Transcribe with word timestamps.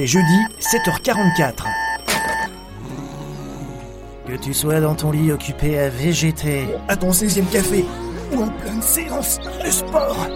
C'est 0.00 0.06
jeudi, 0.06 0.40
7h44. 0.60 1.64
Que 4.26 4.36
tu 4.36 4.54
sois 4.54 4.80
dans 4.80 4.94
ton 4.94 5.10
lit 5.10 5.30
occupé 5.30 5.78
à 5.78 5.90
végéter, 5.90 6.68
à 6.88 6.96
ton 6.96 7.10
16e 7.10 7.44
café, 7.50 7.84
ou 8.32 8.44
en 8.44 8.48
pleine 8.48 8.80
séance 8.80 9.38
de 9.62 9.70
sport, 9.70 10.26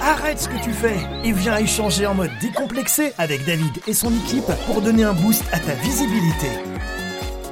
arrête 0.00 0.38
ce 0.38 0.48
que 0.48 0.62
tu 0.62 0.70
fais 0.70 0.94
et 1.24 1.32
viens 1.32 1.56
échanger 1.56 2.06
en 2.06 2.14
mode 2.14 2.30
décomplexé 2.40 3.12
avec 3.18 3.44
David 3.44 3.80
et 3.88 3.94
son 3.94 4.12
équipe 4.12 4.52
pour 4.66 4.80
donner 4.80 5.02
un 5.02 5.14
boost 5.14 5.42
à 5.50 5.58
ta 5.58 5.74
visibilité. 5.74 6.50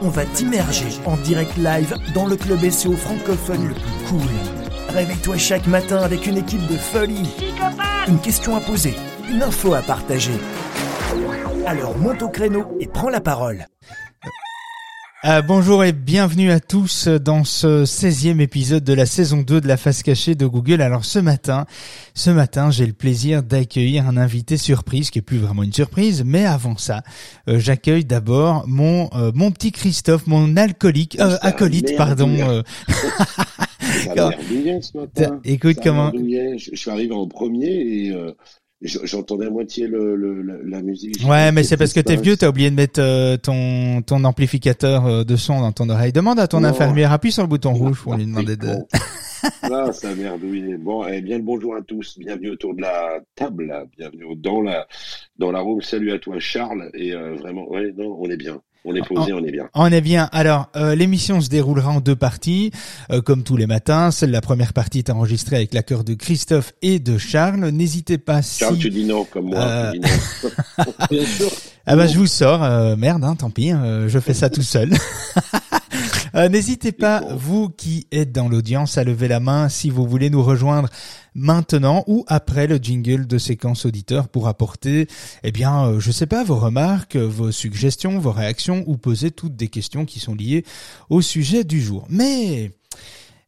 On 0.01 0.11
va 0.11 0.25
t'immerger 0.25 0.97
en 1.07 1.17
direct 1.17 1.57
live 1.57 1.97
dans 2.15 2.27
le 2.27 2.37
club 2.37 2.71
SEO 2.71 2.93
francophone 2.93 3.67
le 3.67 3.75
plus 3.75 4.07
cool. 4.09 4.31
Réveille-toi 4.91 5.39
chaque 5.39 5.67
matin 5.67 6.03
avec 6.03 6.25
une 6.25 6.37
équipe 6.37 6.69
de 6.69 6.77
folie. 6.77 7.29
Une 8.07 8.21
question 8.21 8.55
à 8.55 8.61
poser, 8.61 8.95
une 9.29 9.43
info 9.43 9.75
à 9.75 9.83
partager. 9.83 10.39
Alors 11.67 11.97
monte 11.97 12.23
au 12.23 12.29
créneau 12.29 12.65
et 12.81 12.87
prends 12.87 13.09
la 13.09 13.21
parole. 13.21 13.67
Euh, 15.25 15.41
bonjour 15.41 15.85
et 15.85 15.93
bienvenue 15.93 16.51
à 16.51 16.59
tous 16.59 17.07
dans 17.07 17.45
ce 17.45 17.85
16e 17.85 18.41
épisode 18.41 18.83
de 18.83 18.93
la 18.93 19.07
saison 19.07 19.43
2 19.43 19.61
de 19.61 19.69
la 19.69 19.77
face 19.77 20.03
cachée 20.03 20.35
de 20.35 20.47
Google. 20.47 20.83
Alors 20.83 21.05
ce 21.05 21.21
matin, 21.21 21.67
ce 22.15 22.31
matin, 22.31 22.73
j'ai 22.73 22.87
le 22.87 22.93
plaisir 22.93 23.45
d'accueillir 23.45 24.09
un 24.09 24.17
invité 24.17 24.57
surprise 24.57 25.11
qui 25.11 25.21
est 25.21 25.23
plus 25.23 25.39
vraiment 25.39 25.63
une 25.63 25.73
surprise, 25.73 26.25
mais 26.27 26.45
avant 26.45 26.77
ça, 26.77 27.03
euh, 27.49 27.61
j'accueille 27.61 28.05
d'abord 28.05 28.65
mon 28.67 29.09
euh, 29.15 29.31
mon 29.33 29.53
petit 29.53 29.71
Christophe, 29.71 30.27
mon 30.27 30.57
alcoolique 30.57 31.17
acolyte 31.21 31.97
pardon. 31.97 32.65
Écoute 35.45 35.77
comment 35.83 36.11
je, 36.13 36.57
je, 36.59 36.77
suis 36.77 36.91
arrivé 36.91 37.15
en 37.15 37.29
premier 37.29 37.69
et 37.69 38.13
J'entendais 38.83 39.47
à 39.47 39.51
moitié 39.51 39.87
le, 39.87 40.17
le, 40.17 40.43
la 40.65 40.83
musique. 40.83 41.25
Ouais, 41.25 41.53
mais 41.53 41.63
c'est 41.63 41.77
parce 41.77 41.93
que 41.93 42.01
t'es 42.01 42.17
vieux, 42.17 42.37
t'as 42.37 42.49
oublié 42.49 42.69
de 42.71 42.75
mettre 42.75 43.01
euh, 43.01 43.37
ton 43.37 44.03
ton 44.03 44.25
amplificateur 44.25 45.07
euh, 45.07 45.25
de 45.25 45.37
son 45.37 45.61
dans 45.61 45.71
ton 45.73 45.89
oreille. 45.89 46.13
Demande 46.13 46.41
à 46.41 46.49
ton 46.49 46.65
infirmière, 46.65 47.13
appuie 47.13 47.31
sur 47.31 47.43
le 47.43 47.49
bouton 47.49 47.73
rouge 47.73 48.01
pour 48.03 48.15
lui 48.15 48.27
demander 48.27 48.57
de. 48.57 48.75
ah, 49.63 49.93
ça 49.93 50.15
merdouille. 50.15 50.77
Bon, 50.79 51.07
eh 51.07 51.21
bien 51.21 51.39
le 51.39 51.45
bonjour 51.45 51.77
à 51.77 51.83
tous, 51.83 52.19
bienvenue 52.19 52.51
autour 52.51 52.75
de 52.75 52.83
la 52.83 53.21
table, 53.37 53.73
bienvenue 53.97 54.35
dans 54.37 54.61
la 54.61 54.87
dans 55.39 55.53
la 55.53 55.61
room. 55.61 55.81
Salut 55.81 56.11
à 56.13 56.19
toi 56.19 56.41
Charles 56.41 56.91
et 56.95 57.13
euh, 57.13 57.35
vraiment, 57.37 57.69
ouais, 57.71 57.93
non, 57.97 58.17
on 58.21 58.29
est 58.31 58.37
bien. 58.37 58.61
On 58.85 58.97
est 58.97 59.07
posé, 59.07 59.33
on 59.33 59.45
est 59.45 59.53
bien. 59.53 59.69
On 59.75 59.93
est 59.93 60.01
bien. 60.01 60.29
Alors, 60.33 60.69
euh, 60.75 60.97
l'émission 60.97 61.41
se 61.41 61.49
déroulera 61.49 61.91
en 61.91 62.01
deux 62.01 62.17
parties, 62.17 62.73
euh, 63.13 63.21
comme 63.21 63.45
tous 63.45 63.57
les 63.57 63.69
matins. 63.69 64.11
Celle 64.11 64.33
la 64.33 64.41
première 64.41 64.73
partie 64.73 64.99
est 64.99 65.11
enregistrée 65.11 65.55
avec 65.55 65.73
l'accord 65.73 66.03
de 66.03 66.15
Christophe 66.15 66.73
et 66.83 66.99
de 66.99 67.17
Charles. 67.17 67.69
N'hésitez 67.69 68.19
pas 68.19 68.43
Charles, 68.43 68.79
tu 68.79 68.91
dis 68.91 69.05
non, 69.05 69.25
comme 69.25 69.51
moi. 69.51 69.61
Euh... 69.61 69.93
bien 71.11 71.27
sûr. 71.27 71.51
Ah 71.85 71.97
bah 71.97 72.07
je 72.07 72.17
vous 72.17 72.29
sors, 72.29 72.63
euh, 72.63 72.95
merde, 72.95 73.25
hein, 73.25 73.35
tant 73.35 73.51
pis, 73.51 73.73
je 73.73 74.19
fais 74.21 74.35
ça 74.35 74.49
tout 74.49 74.63
seul. 74.63 74.93
Euh, 76.35 76.49
n'hésitez 76.49 76.93
pas, 76.93 77.21
vous 77.37 77.69
qui 77.69 78.07
êtes 78.11 78.33
dans 78.33 78.49
l'audience, 78.49 78.97
à 78.99 79.05
lever 79.05 79.29
la 79.29 79.41
main 79.41 79.69
si 79.69 79.91
vous 79.91 80.07
voulez 80.07 80.31
nous 80.31 80.43
rejoindre 80.43 80.89
maintenant 81.35 82.05
ou 82.07 82.25
après 82.27 82.67
le 82.67 82.77
jingle 82.77 83.27
de 83.27 83.39
séquence 83.39 83.85
auditeur 83.85 84.29
pour 84.29 84.49
apporter, 84.49 85.09
eh 85.43 85.53
bien, 85.53 85.87
euh, 85.87 86.01
je 86.01 86.11
sais 86.11 86.27
pas, 86.27 86.45
vos 86.45 86.57
remarques, 86.57 87.17
vos 87.17 87.53
suggestions, 87.53 88.19
vos 88.19 88.33
réactions 88.33 88.85
ou 88.87 88.97
poser 88.97 89.31
toutes 89.31 89.57
des 89.57 89.69
questions 89.69 90.05
qui 90.05 90.21
sont 90.21 90.35
liées 90.35 90.65
au 91.11 91.21
sujet 91.21 91.65
du 91.65 91.81
jour. 91.81 92.07
Mais 92.09 92.73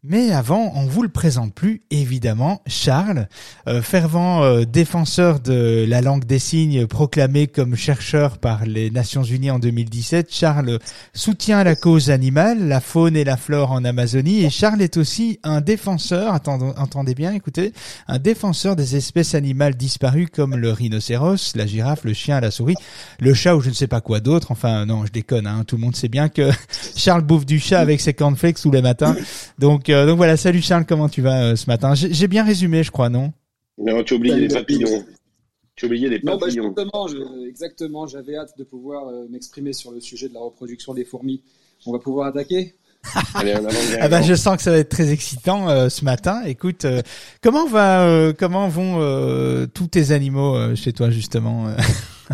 mais 0.07 0.33
avant, 0.33 0.71
on 0.75 0.85
vous 0.85 1.03
le 1.03 1.09
présente 1.09 1.55
plus, 1.55 1.81
évidemment, 1.91 2.61
Charles, 2.67 3.27
euh, 3.69 3.81
fervent 3.81 4.43
euh, 4.43 4.65
défenseur 4.67 5.41
de 5.41 5.87
la 5.89 6.03
langue 6.03 6.27
des 6.27 6.39
signes 6.39 6.87
proclamé 6.87 7.47
comme 7.47 7.75
chercheur 7.75 8.37
par 8.37 8.67
les 8.67 8.91
Nations 8.91 9.23
Unies 9.23 9.51
en 9.51 9.59
2017. 9.59 10.29
Charles 10.31 10.79
soutient 11.15 11.65
la 11.65 11.75
cause 11.75 12.11
animale, 12.11 12.69
la 12.69 12.83
faune 12.83 13.17
et 13.17 13.25
la 13.25 13.39
flore 13.39 13.73
en 13.73 13.83
Amazonie, 13.83 14.45
et 14.45 14.51
Charles 14.51 14.83
est 14.83 14.99
aussi 14.99 15.41
un 15.43 15.63
défenseur, 15.63 16.39
entendez 16.77 17.15
bien, 17.15 17.33
écoutez, 17.33 17.73
un 18.07 18.19
défenseur 18.19 18.77
des 18.77 18.97
espèces 18.97 19.35
animales 19.35 19.75
disparues 19.75 20.29
comme 20.29 20.55
le 20.55 20.71
rhinocéros, 20.71 21.57
la 21.57 21.65
girafe, 21.65 22.05
le 22.05 22.13
chien, 22.13 22.41
la 22.41 22.51
souris, 22.51 22.77
le 23.21 23.33
chat 23.33 23.57
ou 23.57 23.63
je 23.63 23.71
ne 23.71 23.75
sais 23.75 23.87
pas 23.87 24.03
quoi 24.03 24.21
d'autre. 24.21 24.51
Enfin, 24.51 24.85
non, 24.85 25.07
je 25.07 25.13
déconne, 25.13 25.47
hein, 25.47 25.65
tout 25.67 25.77
le 25.77 25.81
monde 25.83 25.97
sait 25.97 26.09
bien 26.09 26.29
que 26.29 26.51
Charles 26.95 27.23
bouffe 27.23 27.47
du 27.47 27.59
chat 27.59 27.81
avec 27.81 28.03
ses 28.03 28.13
cornflakes 28.13 28.61
tous 28.61 28.71
les 28.71 28.83
matins. 28.83 29.17
Donc, 29.59 29.89
euh, 29.95 30.07
donc 30.07 30.17
voilà, 30.17 30.37
salut 30.37 30.61
Charles, 30.61 30.85
comment 30.87 31.09
tu 31.09 31.23
vas 31.23 31.43
euh, 31.43 31.57
ce 31.57 31.67
matin? 31.67 31.95
J'ai 31.95 32.29
bien 32.29 32.45
résumé, 32.45 32.83
je 32.83 32.91
crois, 32.91 33.09
non? 33.09 33.33
Non, 33.79 34.03
tu 34.03 34.15
as 34.15 34.17
oublié 34.17 34.37
les 34.37 34.49
papillons. 34.49 35.05
Tu 35.77 35.85
as 35.85 35.89
oublié 35.89 36.09
les 36.09 36.19
bah, 36.19 36.37
papillons. 36.39 36.75
Non, 36.77 37.47
exactement, 37.49 38.07
j'avais 38.07 38.37
hâte 38.37 38.53
de 38.59 38.65
pouvoir 38.65 39.09
euh, 39.09 39.27
m'exprimer 39.31 39.73
sur 39.73 39.91
le 39.91 40.01
sujet 40.01 40.29
de 40.29 40.35
la 40.35 40.41
reproduction 40.41 40.95
des 40.95 41.05
fourmis. 41.05 41.43
On 41.87 41.93
va 41.93 41.99
pouvoir 41.99 42.29
attaquer? 42.29 42.75
Allez, 43.35 43.55
on 43.57 43.67
ah 44.01 44.09
bah, 44.09 44.23
je 44.23 44.35
sens 44.35 44.57
que 44.57 44.63
ça 44.63 44.71
va 44.71 44.79
être 44.79 44.89
très 44.89 45.13
excitant 45.13 45.91
ce 45.91 46.05
matin. 46.07 46.43
Écoute, 46.47 46.87
comment 47.43 47.67
va, 47.67 48.33
comment 48.39 48.67
vont 48.69 49.67
tous 49.75 49.89
tes 49.89 50.11
animaux 50.11 50.75
chez 50.75 50.95
toi 50.95 51.11
justement? 51.11 51.67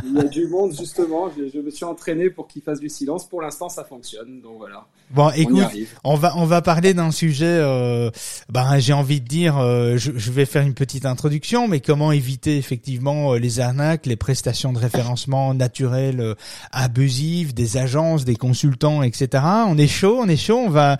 Il 0.04 0.14
y 0.14 0.18
a 0.18 0.24
du 0.24 0.46
monde, 0.46 0.72
justement. 0.76 1.30
Je, 1.36 1.58
me 1.58 1.70
suis 1.70 1.84
entraîné 1.84 2.30
pour 2.30 2.46
qu'il 2.48 2.62
fasse 2.62 2.80
du 2.80 2.88
silence. 2.88 3.28
Pour 3.28 3.42
l'instant, 3.42 3.68
ça 3.68 3.84
fonctionne. 3.84 4.40
Donc 4.40 4.58
voilà. 4.58 4.86
Bon, 5.10 5.30
écoute, 5.30 5.66
on, 6.04 6.14
va 6.14 6.36
on 6.36 6.46
va 6.46 6.62
parler 6.62 6.94
d'un 6.94 7.10
sujet. 7.10 7.46
Euh, 7.46 8.10
ben, 8.48 8.78
j'ai 8.78 8.92
envie 8.92 9.20
de 9.20 9.26
dire, 9.26 9.58
euh, 9.58 9.96
je, 9.96 10.12
je, 10.16 10.30
vais 10.32 10.46
faire 10.46 10.62
une 10.62 10.74
petite 10.74 11.06
introduction, 11.06 11.68
mais 11.68 11.80
comment 11.80 12.12
éviter 12.12 12.56
effectivement 12.56 13.34
euh, 13.34 13.38
les 13.38 13.60
arnaques, 13.60 14.06
les 14.06 14.16
prestations 14.16 14.72
de 14.72 14.78
référencement 14.78 15.54
naturelles 15.54 16.34
abusives, 16.72 17.54
des 17.54 17.76
agences, 17.76 18.24
des 18.24 18.36
consultants, 18.36 19.02
etc. 19.02 19.42
On 19.66 19.76
est 19.76 19.88
chaud, 19.88 20.18
on 20.20 20.28
est 20.28 20.36
chaud. 20.36 20.58
On 20.58 20.70
va 20.70 20.98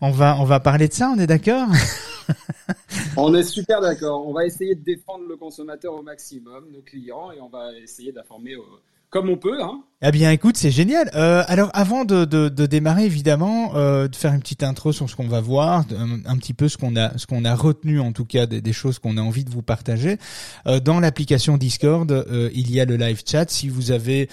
on 0.00 0.10
va 0.10 0.60
parler 0.60 0.88
de 0.88 0.92
ça. 0.92 1.10
On 1.14 1.18
est 1.18 1.26
d'accord? 1.26 1.68
On 3.16 3.34
est 3.34 3.42
super 3.42 3.80
d'accord. 3.80 4.26
On 4.26 4.32
va 4.32 4.46
essayer 4.46 4.74
de 4.74 4.82
défendre 4.82 5.26
le 5.28 5.36
consommateur 5.36 5.94
au 5.94 6.02
maximum, 6.02 6.70
nos 6.70 6.82
clients, 6.82 7.32
et 7.32 7.40
on 7.40 7.48
va 7.48 7.72
essayer 7.78 8.12
d'informer 8.12 8.56
comme 9.10 9.28
on 9.28 9.36
peut. 9.36 9.62
Hein. 9.62 9.82
Eh 10.02 10.12
bien, 10.12 10.30
écoute, 10.30 10.56
c'est 10.56 10.70
génial. 10.70 11.10
Euh, 11.14 11.42
alors, 11.46 11.68
avant 11.74 12.06
de, 12.06 12.24
de, 12.24 12.48
de 12.48 12.64
démarrer, 12.64 13.04
évidemment, 13.04 13.72
euh, 13.74 14.08
de 14.08 14.16
faire 14.16 14.32
une 14.32 14.40
petite 14.40 14.62
intro 14.62 14.92
sur 14.92 15.10
ce 15.10 15.14
qu'on 15.14 15.28
va 15.28 15.42
voir, 15.42 15.84
un, 16.24 16.38
petit 16.38 16.54
peu 16.54 16.70
ce 16.70 16.78
qu'on 16.78 16.96
a, 16.96 17.18
ce 17.18 17.26
qu'on 17.26 17.44
a 17.44 17.54
retenu, 17.54 18.00
en 18.00 18.12
tout 18.12 18.24
cas, 18.24 18.46
des, 18.46 18.62
des 18.62 18.72
choses 18.72 18.98
qu'on 18.98 19.18
a 19.18 19.20
envie 19.20 19.44
de 19.44 19.50
vous 19.50 19.60
partager. 19.60 20.16
Euh, 20.66 20.80
dans 20.80 21.00
l'application 21.00 21.58
Discord, 21.58 22.10
euh, 22.10 22.48
il 22.54 22.70
y 22.70 22.80
a 22.80 22.86
le 22.86 22.96
live 22.96 23.20
chat. 23.26 23.50
Si 23.50 23.68
vous 23.68 23.90
avez 23.90 24.30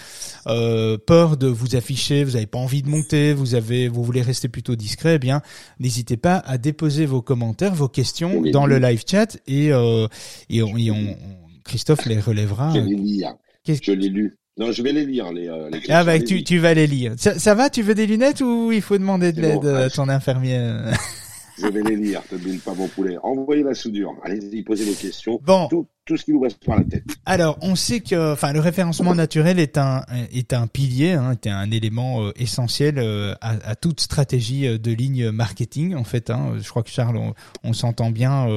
euh, 0.48 0.98
peur 0.98 1.36
de 1.36 1.48
vous 1.48 1.76
afficher, 1.76 2.24
vous 2.24 2.32
n'avez 2.32 2.46
pas 2.48 2.60
envie 2.60 2.82
de 2.82 2.90
monter, 2.90 3.34
vous 3.34 3.54
avez, 3.54 3.90
vous 3.90 4.06
voulez 4.06 4.22
rester 4.22 4.48
plutôt 4.48 4.78
discret, 4.78 5.16
eh 5.16 5.20
bien, 5.20 5.42
n'hésitez 5.82 6.16
pas 6.16 6.38
à 6.46 6.58
déposer 6.58 7.06
vos 7.06 7.22
commentaires, 7.22 7.76
vos 7.76 7.90
questions 7.90 8.42
dans 8.54 8.68
le 8.68 8.78
live 8.80 9.04
chat 9.06 9.38
et 9.48 9.74
euh, 9.74 10.08
et, 10.50 10.64
on, 10.64 10.76
on, 10.76 11.18
Christophe 11.66 12.06
les 12.06 12.22
relèvera. 12.22 12.74
Je 12.74 12.80
l'ai 12.80 13.78
Je 13.82 13.92
l'ai 13.92 14.08
lu. 14.08 14.38
Non, 14.58 14.72
je 14.72 14.82
vais 14.82 14.92
les 14.92 15.06
lire, 15.06 15.32
les, 15.32 15.48
euh, 15.48 15.70
les 15.70 15.82
Ah 15.90 16.04
bah, 16.04 16.20
tu, 16.20 16.44
tu 16.44 16.58
vas 16.58 16.74
les 16.74 16.88
lire. 16.88 17.14
Ça, 17.18 17.38
ça, 17.38 17.54
va, 17.54 17.70
tu 17.70 17.84
veux 17.84 17.94
des 17.94 18.08
lunettes 18.08 18.42
ou 18.42 18.72
il 18.72 18.82
faut 18.82 18.98
demander 18.98 19.32
de 19.32 19.42
l'aide 19.42 19.66
à 19.66 19.90
ton 19.90 20.10
infirmier 20.10 20.60
Je 21.58 21.68
vais 21.68 21.82
les 21.82 21.96
lire, 21.96 22.22
te 22.30 22.36
pas 22.64 22.74
mon 22.74 22.88
poulet. 22.88 23.18
Envoyez 23.24 23.64
la 23.64 23.74
soudure. 23.74 24.16
Allez-y, 24.24 24.64
posez 24.64 24.86
vos 24.86 24.94
questions. 24.94 25.40
Bon. 25.44 25.68
Tout, 25.68 25.88
tout 26.08 26.18
ce 26.18 26.26
qui 26.26 26.32
vous 26.32 26.40
reste 26.40 26.66
par 26.66 26.78
la 26.78 26.84
tête. 26.84 27.04
Alors, 27.26 27.58
on 27.62 27.76
sait 27.76 28.00
que, 28.00 28.34
enfin, 28.34 28.54
le 28.54 28.60
référencement 28.60 29.14
naturel 29.14 29.60
est 29.60 29.78
un 29.78 30.04
est 30.32 30.54
un 30.54 30.68
pilier, 30.68 31.12
hein, 31.12 31.32
est 31.34 31.48
un 31.48 31.70
élément 31.70 32.24
euh, 32.24 32.32
essentiel 32.38 32.96
euh, 32.98 33.36
à, 33.42 33.76
toute 33.76 34.00
stratégie 34.00 34.66
euh, 34.66 34.78
de 34.78 34.92
ligne 34.92 35.32
marketing. 35.32 35.96
En 35.96 36.04
fait, 36.04 36.30
hein, 36.30 36.54
je 36.60 36.70
crois 36.70 36.84
que 36.84 36.90
Charles, 36.90 37.20
on, 37.64 37.74
s'entend 37.74 38.10
bien 38.10 38.48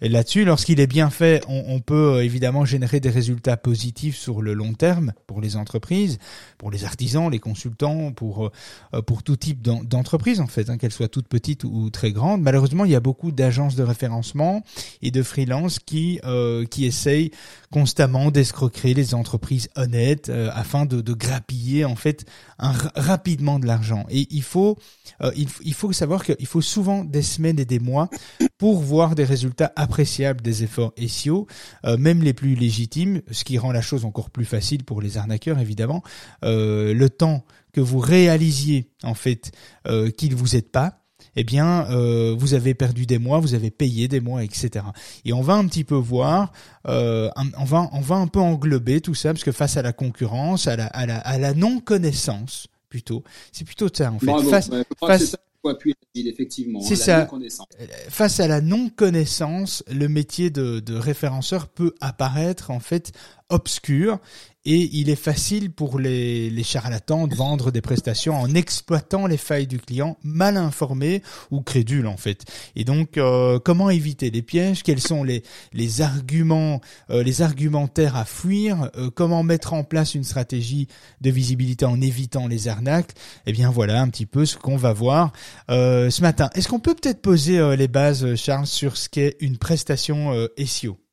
là-dessus. 0.00 0.44
Lorsqu'il 0.44 0.80
est 0.80 0.88
bien 0.88 1.10
fait, 1.10 1.44
on, 1.48 1.78
peut 1.80 2.24
évidemment 2.24 2.64
générer 2.64 2.98
des 2.98 3.10
résultats 3.10 3.56
positifs 3.56 4.16
sur 4.16 4.42
le 4.42 4.54
long 4.54 4.72
terme 4.72 5.12
pour 5.26 5.40
les 5.40 5.56
entreprises, 5.56 6.18
pour 6.58 6.70
les 6.70 6.84
artisans, 6.84 7.30
les 7.30 7.38
consultants, 7.38 8.10
pour 8.12 8.50
pour 9.06 9.22
tout 9.22 9.36
type 9.36 9.62
d'entreprise 9.62 10.40
en 10.40 10.46
fait, 10.46 10.70
hein, 10.70 10.78
qu'elles 10.78 10.92
soient 10.92 11.08
toutes 11.08 11.28
petites 11.28 11.62
ou 11.62 11.90
très 11.90 12.10
grandes. 12.10 12.40
Malheureusement, 12.40 12.84
il 12.84 12.90
y 12.90 12.96
a 12.96 13.00
beaucoup 13.00 13.30
d'agences 13.30 13.76
de 13.76 13.82
référencement 13.84 14.64
et 15.02 15.10
de 15.10 15.22
freelance 15.22 15.78
qui 15.78 16.20
qui 16.70 16.86
essaye 16.94 17.32
constamment 17.72 18.30
d'escroquer 18.30 18.94
les 18.94 19.14
entreprises 19.14 19.68
honnêtes 19.74 20.28
euh, 20.28 20.48
afin 20.54 20.86
de, 20.86 21.02
grappiller 21.12 21.84
en 21.84 21.96
fait 21.96 22.24
rapidement 22.58 23.58
de 23.58 23.66
l'argent. 23.66 24.06
Et 24.10 24.28
il 24.30 24.44
faut, 24.44 24.78
euh, 25.22 25.32
il, 25.36 25.74
faut 25.74 25.92
savoir 25.92 26.24
qu'il 26.24 26.46
faut 26.46 26.60
souvent 26.60 27.02
des 27.02 27.22
semaines 27.22 27.58
et 27.58 27.64
des 27.64 27.80
mois 27.80 28.08
pour 28.58 28.80
voir 28.80 29.16
des 29.16 29.24
résultats 29.24 29.72
appréciables 29.74 30.40
des 30.40 30.62
efforts 30.62 30.94
SEO, 31.08 31.48
euh, 31.84 31.96
même 31.96 32.22
les 32.22 32.32
plus 32.32 32.54
légitimes, 32.54 33.22
ce 33.32 33.42
qui 33.42 33.58
rend 33.58 33.72
la 33.72 33.82
chose 33.82 34.04
encore 34.04 34.30
plus 34.30 34.44
facile 34.44 34.84
pour 34.84 35.02
les 35.02 35.18
arnaqueurs 35.18 35.58
évidemment. 35.58 36.02
le 36.42 37.08
temps 37.08 37.44
que 37.72 37.80
vous 37.80 37.98
réalisiez 37.98 38.92
en 39.02 39.14
fait 39.14 39.50
qu'ils 40.16 40.36
vous 40.36 40.54
aident 40.54 40.70
pas 40.70 41.03
eh 41.36 41.44
bien, 41.44 41.86
euh, 41.90 42.34
vous 42.36 42.54
avez 42.54 42.74
perdu 42.74 43.06
des 43.06 43.18
mois, 43.18 43.38
vous 43.38 43.54
avez 43.54 43.70
payé 43.70 44.08
des 44.08 44.20
mois, 44.20 44.44
etc. 44.44 44.84
Et 45.24 45.32
on 45.32 45.42
va 45.42 45.54
un 45.54 45.66
petit 45.66 45.84
peu 45.84 45.94
voir, 45.94 46.52
euh, 46.86 47.30
on 47.58 47.64
va 47.64 47.88
on 47.92 48.00
va 48.00 48.16
un 48.16 48.26
peu 48.26 48.40
englober 48.40 49.00
tout 49.00 49.14
ça 49.14 49.32
parce 49.32 49.44
que 49.44 49.52
face 49.52 49.76
à 49.76 49.82
la 49.82 49.92
concurrence, 49.92 50.66
à 50.66 50.76
la 50.76 50.86
à 50.86 51.06
la, 51.06 51.18
à 51.18 51.38
la 51.38 51.54
non 51.54 51.80
connaissance 51.80 52.68
plutôt, 52.88 53.24
c'est 53.52 53.64
plutôt 53.64 53.88
ça 53.92 54.12
en 54.12 54.18
fait. 54.18 54.50
face, 54.50 54.70
face, 55.00 55.36
effectivement. 56.14 56.80
C'est 56.80 56.96
ça. 56.96 57.28
Euh, 57.32 57.86
face 58.08 58.40
à 58.40 58.46
la 58.46 58.60
non-connaissance, 58.60 59.82
le 59.90 60.08
métier 60.08 60.50
de, 60.50 60.80
de 60.80 60.94
référenceur 60.94 61.68
peut 61.68 61.94
apparaître 62.00 62.70
en 62.70 62.80
fait 62.80 63.12
obscur 63.48 64.18
et 64.66 64.90
il 64.92 65.10
est 65.10 65.16
facile 65.16 65.70
pour 65.70 65.98
les, 65.98 66.62
charlatans 66.62 67.26
de 67.26 67.34
vendre 67.34 67.70
des 67.70 67.82
prestations 67.82 68.34
en 68.34 68.54
exploitant 68.54 69.26
les 69.26 69.36
failles 69.36 69.66
du 69.66 69.78
client 69.78 70.16
mal 70.22 70.56
informé 70.56 71.22
ou 71.50 71.60
crédule 71.60 72.06
en 72.06 72.16
fait. 72.16 72.44
Et 72.74 72.84
donc 72.84 73.18
euh, 73.18 73.58
comment 73.58 73.90
éviter 73.90 74.30
les 74.30 74.40
pièges? 74.40 74.82
Quels 74.82 75.00
sont 75.00 75.22
les, 75.22 75.42
les 75.74 76.00
arguments, 76.00 76.80
euh, 77.10 77.22
les 77.22 77.42
argumentaires 77.42 78.16
à 78.16 78.24
fuir? 78.24 78.90
Euh, 78.96 79.10
Comment 79.14 79.42
mettre 79.42 79.74
en 79.74 79.84
place 79.84 80.14
une 80.14 80.24
stratégie 80.24 80.88
de 81.20 81.30
visibilité 81.30 81.84
en 81.84 82.00
évitant 82.00 82.46
les 82.46 82.68
arnaques? 82.68 83.12
Eh 83.46 83.52
bien 83.52 83.70
voilà 83.70 84.00
un 84.00 84.08
petit 84.08 84.26
peu 84.26 84.46
ce 84.46 84.56
qu'on 84.56 84.76
va 84.76 84.92
voir 84.92 85.32
ce 85.68 86.20
matin. 86.22 86.48
Est-ce 86.54 86.68
qu'on 86.68 86.80
peut 86.80 86.94
peut-être 86.94 87.20
poser 87.20 87.76
les 87.76 87.88
bases, 87.88 88.34
Charles, 88.36 88.66
sur 88.66 88.96
ce 88.96 89.08
qu'est 89.08 89.36
une 89.40 89.58
prestation 89.58 90.32
SEO 90.64 91.03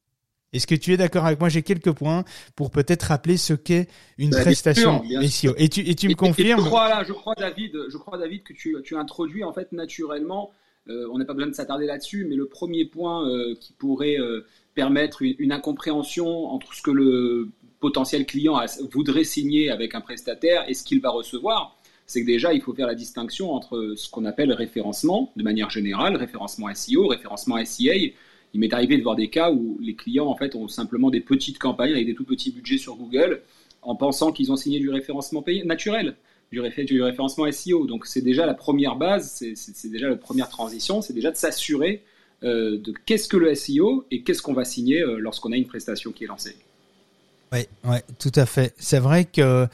est-ce 0.53 0.68
que 0.68 0.75
tu 0.75 0.92
es 0.94 0.98
d'accord 0.98 1.25
avec 1.25 1.39
moi? 1.39 1.50
J'ai 1.50 1.62
quelques 1.62 1.92
points 1.92 2.24
pour 2.56 2.71
peut-être 2.71 3.03
rappeler 3.03 3.38
ce 3.38 3.53
qu'est 3.53 3.88
une 4.18 4.31
bah, 4.31 4.42
prestation 4.42 5.01
SEO. 5.03 5.53
Et 5.57 5.69
tu, 5.69 5.81
et 5.81 5.95
tu 5.95 6.09
me 6.09 6.13
confirmes 6.15 6.62
je 6.62 6.65
crois, 6.65 6.89
là, 6.89 7.03
je 7.07 7.13
crois, 7.13 7.36
David, 7.38 7.77
je 7.89 7.98
crois, 7.98 8.18
David, 8.18 8.44
que 8.44 8.53
tu, 8.53 8.75
tu 8.83 8.95
introduis 8.98 9.44
en 9.44 9.53
fait 9.53 9.71
naturellement. 9.71 10.51
Euh, 10.89 11.07
on 11.12 11.19
n'a 11.19 11.25
pas 11.25 11.33
besoin 11.33 11.50
de 11.50 11.56
s'attarder 11.56 11.86
là-dessus, 11.86 12.25
mais 12.27 12.36
le 12.36 12.48
premier 12.48 12.86
point 12.86 13.30
euh, 13.30 13.56
qui 13.59 13.74
pourrait 13.74 14.19
euh, 14.19 14.45
permettre 14.74 15.21
une, 15.21 15.51
incompréhension 15.51 16.48
entre 16.48 16.74
ce 16.74 16.81
que 16.81 16.92
le 16.92 17.50
potentiel 17.80 18.25
client 18.25 18.59
voudrait 18.92 19.24
signer 19.24 19.69
avec 19.69 19.95
un 19.95 20.01
prestataire 20.01 20.65
et 20.68 20.74
ce 20.74 20.83
qu'il 20.83 21.00
va 21.00 21.12
recevoir, 21.12 21.77
c'est 22.06 22.21
que 22.21 22.27
déjà 22.27 22.54
il 22.54 22.62
faut 22.62 22.74
faire 22.74 22.88
la 22.88 22.95
distinction 22.95 23.51
entre 23.51 23.94
ce 23.95 24.09
qu'on 24.09 24.25
appelle 24.25 24.51
référencement 24.51 25.31
de 25.36 25.44
manière 25.44 25.69
générale, 25.69 26.15
référencement 26.15 26.74
SEO, 26.74 27.07
référencement 27.07 27.63
SEA 27.63 28.13
il 28.53 28.59
m'est 28.59 28.74
arrivé 28.74 28.98
de 28.98 29.03
voir 29.03 29.15
des 29.15 29.30
cas 29.30 29.51
où 29.51 29.77
les 29.81 29.95
clients 29.95 30.27
en 30.27 30.36
fait 30.36 30.56
ont 30.56 30.68
simplement 30.68 31.09
des 31.09 31.21
petites 31.21 31.57
campagnes 31.57 31.94
avec 31.94 32.06
des 32.06 32.15
tout 32.15 32.25
petits 32.25 32.51
budgets 32.51 32.77
sur 32.77 32.95
Google 32.95 33.42
en 33.81 33.95
pensant 33.95 34.31
qu'ils 34.31 34.51
ont 34.51 34.56
signé 34.56 34.80
du 34.80 34.89
référencement 34.89 35.42
payé, 35.42 35.63
naturel, 35.63 36.15
du, 36.51 37.01
référencement 37.01 37.50
SEO. 37.51 37.88
Donc 37.88 38.06
c'est 38.06 38.21
déjà 38.21 38.45
la 38.45 38.53
première 38.53 38.95
base, 38.95 39.44
c'est 39.56 39.92
déjà 39.92 40.09
la 40.09 40.15
première 40.15 40.50
transition, 40.50 41.01
c'est 41.01 41.13
déjà 41.13 41.31
de 41.31 41.38
s'assurer 41.38 42.03
euh, 42.44 42.77
de 42.77 42.94
qu'est-ce 43.06 43.27
que 43.27 43.38
le 43.38 43.53
SEO 43.56 44.06
et 44.12 44.24
qu'est-ce 44.24 44.42
qu'on 44.42 44.54
va 44.54 44.65
signer 44.65 45.01
euh, 45.01 45.18
lorsqu'on 45.18 45.51
a 45.51 45.56
une 45.56 45.68
prestation 45.68 46.12
qui 46.12 46.25
est 46.25 46.27
lancée. 46.27 46.56
Oui, 47.54 47.68
ouais, 47.83 48.01
tout 48.18 48.31
à 48.36 48.45
fait. 48.45 48.74
C'est 48.77 49.00
vrai 49.00 49.25
que 49.25 49.68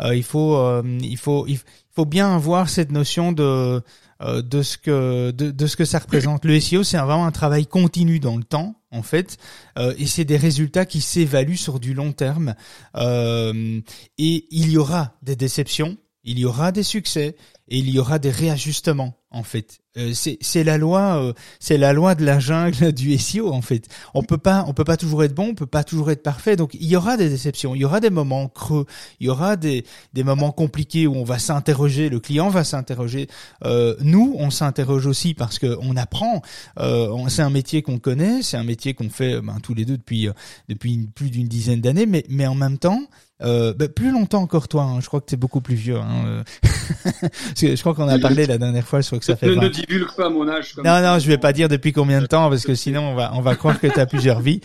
euh, 0.00 0.22
faut, 0.22 0.82
il 0.84 1.16
faut, 1.16 1.46
il 1.46 1.58
faut 1.92 2.04
bien 2.04 2.34
avoir 2.34 2.68
cette 2.68 2.90
notion 2.90 3.32
de 3.32 3.80
euh, 4.22 4.42
de 4.42 4.62
ce 4.62 4.76
que 4.76 5.30
de, 5.30 5.50
de, 5.50 5.66
ce 5.66 5.76
que 5.76 5.84
ça 5.84 5.98
représente. 5.98 6.44
Le 6.44 6.58
SEO, 6.60 6.82
c'est 6.84 6.98
vraiment 6.98 7.26
un 7.26 7.32
travail 7.32 7.66
continu 7.66 8.20
dans 8.20 8.36
le 8.36 8.44
temps, 8.44 8.74
en 8.90 9.02
fait, 9.02 9.38
euh, 9.78 9.94
et 9.98 10.06
c'est 10.06 10.24
des 10.24 10.36
résultats 10.36 10.84
qui 10.84 11.00
s'évaluent 11.00 11.56
sur 11.56 11.80
du 11.80 11.94
long 11.94 12.12
terme. 12.12 12.54
Euh, 12.96 13.80
et 14.18 14.46
il 14.50 14.70
y 14.70 14.76
aura 14.76 15.14
des 15.22 15.36
déceptions, 15.36 15.96
il 16.24 16.38
y 16.38 16.44
aura 16.44 16.70
des 16.72 16.82
succès, 16.82 17.36
et 17.68 17.78
il 17.78 17.88
y 17.88 17.98
aura 17.98 18.18
des 18.18 18.30
réajustements 18.30 19.16
en 19.30 19.42
fait. 19.42 19.80
Euh, 20.00 20.12
c'est 20.14 20.64
la 20.64 20.78
loi, 20.78 21.22
euh, 21.22 21.32
c'est 21.58 21.78
la 21.78 21.92
loi 21.92 22.14
de 22.14 22.24
la 22.24 22.38
jungle 22.38 22.92
du 22.92 23.16
SEO 23.18 23.52
en 23.52 23.62
fait. 23.62 23.86
On 24.14 24.22
peut 24.22 24.38
pas, 24.38 24.64
on 24.66 24.72
peut 24.72 24.84
pas 24.84 24.96
toujours 24.96 25.24
être 25.24 25.34
bon, 25.34 25.48
on 25.50 25.54
peut 25.54 25.66
pas 25.66 25.84
toujours 25.84 26.10
être 26.10 26.22
parfait. 26.22 26.56
Donc 26.56 26.74
il 26.74 26.86
y 26.86 26.96
aura 26.96 27.16
des 27.16 27.28
déceptions, 27.28 27.74
il 27.74 27.80
y 27.80 27.84
aura 27.84 28.00
des 28.00 28.10
moments 28.10 28.48
creux, 28.48 28.86
il 29.20 29.26
y 29.26 29.30
aura 29.30 29.56
des 29.56 29.84
des 30.12 30.24
moments 30.24 30.52
compliqués 30.52 31.06
où 31.06 31.14
on 31.14 31.24
va 31.24 31.38
s'interroger, 31.38 32.08
le 32.08 32.20
client 32.20 32.48
va 32.48 32.64
s'interroger. 32.64 33.28
Euh, 33.64 33.94
nous, 34.00 34.34
on 34.38 34.50
s'interroge 34.50 35.06
aussi 35.06 35.34
parce 35.34 35.58
que 35.58 35.78
on 35.82 35.96
apprend. 35.96 36.42
Euh, 36.78 37.28
c'est 37.28 37.42
un 37.42 37.50
métier 37.50 37.82
qu'on 37.82 37.98
connaît, 37.98 38.42
c'est 38.42 38.56
un 38.56 38.64
métier 38.64 38.94
qu'on 38.94 39.10
fait 39.10 39.40
ben, 39.40 39.58
tous 39.62 39.74
les 39.74 39.84
deux 39.84 39.96
depuis 39.96 40.28
depuis 40.68 41.08
plus 41.14 41.30
d'une 41.30 41.48
dizaine 41.48 41.80
d'années, 41.80 42.06
mais 42.06 42.24
mais 42.28 42.46
en 42.46 42.54
même 42.54 42.78
temps. 42.78 43.02
Euh, 43.42 43.72
bah, 43.72 43.88
plus 43.88 44.10
longtemps 44.10 44.42
encore 44.42 44.68
toi, 44.68 44.82
hein. 44.82 45.00
je 45.00 45.06
crois 45.06 45.20
que 45.20 45.26
tu 45.26 45.34
es 45.34 45.38
beaucoup 45.38 45.62
plus 45.62 45.74
vieux. 45.74 45.96
Hein. 45.96 46.44
je 47.56 47.80
crois 47.80 47.94
qu'on 47.94 48.08
a 48.08 48.18
parlé 48.18 48.46
la 48.46 48.58
dernière 48.58 48.86
fois, 48.86 49.00
je 49.00 49.06
crois 49.06 49.18
que 49.18 49.24
ça 49.24 49.36
fait. 49.36 49.46
Ne, 49.46 49.54
ne 49.54 49.68
divulgue 49.90 50.14
pas 50.16 50.30
mon 50.30 50.48
âge. 50.48 50.74
Comme 50.74 50.84
non, 50.84 51.00
non, 51.00 51.18
je 51.18 51.26
vais 51.26 51.38
pas 51.38 51.52
dire 51.52 51.68
depuis 51.68 51.92
combien 51.92 52.20
de 52.20 52.26
temps 52.26 52.48
parce 52.48 52.64
que 52.64 52.74
sinon 52.74 53.10
on 53.10 53.14
va 53.14 53.32
on 53.34 53.40
va 53.40 53.56
croire 53.56 53.80
que 53.80 53.86
tu 53.86 53.98
as 53.98 54.06
plusieurs 54.06 54.40
vies. 54.40 54.60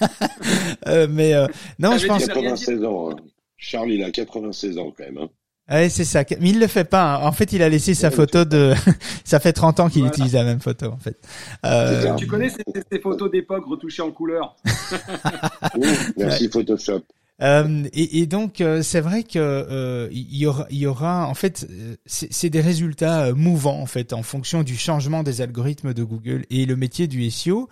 euh, 0.88 1.06
mais 1.10 1.34
euh, 1.34 1.46
non, 1.78 1.96
je 1.96 2.06
pense. 2.06 2.26
96 2.26 2.84
ans. 2.84 3.10
Hein. 3.10 3.16
Charles, 3.56 3.92
il 3.92 4.04
a 4.04 4.10
96 4.10 4.78
ans 4.78 4.92
quand 4.96 5.04
même. 5.04 5.18
Hein. 5.18 5.28
Ouais, 5.70 5.88
c'est 5.88 6.04
ça. 6.04 6.24
Mais 6.40 6.50
il 6.50 6.60
le 6.60 6.66
fait 6.66 6.84
pas. 6.84 7.16
Hein. 7.16 7.26
En 7.26 7.32
fait, 7.32 7.52
il 7.52 7.62
a 7.62 7.68
laissé 7.68 7.94
sa 7.94 8.10
photo 8.10 8.44
de. 8.44 8.74
ça 9.24 9.40
fait 9.40 9.52
30 9.52 9.80
ans 9.80 9.88
qu'il 9.88 10.04
utilise 10.06 10.34
la 10.34 10.44
même 10.44 10.60
photo, 10.60 10.86
en 10.86 10.98
fait. 10.98 11.16
Euh... 11.64 12.14
Tu 12.16 12.26
connais 12.26 12.50
ces, 12.50 12.62
ces 12.92 13.00
photos 13.00 13.30
d'époque 13.30 13.64
retouchées 13.66 14.02
en 14.02 14.10
couleur? 14.10 14.56
merci 16.18 16.48
Photoshop. 16.48 17.02
Euh, 17.42 17.84
et, 17.92 18.20
et, 18.20 18.26
donc 18.26 18.60
euh, 18.60 18.82
c'est 18.82 19.00
vrai 19.00 19.24
que 19.24 19.38
euh, 19.40 20.08
il 20.12 20.36
y 20.36 20.46
aura, 20.46 20.66
il 20.70 20.78
y 20.78 20.86
aura 20.86 21.26
en 21.26 21.34
fait 21.34 21.66
c'est 22.06 22.48
des 22.48 22.60
résultats 22.60 23.32
mouvants 23.32 23.80
en 23.80 23.86
fait 23.86 24.12
en 24.12 24.22
fonction 24.22 24.62
du 24.62 24.76
changement 24.76 25.24
des 25.24 25.40
algorithmes 25.40 25.94
de 25.94 26.04
Google 26.04 26.44
et 26.50 26.64
le 26.64 26.76
métier 26.76 27.08
du 27.08 27.28
SEO 27.30 27.68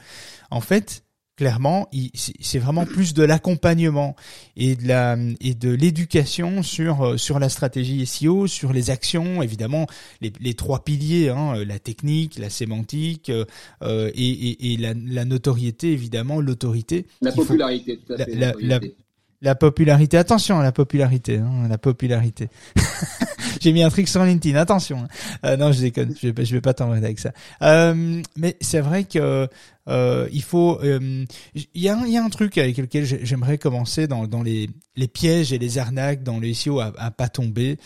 en 0.50 0.60
fait 0.60 1.04
clairement 1.36 1.88
c'est 2.14 2.58
vraiment 2.58 2.84
plus 2.84 3.14
de 3.14 3.22
l'accompagnement 3.22 4.16
et 4.56 4.74
de 4.74 4.88
la 4.88 5.16
et 5.40 5.54
de 5.54 5.70
l'éducation 5.70 6.64
sur 6.64 7.18
sur 7.18 7.38
la 7.38 7.48
stratégie 7.48 8.04
SEO 8.04 8.48
sur 8.48 8.72
les 8.72 8.90
actions 8.90 9.42
évidemment 9.42 9.86
les, 10.20 10.32
les 10.40 10.54
trois 10.54 10.82
piliers 10.82 11.28
hein, 11.28 11.54
la 11.64 11.78
technique 11.78 12.36
la 12.36 12.50
sémantique 12.50 13.30
euh, 13.30 13.44
et, 13.80 14.50
et, 14.50 14.72
et 14.72 14.76
la, 14.76 14.92
la, 14.94 15.24
notoriété 15.24 15.92
évidemment 15.92 16.40
l'autorité 16.40 17.06
la 17.20 17.30
popularité 17.30 18.00
tout 18.04 18.12
à 18.14 18.24
fait, 18.24 18.34
la, 18.34 18.52
la, 18.60 18.80
la 19.42 19.56
popularité, 19.56 20.16
attention 20.16 20.60
à 20.60 20.62
la 20.62 20.72
popularité, 20.72 21.38
hein, 21.38 21.68
la 21.68 21.78
popularité. 21.78 22.48
J'ai 23.60 23.72
mis 23.72 23.82
un 23.82 23.90
truc 23.90 24.08
sur 24.08 24.24
LinkedIn, 24.24 24.58
attention. 24.58 24.98
Hein. 24.98 25.08
Euh, 25.44 25.56
non, 25.56 25.72
je 25.72 25.80
déconne, 25.80 26.14
je 26.20 26.28
vais, 26.30 26.60
pas 26.60 26.74
t'envoyer 26.74 27.04
avec 27.04 27.18
ça. 27.18 27.32
Euh, 27.62 28.22
mais 28.36 28.56
c'est 28.60 28.80
vrai 28.80 29.04
que 29.04 29.48
euh, 29.88 30.28
il 30.32 30.42
faut, 30.42 30.80
il 30.82 31.26
y 31.74 31.88
a, 31.88 31.96
un 31.96 32.28
truc 32.30 32.56
avec 32.56 32.78
lequel 32.78 33.04
j'aimerais 33.04 33.58
commencer 33.58 34.06
dans, 34.06 34.42
les, 34.42 34.70
les 34.96 35.08
pièges 35.08 35.52
et 35.52 35.58
les 35.58 35.78
arnaques 35.78 36.22
dans 36.22 36.38
le 36.38 36.52
SEO 36.54 36.78
à, 36.80 36.92
à 36.96 37.10
pas 37.10 37.28
tomber 37.28 37.78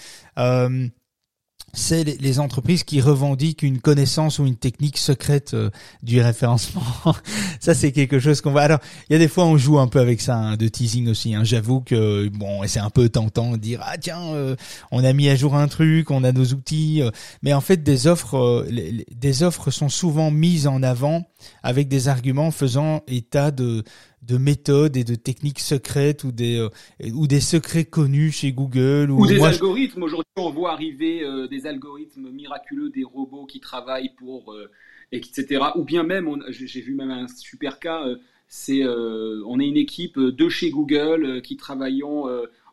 c'est 1.73 2.05
les, 2.05 2.41
entreprises 2.41 2.85
qui 2.85 3.01
revendiquent 3.01 3.63
une 3.63 3.81
connaissance 3.81 4.39
ou 4.39 4.47
une 4.47 4.57
technique 4.57 4.97
secrète 4.97 5.53
euh, 5.55 5.71
du 6.03 6.21
référencement. 6.21 6.83
ça, 7.61 7.75
c'est 7.75 7.93
quelque 7.93 8.19
chose 8.19 8.41
qu'on 8.41 8.53
va. 8.53 8.63
Alors, 8.63 8.79
il 9.09 9.13
y 9.13 9.17
a 9.17 9.19
des 9.19 9.29
fois, 9.29 9.45
on 9.45 9.59
joue 9.59 9.79
un 9.79 9.87
peu 9.87 10.01
avec 10.01 10.21
ça, 10.21 10.37
hein, 10.37 10.57
de 10.57 10.69
teasing 10.69 11.09
aussi. 11.09 11.35
Hein. 11.35 11.45
J'avoue 11.45 11.81
que 11.81 12.29
bon, 12.29 12.61
c'est 12.67 12.81
un 12.81 12.91
peu 12.91 13.09
tentant 13.09 13.53
de 13.53 13.57
dire 13.59 13.81
ah 13.83 13.99
tiens, 13.99 14.23
euh, 14.33 14.57
on 14.91 15.05
a 15.05 15.13
mis 15.13 15.29
à 15.29 15.37
jour 15.37 15.55
un 15.55 15.69
truc, 15.69 16.11
on 16.11 16.25
a 16.25 16.33
nos 16.33 16.47
outils, 16.47 17.03
euh. 17.03 17.11
mais 17.43 17.53
en 17.53 17.61
fait, 17.61 17.83
des 17.83 18.07
offres, 18.07 18.67
des 18.71 19.43
offres 19.43 19.71
sont 19.71 19.89
souvent 19.89 20.31
mises 20.31 20.67
en 20.67 20.83
avant 20.83 21.25
avec 21.63 21.89
des 21.89 22.09
arguments 22.09 22.51
faisant 22.51 23.03
état 23.07 23.51
de 23.51 23.85
de 24.27 24.39
méthodes 24.39 24.97
et 24.97 25.05
de 25.05 25.15
techniques 25.15 25.61
secrètes 25.61 26.25
ou 26.25 26.33
des 26.33 26.59
euh, 26.59 26.69
ou 27.15 27.27
des 27.27 27.41
secrets 27.41 27.85
connus 27.85 28.33
chez 28.33 28.53
Google 28.53 29.11
ou, 29.11 29.27
des 29.27 29.43
algorithmes. 29.43 30.03
Aujourd'hui, 30.03 30.33
on 30.37 30.51
voit 30.51 30.73
arriver 30.73 31.23
euh, 31.23 31.47
des 31.47 31.67
algorithmes 31.67 32.31
miraculeux, 32.31 32.91
des 32.91 33.05
robots 33.05 33.47
qui 33.47 33.61
travaillent 33.61 34.15
pour 34.17 34.53
euh, 34.53 34.71
etc. 35.13 35.65
Ou 35.77 35.85
bien 35.85 36.03
même, 36.03 36.43
j'ai 36.49 36.81
vu 36.81 36.95
même 36.95 37.11
un 37.11 37.29
super 37.29 37.79
cas. 37.79 38.05
c'est 38.49 38.85
on 38.85 39.61
est 39.61 39.67
une 39.67 39.77
équipe 39.77 40.19
de 40.19 40.49
chez 40.49 40.71
Google 40.71 41.43
qui 41.43 41.57
travaillons 41.57 42.25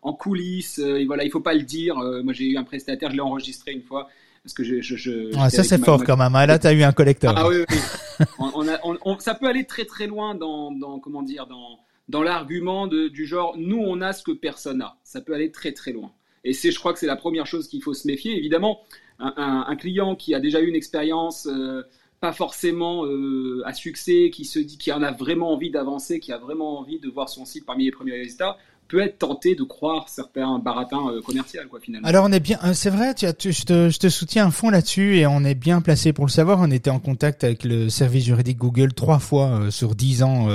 en 0.02 0.14
coulisses. 0.14 0.80
et 0.80 1.06
voilà, 1.06 1.26
il 1.26 1.30
faut 1.30 1.42
pas 1.42 1.54
le 1.54 1.62
dire. 1.62 1.96
moi, 2.24 2.34
j'ai 2.34 2.46
eu 2.46 2.58
un 2.58 2.64
prestataire, 2.64 3.12
je 3.12 3.18
l'ai 3.18 3.22
enregistré 3.22 3.72
une 3.72 3.84
fois 3.84 4.10
parce 4.44 4.54
que 4.54 4.64
je, 4.64 4.82
je, 4.82 4.96
je 4.96 5.32
ah, 5.38 5.50
ça 5.50 5.64
c'est 5.64 5.84
fort 5.84 6.04
quand 6.04 6.18
même. 6.18 6.36
Hein. 6.36 6.46
Là, 6.46 6.60
t'as 6.60 6.74
eu 6.74 6.84
un 6.84 6.92
collecteur. 6.92 7.34
Ah 7.36 7.48
oui, 7.48 7.64
oui. 7.70 8.26
on, 8.38 8.68
a, 8.68 8.78
on, 8.84 9.18
ça 9.20 9.36
peut 9.36 9.48
aller 9.48 9.66
très 9.66 9.86
très 9.86 10.08
loin 10.08 10.36
dans, 10.36 10.72
dans 10.72 11.00
comment 11.00 11.24
dire 11.24 11.48
dans 11.48 11.80
dans 12.10 12.22
l'argument 12.22 12.88
du 12.88 13.26
genre 13.26 13.56
nous 13.58 13.80
on 13.80 14.02
a 14.02 14.12
ce 14.12 14.24
que 14.24 14.32
personne 14.32 14.82
a. 14.82 14.98
Ça 15.04 15.22
peut 15.22 15.34
aller 15.34 15.52
très 15.52 15.72
très 15.72 15.94
loin. 15.94 16.12
Et 16.44 16.52
c'est, 16.52 16.72
je 16.72 16.80
crois 16.80 16.92
que 16.92 17.00
c'est 17.00 17.08
la 17.08 17.16
première 17.16 17.46
chose 17.46 17.70
qu'il 17.70 17.82
faut 17.82 17.94
se 17.94 18.06
méfier. 18.06 18.38
Évidemment, 18.38 18.82
un, 19.20 19.66
un, 19.66 19.76
client 19.78 20.16
qui 20.18 20.36
a 20.36 20.42
déjà 20.42 20.60
eu 20.60 20.68
une 20.68 20.76
expérience 20.76 21.48
euh, 21.48 21.84
pas 22.20 22.34
forcément 22.34 23.06
euh, 23.06 23.62
à 23.66 23.74
succès, 23.74 24.30
qui 24.30 24.46
se 24.46 24.60
dit, 24.60 24.78
qui 24.78 24.92
en 24.92 25.04
a 25.04 25.12
vraiment 25.12 25.52
envie 25.54 25.72
d'avancer, 25.72 26.20
qui 26.20 26.34
a 26.34 26.38
vraiment 26.38 26.80
envie 26.80 27.00
de 27.00 27.10
voir 27.10 27.30
son 27.30 27.46
site 27.46 27.66
parmi 27.66 27.86
les 27.86 27.92
premiers 27.92 28.18
résultats, 28.18 28.58
peut 28.88 29.02
être 29.02 29.20
tenté 29.20 29.56
de 29.56 29.64
croire 29.64 30.10
certains 30.10 30.60
baratins 30.60 31.08
euh, 31.10 31.22
commerciaux, 31.22 31.62
quoi, 31.70 31.80
finalement. 31.80 32.08
Alors, 32.08 32.26
on 32.26 32.32
est 32.32 32.40
bien, 32.40 32.60
euh, 32.64 32.74
c'est 32.74 32.90
vrai, 32.90 33.14
tu, 33.14 33.26
tu, 33.38 33.52
je, 33.52 33.66
te, 33.98 34.10
soutiens 34.10 34.48
un 34.48 34.52
fond 34.52 34.70
là-dessus 34.70 35.18
et 35.18 35.28
on 35.28 35.44
est 35.44 35.56
bien 35.56 35.82
placé 35.82 36.14
pour 36.14 36.26
le 36.26 36.32
savoir. 36.32 36.60
On 36.60 36.72
était 36.72 36.90
en 36.90 37.00
contact 37.00 37.44
avec 37.44 37.64
le 37.64 37.90
service 37.90 38.26
juridique 38.26 38.58
Google 38.58 38.94
trois 38.94 39.20
fois 39.20 39.48
euh, 39.48 39.72
sur 39.72 39.96
dix 39.96 40.24
ans 40.24 40.48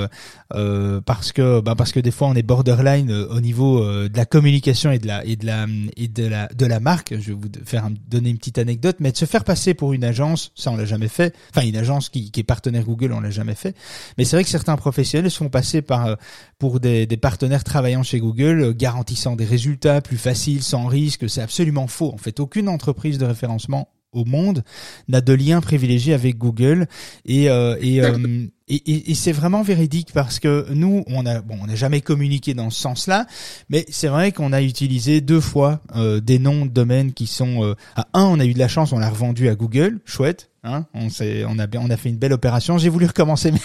euh, 0.53 1.01
parce 1.01 1.31
que, 1.31 1.59
bah, 1.61 1.75
parce 1.75 1.91
que 1.91 1.99
des 1.99 2.11
fois 2.11 2.27
on 2.27 2.35
est 2.35 2.43
borderline 2.43 3.11
au 3.11 3.39
niveau 3.39 3.83
de 3.83 4.15
la 4.15 4.25
communication 4.25 4.91
et 4.91 4.99
de 4.99 5.07
la 5.07 5.23
et 5.25 5.35
de 5.35 5.45
la 5.45 5.65
et 5.97 6.07
de 6.07 6.25
la 6.25 6.47
de 6.47 6.65
la 6.65 6.79
marque. 6.79 7.13
Je 7.19 7.31
vais 7.31 7.33
vous 7.33 7.49
faire 7.65 7.87
donner 8.07 8.29
une 8.29 8.37
petite 8.37 8.57
anecdote, 8.57 8.97
mais 8.99 9.11
de 9.11 9.17
se 9.17 9.25
faire 9.25 9.43
passer 9.43 9.73
pour 9.73 9.93
une 9.93 10.03
agence, 10.03 10.51
ça 10.55 10.71
on 10.71 10.75
l'a 10.75 10.85
jamais 10.85 11.07
fait. 11.07 11.35
Enfin, 11.49 11.65
une 11.65 11.75
agence 11.75 12.09
qui, 12.09 12.31
est 12.35 12.43
partenaire 12.43 12.83
Google, 12.83 13.13
on 13.13 13.19
l'a 13.19 13.31
jamais 13.31 13.55
fait. 13.55 13.75
Mais 14.17 14.25
c'est 14.25 14.35
vrai 14.35 14.43
que 14.43 14.49
certains 14.49 14.75
professionnels 14.75 15.31
se 15.31 15.37
font 15.37 15.49
passer 15.49 15.81
par 15.81 16.17
pour 16.57 16.79
des, 16.79 17.05
des 17.05 17.17
partenaires 17.17 17.63
travaillant 17.63 18.03
chez 18.03 18.18
Google 18.19 18.39
Google 18.39 18.61
euh, 18.61 18.73
garantissant 18.73 19.35
des 19.35 19.45
résultats 19.45 20.01
plus 20.01 20.17
faciles, 20.17 20.63
sans 20.63 20.85
risque. 20.85 21.29
C'est 21.29 21.41
absolument 21.41 21.87
faux. 21.87 22.11
En 22.13 22.17
fait, 22.17 22.39
aucune 22.39 22.69
entreprise 22.69 23.17
de 23.17 23.25
référencement 23.25 23.89
au 24.11 24.25
monde 24.25 24.63
n'a 25.07 25.21
de 25.21 25.33
lien 25.33 25.61
privilégié 25.61 26.15
avec 26.15 26.37
Google 26.37 26.87
et 27.25 27.47
euh, 27.47 27.75
euh, 27.83 28.47
et, 28.67 29.11
et, 29.11 29.13
c'est 29.13 29.31
vraiment 29.31 29.61
véridique 29.61 30.13
parce 30.13 30.39
que 30.39 30.65
nous 30.73 31.03
on 31.05 31.27
a 31.27 31.41
bon 31.41 31.59
on 31.61 31.67
n'a 31.67 31.75
jamais 31.75 32.01
communiqué 32.01 32.55
dans 32.55 32.71
ce 32.71 32.81
sens-là 32.81 33.27
mais 33.69 33.85
c'est 33.89 34.07
vrai 34.07 34.31
qu'on 34.31 34.51
a 34.51 34.63
utilisé 34.63 35.21
deux 35.21 35.39
fois 35.39 35.81
des 36.23 36.39
noms 36.39 36.65
de 36.65 36.71
domaines 36.71 37.13
qui 37.13 37.27
sont 37.27 37.75
à 37.95 38.07
un 38.15 38.23
on 38.23 38.39
a 38.39 38.45
eu 38.45 38.53
de 38.55 38.59
la 38.59 38.67
chance 38.67 38.93
on 38.93 38.97
l'a 38.97 39.11
revendu 39.11 39.47
à 39.47 39.53
Google 39.53 39.99
chouette 40.05 40.49
Hein 40.63 40.85
on, 40.93 41.07
on, 41.07 41.59
a, 41.59 41.67
on 41.77 41.89
a 41.89 41.97
fait 41.97 42.09
une 42.09 42.17
belle 42.17 42.33
opération. 42.33 42.77
J'ai 42.77 42.89
voulu 42.89 43.05
recommencer, 43.05 43.51
mais 43.53 43.59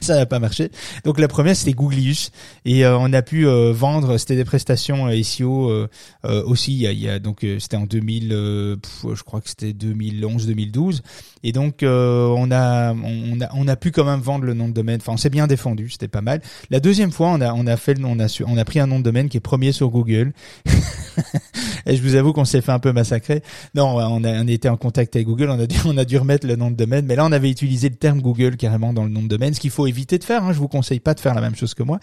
ça 0.00 0.16
n'a 0.16 0.26
pas 0.26 0.40
marché. 0.40 0.70
Donc 1.04 1.20
la 1.20 1.28
première 1.28 1.56
c'était 1.56 1.72
Googlius 1.72 2.30
et 2.64 2.84
euh, 2.84 2.98
on 2.98 3.12
a 3.12 3.22
pu 3.22 3.46
euh, 3.46 3.72
vendre. 3.72 4.18
C'était 4.18 4.34
des 4.34 4.44
prestations 4.44 5.06
euh, 5.06 5.22
SEO 5.22 5.88
aussi. 6.24 6.72
Il 6.74 6.98
y 6.98 7.08
a, 7.08 7.18
donc 7.18 7.46
c'était 7.58 7.76
en 7.76 7.84
2000, 7.84 8.30
je 8.30 9.22
crois 9.22 9.40
que 9.40 9.48
c'était 9.48 9.70
2011-2012. 9.72 11.00
Et 11.44 11.52
donc 11.52 11.78
on 11.82 12.50
a 12.50 12.92
on 12.92 13.40
a 13.40 13.48
on 13.54 13.68
a 13.68 13.76
pu 13.76 13.92
quand 13.92 14.04
même 14.04 14.20
vendre 14.20 14.44
le 14.44 14.54
nom 14.54 14.68
de 14.68 14.74
domaine. 14.74 14.98
Enfin 15.00 15.12
on 15.12 15.16
s'est 15.16 15.30
bien 15.30 15.46
défendu, 15.46 15.90
c'était 15.90 16.08
pas 16.08 16.20
mal. 16.20 16.40
La 16.70 16.80
deuxième 16.80 17.12
fois 17.12 17.28
on 17.28 17.40
a 17.40 17.52
on 17.52 17.66
a 17.66 17.76
fait 17.76 17.96
on 18.02 18.18
a 18.18 18.42
on 18.46 18.56
a 18.56 18.64
pris 18.64 18.80
un 18.80 18.86
nom 18.86 18.98
de 18.98 19.04
domaine 19.04 19.28
qui 19.28 19.36
est 19.36 19.40
premier 19.40 19.72
sur 19.72 19.90
Google. 19.90 20.32
et 21.86 21.96
je 21.96 22.02
vous 22.02 22.14
avoue 22.14 22.32
qu'on 22.32 22.44
s'est 22.44 22.60
fait 22.60 22.72
un 22.72 22.78
peu 22.78 22.92
massacrer. 22.92 23.42
Non, 23.74 23.96
on 23.96 24.24
a 24.24 24.42
on 24.42 24.46
était 24.48 24.68
en 24.68 24.76
contact 24.76 25.14
avec 25.16 25.26
Google. 25.26 25.50
On 25.50 25.60
a 25.60 25.66
dû 25.66 25.76
on 25.84 25.96
a 25.96 26.04
dû 26.04 26.18
remettre 26.18 26.31
le 26.42 26.56
nom 26.56 26.70
de 26.70 26.76
domaine, 26.76 27.06
mais 27.06 27.16
là 27.16 27.24
on 27.24 27.32
avait 27.32 27.50
utilisé 27.50 27.88
le 27.88 27.96
terme 27.96 28.20
Google 28.20 28.56
carrément 28.56 28.92
dans 28.92 29.04
le 29.04 29.10
nom 29.10 29.22
de 29.22 29.28
domaine, 29.28 29.54
ce 29.54 29.60
qu'il 29.60 29.70
faut 29.70 29.86
éviter 29.86 30.18
de 30.18 30.24
faire. 30.24 30.44
Hein, 30.44 30.52
je 30.52 30.58
vous 30.58 30.68
conseille 30.68 31.00
pas 31.00 31.14
de 31.14 31.20
faire 31.20 31.34
la 31.34 31.40
même 31.40 31.54
chose 31.54 31.74
que 31.74 31.82
moi, 31.82 32.00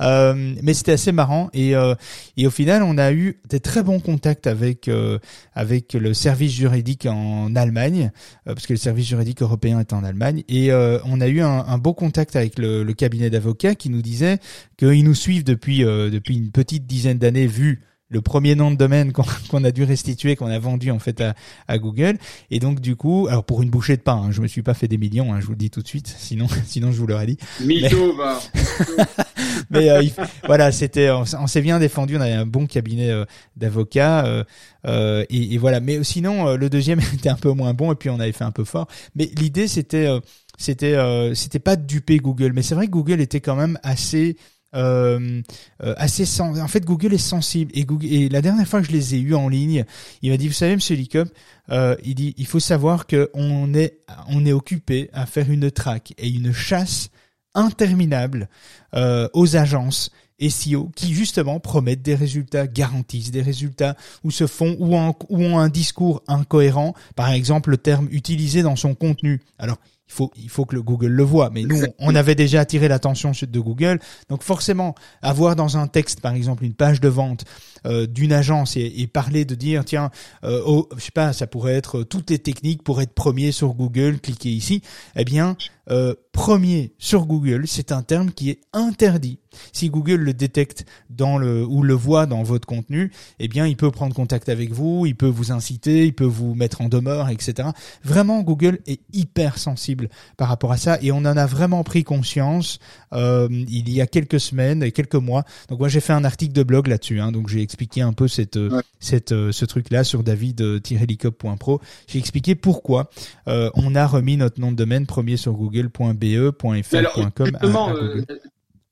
euh, 0.00 0.54
mais 0.62 0.74
c'était 0.74 0.92
assez 0.92 1.12
marrant 1.12 1.48
et 1.52 1.74
euh, 1.74 1.94
et 2.36 2.46
au 2.46 2.50
final 2.50 2.82
on 2.82 2.98
a 2.98 3.12
eu 3.12 3.40
des 3.48 3.60
très 3.60 3.82
bons 3.82 4.00
contacts 4.00 4.46
avec 4.46 4.88
euh, 4.88 5.18
avec 5.54 5.94
le 5.94 6.14
service 6.14 6.52
juridique 6.52 7.06
en 7.06 7.54
Allemagne, 7.56 8.10
parce 8.44 8.66
que 8.66 8.72
le 8.72 8.78
service 8.78 9.06
juridique 9.06 9.42
européen 9.42 9.80
est 9.80 9.92
en 9.92 10.04
Allemagne, 10.04 10.42
et 10.48 10.72
on 10.72 11.20
a 11.20 11.28
eu 11.28 11.40
un, 11.40 11.78
beau 11.78 11.94
contact 11.94 12.36
avec 12.36 12.58
le, 12.58 12.82
le 12.82 12.92
cabinet 12.92 13.30
d'avocats 13.30 13.74
qui 13.74 13.90
nous 13.90 14.02
disait 14.02 14.38
qu'ils 14.76 15.04
nous 15.04 15.14
suivent 15.14 15.44
depuis 15.44 15.78
depuis 15.80 16.36
une 16.36 16.50
petite 16.50 16.86
dizaine 16.86 17.18
d'années 17.18 17.46
vu 17.46 17.82
le 18.08 18.20
premier 18.20 18.54
nom 18.54 18.70
de 18.70 18.76
domaine 18.76 19.12
qu'on 19.50 19.64
a 19.64 19.70
dû 19.70 19.84
restituer, 19.84 20.36
qu'on 20.36 20.46
a 20.46 20.58
vendu 20.58 20.90
en 20.90 20.98
fait 20.98 21.20
à, 21.20 21.34
à, 21.66 21.78
Google. 21.78 22.18
Et 22.50 22.58
donc 22.58 22.80
du 22.80 22.96
coup, 22.96 23.26
alors 23.28 23.44
pour 23.44 23.62
une 23.62 23.70
bouchée 23.70 23.96
de 23.96 24.02
pain, 24.02 24.16
hein, 24.16 24.30
je 24.30 24.40
me 24.40 24.46
suis 24.46 24.62
pas 24.62 24.74
fait 24.74 24.88
des 24.88 24.98
millions, 24.98 25.32
hein, 25.32 25.40
je 25.40 25.46
vous 25.46 25.52
le 25.52 25.58
dis 25.58 25.70
tout 25.70 25.82
de 25.82 25.88
suite, 25.88 26.14
sinon 26.18 26.46
sinon 26.66 26.92
je 26.92 26.98
vous 26.98 27.06
l'aurais 27.06 27.26
dit. 27.26 27.38
Mytho, 27.60 28.14
mais 29.70 29.90
euh, 29.90 30.02
voilà, 30.46 30.72
c'était, 30.72 31.10
on, 31.10 31.46
s'est 31.46 31.60
bien 31.60 31.78
défendu, 31.78 32.16
on 32.16 32.20
avait 32.20 32.32
un 32.32 32.46
bon 32.46 32.66
cabinet 32.66 33.10
euh, 33.10 33.24
d'avocats. 33.56 34.24
Euh, 34.26 34.44
euh 34.86 35.24
et, 35.30 35.54
et, 35.54 35.58
voilà. 35.58 35.80
Mais 35.80 36.02
sinon, 36.04 36.56
le 36.56 36.70
deuxième 36.70 37.00
était 37.14 37.28
un 37.28 37.36
peu 37.36 37.50
moins 37.52 37.74
bon, 37.74 37.92
et 37.92 37.94
puis 37.94 38.10
on 38.10 38.20
avait 38.20 38.32
fait 38.32 38.44
un 38.44 38.52
peu 38.52 38.64
fort. 38.64 38.88
Mais 39.14 39.30
l'idée, 39.36 39.68
c'était, 39.68 40.08
c'était, 40.56 40.96
c'était 41.34 41.58
pas 41.58 41.76
de 41.76 41.86
duper 41.86 42.18
Google, 42.18 42.52
mais 42.54 42.62
c'est 42.62 42.74
vrai 42.74 42.86
que 42.86 42.92
Google 42.92 43.20
était 43.20 43.40
quand 43.40 43.56
même 43.56 43.78
assez 43.82 44.36
euh, 44.74 45.40
euh, 45.82 45.94
assez 45.96 46.24
en 46.42 46.68
fait 46.68 46.84
Google 46.84 47.14
est 47.14 47.18
sensible 47.18 47.72
et 47.74 47.84
Google 47.84 48.28
la 48.30 48.42
dernière 48.42 48.68
fois 48.68 48.80
que 48.80 48.86
je 48.86 48.92
les 48.92 49.14
ai 49.14 49.18
eus 49.18 49.34
en 49.34 49.48
ligne 49.48 49.86
il 50.20 50.30
m'a 50.30 50.36
dit 50.36 50.46
vous 50.46 50.52
savez 50.52 50.74
monsieur 50.74 50.94
Licop 50.94 51.28
euh, 51.70 51.96
il 52.04 52.14
dit 52.14 52.34
il 52.36 52.46
faut 52.46 52.60
savoir 52.60 53.06
que 53.06 53.30
on 53.32 53.72
est 53.72 54.00
on 54.28 54.44
est 54.44 54.52
occupé 54.52 55.08
à 55.14 55.24
faire 55.24 55.50
une 55.50 55.70
traque 55.70 56.12
et 56.18 56.28
une 56.28 56.52
chasse 56.52 57.08
interminable 57.54 58.48
euh, 58.94 59.28
aux 59.32 59.56
agences 59.56 60.10
SEO 60.40 60.90
qui 60.94 61.14
justement 61.14 61.58
promettent 61.58 62.02
des 62.02 62.14
résultats, 62.14 62.66
garantissent 62.66 63.32
des 63.32 63.42
résultats 63.42 63.96
ou 64.22 64.30
se 64.30 64.46
font 64.46 64.76
ou, 64.78 64.94
ou 64.94 65.42
ont 65.42 65.58
un 65.58 65.68
discours 65.68 66.22
incohérent. 66.28 66.94
Par 67.16 67.30
exemple, 67.30 67.70
le 67.70 67.76
terme 67.76 68.08
utilisé 68.12 68.62
dans 68.62 68.76
son 68.76 68.94
contenu. 68.94 69.40
Alors, 69.58 69.78
il 70.08 70.14
faut, 70.14 70.30
il 70.36 70.48
faut 70.48 70.64
que 70.64 70.74
le 70.74 70.82
Google 70.82 71.08
le 71.08 71.22
voit. 71.22 71.50
Mais 71.50 71.62
nous, 71.62 71.82
on 71.98 72.14
avait 72.14 72.34
déjà 72.34 72.60
attiré 72.60 72.88
l'attention 72.88 73.32
de 73.40 73.60
Google. 73.60 74.00
Donc 74.28 74.42
forcément, 74.42 74.94
avoir 75.20 75.54
dans 75.54 75.76
un 75.76 75.86
texte, 75.86 76.20
par 76.20 76.34
exemple, 76.34 76.64
une 76.64 76.74
page 76.74 77.00
de 77.00 77.08
vente 77.08 77.44
euh, 77.86 78.06
d'une 78.06 78.32
agence 78.32 78.76
et, 78.76 79.06
parler 79.12 79.44
de 79.44 79.54
dire, 79.54 79.84
tiens, 79.84 80.10
euh, 80.44 80.62
oh, 80.66 80.88
je 80.96 81.02
sais 81.02 81.10
pas, 81.10 81.32
ça 81.32 81.46
pourrait 81.46 81.74
être 81.74 82.02
toutes 82.02 82.30
les 82.30 82.38
techniques 82.38 82.82
pour 82.82 83.00
être 83.00 83.14
premier 83.14 83.52
sur 83.52 83.74
Google, 83.74 84.20
cliquez 84.20 84.50
ici. 84.50 84.82
Eh 85.16 85.24
bien, 85.24 85.56
euh, 85.90 86.14
premier 86.32 86.92
sur 86.98 87.24
Google, 87.24 87.66
c'est 87.66 87.92
un 87.92 88.02
terme 88.02 88.30
qui 88.30 88.50
est 88.50 88.60
interdit. 88.72 89.38
Si 89.72 89.88
Google 89.88 90.16
le 90.16 90.34
détecte 90.34 90.84
dans 91.08 91.38
le 91.38 91.64
ou 91.64 91.82
le 91.82 91.94
voit 91.94 92.26
dans 92.26 92.42
votre 92.42 92.66
contenu, 92.66 93.10
eh 93.38 93.48
bien, 93.48 93.66
il 93.66 93.76
peut 93.76 93.90
prendre 93.90 94.14
contact 94.14 94.48
avec 94.48 94.70
vous, 94.70 95.06
il 95.06 95.16
peut 95.16 95.26
vous 95.26 95.50
inciter, 95.50 96.04
il 96.04 96.14
peut 96.14 96.24
vous 96.24 96.54
mettre 96.54 96.82
en 96.82 96.88
demeure, 96.88 97.30
etc. 97.30 97.70
Vraiment, 98.04 98.42
Google 98.42 98.78
est 98.86 99.00
hyper 99.12 99.58
sensible 99.58 100.10
par 100.36 100.48
rapport 100.48 100.72
à 100.72 100.76
ça 100.76 100.98
et 101.00 101.10
on 101.10 101.18
en 101.18 101.36
a 101.36 101.46
vraiment 101.46 101.82
pris 101.82 102.04
conscience 102.04 102.78
euh, 103.14 103.48
il 103.50 103.90
y 103.90 104.00
a 104.00 104.06
quelques 104.06 104.40
semaines 104.40 104.82
et 104.82 104.92
quelques 104.92 105.14
mois. 105.14 105.44
Donc 105.70 105.78
moi, 105.78 105.88
j'ai 105.88 106.00
fait 106.00 106.12
un 106.12 106.24
article 106.24 106.52
de 106.52 106.62
blog 106.62 106.86
là-dessus. 106.86 107.20
Hein, 107.20 107.32
donc 107.32 107.48
j'ai 107.48 107.62
expliqué 107.68 108.00
un 108.00 108.12
peu 108.12 108.28
cette 108.28 108.58
cette 108.98 109.32
euh, 109.32 109.52
ce 109.52 109.64
truc-là 109.66 110.04
sur 110.04 110.22
david-helicop.pro. 110.22 111.80
J'ai 112.06 112.18
expliqué 112.18 112.54
pourquoi 112.54 113.10
euh, 113.46 113.70
on 113.74 113.94
a 113.94 114.06
remis 114.06 114.36
notre 114.38 114.58
nom 114.60 114.72
de 114.72 114.76
domaine 114.76 115.06
premier 115.06 115.36
sur 115.36 115.52
Google 115.52 115.90
google.be.fr.com. 115.90 117.58
Euh, 117.62 118.22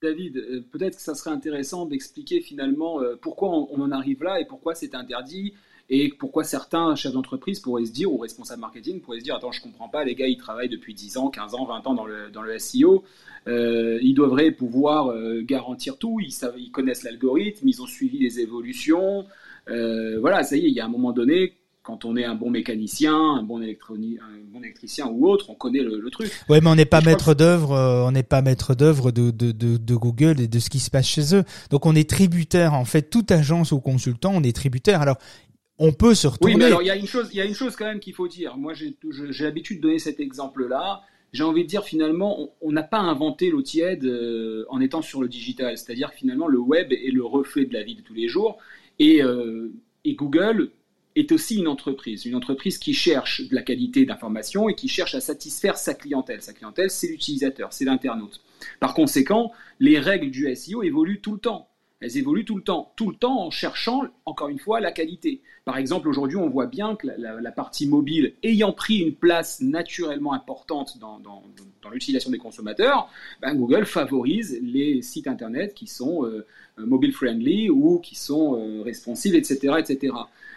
David, 0.02 0.36
euh, 0.36 0.60
peut-être 0.70 0.96
que 0.96 1.02
ça 1.02 1.14
serait 1.14 1.30
intéressant 1.30 1.86
d'expliquer 1.86 2.40
finalement 2.40 3.00
euh, 3.00 3.16
pourquoi 3.20 3.48
on, 3.48 3.80
en 3.80 3.90
arrive 3.90 4.22
là 4.22 4.40
et 4.40 4.44
pourquoi 4.44 4.74
c'est 4.74 4.94
interdit 4.94 5.54
et 5.88 6.12
pourquoi 6.18 6.44
certains 6.44 6.94
chefs 6.96 7.12
d'entreprise 7.12 7.60
pourraient 7.60 7.84
se 7.84 7.92
dire, 7.92 8.12
ou 8.12 8.18
responsables 8.18 8.60
marketing 8.60 9.00
pourraient 9.00 9.20
se 9.20 9.24
dire, 9.24 9.36
attends, 9.36 9.52
je 9.52 9.62
comprends 9.62 9.88
pas, 9.88 10.04
les 10.04 10.14
gars, 10.14 10.26
ils 10.26 10.36
travaillent 10.36 10.68
depuis 10.68 10.94
10 10.94 11.16
ans, 11.18 11.28
15 11.30 11.54
ans, 11.54 11.64
20 11.64 11.86
ans 11.86 11.94
dans 11.94 12.06
le, 12.06 12.30
dans 12.30 12.42
le 12.42 12.58
SEO, 12.58 13.04
ils 13.46 14.14
devraient 14.14 14.50
pouvoir 14.50 15.14
garantir 15.42 15.98
tout, 15.98 16.18
ils, 16.20 16.32
savent, 16.32 16.58
ils 16.58 16.72
connaissent 16.72 17.04
l'algorithme, 17.04 17.68
ils 17.68 17.80
ont 17.82 17.86
suivi 17.86 18.18
les 18.18 18.40
évolutions, 18.40 19.26
voilà, 19.68 20.42
ça 20.42 20.56
y 20.56 20.66
est, 20.66 20.68
il 20.68 20.74
y 20.74 20.80
a 20.80 20.84
un 20.84 20.88
moment 20.88 21.12
donné, 21.12 21.54
quand 21.86 22.04
on 22.04 22.16
est 22.16 22.24
un 22.24 22.34
bon 22.34 22.50
mécanicien, 22.50 23.14
un 23.14 23.44
bon, 23.44 23.62
un 23.62 24.52
bon 24.52 24.60
électricien 24.60 25.06
ou 25.06 25.28
autre, 25.28 25.50
on 25.50 25.54
connaît 25.54 25.82
le, 25.82 26.10
truc. 26.10 26.32
Ouais, 26.48 26.60
mais 26.60 26.68
on 26.68 26.74
n'est 26.74 26.84
pas 26.84 27.00
maître 27.00 27.32
d'œuvre, 27.32 27.72
euh, 27.72 28.04
on 28.04 28.10
n'est 28.10 28.24
pas 28.24 28.42
maître 28.42 28.74
d'œuvre 28.74 29.12
de, 29.12 29.30
de, 29.30 29.52
de, 29.52 29.94
Google 29.94 30.40
et 30.40 30.48
de 30.48 30.58
ce 30.58 30.68
qui 30.68 30.80
se 30.80 30.90
passe 30.90 31.06
chez 31.06 31.36
eux. 31.36 31.44
Donc 31.70 31.86
on 31.86 31.94
est 31.94 32.10
tributaire. 32.10 32.74
En 32.74 32.84
fait, 32.84 33.02
toute 33.02 33.30
agence 33.30 33.70
ou 33.70 33.78
consultant, 33.78 34.32
on 34.34 34.42
est 34.42 34.54
tributaire. 34.54 35.00
Alors 35.00 35.16
on 35.78 35.92
peut 35.92 36.14
se 36.14 36.26
retourner. 36.26 36.54
Oui, 36.54 36.58
mais 36.58 36.66
alors 36.66 36.82
il 36.82 36.86
y 36.86 36.90
a 36.90 36.96
une 36.96 37.06
chose, 37.06 37.28
il 37.32 37.36
y 37.36 37.40
a 37.40 37.44
une 37.44 37.54
chose 37.54 37.76
quand 37.76 37.84
même 37.84 38.00
qu'il 38.00 38.14
faut 38.14 38.28
dire. 38.28 38.56
Moi, 38.56 38.72
j'ai 38.74 38.96
l'habitude 39.40 39.78
de 39.78 39.82
donner 39.82 39.98
cet 39.98 40.20
exemple-là. 40.20 41.02
J'ai 41.32 41.42
envie 41.42 41.64
de 41.64 41.68
dire 41.68 41.84
finalement, 41.84 42.54
on 42.60 42.72
n'a 42.72 42.82
pas 42.82 42.98
inventé 42.98 43.50
l'eau 43.50 43.60
tiède 43.60 44.04
euh, 44.04 44.64
en 44.68 44.80
étant 44.80 45.02
sur 45.02 45.20
le 45.20 45.28
digital. 45.28 45.76
C'est-à-dire 45.76 46.12
finalement, 46.12 46.48
le 46.48 46.58
web 46.58 46.92
est 46.92 47.10
le 47.12 47.24
reflet 47.24 47.66
de 47.66 47.74
la 47.74 47.82
vie 47.82 47.94
de 47.94 48.00
tous 48.00 48.14
les 48.14 48.28
jours. 48.28 48.58
Et, 48.98 49.22
euh, 49.22 49.70
et 50.04 50.14
Google 50.14 50.70
est 51.16 51.32
aussi 51.32 51.56
une 51.56 51.68
entreprise, 51.68 52.26
une 52.26 52.34
entreprise 52.34 52.78
qui 52.78 52.92
cherche 52.92 53.46
de 53.48 53.54
la 53.54 53.62
qualité 53.62 54.04
d'information 54.04 54.68
et 54.68 54.74
qui 54.74 54.88
cherche 54.88 55.14
à 55.14 55.20
satisfaire 55.20 55.78
sa 55.78 55.94
clientèle. 55.94 56.42
Sa 56.42 56.52
clientèle, 56.52 56.90
c'est 56.90 57.08
l'utilisateur, 57.08 57.72
c'est 57.72 57.86
l'internaute. 57.86 58.42
Par 58.80 58.94
conséquent, 58.94 59.52
les 59.80 59.98
règles 59.98 60.30
du 60.30 60.54
SEO 60.54 60.82
évoluent 60.82 61.20
tout 61.20 61.32
le 61.32 61.38
temps. 61.38 61.68
Elles 62.00 62.18
évoluent 62.18 62.44
tout 62.44 62.56
le 62.56 62.62
temps, 62.62 62.92
tout 62.96 63.10
le 63.10 63.16
temps 63.16 63.46
en 63.46 63.50
cherchant, 63.50 64.02
encore 64.26 64.48
une 64.48 64.58
fois, 64.58 64.80
la 64.80 64.92
qualité. 64.92 65.40
Par 65.64 65.78
exemple, 65.78 66.08
aujourd'hui, 66.08 66.36
on 66.36 66.48
voit 66.48 66.66
bien 66.66 66.94
que 66.94 67.06
la, 67.06 67.52
partie 67.52 67.88
mobile, 67.88 68.34
ayant 68.42 68.72
pris 68.72 68.98
une 68.98 69.14
place 69.14 69.60
naturellement 69.62 70.34
importante 70.34 70.98
dans, 70.98 71.42
l'utilisation 71.90 72.30
des 72.30 72.38
consommateurs, 72.38 73.08
ben, 73.40 73.54
Google 73.54 73.86
favorise 73.86 74.58
les 74.60 75.00
sites 75.02 75.28
Internet 75.28 75.72
qui 75.72 75.86
sont 75.86 76.24
euh, 76.26 76.44
mobile-friendly 76.76 77.70
ou 77.70 77.98
qui 77.98 78.14
sont 78.16 78.58
euh, 78.58 78.82
responsive, 78.82 79.34
etc., 79.34 79.74
etc. 79.78 80.12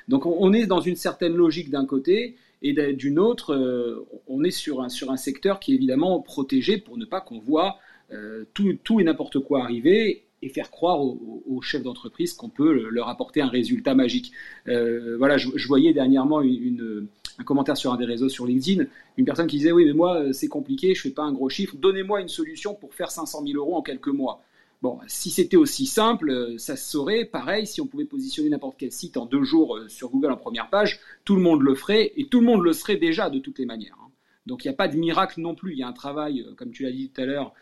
Donc 0.08 0.26
on, 0.26 0.54
est 0.54 0.66
dans 0.66 0.82
une 0.82 0.96
certaine 0.96 1.36
logique 1.36 1.70
d'un 1.70 1.86
côté 1.86 2.36
et 2.62 2.74
d'une 2.94 3.20
autre, 3.20 3.54
euh, 3.54 4.06
on 4.28 4.44
est 4.44 4.52
sur 4.52 4.82
un, 4.82 4.90
sur 4.90 5.12
un 5.12 5.18
secteur 5.18 5.60
qui 5.60 5.72
est 5.72 5.76
évidemment 5.76 6.20
protégé 6.20 6.78
pour 6.78 6.98
ne 6.98 7.06
pas 7.06 7.22
qu'on 7.22 7.40
voit 7.40 7.78
euh, 8.12 8.44
tout, 8.54 8.74
tout, 8.84 9.00
et 9.00 9.04
n'importe 9.04 9.40
quoi 9.40 9.64
arriver 9.64 10.24
et 10.42 10.50
faire 10.50 10.72
croire 10.72 11.02
aux, 11.02 11.62
chefs 11.62 11.84
d'entreprise 11.84 12.34
qu'on 12.34 12.50
peut 12.50 12.88
leur 12.90 13.10
apporter 13.10 13.42
un 13.42 13.50
résultat 13.50 13.94
magique. 13.94 14.32
Euh, 14.68 15.18
voilà, 15.18 15.38
je, 15.38 15.68
voyais 15.68 15.94
dernièrement 15.94 16.40
un 16.42 17.44
commentaire 17.44 17.76
sur 17.76 17.92
un 17.92 17.98
des 17.98 18.06
réseaux 18.06 18.30
sur 18.30 18.46
LinkedIn, 18.46 18.86
une 19.18 19.26
personne 19.26 19.48
qui 19.48 19.58
disait 19.58 19.72
oui 19.72 19.86
mais 19.86 19.94
moi 19.94 20.34
c'est 20.34 20.48
compliqué, 20.48 20.96
je 20.96 21.02
fais 21.02 21.10
pas 21.10 21.24
un 21.24 21.34
gros 21.34 21.50
chiffre, 21.50 21.76
donnez-moi 21.76 22.22
une 22.22 22.30
solution 22.30 22.74
pour 22.74 22.94
faire 22.94 23.12
500 23.12 23.44
000 23.46 23.58
euros 23.58 23.76
en 23.76 23.82
quelques 23.82 24.08
mois. 24.08 24.42
Bon, 24.82 25.00
si 25.08 25.30
c'était 25.30 25.58
aussi 25.58 25.86
simple, 25.86 26.30
euh, 26.30 26.58
ça 26.58 26.78
se 26.78 26.90
saurait. 26.90 27.26
Pareil, 27.26 27.68
si 27.68 27.82
on 27.82 27.88
pouvait 27.88 28.06
positionner 28.06 28.50
n'importe 28.50 28.76
quel 28.78 28.94
site 28.94 29.18
en 29.18 29.26
deux 29.26 29.44
jours 29.44 29.76
euh, 29.76 29.90
sur 29.90 30.10
Google 30.10 30.32
en 30.32 30.38
première 30.38 30.70
page, 30.70 31.02
tout 31.26 31.36
le 31.36 31.42
monde 31.42 31.62
le 31.62 31.76
ferait 31.76 32.14
et 32.16 32.28
tout 32.28 32.40
le 32.40 32.46
monde 32.46 32.64
le 32.64 32.72
serait 32.72 32.96
déjà 32.96 33.30
de 33.30 33.40
toutes 33.40 33.60
les 33.60 33.66
manières. 33.66 33.98
Hein. 34.02 34.10
Donc 34.46 34.64
il 34.64 34.70
n'y 34.70 34.74
a 34.74 34.78
pas 34.78 34.88
de 34.88 34.96
miracle 34.96 35.42
non 35.42 35.54
plus. 35.54 35.74
Il 35.74 35.80
y 35.80 35.84
a 35.84 35.88
un 35.88 35.94
travail, 35.94 36.46
comme 36.56 36.72
tu 36.72 36.84
l'as 36.84 36.92
dit 36.92 37.10
tout 37.10 37.22
à 37.22 37.26
l'heure, 37.26 37.54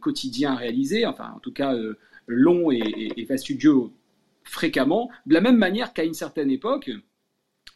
quotidien 0.00 0.54
réalisé, 0.54 1.04
enfin 1.04 1.32
en 1.36 1.38
tout 1.40 1.52
cas 1.52 1.76
long 2.26 2.70
et, 2.70 3.24
fastidieux 3.26 3.90
fréquemment, 4.42 5.10
de 5.26 5.34
la 5.34 5.40
même 5.40 5.56
manière 5.56 5.92
qu'à 5.92 6.04
une 6.04 6.14
certaine 6.14 6.50
époque, 6.50 6.90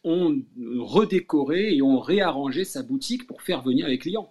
on 0.05 0.43
redécorait 0.79 1.75
et 1.75 1.83
on 1.83 1.99
réarrangeait 1.99 2.65
sa 2.65 2.83
boutique 2.83 3.27
pour 3.27 3.43
faire 3.43 3.63
venir 3.63 3.89
les 3.89 3.99
clients. 3.99 4.31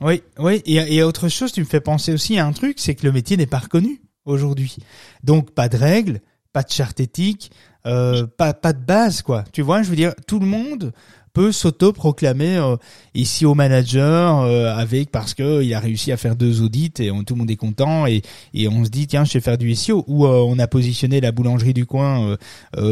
Oui, 0.00 0.22
oui, 0.38 0.62
et, 0.66 1.02
autre 1.02 1.28
chose, 1.28 1.52
tu 1.52 1.60
me 1.60 1.66
fais 1.66 1.80
penser 1.80 2.12
aussi 2.12 2.38
à 2.38 2.46
un 2.46 2.52
truc, 2.52 2.78
c'est 2.78 2.94
que 2.94 3.06
le 3.06 3.12
métier 3.12 3.36
n'est 3.36 3.46
pas 3.46 3.58
reconnu 3.58 4.00
aujourd'hui. 4.26 4.76
Donc 5.24 5.50
pas 5.52 5.68
de 5.68 5.76
règles, 5.76 6.20
pas 6.52 6.62
de 6.62 6.70
charte 6.70 7.00
éthique, 7.00 7.50
euh, 7.86 8.26
pas 8.26 8.52
pas 8.52 8.72
de 8.72 8.84
base 8.84 9.22
quoi. 9.22 9.44
Tu 9.52 9.62
vois, 9.62 9.82
je 9.82 9.90
veux 9.90 9.96
dire, 9.96 10.14
tout 10.26 10.38
le 10.38 10.46
monde 10.46 10.92
peut 11.38 11.52
s'auto-proclamer 11.52 12.56
euh, 12.56 12.76
ici 13.14 13.46
au 13.46 13.54
manager 13.54 14.40
euh, 14.40 14.74
avec 14.74 15.12
parce 15.12 15.34
que 15.34 15.62
il 15.62 15.72
a 15.72 15.78
réussi 15.78 16.10
à 16.10 16.16
faire 16.16 16.34
deux 16.34 16.62
audits 16.62 16.94
et 16.98 17.12
on, 17.12 17.22
tout 17.22 17.34
le 17.34 17.38
monde 17.38 17.50
est 17.52 17.54
content 17.54 18.08
et, 18.08 18.22
et 18.54 18.66
on 18.66 18.84
se 18.84 18.90
dit 18.90 19.06
tiens 19.06 19.22
je 19.22 19.34
vais 19.34 19.40
faire 19.40 19.56
du 19.56 19.72
SEO 19.76 20.02
ou 20.08 20.26
euh, 20.26 20.44
on 20.44 20.58
a 20.58 20.66
positionné 20.66 21.20
la 21.20 21.30
boulangerie 21.30 21.74
du 21.74 21.86
coin 21.86 22.36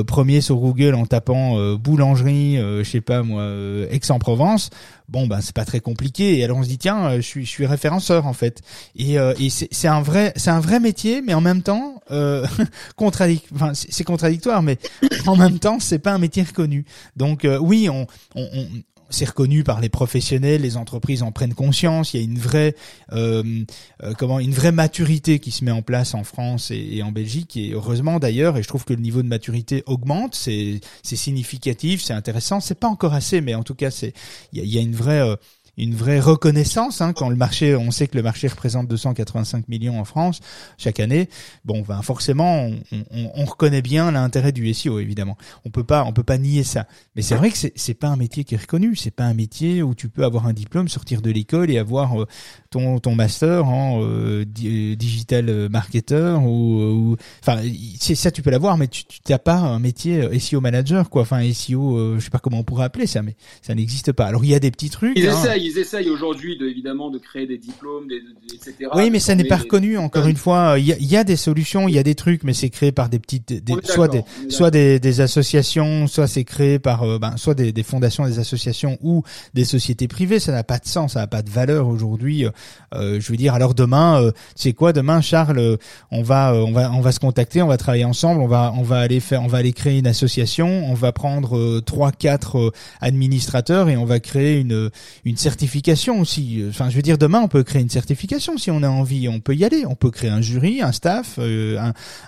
premier 0.06 0.40
sur 0.40 0.58
Google 0.58 0.94
en 0.94 1.06
tapant 1.06 1.74
boulangerie 1.74 2.56
je 2.56 2.84
sais 2.84 3.00
pas 3.00 3.24
moi 3.24 3.50
Aix-en-Provence 3.90 4.70
bon 5.08 5.26
ben 5.26 5.40
c'est 5.40 5.54
pas 5.54 5.64
très 5.64 5.80
compliqué. 5.80 6.38
Et 6.38 6.44
alors 6.44 6.58
on 6.58 6.62
se 6.62 6.68
dit 6.68 6.78
tiens 6.78 7.16
je 7.16 7.20
suis 7.20 7.44
je 7.44 7.50
suis 7.50 7.66
référenceur 7.66 8.26
en 8.26 8.32
fait. 8.32 8.62
Et, 8.96 9.14
et 9.14 9.50
c'est 9.50 9.88
un 9.88 10.02
vrai 10.02 10.32
c'est 10.36 10.50
un 10.50 10.60
vrai 10.60 10.80
métier 10.80 11.22
mais 11.22 11.34
en 11.34 11.40
même 11.40 11.62
temps 11.62 12.02
euh, 12.10 12.46
enfin 12.96 13.72
c'est 13.74 14.04
contradictoire 14.04 14.62
mais 14.62 14.78
en 15.26 15.36
même 15.36 15.58
temps 15.58 15.78
c'est 15.80 15.98
pas 15.98 16.12
un 16.12 16.18
métier 16.18 16.42
reconnu. 16.42 16.84
Donc 17.16 17.46
oui 17.60 17.88
on, 17.88 18.06
on, 18.34 18.48
on 18.52 18.66
c'est 19.10 19.26
reconnu 19.26 19.64
par 19.64 19.80
les 19.80 19.88
professionnels, 19.88 20.62
les 20.62 20.76
entreprises 20.76 21.22
en 21.22 21.32
prennent 21.32 21.54
conscience. 21.54 22.14
Il 22.14 22.20
y 22.20 22.20
a 22.20 22.24
une 22.24 22.38
vraie, 22.38 22.74
euh, 23.12 23.64
euh, 24.02 24.12
comment, 24.18 24.40
une 24.40 24.52
vraie 24.52 24.72
maturité 24.72 25.38
qui 25.38 25.50
se 25.50 25.64
met 25.64 25.70
en 25.70 25.82
place 25.82 26.14
en 26.14 26.24
France 26.24 26.70
et, 26.70 27.02
en 27.02 27.12
Belgique. 27.12 27.56
Et 27.56 27.72
heureusement 27.72 28.18
d'ailleurs, 28.18 28.56
et 28.56 28.62
je 28.62 28.68
trouve 28.68 28.84
que 28.84 28.94
le 28.94 29.00
niveau 29.00 29.22
de 29.22 29.28
maturité 29.28 29.82
augmente. 29.86 30.34
C'est, 30.34 30.80
c'est 31.02 31.16
significatif, 31.16 32.02
c'est 32.02 32.14
intéressant. 32.14 32.60
C'est 32.60 32.78
pas 32.78 32.88
encore 32.88 33.14
assez, 33.14 33.40
mais 33.40 33.54
en 33.54 33.62
tout 33.62 33.74
cas, 33.74 33.90
c'est, 33.90 34.12
il 34.52 34.64
y 34.64 34.78
a, 34.78 34.80
une 34.80 34.94
vraie 34.94 35.20
euh, 35.20 35.36
une 35.76 35.94
vraie 35.94 36.20
reconnaissance 36.20 37.00
hein, 37.00 37.12
quand 37.12 37.28
le 37.28 37.36
marché, 37.36 37.76
on 37.76 37.90
sait 37.90 38.08
que 38.08 38.16
le 38.16 38.22
marché 38.22 38.48
représente 38.48 38.88
285 38.88 39.68
millions 39.68 40.00
en 40.00 40.04
France 40.04 40.40
chaque 40.78 41.00
année. 41.00 41.28
Bon, 41.64 41.82
ben 41.82 42.00
forcément, 42.02 42.66
on, 42.66 43.04
on, 43.10 43.30
on 43.34 43.44
reconnaît 43.44 43.82
bien 43.82 44.10
l'intérêt 44.10 44.52
du 44.52 44.72
SEO 44.72 44.98
évidemment. 44.98 45.36
On 45.64 45.70
peut 45.70 45.84
pas, 45.84 46.04
on 46.04 46.12
peut 46.12 46.22
pas 46.22 46.38
nier 46.38 46.64
ça. 46.64 46.86
Mais 47.14 47.22
c'est 47.22 47.34
vrai 47.34 47.50
que 47.50 47.58
c'est 47.58 47.72
c'est 47.76 47.94
pas 47.94 48.08
un 48.08 48.16
métier 48.16 48.44
qui 48.44 48.54
est 48.54 48.60
reconnu. 48.60 48.96
C'est 48.96 49.10
pas 49.10 49.24
un 49.24 49.34
métier 49.34 49.82
où 49.82 49.94
tu 49.94 50.08
peux 50.08 50.24
avoir 50.24 50.46
un 50.46 50.52
diplôme, 50.52 50.88
sortir 50.88 51.22
de 51.22 51.30
l'école 51.30 51.70
et 51.70 51.78
avoir 51.78 52.22
euh, 52.22 52.26
ton 52.70 52.98
ton 52.98 53.14
master 53.14 53.66
en 53.66 54.02
euh, 54.02 54.44
euh, 54.64 54.96
digital 54.96 55.68
marketer 55.68 56.36
ou, 56.42 57.16
enfin 57.42 57.60
c'est 57.98 58.14
ça 58.14 58.30
tu 58.30 58.42
peux 58.42 58.50
l'avoir, 58.50 58.76
mais 58.76 58.88
tu 58.88 59.04
n'as 59.28 59.38
pas 59.38 59.56
un 59.56 59.78
métier 59.78 60.38
SEO 60.38 60.60
manager 60.60 61.10
quoi. 61.10 61.22
Enfin 61.22 61.40
SEO, 61.52 62.16
je 62.18 62.24
sais 62.24 62.30
pas 62.30 62.38
comment 62.38 62.58
on 62.58 62.64
pourrait 62.64 62.84
appeler 62.84 63.06
ça, 63.06 63.22
mais 63.22 63.36
ça 63.62 63.74
n'existe 63.74 64.12
pas. 64.12 64.26
Alors 64.26 64.44
il 64.44 64.50
y 64.50 64.54
a 64.54 64.60
des 64.60 64.70
petits 64.70 64.90
trucs. 64.90 65.16
Ils 65.16 65.28
hein 65.28 65.36
ils 65.66 65.78
essayent 65.78 66.10
aujourd'hui 66.10 66.56
de, 66.56 66.66
évidemment 66.66 67.10
de 67.10 67.18
créer 67.18 67.46
des 67.46 67.58
diplômes, 67.58 68.08
etc. 68.52 68.88
Oui, 68.94 69.10
mais 69.10 69.18
ça 69.18 69.34
n'est 69.34 69.44
pas 69.44 69.56
reconnu. 69.56 69.98
Encore 69.98 70.26
une 70.26 70.36
fois, 70.36 70.76
il 70.78 70.86
y 70.86 71.16
a, 71.16 71.24
des 71.24 71.36
solutions, 71.36 71.88
il 71.88 71.94
y 71.94 71.98
a 71.98 72.02
des 72.02 72.14
trucs, 72.14 72.44
mais 72.44 72.52
c'est 72.52 72.70
créé 72.70 72.92
par 72.92 73.08
des 73.08 73.18
petites, 73.18 73.52
soit 73.84 74.08
des, 74.08 74.22
soit 74.48 74.70
des, 74.70 75.20
associations, 75.20 76.06
soit 76.06 76.26
c'est 76.26 76.44
créé 76.44 76.78
par, 76.78 77.02
euh, 77.02 77.18
ben, 77.18 77.36
soit 77.36 77.54
des, 77.54 77.82
fondations, 77.82 78.26
des 78.26 78.38
associations 78.38 78.98
ou 79.02 79.22
des 79.54 79.64
sociétés 79.64 80.08
privées. 80.08 80.38
Ça 80.38 80.52
n'a 80.52 80.64
pas 80.64 80.78
de 80.78 80.86
sens, 80.86 81.14
ça 81.14 81.20
n'a 81.20 81.26
pas 81.26 81.42
de 81.42 81.50
valeur 81.50 81.88
aujourd'hui. 81.88 82.46
Euh, 82.94 83.20
je 83.20 83.30
veux 83.30 83.36
dire, 83.36 83.54
alors 83.54 83.74
demain, 83.74 84.22
euh, 84.22 84.32
c'est 84.54 84.72
quoi 84.72 84.92
demain, 84.92 85.20
Charles 85.20 85.78
On 86.10 86.22
va, 86.22 86.54
on 86.54 86.72
va, 86.72 86.92
on 86.92 87.00
va 87.00 87.12
se 87.12 87.20
contacter, 87.20 87.62
on 87.62 87.68
va 87.68 87.76
travailler 87.76 88.04
ensemble, 88.04 88.40
on 88.40 88.46
va, 88.46 88.72
on 88.76 88.82
va 88.82 89.00
aller 89.00 89.20
faire, 89.20 89.42
on 89.42 89.48
va 89.48 89.58
aller 89.58 89.72
créer 89.72 89.98
une 89.98 90.06
association, 90.06 90.66
on 90.86 90.94
va 90.94 91.12
prendre 91.12 91.80
trois, 91.80 92.12
quatre 92.12 92.72
administrateurs 93.00 93.88
et 93.88 93.96
on 93.96 94.04
va 94.04 94.20
créer 94.20 94.60
une, 94.60 94.90
une 95.24 95.36
certification 95.56 96.20
aussi. 96.20 96.62
Enfin, 96.68 96.90
je 96.90 96.96
veux 96.96 97.02
dire, 97.02 97.16
demain, 97.16 97.40
on 97.40 97.48
peut 97.48 97.62
créer 97.62 97.80
une 97.80 97.88
certification 97.88 98.58
si 98.58 98.70
on 98.70 98.82
a 98.82 98.88
envie. 98.88 99.26
On 99.26 99.40
peut 99.40 99.54
y 99.54 99.64
aller. 99.64 99.86
On 99.86 99.94
peut 99.94 100.10
créer 100.10 100.28
un 100.28 100.42
jury, 100.42 100.82
un 100.82 100.92
staff, 100.92 101.36
euh, 101.38 101.78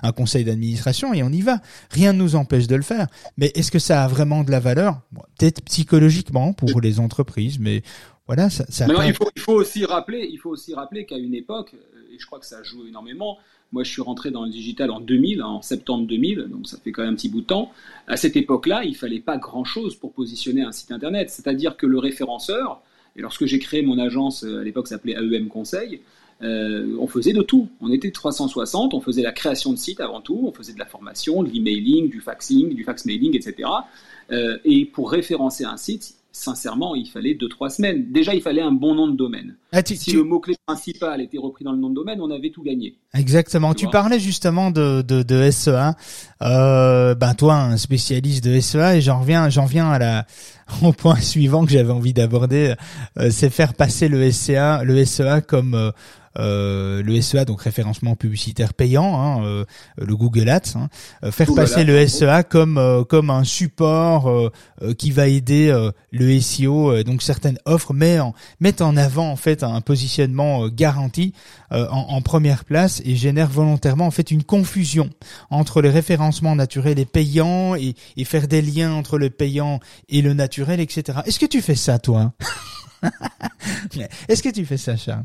un, 0.03 0.13
conseil 0.13 0.45
d'administration 0.45 1.13
et 1.13 1.23
on 1.23 1.29
y 1.29 1.43
va. 1.43 1.61
Rien 1.91 2.15
ne 2.15 2.19
nous 2.19 2.37
empêche 2.37 2.67
de 2.67 2.75
le 2.75 2.83
faire. 2.83 3.07
Mais 3.37 3.53
est-ce 3.55 3.71
que 3.71 3.79
ça 3.79 4.03
a 4.03 4.09
vraiment 4.09 4.45
de 4.45 4.51
la 4.51 4.61
valeur? 4.61 5.01
Peut-être 5.39 5.63
psychologiquement 5.65 6.55
pour 6.55 6.81
les 6.81 7.01
entreprises, 7.01 7.59
mais 7.59 7.83
voilà, 8.27 8.49
ça. 8.49 8.65
ça 8.71 8.87
il, 9.07 9.15
faut, 9.15 9.31
il 9.37 9.43
faut 9.43 9.53
aussi 9.53 9.85
rappeler, 9.85 10.27
il 10.31 10.39
faut 10.39 10.51
aussi 10.51 10.75
rappeler 10.75 11.05
qu'à 11.05 11.19
une 11.19 11.35
époque, 11.35 11.75
euh, 11.75 12.15
et 12.15 12.19
je 12.19 12.27
crois 12.27 12.39
que 12.39 12.47
ça 12.47 12.63
joue 12.63 12.87
énormément. 12.87 13.37
Moi, 13.73 13.85
je 13.85 13.91
suis 13.91 14.03
rentré 14.03 14.31
dans 14.31 14.45
le 14.45 14.51
digital 14.51 14.91
en 14.91 15.01
2000, 15.01 15.43
en 15.43 15.61
septembre 15.61 16.07
2000, 16.07 16.49
donc 16.51 16.67
ça 16.67 16.79
fait 16.79 16.91
quand 16.91 17.03
même 17.03 17.13
un 17.13 17.17
petit 17.17 17.29
bout 17.29 17.43
de 17.43 17.47
temps. 17.47 17.71
À 18.07 18.17
cette 18.17 18.37
époque-là, 18.37 18.85
il 18.85 18.97
fallait 18.97 19.21
pas 19.21 19.37
grand-chose 19.37 19.97
pour 19.97 20.15
positionner 20.15 20.63
un 20.63 20.73
site 20.73 20.91
internet. 20.91 21.29
C'est-à-dire 21.29 21.77
que 21.77 21.87
le 21.87 21.99
référenceur, 21.99 22.81
et 23.17 23.21
lorsque 23.21 23.47
j'ai 23.47 23.59
créé 23.59 23.83
mon 23.83 23.99
agence, 23.99 24.45
euh, 24.45 24.61
à 24.61 24.65
l'époque 24.65 24.89
s'appelait 24.89 25.15
AEM 25.15 25.49
Conseil, 25.49 26.01
euh, 26.43 26.97
on 27.01 27.09
faisait 27.09 27.33
de 27.33 27.43
tout. 27.43 27.69
On 27.81 27.91
était 27.91 28.11
360, 28.11 28.95
on 28.95 29.01
faisait 29.01 29.23
la 29.23 29.33
création 29.33 29.73
de 29.73 29.79
sites 29.79 30.01
avant 30.01 30.21
tout, 30.21 30.41
on 30.45 30.53
faisait 30.53 30.73
de 30.73 30.79
la 30.79 30.87
formation, 30.87 31.43
de 31.43 31.51
l'emailing, 31.51 32.09
du 32.09 32.21
faxing, 32.21 32.75
du 32.75 32.85
fax 32.85 33.05
mailing, 33.07 33.35
etc. 33.37 33.69
Euh, 34.31 34.59
et 34.65 34.85
pour 34.85 35.11
référencer 35.11 35.65
un 35.65 35.77
site, 35.77 36.15
sincèrement, 36.39 36.95
il 36.95 37.09
fallait 37.09 37.35
2-3 37.35 37.71
semaines. 37.71 38.13
Déjà, 38.13 38.35
il 38.35 38.41
fallait 38.41 38.63
un 38.63 38.73
bon 38.73 38.95
nom 38.95 39.09
de 39.09 39.17
domaine. 39.17 39.57
Ah, 39.73 39.81
si 39.85 40.13
le 40.13 40.23
mot-clé 40.25 40.57
principal 40.67 41.21
était 41.21 41.39
repris 41.39 41.65
dans 41.65 41.73
le 41.73 41.79
nom 41.79 41.91
de 41.91 41.95
domaine, 41.95 42.21
on 42.21 42.31
avait 42.31 42.51
tout 42.51 42.63
gagné. 42.63 42.97
Exactement. 43.15 43.75
Tu, 43.75 43.89
parlais 43.89 44.21
justement 44.21 44.71
de, 44.71 45.03
de, 45.03 45.23
de 45.23 45.51
SEA. 45.51 45.95
Euh, 46.43 47.15
ben 47.15 47.35
toi, 47.35 47.57
un 47.57 47.77
spécialiste 47.77 48.45
de 48.45 48.59
SEA, 48.61 48.97
et 48.97 49.01
j'en 49.01 49.21
reviens, 49.21 49.49
j'en 49.51 49.67
viens 49.67 49.91
à 49.91 49.99
la 49.99 50.27
au 50.83 50.93
point 50.93 51.21
suivant 51.21 51.65
que 51.65 51.73
j'avais 51.73 51.93
envie 51.93 52.13
d'aborder, 52.13 52.75
euh, 53.19 53.31
c'est 53.31 53.51
faire 53.51 53.75
passer 53.75 54.09
le 54.09 54.31
SEA, 54.31 54.83
le 54.85 55.05
SEA 55.05 55.41
comme 55.41 55.75
euh, 55.75 55.91
euh, 56.39 57.03
le 57.03 57.21
SEA, 57.21 57.45
donc 57.45 57.63
référencement 57.63 58.15
publicitaire 58.17 58.75
payant, 58.75 59.21
hein, 59.21 59.45
euh, 59.45 59.65
le 59.97 60.17
Google 60.17 60.49
Ads, 60.49 60.77
hein, 60.77 60.89
euh, 61.25 61.33
faire 61.33 61.53
passer 61.55 61.85
le 61.85 62.07
SEA 62.07 62.45
comme 62.49 63.05
comme 63.09 63.31
un 63.31 63.45
support 63.45 64.51
qui 64.99 65.11
va 65.11 65.29
aider 65.29 65.75
le 66.13 66.41
SEO, 66.41 67.03
donc 67.03 67.23
certaines 67.23 67.59
offres 67.65 67.93
mais 67.93 68.21
en, 68.21 68.35
mettent 68.61 68.83
en 68.83 68.97
avant 68.97 69.31
en 69.31 69.37
fait 69.37 69.63
un 69.63 69.81
positionnement 69.81 70.69
garanti 70.69 71.33
en, 71.71 71.87
en, 71.87 72.23
première 72.23 72.65
place 72.65 73.03
et 73.05 73.17
génère 73.17 73.49
volontairement 73.49 74.07
en 74.07 74.11
fait 74.11 74.31
une 74.31 74.45
confusion 74.45 75.11
entre 75.51 75.83
les 75.83 75.91
référencements 75.91 76.55
naturels 76.55 76.99
et 76.99 77.05
payants 77.05 77.75
et, 77.75 77.95
et 78.17 78.25
faire 78.25 78.49
des 78.49 78.63
liens 78.63 78.93
entre 78.93 79.19
le 79.19 79.31
payant 79.31 79.81
et 80.09 80.23
le 80.23 80.35
naturel, 80.35 80.81
etc. 80.81 81.21
Est-ce 81.27 81.39
que 81.39 81.47
tu 81.47 81.63
fais 81.63 81.75
ça 81.75 81.99
toi? 81.99 82.33
Est-ce 84.29 84.43
que 84.43 84.49
tu 84.49 84.65
fais 84.65 84.77
ça, 84.77 84.97
Charles? 84.97 85.25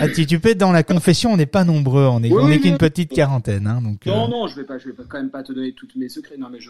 Ah, 0.00 0.08
tu, 0.08 0.26
tu 0.26 0.40
peux 0.40 0.50
être 0.50 0.58
dans 0.58 0.72
la 0.72 0.82
confession, 0.82 1.32
on 1.32 1.36
n'est 1.36 1.46
pas 1.46 1.64
nombreux, 1.64 2.06
on 2.06 2.22
est, 2.22 2.32
on 2.32 2.50
est 2.50 2.58
qu'une 2.58 2.78
petite 2.78 3.12
quarantaine, 3.12 3.66
hein, 3.66 3.80
donc. 3.80 4.06
Non, 4.06 4.24
euh. 4.24 4.28
non, 4.28 4.46
je 4.48 4.56
vais 4.56 4.64
pas, 4.64 4.76
je 4.78 4.86
vais 4.86 4.92
pas, 4.92 5.04
quand 5.08 5.18
même 5.18 5.30
pas 5.30 5.42
te 5.42 5.52
donner 5.52 5.72
tous 5.72 5.88
mes 5.96 6.08
secrets. 6.08 6.36
Non, 6.36 6.48
mais 6.50 6.58
je. 6.60 6.68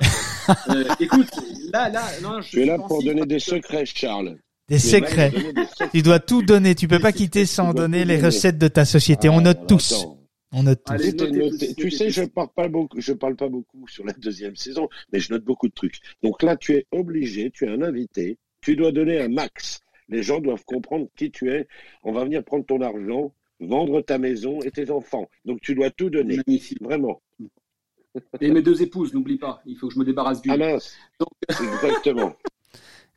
euh, 0.71 0.85
écoute, 1.01 1.31
là, 1.73 1.89
là, 1.89 2.03
non, 2.23 2.43
je. 2.43 2.51
Tu 2.51 2.63
es 2.63 2.67
là 2.67 2.79
pour 2.79 3.03
donner 3.03 3.25
des 3.25 3.39
secrets, 3.39 3.87
Charles. 3.87 4.37
Des 4.69 4.79
secrets. 4.79 5.33
Tu 5.93 6.03
dois 6.03 6.21
tout 6.21 6.43
donner. 6.43 6.75
Tu 6.75 6.89
peux 6.89 6.99
pas 6.99 7.13
quitter 7.13 7.47
sans 7.47 7.73
donner 7.75 8.05
les 8.05 8.21
recettes 8.21 8.59
de 8.59 8.69
ta 8.69 8.85
société. 8.85 9.29
on 9.29 9.41
note 9.41 9.67
tous. 9.67 10.07
On 10.53 10.63
note 10.63 10.83
tous. 10.85 11.75
tu 11.77 11.91
sais, 11.91 12.11
je 12.11 12.23
parle 12.23 12.49
pas 12.55 12.69
beaucoup, 12.69 13.01
je 13.01 13.13
parle 13.13 13.35
pas 13.35 13.49
beaucoup 13.49 13.89
sur 13.89 14.05
la 14.05 14.13
deuxième 14.13 14.55
saison, 14.55 14.89
mais 15.13 15.19
je 15.19 15.33
note 15.33 15.45
beaucoup 15.45 15.67
de 15.67 15.75
trucs. 15.75 16.01
Donc 16.23 16.43
là, 16.43 16.57
tu 16.57 16.75
es 16.75 16.87
obligé, 16.93 17.51
tu 17.51 17.65
es 17.65 17.69
un 17.69 17.83
invité, 17.83 18.39
tu 18.61 18.77
dois 18.77 18.93
donner 18.93 19.21
un 19.21 19.29
max. 19.29 19.81
Les 20.09 20.23
gens 20.23 20.41
doivent 20.41 20.65
comprendre 20.65 21.09
qui 21.17 21.31
tu 21.31 21.51
es. 21.51 21.67
On 22.03 22.13
va 22.13 22.25
venir 22.25 22.45
prendre 22.45 22.65
ton 22.65 22.81
argent, 22.81 23.33
vendre 23.61 24.01
ta 24.01 24.19
maison 24.19 24.61
et 24.61 24.71
tes 24.71 24.91
enfants. 24.91 25.29
Donc 25.45 25.61
tu 25.61 25.75
dois 25.75 25.91
tout 25.91 26.11
donner. 26.11 26.39
Vraiment. 26.81 27.23
Et 28.41 28.51
mes 28.51 28.63
deux 28.63 28.83
épouses, 28.83 29.13
n'oublie 29.13 29.39
pas. 29.39 29.63
Il 29.67 29.77
faut 29.77 29.89
que 29.89 29.95
je 29.95 29.99
me 29.99 30.05
débarrasse 30.05 30.41
du. 30.41 30.51
Ah 30.51 30.57
mince. 30.57 30.97
Exactement. 31.49 32.35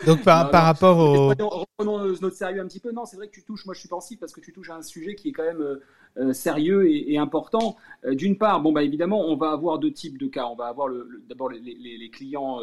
Donc 0.05 0.23
par, 0.23 0.51
par 0.51 0.63
rapport 0.63 0.97
au... 0.97 1.29
Reprenons 1.29 2.05
notre 2.21 2.35
sérieux 2.35 2.61
un 2.61 2.67
petit 2.67 2.79
peu. 2.79 2.91
Non, 2.91 3.05
c'est 3.05 3.17
vrai 3.17 3.27
que 3.27 3.33
tu 3.33 3.43
touches, 3.43 3.65
moi 3.65 3.73
je 3.73 3.79
suis 3.79 3.89
pensif 3.89 4.19
parce 4.19 4.31
que 4.31 4.41
tu 4.41 4.53
touches 4.53 4.69
à 4.69 4.75
un 4.75 4.81
sujet 4.81 5.15
qui 5.15 5.29
est 5.29 5.31
quand 5.31 5.43
même 5.43 5.61
euh, 5.61 5.83
euh, 6.17 6.33
sérieux 6.33 6.87
et, 6.87 7.17
important. 7.17 7.77
Euh, 8.05 8.13
d'une 8.13 8.37
part, 8.37 8.61
bon 8.61 8.71
bah 8.71 8.83
évidemment, 8.83 9.27
on 9.27 9.35
va 9.35 9.51
avoir 9.51 9.79
deux 9.79 9.91
types 9.91 10.17
de 10.17 10.27
cas. 10.27 10.45
On 10.47 10.55
va 10.55 10.67
avoir 10.67 10.87
le, 10.87 11.23
d'abord 11.27 11.49
les, 11.49 11.59
les, 11.59 11.97
les, 11.97 12.09
clients 12.09 12.59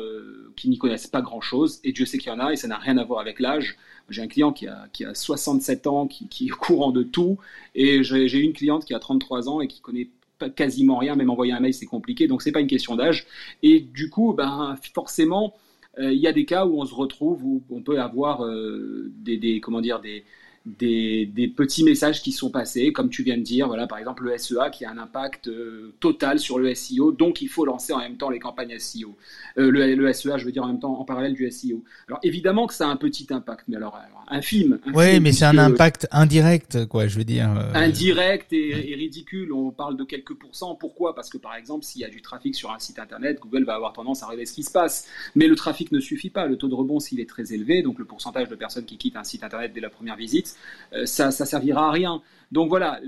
qui 0.57 0.69
n'y 0.69 0.79
connaissent 0.79 1.07
pas 1.07 1.23
grand-chose, 1.23 1.81
et 1.85 1.93
Dieu 1.93 2.07
sait 2.07 2.19
qu'il 2.19 2.33
y 2.33 2.35
en 2.35 2.41
a, 2.41 2.53
et 2.53 2.57
ça 2.57 2.69
n'a 2.69 2.79
rien 2.79 2.99
à 2.99 3.05
voir 3.05 3.21
avec 3.21 3.41
l'âge. 3.41 3.77
J'ai 4.09 4.23
un 4.23 4.29
client 4.29 4.53
qui 4.53 4.67
a, 4.67 4.87
qui 4.93 5.05
a 5.05 5.15
67 5.15 5.87
ans, 5.87 6.07
qui, 6.07 6.29
qui 6.29 6.49
est 6.49 6.53
au 6.53 6.57
courant 6.57 6.91
de 6.91 7.03
tout, 7.03 7.39
et 7.75 8.03
j'ai 8.05 8.39
une 8.39 8.53
cliente 8.53 8.85
qui 8.85 8.95
a 8.95 8.99
33 8.99 9.49
ans 9.49 9.61
et 9.61 9.69
qui 9.69 9.81
connaît 9.81 10.09
quasiment 10.57 10.99
rien, 10.99 11.15
même 11.15 11.31
envoyer 11.31 11.53
un 11.53 11.61
mail 11.61 11.75
c'est 11.75 11.87
compliqué, 11.87 12.27
donc 12.27 12.43
c'est 12.43 12.53
pas 12.53 12.61
une 12.61 12.67
question 12.67 12.97
d'âge. 12.97 13.27
Et 13.63 13.81
du 13.81 14.11
coup, 14.11 14.33
ben 14.33 14.77
forcément, 14.95 15.55
euh, 15.55 15.59
il 15.99 16.19
y 16.19 16.27
a 16.27 16.33
des 16.33 16.45
cas 16.45 16.65
où 16.65 16.81
on 16.81 16.85
se 16.85 16.95
retrouve 16.95 17.45
où 17.45 17.63
on 17.71 17.83
peut 17.83 18.01
avoir 18.01 18.45
euh, 18.45 19.11
des, 19.17 19.37
des, 19.37 19.61
comment 19.61 19.81
dire 19.81 20.01
des 20.01 20.25
des, 20.67 21.27
des, 21.27 21.49
petits 21.49 21.85
messages 21.85 22.23
qui 22.23 22.33
sont 22.33 22.51
passés, 22.51 22.93
comme 22.93 23.11
tu 23.11 23.23
viens 23.23 23.37
de 23.37 23.43
dire, 23.43 23.67
voilà, 23.67 23.87
par 23.87 23.99
exemple 23.99 24.25
le 24.25 24.39
SEA 24.39 24.71
qui 24.73 24.85
a 24.85 24.91
un 24.91 24.99
impact 24.99 25.49
euh, 25.49 25.93
total 26.01 26.39
sur 26.39 26.59
le 26.59 26.75
SEO, 26.75 27.13
donc 27.13 27.43
il 27.43 27.49
faut 27.49 27.67
lancer 27.67 27.93
en 27.93 27.99
même 27.99 28.17
temps 28.17 28.31
les 28.31 28.39
campagnes 28.39 28.79
SEO. 28.79 29.15
Euh, 29.59 29.71
le, 29.71 29.95
le, 29.95 30.13
SEA, 30.13 30.39
je 30.39 30.47
veux 30.47 30.53
dire 30.53 30.65
en 30.65 30.69
même 30.69 30.81
temps 30.81 30.99
en 30.99 31.05
parallèle 31.05 31.35
du 31.35 31.51
SEO. 31.51 31.85
Alors 32.09 32.19
évidemment 32.23 32.67
que 32.67 32.75
ça 32.75 32.89
a 32.89 32.91
un 32.91 32.97
petit 32.97 33.27
impact, 33.31 33.65
mais 33.69 33.77
alors, 33.77 33.99
infime. 34.29 34.79
Oui, 34.95 35.21
mais 35.21 35.33
c'est 35.33 35.45
un 35.45 35.59
impact 35.59 36.09
indirect, 36.11 36.87
quoi, 36.87 37.07
je 37.07 37.19
veux 37.19 37.25
dire. 37.25 37.51
Euh, 37.51 37.73
indirect 37.75 38.53
et, 38.53 38.93
et, 38.93 38.95
ridicule. 38.95 39.53
On 39.53 39.71
parle 39.71 39.97
de 39.97 40.05
quelques 40.05 40.35
pourcents. 40.35 40.75
Pourquoi? 40.75 41.15
Parce 41.15 41.31
que 41.31 41.39
par 41.39 41.55
exemple, 41.55 41.85
s'il 41.85 42.01
y 42.01 42.05
a 42.05 42.09
du 42.09 42.23
trafic 42.23 42.55
sur 42.55 42.73
un 42.73 42.79
site 42.79 42.99
internet, 42.99 43.39
Google 43.41 43.65
va 43.65 43.75
avoir 43.75 43.93
tendance 43.93 44.23
à 44.23 44.27
regarder 44.27 44.47
ce 44.47 44.55
qui 44.55 44.63
se 44.63 44.73
passe. 44.73 45.07
Mais 45.35 45.47
le 45.47 45.57
trafic 45.57 45.93
ne 45.93 46.01
suffit 46.01 46.31
pas. 46.31 46.47
Le 46.47 46.57
taux 46.57 46.69
de 46.69 46.75
rebond, 46.75 47.01
s'il 47.01 47.21
est 47.21 47.29
très 47.29 47.53
élevé, 47.53 47.83
donc 47.83 47.99
le 47.99 48.05
pourcentage 48.05 48.49
de 48.49 48.55
personnes 48.55 48.85
qui 48.85 48.97
quittent 48.97 49.17
un 49.17 49.25
site 49.25 49.45
internet 49.45 49.73
dès 49.75 49.81
la 49.81 49.91
première 49.91 50.17
visite, 50.17 50.54
euh, 50.93 51.07
ça, 51.07 51.31
servira 51.31 51.89
à 51.89 51.91
rien. 51.91 52.23
Donc 52.53 52.69
voilà, 52.69 53.01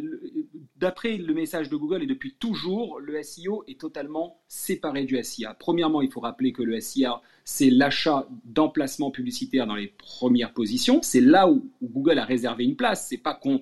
d'après 0.77 1.19
le 1.19 1.33
message 1.33 1.69
de 1.69 1.77
Google 1.77 2.03
et 2.03 2.07
depuis 2.07 2.35
toujours, 2.35 2.99
le 2.99 3.23
SEO 3.23 3.63
est 3.69 3.79
totalement 3.79 4.41
séparé 4.49 5.05
du 5.05 5.23
SIA. 5.23 5.55
Premièrement, 5.59 6.03
il 6.03 6.11
faut 6.11 6.21
rappeler 6.21 6.53
que 6.53 6.63
le 6.63 6.81
SIA, 6.81 7.21
c'est 7.45 7.71
l'achat 7.71 8.29
d'emplacements 8.45 9.13
publicitaires 9.13 9.69
dans 9.69 9.77
les 9.77 9.87
premières 9.87 10.53
positions. 10.53 11.01
C'est 11.03 11.21
là 11.21 11.49
où, 11.49 11.71
Google 11.81 12.19
a 12.19 12.25
réservé 12.25 12.65
une 12.65 12.75
place. 12.75 13.07
C'est 13.09 13.19
pas 13.19 13.35
qu'on 13.35 13.61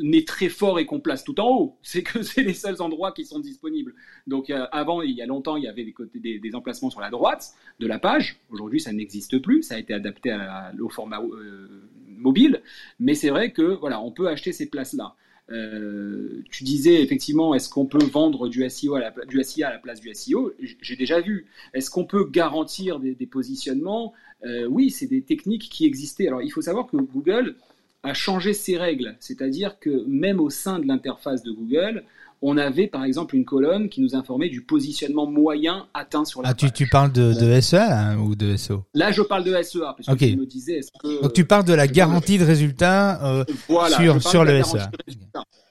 est 0.00 0.26
très 0.26 0.48
fort 0.48 0.78
et 0.78 0.86
qu'on 0.86 1.00
place 1.00 1.22
tout 1.22 1.38
en 1.38 1.48
haut. 1.48 1.76
C'est 1.82 2.02
que 2.02 2.22
c'est 2.22 2.42
les 2.42 2.54
seuls 2.54 2.80
endroits 2.80 3.12
qui 3.12 3.26
sont 3.26 3.38
disponibles. 3.38 3.94
Donc 4.26 4.48
euh, 4.48 4.66
avant, 4.72 5.02
il 5.02 5.10
y 5.10 5.20
a 5.20 5.26
longtemps, 5.26 5.56
il 5.56 5.64
y 5.64 5.68
avait 5.68 5.92
des, 6.14 6.38
des, 6.38 6.54
emplacements 6.54 6.88
sur 6.88 7.00
la 7.00 7.10
droite 7.10 7.52
de 7.78 7.86
la 7.86 7.98
page. 7.98 8.40
Aujourd'hui, 8.48 8.80
ça 8.80 8.92
n'existe 8.92 9.38
plus. 9.38 9.62
Ça 9.62 9.74
a 9.74 9.78
été 9.78 9.92
adapté 9.92 10.34
au 10.80 10.88
format 10.88 11.20
euh, 11.20 11.90
mobile. 12.16 12.62
Mais 12.98 13.14
c'est 13.14 13.30
vrai 13.30 13.52
que 13.52 13.62
voilà, 13.62 14.00
on 14.00 14.10
peut 14.10 14.28
acheter 14.28 14.52
ces 14.52 14.66
places-là. 14.66 15.14
Euh, 15.50 16.42
tu 16.50 16.64
disais 16.64 17.02
effectivement, 17.02 17.54
est-ce 17.54 17.70
qu'on 17.70 17.86
peut 17.86 18.04
vendre 18.04 18.48
du 18.48 18.68
SEO 18.68 18.96
à 18.96 19.00
la, 19.00 19.12
SIA 19.44 19.68
à 19.68 19.72
la 19.72 19.78
place 19.78 20.00
du 20.00 20.12
SEO 20.12 20.52
J'ai 20.80 20.96
déjà 20.96 21.20
vu. 21.20 21.46
Est-ce 21.72 21.90
qu'on 21.90 22.04
peut 22.04 22.28
garantir 22.28 22.98
des, 22.98 23.14
positionnements? 23.26 24.12
Euh, 24.44 24.66
Oui, 24.66 24.90
c'est 24.90 25.06
des 25.06 25.22
techniques 25.22 25.68
qui 25.70 25.86
existaient. 25.86 26.26
Alors 26.26 26.42
il 26.42 26.50
faut 26.50 26.62
savoir 26.62 26.86
que 26.86 26.96
Google 26.96 27.56
a 28.02 28.14
changé 28.14 28.52
ses 28.52 28.76
règles, 28.76 29.16
c'est-à-dire 29.20 29.78
que 29.78 30.04
même 30.06 30.40
au 30.40 30.50
sein 30.50 30.78
de 30.78 30.86
l'interface 30.86 31.42
de 31.42 31.50
Google, 31.50 32.04
on 32.42 32.56
avait 32.56 32.86
par 32.86 33.04
exemple 33.04 33.36
une 33.36 33.44
colonne 33.44 33.88
qui 33.88 34.00
nous 34.00 34.14
informait 34.14 34.50
du 34.50 34.62
positionnement 34.62 35.26
moyen 35.26 35.88
atteint 35.94 36.24
sur 36.24 36.42
la 36.42 36.50
ah, 36.50 36.54
Tu, 36.54 36.70
tu 36.70 36.86
parles 36.88 37.12
de, 37.12 37.32
de 37.32 37.60
SEA 37.60 37.76
hein, 37.76 38.18
ou 38.18 38.34
de 38.34 38.56
SEO 38.56 38.84
Là, 38.94 39.12
je 39.12 39.22
parle 39.22 39.44
de 39.44 39.50
SEA 39.62 39.94
parce 39.96 40.06
que 40.06 40.24
tu 40.24 40.36
me 40.36 40.46
disais. 40.46 40.80
Que, 41.00 41.22
Donc 41.22 41.32
tu 41.32 41.44
parles 41.44 41.64
de 41.64 41.74
la 41.74 41.86
garantie 41.86 42.38
de 42.38 42.44
résultat 42.44 43.24
euh, 43.24 43.44
sur, 43.88 44.22
sur 44.22 44.44
le 44.44 44.62
SEA. 44.62 44.90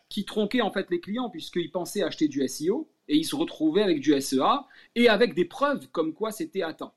Qui 0.09 0.25
tronquait 0.25 0.61
en 0.61 0.71
fait 0.71 0.87
les 0.89 0.99
clients 0.99 1.29
puisqu'ils 1.29 1.71
pensaient 1.71 2.03
acheter 2.03 2.27
du 2.27 2.47
SEO 2.47 2.89
et 3.07 3.17
ils 3.17 3.25
se 3.25 3.35
retrouvaient 3.35 3.83
avec 3.83 3.99
du 3.99 4.19
SEA 4.19 4.65
et 4.95 5.09
avec 5.09 5.33
des 5.33 5.45
preuves 5.45 5.87
comme 5.91 6.13
quoi 6.13 6.31
c'était 6.31 6.63
atteint 6.63 6.91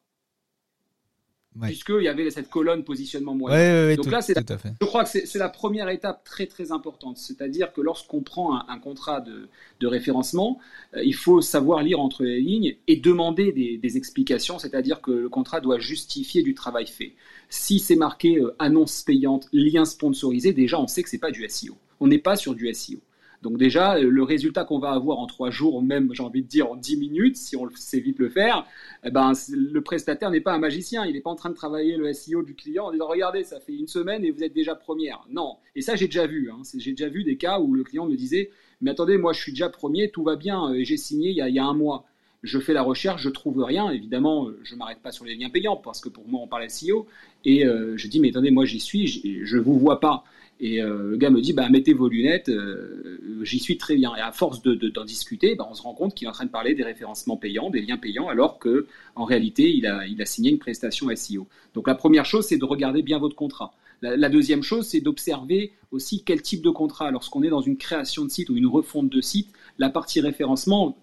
puisqu'il 1.62 2.02
y 2.02 2.08
avait 2.08 2.30
cette 2.30 2.50
colonne 2.50 2.84
positionnement 2.84 3.34
moyen. 3.34 3.96
Donc 3.96 4.10
là, 4.10 4.22
c'est 4.22 4.34
je 4.38 4.86
crois 4.86 5.04
que 5.04 5.10
c'est 5.10 5.38
la 5.38 5.48
première 5.48 5.88
étape 5.88 6.24
très 6.24 6.46
très 6.46 6.72
importante. 6.72 7.18
C'est-à-dire 7.18 7.72
que 7.72 7.80
lorsqu'on 7.80 8.22
prend 8.22 8.68
un, 8.68 8.78
contrat 8.78 9.20
de, 9.20 9.48
de 9.80 9.86
référencement, 9.86 10.58
euh, 10.94 11.02
il 11.04 11.14
faut 11.14 11.40
savoir 11.40 11.82
lire 11.82 12.00
entre 12.00 12.24
les 12.24 12.40
lignes 12.40 12.76
et 12.86 12.96
demander 12.96 13.52
des, 13.52 13.76
des 13.76 13.96
explications, 13.96 14.58
c'est-à-dire 14.58 15.00
que 15.00 15.10
le 15.10 15.28
contrat 15.28 15.60
doit 15.60 15.78
justifier 15.78 16.42
du 16.42 16.54
travail 16.54 16.86
fait. 16.86 17.14
Si 17.48 17.78
c'est 17.78 17.96
marqué 17.96 18.38
euh, 18.38 18.54
annonce 18.58 19.02
payante, 19.02 19.48
lien 19.52 19.84
sponsorisé, 19.84 20.52
déjà 20.52 20.78
on 20.78 20.86
sait 20.86 21.02
que 21.02 21.08
c'est 21.08 21.18
pas 21.18 21.30
du 21.30 21.46
SEO. 21.48 21.76
On 22.00 22.06
n'est 22.06 22.18
pas 22.18 22.36
sur 22.36 22.54
du 22.54 22.72
SEO. 22.72 22.98
Donc 23.42 23.56
déjà, 23.56 23.96
euh, 23.96 24.10
le 24.10 24.22
résultat 24.22 24.64
qu'on 24.64 24.78
va 24.78 24.90
avoir 24.90 25.18
en 25.18 25.26
trois 25.26 25.50
jours, 25.50 25.76
ou 25.76 25.80
même 25.80 26.10
j'ai 26.12 26.22
envie 26.22 26.42
de 26.42 26.48
dire 26.48 26.70
en 26.70 26.76
dix 26.76 26.96
minutes, 26.96 27.36
si 27.36 27.56
on 27.56 27.68
sait 27.74 28.00
vite 28.00 28.18
le 28.18 28.28
faire, 28.28 28.66
eh 29.04 29.10
ben, 29.10 29.32
le 29.52 29.80
prestataire 29.80 30.30
n'est 30.30 30.40
pas 30.40 30.52
un 30.52 30.58
magicien. 30.58 31.04
Il 31.04 31.14
n'est 31.14 31.20
pas 31.20 31.30
en 31.30 31.36
train 31.36 31.50
de 31.50 31.54
travailler 31.54 31.96
le 31.96 32.12
SEO 32.12 32.42
du 32.42 32.54
client 32.54 32.86
en 32.86 32.92
disant 32.92 33.06
regardez, 33.06 33.44
ça 33.44 33.60
fait 33.60 33.74
une 33.74 33.86
semaine 33.86 34.24
et 34.24 34.30
vous 34.30 34.42
êtes 34.42 34.54
déjà 34.54 34.74
première. 34.74 35.24
Non. 35.30 35.56
Et 35.76 35.82
ça, 35.82 35.94
j'ai 35.94 36.06
déjà 36.06 36.26
vu. 36.26 36.50
Hein. 36.50 36.62
J'ai 36.76 36.92
déjà 36.92 37.08
vu 37.08 37.24
des 37.24 37.36
cas 37.36 37.60
où 37.60 37.74
le 37.74 37.84
client 37.84 38.06
me 38.06 38.16
disait 38.16 38.50
mais 38.80 38.92
attendez, 38.92 39.18
moi 39.18 39.32
je 39.32 39.40
suis 39.40 39.52
déjà 39.52 39.68
premier, 39.68 40.10
tout 40.10 40.22
va 40.22 40.36
bien, 40.36 40.72
et 40.72 40.84
j'ai 40.84 40.96
signé 40.96 41.30
il 41.30 41.36
y, 41.36 41.58
a, 41.58 41.64
un 41.64 41.74
mois. 41.74 42.04
Je 42.44 42.60
fais 42.60 42.72
la 42.72 42.82
recherche, 42.82 43.22
je 43.22 43.28
trouve 43.28 43.62
rien. 43.64 43.90
Évidemment, 43.90 44.48
je 44.62 44.76
m'arrête 44.76 45.00
pas 45.00 45.10
sur 45.10 45.24
les 45.24 45.34
liens 45.34 45.50
payants 45.50 45.76
parce 45.76 46.00
que 46.00 46.08
pour 46.08 46.28
moi 46.28 46.40
on 46.42 46.46
parle 46.46 46.68
SEO. 46.70 47.06
Et 47.44 47.66
euh, 47.66 47.96
je 47.96 48.06
dis 48.06 48.20
mais 48.20 48.30
attendez, 48.30 48.50
moi 48.50 48.64
j'y 48.64 48.80
suis, 48.80 49.42
je 49.44 49.58
vous 49.58 49.78
vois 49.78 49.98
pas. 50.00 50.24
Et 50.60 50.82
euh, 50.82 51.10
le 51.10 51.16
gars 51.16 51.30
me 51.30 51.40
dit, 51.40 51.52
bah, 51.52 51.68
mettez 51.68 51.92
vos 51.92 52.08
lunettes, 52.08 52.48
euh, 52.48 53.20
j'y 53.42 53.60
suis 53.60 53.78
très 53.78 53.94
bien. 53.94 54.14
Et 54.16 54.20
à 54.20 54.32
force 54.32 54.60
d'en 54.62 54.74
de, 54.74 55.04
discuter, 55.04 55.54
bah, 55.54 55.66
on 55.70 55.74
se 55.74 55.82
rend 55.82 55.94
compte 55.94 56.14
qu'il 56.14 56.26
est 56.26 56.28
en 56.28 56.32
train 56.32 56.46
de 56.46 56.50
parler 56.50 56.74
des 56.74 56.82
référencements 56.82 57.36
payants, 57.36 57.70
des 57.70 57.80
liens 57.80 57.96
payants, 57.96 58.28
alors 58.28 58.58
que 58.58 58.86
en 59.14 59.24
réalité, 59.24 59.70
il 59.70 59.86
a, 59.86 60.24
signé 60.24 60.50
une 60.50 60.58
prestation 60.58 61.14
SEO. 61.14 61.46
Donc 61.74 61.86
la 61.86 61.94
première 61.94 62.24
chose, 62.24 62.46
c'est 62.46 62.58
de 62.58 62.64
regarder 62.64 63.02
bien 63.02 63.18
votre 63.18 63.36
contrat. 63.36 63.72
La, 64.02 64.16
la 64.16 64.28
deuxième 64.28 64.62
chose, 64.62 64.86
c'est 64.86 65.00
d'observer 65.00 65.72
aussi 65.92 66.22
quel 66.24 66.42
type 66.42 66.62
de 66.62 66.70
contrat. 66.70 67.10
Lorsqu'on 67.10 67.42
est 67.42 67.50
dans 67.50 67.60
une 67.60 67.76
création 67.76 68.24
de 68.24 68.30
site 68.30 68.50
ou 68.50 68.56
une 68.56 68.66
refonte 68.66 69.08
de 69.10 69.20
site, 69.20 69.48
la 69.78 69.90
partie 69.90 70.20
référencement 70.20 70.96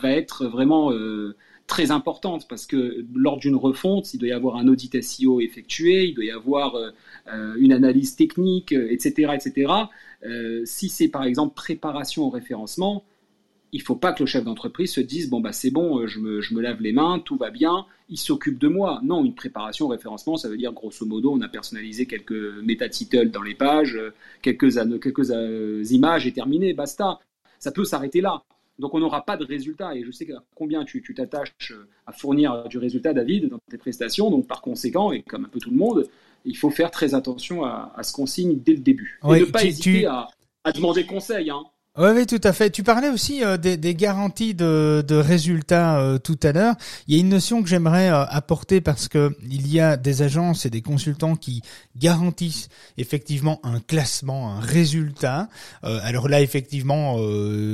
va 0.00 0.10
être 0.10 0.46
vraiment 0.46 0.92
euh, 0.92 1.36
très 1.66 1.90
importante 1.90 2.46
parce 2.48 2.66
que 2.66 3.04
lors 3.14 3.38
d'une 3.38 3.56
refonte, 3.56 4.12
il 4.14 4.18
doit 4.18 4.28
y 4.28 4.32
avoir 4.32 4.56
un 4.56 4.68
audit 4.68 5.00
SEO 5.00 5.40
effectué, 5.40 6.04
il 6.04 6.14
doit 6.14 6.24
y 6.24 6.30
avoir 6.30 6.74
euh, 6.74 6.90
euh, 7.32 7.54
une 7.58 7.72
analyse 7.72 8.16
technique, 8.16 8.72
etc. 8.72 9.28
Euh, 9.28 9.34
etc. 9.34 9.72
si 10.64 10.88
c'est 10.88 11.08
par 11.08 11.24
exemple 11.24 11.54
préparation 11.54 12.24
au 12.24 12.30
référencement, 12.30 13.04
il 13.72 13.80
ne 13.80 13.84
faut 13.84 13.96
pas 13.96 14.12
que 14.12 14.22
le 14.22 14.26
chef 14.26 14.44
d'entreprise 14.44 14.92
se 14.92 15.00
dise 15.00 15.28
bon 15.28 15.40
bah 15.40 15.52
c'est 15.52 15.70
bon, 15.70 16.06
je 16.06 16.20
me, 16.20 16.40
je 16.40 16.54
me, 16.54 16.60
lave 16.60 16.80
les 16.80 16.92
mains, 16.92 17.18
tout 17.18 17.36
va 17.36 17.50
bien, 17.50 17.86
il 18.08 18.18
s'occupe 18.18 18.58
de 18.58 18.68
moi. 18.68 19.00
Non, 19.02 19.24
une 19.24 19.34
préparation 19.34 19.86
au 19.86 19.88
référencement, 19.88 20.36
ça 20.36 20.48
veut 20.48 20.56
dire 20.56 20.72
grosso 20.72 21.04
modo, 21.06 21.32
on 21.32 21.40
a 21.40 21.48
personnalisé 21.48 22.06
quelques 22.06 22.62
métatitles 22.62 23.30
dans 23.30 23.42
les 23.42 23.54
pages, 23.54 23.98
quelques, 24.42 24.70
quelques 25.00 25.30
images 25.90 26.26
et 26.26 26.32
terminé, 26.32 26.72
basta. 26.72 27.18
Ça 27.58 27.72
peut 27.72 27.84
s'arrêter 27.84 28.20
là. 28.20 28.44
Donc 28.78 28.94
on 28.94 29.00
n'aura 29.00 29.24
pas 29.24 29.36
de 29.36 29.44
résultat. 29.44 29.94
Et 29.94 30.04
je 30.04 30.10
sais 30.10 30.26
combien 30.54 30.84
tu 30.84 31.02
t'attaches 31.14 31.72
euh, 31.72 31.88
à 32.06 32.12
fournir 32.12 32.68
du 32.68 32.78
résultat, 32.78 33.12
David, 33.12 33.48
dans 33.48 33.60
tes 33.70 33.78
prestations. 33.78 34.30
Donc 34.30 34.46
par 34.46 34.60
conséquent, 34.62 35.12
et 35.12 35.22
comme 35.22 35.44
un 35.44 35.48
peu 35.48 35.60
tout 35.60 35.70
le 35.70 35.76
monde, 35.76 36.08
il 36.44 36.56
faut 36.56 36.70
faire 36.70 36.90
très 36.90 37.14
attention 37.14 37.64
à, 37.64 38.02
ce 38.02 38.12
qu'on 38.12 38.26
signe 38.26 38.58
dès 38.58 38.72
le 38.72 38.80
début. 38.80 39.20
et 39.24 39.40
ne 39.40 39.44
pas 39.44 39.64
hésiter 39.64 40.06
À, 40.06 40.28
à, 40.64 40.72
demander 40.72 41.06
conseil. 41.06 41.50
Hein. 41.50 41.62
Oui, 41.96 42.08
oui, 42.12 42.26
tout 42.26 42.40
à 42.42 42.52
fait. 42.52 42.70
Tu 42.70 42.82
parlais 42.82 43.08
aussi 43.08 43.44
euh, 43.44 43.56
des, 43.56 43.94
garanties 43.94 44.52
de, 44.52 45.04
résultats 45.14 46.00
euh, 46.00 46.18
tout 46.18 46.40
à 46.42 46.50
l'heure. 46.50 46.74
Il 47.06 47.14
y 47.14 47.18
a 47.18 47.20
une 47.20 47.28
notion 47.28 47.62
que 47.62 47.68
j'aimerais 47.68 48.08
euh, 48.10 48.24
apporter 48.24 48.80
parce 48.80 49.06
que 49.06 49.36
il 49.48 49.72
y 49.72 49.78
a 49.78 49.96
des 49.96 50.22
agences 50.22 50.66
et 50.66 50.70
des 50.70 50.82
consultants 50.82 51.36
qui 51.36 51.62
garantissent 51.96 52.68
effectivement 52.98 53.60
un 53.62 53.78
classement, 53.78 54.56
un 54.56 54.60
résultat. 54.60 55.48
alors 55.82 56.28
là, 56.28 56.40
effectivement, 56.40 57.16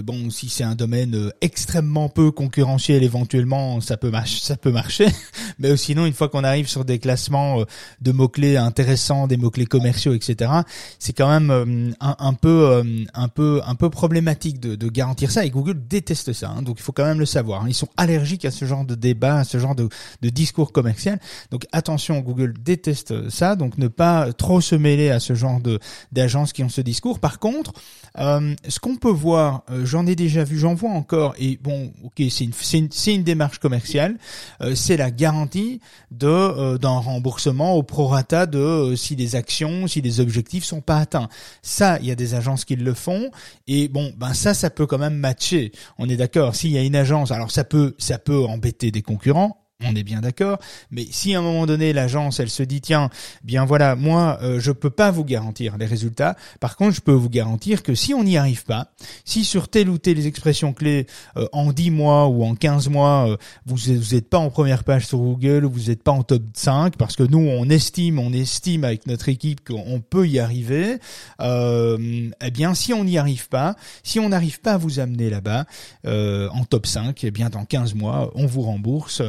bon, 0.03 0.29
si 0.29 0.51
c'est 0.51 0.65
un 0.65 0.75
domaine 0.75 1.33
extrêmement 1.41 2.11
peu 2.11 2.31
concurrentiel, 2.31 3.03
éventuellement, 3.03 3.81
ça 3.81 3.97
peut 3.97 4.11
marcher. 4.11 5.07
Mais 5.59 5.75
sinon, 5.79 6.05
une 6.05 6.13
fois 6.13 6.29
qu'on 6.29 6.45
arrive 6.45 6.69
sur 6.69 6.85
des 6.85 6.99
classements 6.99 7.65
de 8.03 8.13
mots 8.13 8.29
clés 8.29 8.59
intéressants, 8.59 9.27
des 9.27 9.39
mots 9.39 9.51
clés 9.51 9.65
commerciaux, 9.65 10.13
etc., 10.13 10.51
c'est 10.99 11.15
quand 11.15 11.31
même 11.31 11.95
un, 12.01 12.35
peu, 12.35 12.83
un 13.15 13.29
peu, 13.29 13.63
un 13.65 13.75
peu 13.75 13.89
problématique 13.89 14.10
problématique 14.11 14.59
de, 14.59 14.89
garantir 14.89 15.31
ça 15.31 15.45
et 15.45 15.51
Google 15.51 15.87
déteste 15.87 16.33
ça. 16.33 16.51
Hein, 16.51 16.63
donc 16.63 16.81
il 16.81 16.83
faut 16.83 16.91
quand 16.91 17.05
même 17.05 17.21
le 17.21 17.27
savoir. 17.27 17.63
Hein. 17.63 17.67
Ils 17.69 17.75
sont 17.75 17.89
allergiques 17.97 18.45
à 18.45 18.51
ce 18.51 18.65
genre 18.65 18.85
de 18.85 18.97
débat, 18.97 19.37
à 19.37 19.45
ce 19.45 19.57
genre 19.59 19.77
de, 19.77 19.89
discours 20.21 20.73
commercial. 20.73 21.21
Donc 21.53 21.65
attention, 21.71 22.19
Google 22.19 22.55
déteste 22.59 23.31
ça. 23.31 23.55
Donc 23.55 23.79
ne 23.79 23.87
pas 23.87 24.33
trop 24.33 24.61
se 24.61 24.75
mêler 24.75 25.11
à 25.11 25.21
ce 25.21 25.35
genre 25.35 25.61
de 25.61 25.79
d'agences 26.11 26.53
qui 26.53 26.65
ont 26.65 26.69
ce 26.69 26.81
discours. 26.81 27.21
Par 27.21 27.39
contre, 27.39 27.73
euh, 28.19 28.57
ce 28.67 28.81
qu'on 28.81 28.97
peut 28.97 29.13
voir, 29.13 29.63
euh, 29.71 29.87
j'en 29.87 30.09
ai 30.09 30.17
déjà 30.17 30.43
vu, 30.43 30.59
j'en 30.59 30.75
vois 30.75 30.91
encore. 30.91 31.37
Et 31.39 31.57
bon, 31.63 31.93
ok, 32.03 32.21
c'est 32.31 32.45
une, 32.45 32.53
c'est 32.53 32.79
une, 32.79 32.89
une, 33.07 33.23
démarche 33.23 33.61
commerciale. 33.61 34.17
Euh, 34.61 34.75
c'est 34.75 34.97
la 34.97 35.13
garantie 35.13 35.81
de 36.11 36.79
d'un 36.79 36.99
remboursement 36.99 37.77
au 37.77 37.85
prorata 37.85 38.47
de 38.47 38.95
si 38.97 39.15
les 39.15 39.37
actions, 39.37 39.87
si 39.87 40.01
les 40.01 40.19
objectifs 40.19 40.65
sont 40.65 40.81
pas 40.81 40.99
atteints. 40.99 41.29
Ça, 41.63 41.99
il 42.01 42.07
y 42.07 42.11
a 42.11 42.17
des 42.17 42.35
agences 42.35 42.65
qui 42.65 42.75
le 42.75 42.95
font. 42.95 43.31
Et 43.69 43.87
bon, 43.87 44.00
ben 44.17 44.35
ça, 44.35 44.55
ça 44.55 44.71
peut 44.71 44.87
quand 44.87 44.99
même 44.99 45.17
matcher. 45.17 45.73
On 45.99 46.09
est 46.09 46.17
d'accord. 46.17 46.55
S'il 46.55 46.71
y 46.71 46.79
a 46.79 46.83
une 46.83 46.97
agence, 46.97 47.31
alors 47.31 47.51
ça 47.51 47.65
peut, 47.65 47.95
ça 47.99 48.19
peut 48.19 48.45
embêter 48.45 48.91
des 48.91 49.03
concurrents 49.03 49.61
on 49.83 49.95
est 49.95 50.03
bien 50.03 50.21
d'accord, 50.21 50.59
mais 50.91 51.07
si 51.11 51.35
à 51.35 51.39
un 51.39 51.43
moment 51.43 51.67
donné 51.67 51.93
l'agence 51.93 52.41
elle 52.41 52.51
se 52.51 52.63
dit 52.63 52.81
tiens 52.81 53.11
bien 53.45 53.65
voilà 53.65 53.97
moi 53.97 54.39
euh, 54.43 54.61
je 54.61 54.73
peux 54.73 54.91
pas 54.91 55.11
vous 55.11 55.25
garantir 55.25 55.77
les 55.79 55.87
résultats, 55.87 56.37
par 56.61 56.77
contre 56.77 56.95
je 56.97 57.01
peux 57.01 57.13
vous 57.13 57.31
garantir 57.31 57.83
que 57.83 57.95
si 57.95 58.15
on 58.15 58.25
n'y 58.25 58.37
arrive 58.37 58.65
pas, 58.65 58.93
si 59.25 59.45
sur 59.45 59.69
telle 59.69 59.89
ou 59.89 59.99
telle 59.99 60.25
expression 60.27 60.73
clé 60.73 61.07
euh, 61.37 61.47
en 61.53 61.73
10 61.73 61.91
mois 61.91 62.29
ou 62.29 62.45
en 62.45 62.55
15 62.55 62.89
mois 62.89 63.31
euh, 63.31 63.37
vous 63.67 63.77
vous 63.77 64.15
êtes 64.15 64.29
pas 64.29 64.39
en 64.39 64.51
première 64.51 64.85
page 64.85 65.07
sur 65.07 65.19
Google, 65.19 65.65
vous 65.65 65.89
n'êtes 65.89 66.03
pas 66.03 66.13
en 66.13 66.23
top 66.23 66.43
5 66.55 66.97
parce 66.97 67.17
que 67.17 67.23
nous 67.23 67.39
on 67.39 67.69
estime 67.69 68.19
on 68.19 68.33
estime 68.33 68.85
avec 68.85 69.07
notre 69.07 69.29
équipe 69.29 69.67
qu'on 69.67 70.01
peut 70.01 70.29
y 70.29 70.39
arriver, 70.39 70.99
euh, 71.41 72.31
eh 72.45 72.51
bien 72.51 72.75
si 72.75 72.93
on 72.93 73.05
n'y 73.05 73.19
arrive 73.19 73.49
pas, 73.49 73.77
si 74.03 74.21
on 74.21 74.29
n'arrive 74.29 74.61
pas 74.61 74.75
à 74.75 74.79
vous 74.79 75.01
amener 75.01 75.31
là-bas 75.31 75.65
en 76.05 76.65
top 76.65 76.87
5, 76.87 77.25
eh 77.25 77.31
bien 77.31 77.49
dans 77.49 77.65
15 77.65 77.95
mois 77.95 78.31
on 78.35 78.47
vous 78.47 78.63
rembourse 78.63 79.23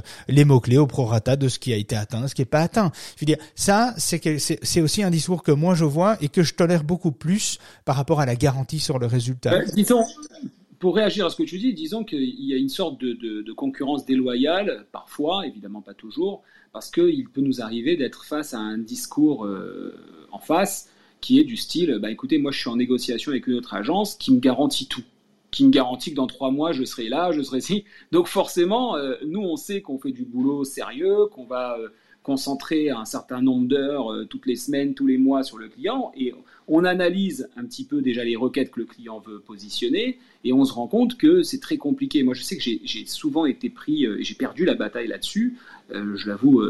mots-clés 0.46 0.78
au 0.78 0.88
prorata 0.88 1.36
de 1.36 1.48
ce 1.48 1.60
qui 1.60 1.74
a 1.74 1.78
été 1.78 1.96
atteint, 1.96 2.28
ce 2.28 2.36
qui 2.36 2.42
n'est 2.42 2.46
pas 2.46 2.62
atteint. 2.62 2.92
Je 3.16 3.22
veux 3.22 3.26
dire, 3.26 3.38
ça, 3.56 3.94
c'est 3.98 4.82
aussi 4.82 5.04
un 5.04 5.10
discours 5.10 5.44
que 5.44 5.52
moi 5.52 5.76
je 5.76 5.86
vois 5.86 6.18
et 6.22 6.30
que 6.30 6.44
je 6.44 6.54
tolère 6.54 6.84
beaucoup 6.84 7.12
plus 7.12 7.60
par 7.86 7.96
rapport 7.96 8.20
à 8.20 8.26
la 8.26 8.36
garantie 8.36 8.80
sur 8.80 9.00
le 9.00 9.08
résultat. 9.08 9.52
Ben, 9.52 9.70
disons, 9.74 10.04
pour 10.80 10.96
réagir 10.96 11.28
à 11.28 11.30
ce 11.30 11.36
que 11.36 11.44
tu 11.44 11.60
dis, 11.60 11.74
disons 11.74 12.04
qu'il 12.04 12.44
y 12.44 12.54
a 12.54 12.58
une 12.58 12.70
sorte 12.70 13.00
de, 13.00 13.54
concurrence 13.54 14.06
déloyale, 14.06 14.86
parfois, 14.92 15.46
évidemment 15.46 15.82
pas 15.82 15.94
toujours, 15.94 16.42
parce 16.74 16.90
qu'il 16.90 17.30
peut 17.30 17.42
nous 17.42 17.62
arriver 17.62 17.96
d'être 17.98 18.26
face 18.26 18.54
à 18.54 18.60
un 18.60 18.78
discours 18.78 19.46
euh, 19.46 19.94
en 20.32 20.40
face 20.40 20.90
qui 21.22 21.40
est 21.40 21.44
du 21.44 21.56
style, 21.56 22.00
bah 22.02 22.10
écoutez, 22.10 22.40
moi 22.40 22.52
je 22.52 22.60
suis 22.60 22.70
en 22.70 22.78
négociation 22.78 23.32
avec 23.32 23.46
une 23.46 23.54
autre 23.54 23.76
agence 23.76 24.16
qui 24.16 24.34
me 24.34 24.40
garantit 24.40 24.88
tout 24.88 25.04
qui 25.52 25.66
me 25.66 25.70
garantit 25.70 26.12
que 26.12 26.16
dans 26.16 26.28
trois 26.28 26.50
mois, 26.50 26.72
je 26.72 26.84
serai 26.86 27.10
là, 27.10 27.32
je 27.34 27.42
serai 27.42 27.60
ici. 27.60 27.84
Donc 28.12 28.28
forcément, 28.28 28.96
euh, 28.96 29.16
nous, 29.26 29.42
on 29.42 29.58
sait 29.58 29.82
qu'on 29.82 30.00
fait 30.00 30.14
du 30.14 30.24
boulot 30.24 30.64
sérieux, 30.64 31.26
qu'on 31.30 31.44
va 31.44 31.78
euh, 31.78 31.90
concentrer 32.24 32.90
un 32.90 33.04
certain 33.04 33.42
nombre 33.42 33.68
d'heures 33.68 34.14
euh, 34.14 34.26
toutes 34.26 34.46
les 34.46 34.56
semaines, 34.56 34.94
tous 34.94 35.08
les 35.08 35.18
mois 35.18 35.44
sur 35.44 35.58
le 35.58 35.68
client, 35.68 36.14
et 36.16 36.34
on 36.70 36.86
analyse 36.86 37.50
un 37.58 37.66
petit 37.66 37.84
peu 37.84 38.02
déjà 38.02 38.24
les 38.24 38.38
requêtes 38.38 38.72
que 38.72 38.80
le 38.80 38.86
client 38.86 39.20
veut 39.20 39.40
positionner, 39.40 40.20
et 40.46 40.54
on 40.54 40.64
se 40.64 40.72
rend 40.72 40.88
compte 40.88 41.18
que 41.18 41.44
c'est 41.44 41.60
très 41.60 41.78
compliqué. 41.78 42.24
Moi, 42.24 42.34
je 42.34 42.44
sais 42.44 42.56
que 42.56 42.64
j'ai 42.64 43.06
souvent 43.06 43.46
été 43.46 43.70
pris, 43.70 44.08
j'ai 44.20 44.36
perdu 44.36 44.64
la 44.64 44.76
bataille 44.76 45.08
là-dessus, 45.08 45.58
je 45.92 46.28
l'avoue 46.30 46.64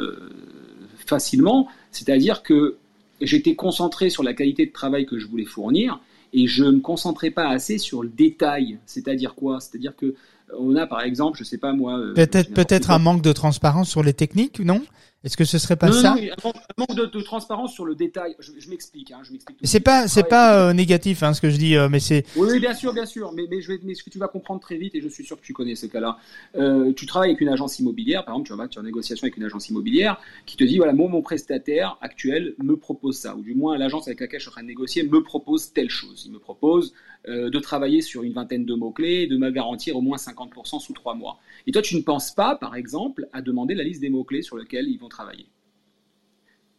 facilement, 1.06 1.67
c'est-à-dire 1.91 2.41
que 2.41 2.78
j'étais 3.22 3.56
concentré 3.56 4.10
sur 4.10 4.24
la 4.24 4.34
qualité 4.34 4.65
de 4.65 4.72
travail 4.72 5.06
que 5.06 5.20
je 5.20 5.28
voulais 5.28 5.46
fournir, 5.46 6.00
et 6.34 6.48
je 6.48 6.63
ne 6.63 6.72
me 6.72 6.80
concentrais 6.80 7.32
pas 7.32 7.48
assez 7.48 7.78
sur 7.78 8.04
le 8.04 8.10
détail. 8.10 8.80
C'est-à-dire 8.86 9.36
quoi? 9.36 9.60
C'est-à-dire 9.60 9.96
que 9.96 10.15
on 10.58 10.76
a 10.76 10.86
par 10.88 11.02
exemple, 11.02 11.38
je 11.38 11.44
sais 11.44 11.58
pas 11.58 11.74
moi. 11.74 11.98
Euh, 11.98 12.13
peut-être 12.13 12.54
peut-être 12.54 12.91
un 12.91 13.00
manque 13.00 13.22
de 13.22 13.32
transparence 13.32 13.89
sur 13.89 14.04
les 14.04 14.13
techniques, 14.13 14.60
non? 14.60 14.82
Est-ce 15.23 15.38
que 15.38 15.45
ce 15.45 15.60
serait 15.60 15.75
pas 15.75 15.91
ça 15.91 16.15
non, 16.15 16.51
un 16.51 16.51
manque 16.79 16.95
de, 16.95 17.21
transparence 17.21 17.73
sur 17.73 17.86
le 17.86 17.93
détail. 17.93 18.36
Je, 18.39 18.69
m'explique. 18.69 19.12
Hein, 19.12 19.19
je 19.23 19.31
m'explique. 19.31 19.60
C'est 19.62 19.79
pas, 19.79 20.07
c'est 20.07 20.23
pas 20.23 20.69
euh, 20.69 20.73
négatif, 20.73 21.21
hein, 21.21 21.34
ce 21.36 21.41
que 21.41 21.51
je 21.51 21.57
dis, 21.57 21.75
euh, 21.75 21.89
mais 21.89 21.99
c'est. 21.99 22.25
Oui, 22.36 22.60
bien 22.60 22.73
sûr, 22.73 22.91
bien 22.91 23.05
sûr. 23.05 23.31
Mais, 23.31 23.45
mais, 23.47 23.62
je 23.62 23.67
vais, 23.67 23.79
mais 23.84 23.93
ce 23.93 24.03
que 24.03 24.10
tu 24.10 24.17
vas 24.17 24.27
comprendre 24.27 24.62
très 24.62 24.77
vite, 24.77 24.95
et 24.95 25.01
je 25.01 25.07
suis 25.07 25.23
sûr 25.23 25.39
que 25.39 25.45
tu 25.45 25.53
connais 25.53 25.75
ces 25.75 25.89
cas-là. 25.89 26.17
Euh, 26.55 26.91
tu 26.93 27.05
travailles 27.05 27.29
avec 27.29 27.41
une 27.41 27.49
agence 27.49 27.77
immobilière, 27.77 28.25
par 28.25 28.34
exemple, 28.34 28.47
tu 28.47 28.57
vas 28.57 28.67
tu 28.67 28.77
es 28.77 28.81
en 28.81 28.84
négociation 28.84 29.25
avec 29.25 29.38
une 29.38 29.43
agence 29.43 29.69
immobilière 29.69 30.19
qui 30.47 30.57
te 30.57 30.63
dit 30.63 30.77
voilà, 30.77 30.93
moi, 30.93 31.07
mon 31.07 31.21
prestataire 31.21 31.97
actuel 32.01 32.55
me 32.57 32.75
propose 32.75 33.17
ça, 33.17 33.36
ou 33.36 33.41
du 33.41 33.53
moins 33.53 33.77
l'agence 33.77 34.07
avec 34.07 34.21
laquelle 34.21 34.39
je 34.39 34.45
suis 34.45 34.49
en 34.49 34.53
train 34.53 34.63
de 34.63 34.67
négocier 34.67 35.03
me 35.03 35.21
propose 35.21 35.71
telle 35.71 35.89
chose. 35.89 36.23
Il 36.25 36.31
me 36.31 36.39
propose 36.39 36.93
de 37.27 37.60
travailler 37.60 38.01
sur 38.01 38.23
une 38.23 38.34
vingtaine 38.34 38.65
de 38.65 38.73
mots-clés, 38.73 39.27
de 39.27 39.38
me 39.38 39.51
garantir 39.51 39.95
au 39.95 40.01
moins 40.01 40.17
50% 40.17 40.79
sous 40.79 40.93
trois 40.93 41.13
mois. 41.13 41.38
Et 41.67 41.71
toi, 41.71 41.84
tu 41.84 41.95
ne 41.95 42.01
penses 42.01 42.31
pas, 42.31 42.55
par 42.55 42.75
exemple, 42.75 43.27
à 43.31 43.43
demander 43.43 43.75
la 43.75 43.84
liste 43.84 44.01
des 44.01 44.10
mots-clés 44.10 44.41
sur 44.41 44.57
lesquels 44.57 44.88
ils 44.88 44.97
vont 44.97 45.11
travailler. 45.12 45.47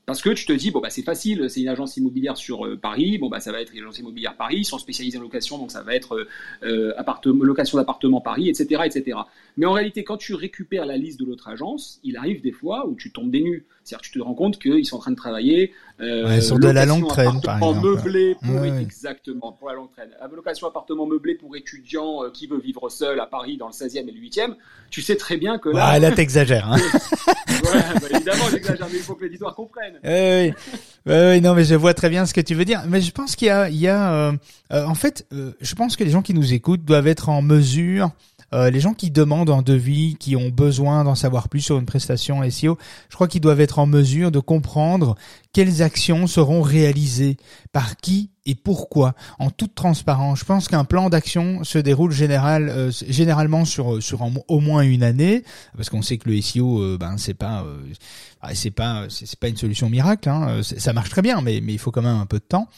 Parce 0.05 0.21
que 0.21 0.31
tu 0.31 0.47
te 0.47 0.53
dis, 0.53 0.73
bon, 0.73 0.81
bah, 0.81 0.91
c'est 0.91 1.03
facile, 1.03 1.49
c'est 1.49 1.61
une 1.61 1.69
agence 1.69 1.97
immobilière 1.97 2.37
sur 2.37 2.67
euh, 2.67 2.77
Paris, 2.77 3.19
bon, 3.19 3.29
bah, 3.29 3.39
ça 3.39 3.53
va 3.53 3.63
être 3.63 3.73
une 3.73 3.83
agence 3.83 4.01
immobilière 4.01 4.37
Paris, 4.37 4.57
ils 4.59 4.65
sont 4.65 4.79
spécialisés 4.79 5.17
en 5.17 5.21
location, 5.21 5.59
donc 5.59 5.71
ça 5.71 5.83
va 5.83 5.95
être 5.95 6.27
euh, 6.65 6.93
location 7.25 7.79
d'appartement 7.79 8.21
Paris, 8.21 8.49
etc., 8.49 8.83
etc. 8.85 9.19
Mais 9.57 9.65
en 9.65 9.73
réalité, 9.73 10.03
quand 10.03 10.17
tu 10.17 10.35
récupères 10.35 10.87
la 10.87 10.97
liste 10.97 11.21
de 11.21 11.25
l'autre 11.25 11.49
agence, 11.49 12.01
il 12.03 12.17
arrive 12.17 12.43
des 12.43 12.51
fois 12.51 12.89
où 12.89 12.97
tu 12.97 13.13
tombes 13.13 13.31
des 13.31 13.43
nues. 13.43 13.65
C'est-à-dire 13.85 14.03
que 14.03 14.13
tu 14.13 14.19
te 14.19 14.25
rends 14.25 14.35
compte 14.35 14.59
qu'ils 14.59 14.87
sont 14.87 14.97
en 14.97 15.01
train 15.01 15.11
de 15.11 15.17
travailler 15.17 15.73
euh, 16.01 16.41
sur 16.41 16.59
de 16.59 16.69
la 16.69 16.87
longue 16.87 17.09
traîne, 17.09 17.41
par 17.41 17.57
exemple. 17.57 17.87
meublé 17.87 18.37
pour 18.43 18.65
exactement 18.65 19.53
pour 19.53 19.69
la 19.69 19.75
longue 19.75 19.91
traîne. 19.91 20.11
Location 20.33 20.67
appartement 20.67 21.07
meublé 21.07 21.35
pour 21.35 21.57
étudiants 21.57 22.25
euh, 22.25 22.31
qui 22.31 22.47
veut 22.47 22.61
vivre 22.61 22.89
seul 22.89 23.21
à 23.21 23.27
Paris 23.27 23.57
dans 23.57 23.67
le 23.67 23.73
16e 23.73 24.09
et 24.09 24.13
le 24.13 24.21
8e. 24.21 24.55
Tu 24.91 25.03
sais 25.03 25.17
très 25.17 25.37
bien 25.37 25.59
que 25.59 25.69
là. 25.69 25.85
Ah, 25.85 25.99
là 25.99 26.13
t'exagères. 26.13 26.71
Hein. 26.71 26.79
ouais, 27.73 27.81
bah, 28.01 28.09
évidemment 28.11 28.45
j'exagère, 28.51 28.89
mais 28.91 28.99
il 28.99 29.03
faut 29.03 29.15
que 29.15 29.53
comprenne. 29.55 29.95
Oui, 30.05 30.53
oui. 31.07 31.15
oui, 31.15 31.41
non, 31.41 31.55
mais 31.55 31.65
je 31.65 31.75
vois 31.75 31.95
très 31.95 32.11
bien 32.11 32.27
ce 32.27 32.35
que 32.35 32.41
tu 32.41 32.55
veux 32.55 32.65
dire. 32.65 32.83
Mais 32.89 33.01
je 33.01 33.11
pense 33.11 33.37
qu'il 33.37 33.49
y 33.49 33.51
a, 33.51 33.69
il 33.69 33.77
y 33.77 33.89
a, 33.89 34.13
euh, 34.13 34.33
euh 34.73 34.85
en 34.87 34.95
fait, 34.95 35.27
je 35.31 35.75
pense 35.75 35.97
que 35.97 36.05
les 36.05 36.11
gens 36.11 36.23
qui 36.23 36.35
nous 36.35 36.53
écoutent 36.53 36.85
doivent 36.85 37.09
être 37.09 37.29
en 37.29 37.43
mesure 37.43 38.11
euh, 38.55 38.71
les 38.71 38.81
gens 38.81 38.93
qui 38.93 39.11
demandent 39.11 39.51
un 39.51 39.63
devis, 39.63 40.17
qui 40.19 40.37
ont 40.37 40.51
besoin 40.51 41.05
d'en 41.05 41.15
savoir 41.15 41.49
plus 41.49 41.61
sur 41.61 41.79
une 41.79 41.87
prestation 41.87 42.49
SEO, 42.51 42.77
je 43.09 43.15
crois 43.15 43.29
qu'ils 43.29 43.41
doivent 43.41 43.61
être 43.61 43.79
en 43.79 43.87
mesure 43.87 44.31
de 44.31 44.41
comprendre 44.41 45.17
quelles 45.53 45.83
actions 45.83 46.27
seront 46.27 46.63
réalisées 46.63 47.37
par 47.73 47.97
qui 47.97 48.31
et 48.45 48.55
pourquoi 48.55 49.15
en 49.39 49.51
toute 49.51 49.75
transparence. 49.75 50.41
Je 50.41 50.45
pense 50.45 50.69
qu'un 50.69 50.85
plan 50.85 51.11
d'action 51.11 51.63
se 51.65 51.79
déroule 51.79 52.11
général, 52.11 52.69
euh, 52.69 52.91
généralement 53.09 53.65
sur 53.65 54.03
sur 54.03 54.29
au 54.49 54.61
moins 54.61 54.83
une 54.83 55.03
année 55.03 55.45
parce 55.77 55.91
qu'on 55.91 56.03
sait 56.03 56.19
que 56.19 56.29
le 56.29 56.41
SEO 56.41 56.81
euh, 56.81 56.99
ben 56.99 57.17
c'est 57.19 57.35
pas 57.35 57.63
euh, 57.63 57.79
c'est 58.55 58.73
pas 58.73 59.07
c'est 59.09 59.39
pas 59.39 59.49
une 59.49 59.57
solution 59.57 59.89
miracle 59.89 60.29
hein, 60.29 60.61
ça 60.63 60.93
marche 60.93 61.11
très 61.11 61.23
bien 61.23 61.41
mais 61.41 61.61
mais 61.63 61.73
il 61.73 61.79
faut 61.79 61.93
quand 61.93 62.03
même 62.03 62.17
un 62.17 62.27
peu 62.27 62.39
de 62.39 62.45
temps. 62.45 62.69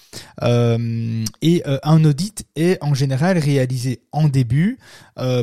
et 1.42 1.62
un 1.82 2.04
audit 2.04 2.44
est 2.56 2.82
en 2.82 2.92
général 2.92 3.38
réalisé 3.38 4.02
en 4.12 4.28
début 4.28 4.78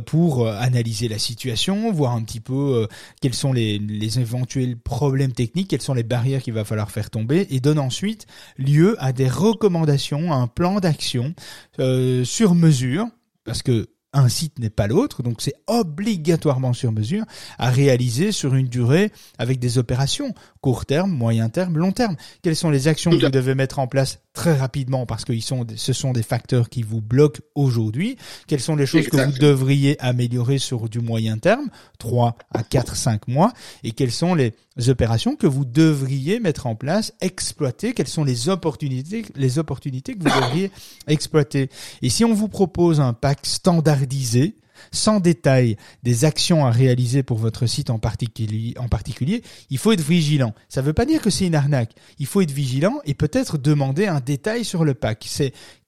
pour 0.06 0.48
analyser 0.48 1.08
la 1.08 1.18
situation, 1.18 1.92
voir 1.92 2.14
un 2.14 2.22
petit 2.22 2.40
peu 2.40 2.88
quels 3.22 3.34
sont 3.34 3.54
les 3.54 3.80
les 3.80 4.20
éventuels 4.20 4.78
problèmes 4.78 5.34
techniques, 5.34 5.70
quelles 5.70 5.82
sont 5.82 5.96
les 5.96 6.04
barrières 6.04 6.44
qu'il 6.44 6.54
va 6.54 6.66
falloir 6.66 6.92
faire 6.92 7.10
tomber 7.10 7.21
et 7.30 7.60
donne 7.60 7.80
ensuite 7.80 8.26
lieu 8.58 8.96
à 9.00 9.14
des 9.14 9.28
recommandations, 9.28 10.32
à 10.32 10.36
un 10.36 10.48
plan 10.48 10.80
d'action 10.80 11.34
euh, 11.80 12.24
sur 12.24 12.56
mesure, 12.56 13.08
parce 13.44 13.64
que 13.64 13.88
un 14.14 14.28
site 14.28 14.60
n'est 14.60 14.70
pas 14.70 14.88
l'autre, 14.88 15.24
donc 15.24 15.42
c'est 15.42 15.54
obligatoirement 15.68 16.74
sur 16.74 16.92
mesure 16.92 17.24
à 17.58 17.70
réaliser 17.70 18.32
sur 18.32 18.56
une 18.56 18.68
durée 18.68 19.12
avec 19.38 19.60
des 19.60 19.78
opérations 19.78 20.34
court 20.60 20.86
terme, 20.86 21.12
moyen 21.12 21.50
terme, 21.50 21.78
long 21.78 21.92
terme. 21.92 22.16
Quelles 22.42 22.56
sont 22.56 22.70
les 22.70 22.88
actions 22.88 23.12
que 23.12 23.26
vous 23.26 23.32
devez 23.32 23.56
mettre 23.56 23.80
en 23.80 23.88
place 23.88 24.20
très 24.34 24.56
rapidement 24.56 25.06
parce 25.06 25.26
que 25.26 25.38
sont, 25.40 25.66
ce 25.76 25.94
sont 25.94 26.14
des 26.14 26.24
facteurs 26.24 26.70
qui 26.70 26.84
vous 26.84 27.02
bloquent 27.02 27.42
aujourd'hui. 27.56 28.18
Quelles 28.48 28.62
sont 28.62 28.76
les 28.76 28.86
choses 28.86 29.08
que 29.08 29.18
vous 29.18 29.38
devriez 29.38 30.00
améliorer 30.02 30.58
sur 30.58 30.90
du 30.90 31.00
moyen 31.00 31.38
terme, 31.38 31.70
3 32.00 32.38
à 32.54 32.64
4, 32.64 32.96
5 32.96 33.28
mois, 33.28 33.52
et 33.84 33.92
quelles 33.92 34.12
sont 34.12 34.36
les 34.36 34.54
opérations 34.88 35.36
que 35.36 35.48
vous 35.48 35.66
devriez 35.66 36.40
mettre 36.40 36.68
en 36.68 36.76
place, 36.76 37.14
exploiter, 37.22 37.94
quelles 37.94 38.08
sont 38.08 38.24
les 38.24 38.50
opportunités, 38.50 39.26
les 39.36 39.60
opportunités 39.60 40.16
que 40.16 40.24
vous 40.24 40.42
devriez 40.42 40.72
exploiter? 41.08 41.70
Et 42.02 42.10
si 42.10 42.24
on 42.24 42.34
vous 42.34 42.48
propose 42.48 43.00
un 43.02 43.14
pack 43.14 43.40
standardisé, 43.44 44.56
sans 44.92 45.20
détail 45.20 45.78
des 46.04 46.26
actions 46.26 46.66
à 46.66 46.72
réaliser 46.72 47.24
pour 47.24 47.38
votre 47.38 47.66
site 47.66 47.90
en 47.90 48.00
particulier, 48.00 49.44
il 49.70 49.78
faut 49.78 49.92
être 49.92 50.02
vigilant. 50.02 50.54
Ça 50.70 50.82
ne 50.82 50.86
veut 50.88 50.94
pas 50.94 51.06
dire 51.06 51.22
que 51.22 51.30
c'est 51.30 51.48
une 51.48 51.56
arnaque. 51.56 51.92
Il 52.20 52.26
faut 52.26 52.42
être 52.42 52.52
vigilant 52.52 53.00
et 53.06 53.14
peut-être 53.14 53.58
demander 53.58 54.08
un 54.08 54.20
détail 54.20 54.66
sur 54.66 54.84
le 54.84 54.94
pack. 54.94 55.26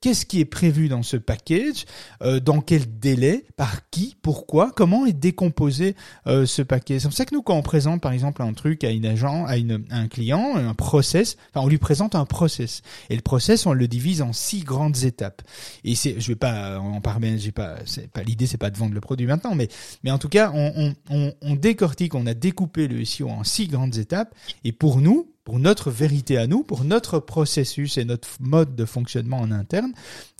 Qu'est-ce 0.03 0.25
qui 0.25 0.41
est 0.41 0.45
prévu 0.45 0.89
dans 0.89 1.01
ce 1.01 1.15
package, 1.15 1.85
euh, 2.21 2.41
dans 2.41 2.59
quel 2.59 2.99
délai, 2.99 3.45
par 3.55 3.89
qui, 3.89 4.17
pourquoi, 4.21 4.73
comment 4.75 5.05
est 5.05 5.13
décomposé 5.13 5.95
euh, 6.27 6.45
ce 6.45 6.61
paquet. 6.61 6.99
C'est 6.99 7.07
pour 7.07 7.15
ça 7.15 7.23
que 7.23 7.33
nous, 7.33 7.41
quand 7.41 7.55
on 7.55 7.61
présente 7.61 8.01
par 8.01 8.11
exemple 8.11 8.41
un 8.41 8.51
truc 8.51 8.83
à 8.83 8.89
une 8.89 9.05
agent, 9.05 9.45
à, 9.45 9.53
un 9.53 10.07
client, 10.09 10.57
un 10.57 10.73
process, 10.73 11.37
enfin, 11.49 11.65
on 11.65 11.69
lui 11.69 11.77
présente 11.77 12.15
un 12.15 12.25
process. 12.25 12.81
Et 13.09 13.15
le 13.15 13.21
process, 13.21 13.65
on 13.65 13.71
le 13.71 13.87
divise 13.87 14.21
en 14.21 14.33
six 14.33 14.65
grandes 14.65 15.05
étapes. 15.05 15.41
Et 15.85 15.95
c'est, 15.95 16.19
je 16.19 16.27
vais 16.27 16.35
pas 16.35 16.79
en 16.79 16.99
parler, 16.99 17.39
j'ai 17.39 17.53
pas, 17.53 17.77
c'est 17.85 18.11
pas 18.11 18.23
l'idée, 18.23 18.45
c'est 18.45 18.57
pas 18.57 18.71
de 18.71 18.77
vendre 18.77 18.93
le 18.93 18.99
produit 18.99 19.25
maintenant, 19.25 19.55
mais 19.55 19.69
mais 20.03 20.11
en 20.11 20.17
tout 20.17 20.27
cas, 20.27 20.51
on, 20.53 20.93
on 21.09 21.55
décortique, 21.55 22.13
on 22.13 22.27
a 22.27 22.33
découpé 22.33 22.89
le 22.89 23.05
SEO 23.05 23.29
en 23.29 23.45
six 23.45 23.69
grandes 23.69 23.95
étapes. 23.95 24.35
Et 24.65 24.73
pour 24.73 24.99
nous, 24.99 25.32
pour 25.43 25.60
notre 25.60 25.91
vérité 25.91 26.38
à 26.38 26.47
nous, 26.47 26.63
pour 26.63 26.84
notre 26.84 27.19
processus 27.19 27.97
et 27.97 28.06
notre 28.06 28.27
mode 28.39 28.75
de 28.75 28.86
fonctionnement 28.86 29.39
en 29.39 29.51
interne, 29.51 29.93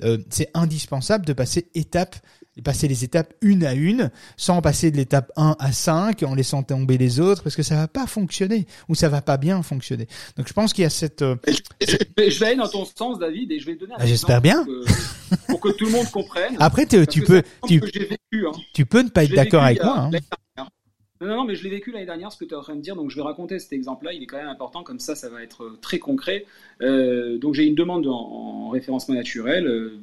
euh, 0.04 0.18
c'est 0.30 0.50
indispensable 0.54 1.26
de 1.26 1.34
passer 1.34 1.68
étape 1.76 2.18
passer 2.62 2.88
les 2.88 3.04
étapes 3.04 3.34
une 3.42 3.66
à 3.66 3.74
une, 3.74 4.12
sans 4.38 4.62
passer 4.62 4.92
de 4.92 4.98
l'étape 4.98 5.32
1 5.38 5.56
à 5.58 5.72
5, 5.72 6.22
en 6.24 6.36
laissant 6.36 6.62
tomber 6.62 6.98
les 6.98 7.20
autres, 7.20 7.42
parce 7.42 7.56
que 7.56 7.64
ça 7.64 7.76
va 7.76 7.88
pas 7.88 8.06
fonctionner, 8.06 8.68
ou 8.90 8.96
ça 8.96 9.10
va 9.10 9.22
pas 9.22 9.38
bien 9.38 9.64
fonctionner. 9.64 10.08
Donc 10.38 10.48
je 10.48 10.54
pense 10.54 10.74
qu'il 10.74 10.84
y 10.84 10.86
a 10.86 10.92
cette... 10.92 11.24
Euh, 11.24 11.36
je, 11.82 11.98
vais 12.40 12.46
aller 12.46 12.56
dans 12.56 12.68
ton 12.68 12.86
sens, 12.86 13.18
David, 13.18 13.52
et 13.52 13.60
je 13.60 13.66
vais 13.66 13.76
te 13.76 13.82
donner 13.82 13.94
un 13.94 13.98
ah, 14.00 14.06
J'espère 14.06 14.42
bien. 14.42 14.66
Pour 15.48 15.60
que, 15.60 15.70
tout 15.70 15.86
le 15.86 15.92
monde 15.92 16.10
comprenne. 16.12 16.56
Après, 16.60 16.86
tu 16.86 17.22
peux... 17.22 17.42
Tu, 17.68 17.80
vécu, 17.80 18.48
hein. 18.48 18.52
tu 18.74 18.86
peux 18.86 19.02
ne 19.02 19.10
pas 19.10 19.24
être 19.24 19.34
d'accord 19.34 19.64
avec 19.64 19.84
moi. 19.84 19.98
Hein. 20.00 20.12
Non, 21.24 21.38
non, 21.38 21.46
mais 21.46 21.56
je 21.56 21.64
l'ai 21.64 21.70
vécu 21.70 21.92
l'année 21.92 22.06
dernière, 22.06 22.32
ce 22.32 22.38
que 22.38 22.44
tu 22.44 22.54
es 22.54 22.58
en 22.58 22.62
train 22.62 22.76
de 22.76 22.82
dire, 22.82 22.96
donc 22.96 23.10
je 23.10 23.16
vais 23.16 23.22
raconter 23.22 23.58
cet 23.60 23.72
exemple-là, 23.72 24.12
il 24.14 24.24
est 24.24 24.26
quand 24.26 24.38
même 24.38 24.48
important, 24.48 24.84
comme 24.84 25.00
ça, 25.00 25.16
ça 25.16 25.30
va 25.30 25.42
être 25.42 25.64
euh, 25.64 25.78
très 25.82 25.98
concret. 25.98 26.46
Euh, 26.82 27.38
donc 27.38 27.54
j'ai 27.54 27.66
une 27.66 27.76
demande 27.76 28.08
en, 28.08 28.70
référencement 28.70 29.16
naturel 29.16 29.68
euh, 29.68 30.00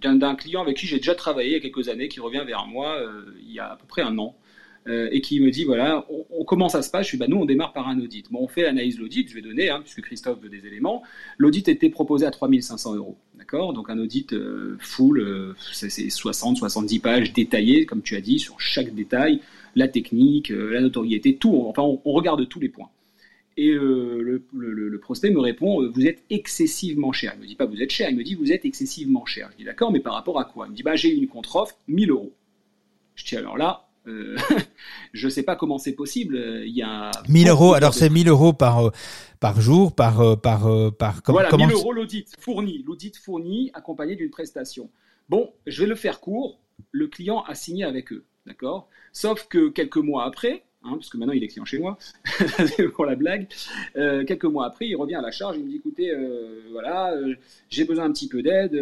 d'un 0.00 0.34
client 0.36 0.62
avec 0.62 0.76
qui 0.76 0.86
j'ai 0.86 0.96
déjà 0.96 1.14
travaillé 1.14 1.50
il 1.50 1.52
y 1.52 1.56
a 1.56 1.60
quelques 1.60 1.88
années, 1.88 2.08
qui 2.08 2.20
revient 2.20 2.44
vers 2.46 2.66
moi 2.66 2.98
il 3.40 3.52
y 3.52 3.58
a 3.58 3.72
à 3.72 3.76
peu 3.76 3.86
près 3.86 4.02
un 4.02 4.16
an, 4.18 4.36
et 4.86 5.20
qui 5.20 5.40
me 5.40 5.50
dit, 5.50 5.64
voilà, 5.64 6.06
on, 6.30 6.44
comment 6.44 6.70
ça 6.70 6.80
se 6.80 6.90
passe? 6.90 7.02
Je 7.02 7.08
suis, 7.08 7.18
bah, 7.18 7.26
nous, 7.28 7.36
on 7.36 7.44
démarre 7.44 7.74
par 7.74 7.88
un 7.88 8.00
audit. 8.00 8.30
Bon, 8.30 8.38
on 8.40 8.48
fait 8.48 8.62
l'analyse 8.62 8.98
l'audit, 8.98 9.28
je 9.28 9.34
vais 9.34 9.42
donner, 9.42 9.68
hein, 9.68 9.80
puisque 9.82 10.00
Christophe 10.00 10.40
veut 10.40 10.48
des 10.48 10.66
éléments. 10.66 11.02
L'audit 11.36 11.68
était 11.68 11.90
proposé 11.90 12.24
à 12.24 12.30
3500 12.30 12.94
euros, 12.94 13.18
d'accord? 13.36 13.74
Donc 13.74 13.90
un 13.90 13.98
audit 13.98 14.34
full, 14.78 15.54
c'est 15.72 15.88
60-70 15.88 17.00
pages 17.02 17.32
détaillées, 17.34 17.84
comme 17.84 18.00
tu 18.00 18.16
as 18.16 18.22
dit, 18.22 18.38
sur 18.38 18.60
chaque 18.60 18.94
détail, 18.94 19.42
la 19.78 19.88
technique, 19.88 20.50
euh, 20.50 20.72
la 20.72 20.80
notoriété, 20.80 21.36
tout. 21.36 21.64
Enfin, 21.66 21.82
on, 21.82 22.12
regarde 22.12 22.46
tous 22.48 22.60
les 22.60 22.68
points. 22.68 22.90
Et 23.56 23.70
euh, 23.70 24.42
le, 24.52 24.98
prospect 25.00 25.30
me 25.30 25.40
répond 25.40 25.82
euh, 25.82 25.88
Vous 25.88 26.06
êtes 26.06 26.22
excessivement 26.30 27.12
cher. 27.12 27.32
Il 27.36 27.42
me 27.42 27.46
dit 27.46 27.54
pas 27.54 27.64
Vous 27.64 27.80
êtes 27.80 27.90
cher, 27.90 28.10
il 28.10 28.16
me 28.16 28.24
dit 28.24 28.34
Vous 28.34 28.52
êtes 28.52 28.64
excessivement 28.64 29.24
cher. 29.24 29.48
Je 29.52 29.58
dis 29.58 29.64
D'accord, 29.64 29.90
mais 29.90 30.00
par 30.00 30.14
rapport 30.14 30.38
à 30.38 30.44
quoi? 30.44 30.66
Il 30.66 30.72
me 30.72 30.76
dit 30.76 30.82
bah, 30.82 30.96
J'ai 30.96 31.14
une 31.14 31.28
contre-offre, 31.28 31.76
1000 31.86 32.10
euros. 32.10 32.32
Je 33.14 33.24
dis 33.24 33.36
Alors 33.36 33.56
là, 33.56 33.88
je 35.12 35.26
ne 35.26 35.30
sais 35.30 35.42
pas 35.42 35.54
comment 35.54 35.78
c'est 35.78 35.92
possible. 35.92 36.62
Il 36.66 36.74
y 36.74 36.82
a 36.82 37.10
1000 37.28 37.48
euros. 37.48 37.74
Alors 37.74 37.94
c'est 37.94 38.10
1000 38.10 38.28
euros 38.28 38.52
par 38.52 38.90
par 39.38 39.60
jour, 39.60 39.94
par 39.94 40.40
par 40.40 40.94
par. 40.96 41.20
voilà, 41.26 41.50
1000 41.54 41.72
euros 41.72 41.92
l'audit 41.92 42.26
fourni, 42.38 42.82
l'audit 42.86 43.16
fourni 43.16 43.70
accompagné 43.74 44.16
d'une 44.16 44.30
prestation. 44.30 44.88
Bon, 45.28 45.50
je 45.66 45.82
vais 45.82 45.88
le 45.88 45.94
faire 45.94 46.20
court. 46.20 46.58
Le 46.90 47.06
client 47.08 47.42
a 47.42 47.54
signé 47.54 47.84
avec 47.84 48.12
eux. 48.12 48.24
D'accord? 48.48 48.88
Sauf 49.12 49.46
que 49.46 49.68
quelques 49.68 49.98
mois 49.98 50.24
après, 50.24 50.64
hein, 50.82 50.92
parce 50.92 51.12
maintenant 51.12 51.34
il 51.34 51.44
est 51.44 51.48
client 51.48 51.66
chez 51.66 51.78
moi, 51.78 51.98
pour 52.94 53.04
la 53.04 53.14
blague, 53.14 53.46
euh, 53.96 54.24
quelques 54.24 54.46
mois 54.46 54.64
après, 54.64 54.88
il 54.88 54.96
revient 54.96 55.16
à 55.16 55.20
la 55.20 55.30
charge, 55.30 55.56
il 55.58 55.64
me 55.64 55.68
dit 55.68 55.76
écoutez, 55.76 56.10
euh, 56.10 56.62
voilà, 56.72 57.12
euh, 57.12 57.34
j'ai 57.68 57.84
besoin 57.84 58.06
un 58.06 58.12
petit 58.12 58.26
peu 58.26 58.42
d'aide, 58.42 58.72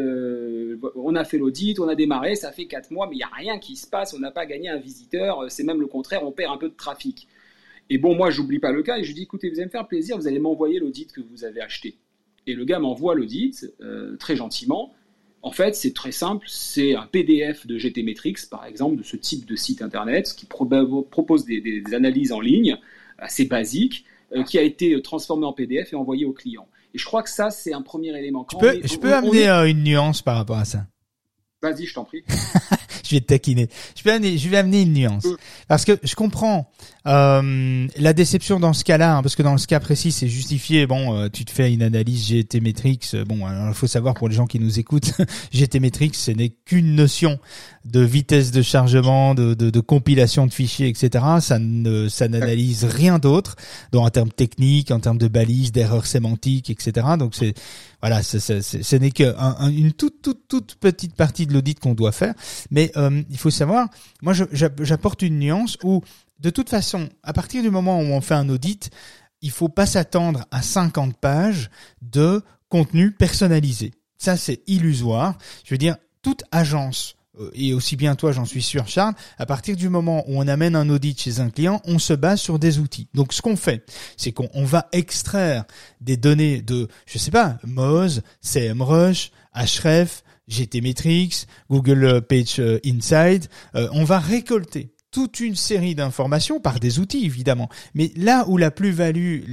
on 0.95 1.17
a 1.17 1.25
fait 1.25 1.39
l'audit, 1.39 1.81
on 1.81 1.89
a 1.89 1.97
démarré, 1.97 2.37
ça 2.37 2.53
fait 2.53 2.67
quatre 2.67 2.93
mois, 2.93 3.09
mais 3.09 3.17
il 3.17 3.19
n'y 3.19 3.25
a 3.25 3.35
rien 3.35 3.59
qui 3.59 3.75
se 3.75 3.89
passe, 3.89 4.15
on 4.15 4.21
n'a 4.21 4.31
pas 4.31 4.47
gagné 4.47 4.69
un 4.69 4.79
visiteur, 4.79 5.51
c'est 5.51 5.65
même 5.65 5.81
le 5.81 5.89
contraire, 5.89 6.25
on 6.25 6.31
perd 6.31 6.55
un 6.55 6.59
peu 6.59 6.69
de 6.69 6.77
trafic. 6.77 7.27
Et 7.91 7.99
bon, 7.99 8.15
moi, 8.15 8.31
j'oublie 8.31 8.61
pas 8.61 8.71
le 8.71 8.85
cas 8.85 8.99
et 8.99 9.03
je 9.03 9.09
lui 9.09 9.15
dis 9.15 9.23
écoutez, 9.25 9.51
vous 9.51 9.57
allez 9.57 9.67
me 9.67 9.71
faire 9.71 9.89
plaisir, 9.89 10.17
vous 10.17 10.29
allez 10.29 10.39
m'envoyer 10.39 10.79
l'audit 10.79 11.13
que 11.13 11.21
vous 11.21 11.45
avez 11.45 11.61
acheté. 11.61 11.97
Et 12.47 12.55
le 12.55 12.65
gars 12.65 12.79
m'envoie 12.79 13.17
l'audit, 13.17 13.69
très 14.21 14.37
gentiment, 14.37 14.95
en 15.47 15.53
fait, 15.53 15.77
c'est 15.77 15.95
très 15.95 16.11
simple, 16.11 16.45
c'est 16.51 16.97
un 16.97 17.07
PDF 17.07 17.69
de 17.69 17.79
GTmetrix, 17.79 18.35
par 18.51 18.65
exemple, 18.65 18.97
de 18.97 19.05
ce 19.05 19.17
type 19.17 19.47
de 19.47 19.55
site 19.55 19.81
internet, 19.81 20.35
qui 20.37 20.45
propose 20.45 21.45
des, 21.45 21.85
analyses 21.93 22.33
en 22.33 22.41
ligne 22.41 22.77
assez 23.17 23.45
basiques, 23.45 24.05
euh, 24.35 24.43
qui 24.43 24.59
a 24.59 24.63
été 24.63 25.01
transformé 25.03 25.47
en 25.47 25.53
PDF 25.53 25.93
et 25.93 25.97
envoyé 25.97 26.25
au 26.25 26.33
client. 26.33 26.67
Et 26.95 26.99
je 26.99 27.05
crois 27.05 27.23
que 27.23 27.31
ça, 27.31 27.51
c'est 27.51 27.73
un 27.73 27.83
premier 27.83 28.09
élément. 28.19 28.45
je 28.51 28.97
peux, 28.99 29.15
amener 29.15 29.49
euh, 29.49 29.71
une 29.71 29.85
nuance 29.85 30.21
par 30.21 30.35
rapport 30.35 30.59
à 30.59 30.65
ça? 30.65 30.85
Vas-y, 31.63 31.87
je 31.87 31.95
t'en 31.95 32.03
prie. 32.03 32.25
je 33.05 33.15
vais 33.15 33.21
te 33.21 33.27
taquiner. 33.27 33.69
Je 33.97 34.03
vais 34.03 34.11
amener, 34.11 34.39
je 34.39 34.49
vais 34.49 34.57
amener 34.57 34.83
une 34.83 34.95
nuance. 34.95 35.29
Parce 35.69 35.85
que 35.85 35.93
je 36.03 36.17
comprends 36.17 36.73
euh, 37.07 37.87
la 37.97 38.13
déception 38.13 38.59
dans 38.59 38.73
ce 38.73 38.83
cas-là, 38.83 39.17
hein, 39.17 39.23
parce 39.23 39.37
que 39.37 39.43
dans 39.43 39.57
ce 39.59 39.67
cas 39.67 39.79
précis, 39.81 40.11
c'est 40.11 40.29
justifié. 40.29 40.87
Bon, 40.87 41.17
euh, 41.17 41.29
tu 41.33 41.45
te 41.45 41.51
fais 41.53 41.73
une 41.73 41.83
analyse 41.83 42.27
GT 42.29 42.61
Metrix. 42.61 43.01
Euh, 43.15 43.25
bon, 43.25 43.47
il 43.69 43.75
faut 43.75 43.87
savoir 43.87 44.15
pour 44.15 44.29
les 44.29 44.35
gens 44.35 44.47
qui 44.47 44.59
nous 44.59 44.81
écoutent, 44.81 45.13
GT 45.53 45.79
Metrix, 45.79 46.11
ce 46.15 46.33
n'est 46.33 46.49
qu'une 46.49 46.95
notion 46.97 47.39
de 47.85 48.01
vitesse 48.01 48.51
de 48.51 48.63
chargement, 48.63 49.35
de, 49.35 49.55
de, 49.55 49.71
de, 49.71 49.81
compilation 49.81 50.47
de 50.47 50.53
fichiers, 50.53 50.89
etc. 50.89 51.25
Ça 51.41 51.59
ne, 51.61 52.09
ça 52.09 52.27
n'analyse 52.27 52.85
rien 52.85 53.19
d'autre, 53.19 53.55
donc 53.93 54.05
en 54.05 54.11
termes 54.11 54.33
techniques, 54.33 54.91
en 54.91 54.99
termes 54.99 55.19
de 55.19 55.29
balises, 55.29 55.71
d'erreurs 55.71 56.07
sémantiques, 56.07 56.71
etc. 56.71 57.07
Donc 57.19 57.35
c'est 57.37 57.55
voilà, 58.03 58.23
ce 58.23 58.97
n'est 58.97 59.11
qu'une 59.11 59.93
toute 59.93 60.23
toute 60.23 60.49
toute 60.49 60.75
petite 60.77 61.15
partie 61.15 61.47
de 61.47 61.53
l'audit 61.53 61.79
qu'on 61.79 61.95
doit 61.95 62.13
faire. 62.13 62.35
Mais 62.71 62.93
euh, 62.97 63.23
il 63.31 63.39
faut 63.39 63.51
savoir, 63.51 63.89
moi 64.23 64.33
j'apporte 64.53 65.23
une 65.23 65.39
nuance 65.39 65.79
où 65.83 66.03
de 66.39 66.51
toute 66.51 66.69
façon, 66.69 67.09
à 67.23 67.33
partir 67.33 67.63
du 67.63 67.71
moment 67.71 67.99
où 67.99 68.05
on 68.05 68.21
fait 68.21 68.35
un 68.35 68.49
audit, 68.49 68.91
il 69.43 69.51
faut 69.51 69.69
pas 69.69 69.87
s'attendre 69.87 70.45
à 70.51 70.63
50 70.63 71.17
pages 71.17 71.71
de 72.03 72.43
contenu 72.69 73.13
personnalisé. 73.13 73.93
Ça, 74.19 74.37
c'est 74.37 74.63
illusoire. 74.67 75.37
Je 75.65 75.75
veux 75.75 75.79
dire, 75.79 75.97
toute 76.23 76.45
agence 76.51 77.17
euh, 77.39 77.51
et 77.55 77.75
aussi 77.75 77.97
bien 77.97 78.15
toi, 78.15 78.33
j'en 78.33 78.45
suis 78.45 78.63
sûr, 78.63 78.87
Charles, 78.89 79.15
à 79.39 79.47
partir 79.47 79.77
du 79.77 79.89
moment 79.89 80.25
où 80.27 80.41
on 80.41 80.49
amène 80.49 80.77
un 80.77 80.89
audit 80.89 81.21
chez 81.21 81.41
un 81.41 81.51
client, 81.51 81.81
on 81.85 81.99
se 81.99 82.13
base 82.13 82.41
sur 82.41 82.59
des 82.59 82.79
outils. 82.79 83.09
Donc, 83.15 83.33
ce 83.33 83.43
qu'on 83.43 83.57
fait, 83.57 83.85
c'est 84.17 84.33
qu'on 84.33 84.65
va 84.65 84.89
extraire 84.93 85.65
des 86.01 86.17
données 86.17 86.63
de, 86.63 86.89
je 87.07 87.19
sais 87.19 87.31
pas, 87.31 87.59
Moz, 87.65 88.23
CMrush, 88.41 89.31
Href, 89.55 90.23
GTmetrix, 90.49 91.47
Google 91.71 92.23
Page 92.23 92.61
euh, 92.61 92.79
Insight. 92.85 93.49
Euh, 93.75 93.89
on 93.93 94.05
va 94.05 94.19
récolter 94.19 94.93
toute 95.17 95.41
une 95.41 95.57
série 95.57 95.95
d'informations 95.95 96.61
par 96.61 96.79
des 96.79 96.99
outils 96.99 97.25
évidemment. 97.25 97.71
Mais 97.95 98.13
là 98.17 98.45
où 98.49 98.59
la 98.59 98.71
plus-value, 98.71 99.45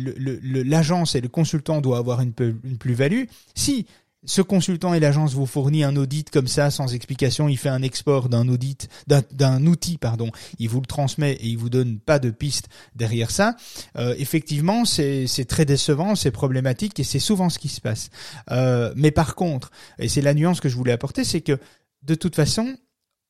l'agence 0.44 1.16
et 1.16 1.22
le 1.22 1.30
consultant 1.30 1.80
doivent 1.80 2.00
avoir 2.00 2.20
une, 2.20 2.34
plus-value, 2.34 3.24
si 3.56 3.86
ce 4.26 4.42
consultant 4.42 4.94
et 4.94 5.00
l'agence 5.00 5.36
vous 5.36 5.46
fournit 5.46 5.86
un 5.86 5.96
audit 5.96 6.30
comme 6.30 6.50
ça 6.50 6.70
sans 6.70 6.94
explication, 6.94 7.48
il 7.48 7.56
fait 7.56 7.70
un 7.70 7.82
export 7.82 8.28
d'un 8.28 8.50
audit 8.50 8.90
d'un 9.08 9.66
outil 9.66 9.98
pardon, 9.98 10.32
il 10.60 10.68
vous 10.68 10.82
le 10.82 10.86
transmet 10.86 11.32
et 11.32 11.48
il 11.48 11.58
vous 11.58 11.70
donne 11.70 11.98
pas 11.98 12.20
de 12.20 12.30
piste 12.30 12.68
derrière 12.94 13.32
ça. 13.32 13.56
Euh, 13.96 14.16
effectivement, 14.18 14.84
c'est 14.84 15.46
très 15.48 15.64
décevant, 15.64 16.16
c'est 16.16 16.32
problématique 16.32 17.00
et 17.00 17.06
c'est 17.06 17.20
souvent 17.20 17.50
ce 17.50 17.58
qui 17.58 17.70
se 17.70 17.80
passe. 17.80 18.10
Euh, 18.52 18.92
mais 18.98 19.12
par 19.12 19.36
contre, 19.36 19.72
et 19.98 20.10
c'est 20.10 20.20
la 20.20 20.34
nuance 20.34 20.60
que 20.60 20.68
je 20.68 20.76
voulais 20.76 20.92
apporter, 20.92 21.24
c'est 21.24 21.40
que 21.40 21.58
de 22.02 22.16
toute 22.16 22.36
façon, 22.36 22.76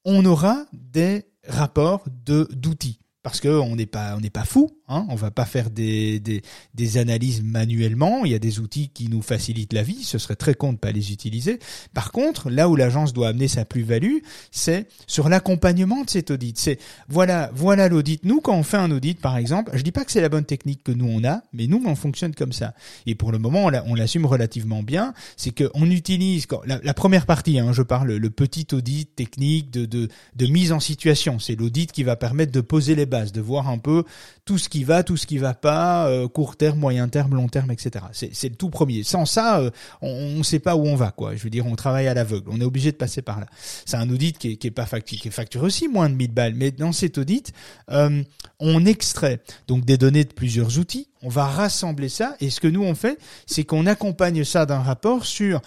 on 0.04 0.26
aura 0.26 0.66
des 0.74 1.26
rapports 1.48 2.06
de 2.26 2.48
d'outils 2.52 3.00
parce 3.24 3.40
que 3.40 3.48
on 3.48 3.78
n'est 3.78 3.86
pas 3.86 4.16
on 4.18 4.20
n'est 4.20 4.30
pas 4.30 4.44
fou, 4.44 4.70
hein, 4.90 5.06
on 5.10 5.16
va 5.16 5.32
pas 5.32 5.46
faire 5.46 5.70
des, 5.70 6.20
des, 6.20 6.42
des 6.76 6.98
analyses 6.98 7.42
manuellement. 7.42 8.26
Il 8.26 8.32
y 8.34 8.36
a 8.36 8.40
des 8.40 8.60
outils 8.60 8.90
qui 8.90 9.08
nous 9.08 9.22
facilitent 9.22 9.72
la 9.72 9.82
vie. 9.82 10.04
Ce 10.04 10.18
serait 10.18 10.36
très 10.36 10.54
con 10.54 10.74
de 10.74 10.78
pas 10.78 10.92
les 10.92 11.14
utiliser. 11.14 11.60
Par 11.94 12.12
contre, 12.12 12.50
là 12.50 12.68
où 12.68 12.76
l'agence 12.76 13.14
doit 13.14 13.30
amener 13.30 13.48
sa 13.48 13.64
plus-value, 13.64 14.18
c'est 14.52 14.88
sur 15.08 15.30
l'accompagnement 15.30 16.04
de 16.04 16.10
cet 16.10 16.32
audit. 16.32 16.58
C'est 16.60 16.80
voilà 17.08 17.50
voilà 17.56 17.88
l'audit. 17.88 18.26
Nous, 18.26 18.42
quand 18.42 18.56
on 18.56 18.64
fait 18.64 18.78
un 18.78 18.92
audit, 18.92 19.18
par 19.20 19.38
exemple, 19.38 19.72
je 19.74 19.84
dis 19.84 19.94
pas 19.94 20.04
que 20.04 20.12
c'est 20.12 20.22
la 20.22 20.30
bonne 20.30 20.46
technique 20.46 20.84
que 20.84 20.92
nous 20.92 21.08
on 21.08 21.24
a, 21.24 21.42
mais 21.54 21.68
nous 21.68 21.82
on 21.86 21.96
fonctionne 21.96 22.36
comme 22.36 22.52
ça. 22.52 22.74
Et 23.06 23.16
pour 23.16 23.32
le 23.32 23.38
moment, 23.40 23.72
on 23.86 23.96
l'assume 23.96 24.26
relativement 24.26 24.84
bien. 24.84 25.14
C'est 25.38 25.52
que 25.52 25.72
on 25.76 25.90
utilise 25.90 26.46
la, 26.66 26.82
la, 26.84 26.94
première 26.94 27.26
partie. 27.26 27.58
Hein, 27.58 27.72
je 27.72 27.84
parle 27.84 28.12
le 28.12 28.30
petit 28.30 28.68
audit 28.74 29.16
technique 29.16 29.72
de 29.72 29.86
de, 29.86 30.10
de 30.36 30.48
mise 30.48 30.74
en 30.74 30.82
situation. 30.82 31.40
C'est 31.40 31.56
l'audit 31.56 31.90
qui 31.90 32.04
va 32.04 32.18
permettre 32.18 32.52
de 32.52 32.60
poser 32.60 32.96
les 32.96 33.06
de 33.22 33.42
voir 33.42 33.70
un 33.70 33.78
peu 33.78 34.04
tout 34.46 34.58
ce 34.58 34.68
qui 34.68 34.84
va, 34.84 35.04
tout 35.04 35.18
ce 35.18 35.28
qui 35.28 35.38
va 35.38 35.54
pas, 35.54 36.08
euh, 36.08 36.28
court 36.28 36.58
terme, 36.58 36.80
moyen 36.80 37.08
terme, 37.08 37.36
long 37.36 37.48
terme, 37.48 37.72
etc. 37.72 38.06
C'est 38.12 38.50
le 38.50 38.56
tout 38.56 38.70
premier. 38.70 39.04
Sans 39.04 39.26
ça, 39.26 39.60
euh, 39.60 39.70
on 40.02 40.38
ne 40.38 40.44
sait 40.44 40.60
pas 40.60 40.76
où 40.76 40.86
on 40.86 40.96
va, 40.96 41.12
quoi. 41.12 41.36
Je 41.36 41.44
veux 41.44 41.50
dire, 41.50 41.66
on 41.66 41.76
travaille 41.76 42.08
à 42.08 42.14
l'aveugle. 42.14 42.50
On 42.52 42.60
est 42.60 42.66
obligé 42.66 42.92
de 42.92 42.98
passer 42.98 43.22
par 43.22 43.40
là. 43.40 43.46
C'est 43.86 43.98
un 43.98 44.10
audit 44.10 44.38
qui 44.38 44.54
est, 44.54 44.56
qui 44.58 44.72
pas 44.72 44.86
facturé, 44.86 45.22
qui 45.22 45.28
est 45.28 45.32
facturé 45.32 45.66
aussi 45.66 45.88
moins 45.88 46.10
de 46.10 46.16
1000 46.16 46.32
balles. 46.32 46.56
Mais 46.56 46.72
dans 46.72 46.92
cet 46.92 47.18
audit, 47.18 47.54
euh, 47.92 48.24
on 48.60 48.86
extrait 48.86 49.42
donc 49.68 49.86
des 49.86 49.98
données 49.98 50.26
de 50.26 50.34
plusieurs 50.34 50.80
outils. 50.80 51.10
On 51.22 51.30
va 51.30 51.46
rassembler 51.46 52.10
ça. 52.10 52.36
Et 52.42 52.50
ce 52.50 52.60
que 52.60 52.68
nous 52.68 52.84
on 52.84 52.96
fait, 52.96 53.20
c'est 53.46 53.64
qu'on 53.64 53.86
accompagne 53.86 54.44
ça 54.44 54.66
d'un 54.66 54.80
rapport 54.80 55.26
sur 55.26 55.62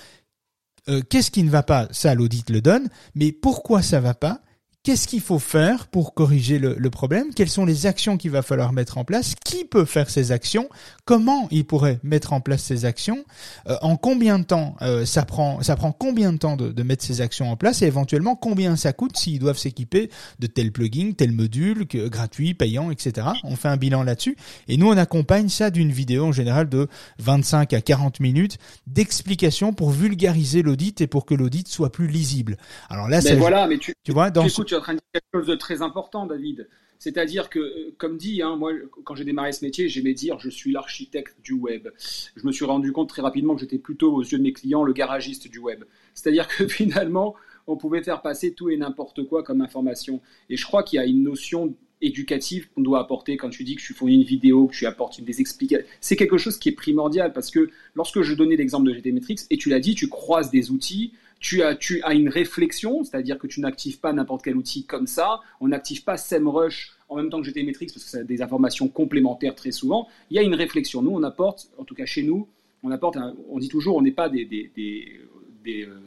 qu'est-ce 1.09 1.33
qui 1.33 1.43
ne 1.43 1.51
va 1.51 1.63
pas. 1.63 1.89
Ça, 1.91 2.15
l'audit 2.15 2.49
le 2.51 2.61
donne. 2.61 2.89
Mais 3.15 3.33
pourquoi 3.33 3.83
ça 3.83 4.01
va 4.01 4.15
pas 4.15 4.41
Qu'est-ce 4.87 5.09
qu'il 5.09 5.21
faut 5.21 5.41
faire 5.41 5.89
pour 5.89 6.15
corriger 6.15 6.61
le, 6.61 6.77
le, 6.79 6.91
problème? 6.91 7.35
Quelles 7.35 7.49
sont 7.49 7.65
les 7.65 7.87
actions 7.87 8.17
qu'il 8.17 8.31
va 8.31 8.43
falloir 8.43 8.73
mettre 8.73 8.99
en 8.99 9.05
place? 9.05 9.35
Qui 9.45 9.65
peut 9.65 9.85
faire 9.85 10.09
ces 10.09 10.31
actions? 10.31 10.69
Comment 11.05 11.49
il 11.51 11.65
pourrait 11.65 11.99
mettre 12.05 12.33
en 12.33 12.41
place 12.41 12.63
ces 12.63 12.85
actions? 12.85 13.25
Euh, 13.69 13.75
En 13.83 13.97
combien 13.97 14.39
de 14.39 14.45
temps 14.45 14.77
euh, 14.83 15.05
ça 15.05 15.25
prend 15.25 15.61
Ça 15.61 15.75
prend 15.75 15.91
combien 15.91 16.33
de 16.33 16.39
temps 16.39 16.57
de, 16.57 16.71
de, 16.71 16.83
mettre 16.85 17.05
ces 17.05 17.21
actions 17.21 17.51
en 17.51 17.57
place? 17.57 17.83
Et 17.83 17.87
éventuellement 17.87 18.37
combien 18.37 18.77
ça 18.77 18.93
coûte 18.93 19.17
s'ils 19.17 19.41
doivent 19.41 19.59
s'équiper 19.59 20.09
de 20.39 20.47
tel 20.47 20.71
plugin, 20.71 21.11
tel 21.19 21.33
module, 21.33 21.89
que, 21.89 22.07
gratuit, 22.07 22.55
payant, 22.55 22.93
etc. 22.93 23.27
On 23.43 23.57
fait 23.57 23.67
un 23.67 23.77
bilan 23.77 24.05
là-dessus. 24.05 24.37
Et 24.69 24.77
nous 24.77 24.87
on 24.87 24.97
accompagne 24.97 25.49
ça 25.49 25.71
d'une 25.71 25.91
vidéo 25.91 26.27
en 26.27 26.33
général 26.33 26.69
de 26.69 26.87
25 27.19 27.73
à 27.73 27.81
40 27.81 28.21
minutes 28.21 28.59
d'explication 28.87 29.73
pour 29.73 29.91
vulgariser 29.91 30.63
l'audit 30.63 31.01
et 31.01 31.09
pour 31.09 31.27
que 31.27 31.35
l'audit 31.35 31.67
soit 31.67 31.91
plus 31.91 32.07
lisible. 32.07 32.57
Alors 32.89 33.09
là, 33.09 33.21
c'est 33.21 33.35
voilà, 33.35 33.67
mais 33.67 33.79
tu, 33.79 33.93
tu 34.05 34.13
vois 34.13 34.31
dans 34.31 34.47
en 34.77 34.81
train 34.81 34.95
de 34.95 35.01
quelque 35.13 35.27
chose 35.35 35.47
de 35.47 35.55
très 35.55 35.83
important, 35.83 36.27
David. 36.27 36.69
C'est-à-dire 36.99 37.51
que, 37.51 37.59
euh, 37.59 37.95
comme 37.99 38.17
dit, 38.17 38.43
hein, 38.43 38.57
moi, 38.57 38.73
quand 39.05 39.15
j'ai 39.15 39.25
démarré 39.25 39.53
ce 39.53 39.65
métier, 39.65 39.89
j'aimais 39.89 40.15
dire 40.15 40.39
je 40.39 40.49
suis 40.49 40.73
l'architecte 40.73 41.37
du 41.43 41.53
web. 41.53 41.89
Je 42.37 42.47
me 42.47 42.53
suis 42.53 42.65
rendu 42.65 42.93
compte 42.93 43.09
très 43.09 43.23
rapidement 43.23 43.55
que 43.55 43.61
j'étais 43.61 43.79
plutôt, 43.79 44.15
aux 44.15 44.23
yeux 44.23 44.39
de 44.39 44.43
mes 44.43 44.53
clients, 44.53 44.83
le 44.83 44.93
garagiste 44.93 45.49
du 45.49 45.59
web. 45.59 45.85
C'est-à-dire 46.15 46.49
que 46.49 46.67
finalement, 46.69 47.35
on 47.67 47.77
pouvait 47.77 48.03
faire 48.03 48.23
passer 48.23 48.53
tout 48.53 48.71
et 48.71 48.77
n'importe 48.77 49.25
quoi 49.25 49.43
comme 49.43 49.61
information. 49.61 50.21
Et 50.49 50.57
je 50.57 50.65
crois 50.65 50.83
qu'il 50.83 50.99
y 50.99 51.01
a 51.01 51.07
une 51.07 51.23
notion 51.23 51.75
éducative 52.03 52.69
qu'on 52.75 52.83
doit 52.83 53.01
apporter 53.01 53.37
quand 53.37 53.49
tu 53.49 53.65
dis 53.65 53.75
que 53.75 53.81
tu 53.81 53.95
fournis 53.95 54.17
une 54.17 54.23
vidéo, 54.23 54.67
que 54.67 54.75
tu 54.75 54.87
apportes 54.87 55.21
des 55.21 55.41
explications. 55.41 55.87
C'est 56.01 56.17
quelque 56.17 56.37
chose 56.37 56.59
qui 56.59 56.69
est 56.69 56.73
primordial 56.73 57.33
parce 57.33 57.51
que 57.51 57.71
lorsque 57.95 58.21
je 58.21 58.35
donnais 58.35 58.57
l'exemple 58.57 58.87
de 58.87 58.95
GTmetrix, 58.95 59.47
et 59.51 59.57
tu 59.57 59.71
l'as 59.71 59.81
dit, 59.81 59.95
tu 59.95 60.09
croises 60.09 60.51
des 60.51 60.71
outils, 60.71 61.13
tu 61.41 61.63
as, 61.63 61.75
tu 61.75 62.03
as 62.03 62.15
une 62.15 62.29
réflexion, 62.29 63.05
c'est-à-dire 63.05 63.39
que 63.39 63.47
tu 63.47 63.61
n'actives 63.61 64.01
pas 64.01 64.13
n'importe 64.13 64.43
quel 64.43 64.57
outil 64.57 64.85
comme 64.85 65.07
ça. 65.07 65.41
On 65.61 65.69
n'active 65.69 66.05
pas 66.05 66.17
SEMrush 66.17 66.93
en 67.09 67.17
même 67.17 67.31
temps 67.31 67.41
que 67.41 67.47
GTmetrix 67.47 67.87
parce 67.87 68.05
que 68.05 68.11
c'est 68.11 68.25
des 68.25 68.43
informations 68.43 68.89
complémentaires 68.89 69.55
très 69.55 69.71
souvent. 69.71 70.09
Il 70.31 70.37
y 70.37 70.39
a 70.39 70.43
une 70.43 70.55
réflexion. 70.55 71.03
Nous, 71.03 71.11
on 71.11 71.23
apporte, 71.23 71.69
en 71.79 71.85
tout 71.85 71.95
cas 71.95 72.07
chez 72.07 72.23
nous, 72.23 72.49
on 72.83 72.91
apporte, 72.91 73.17
on 73.49 73.59
dit 73.59 73.69
toujours, 73.69 73.97
on 73.97 74.03
n'est 74.03 74.13
pas 74.13 74.29
des, 74.29 74.45
des, 74.45 74.71
des, 74.77 75.85
euh, 75.85 75.99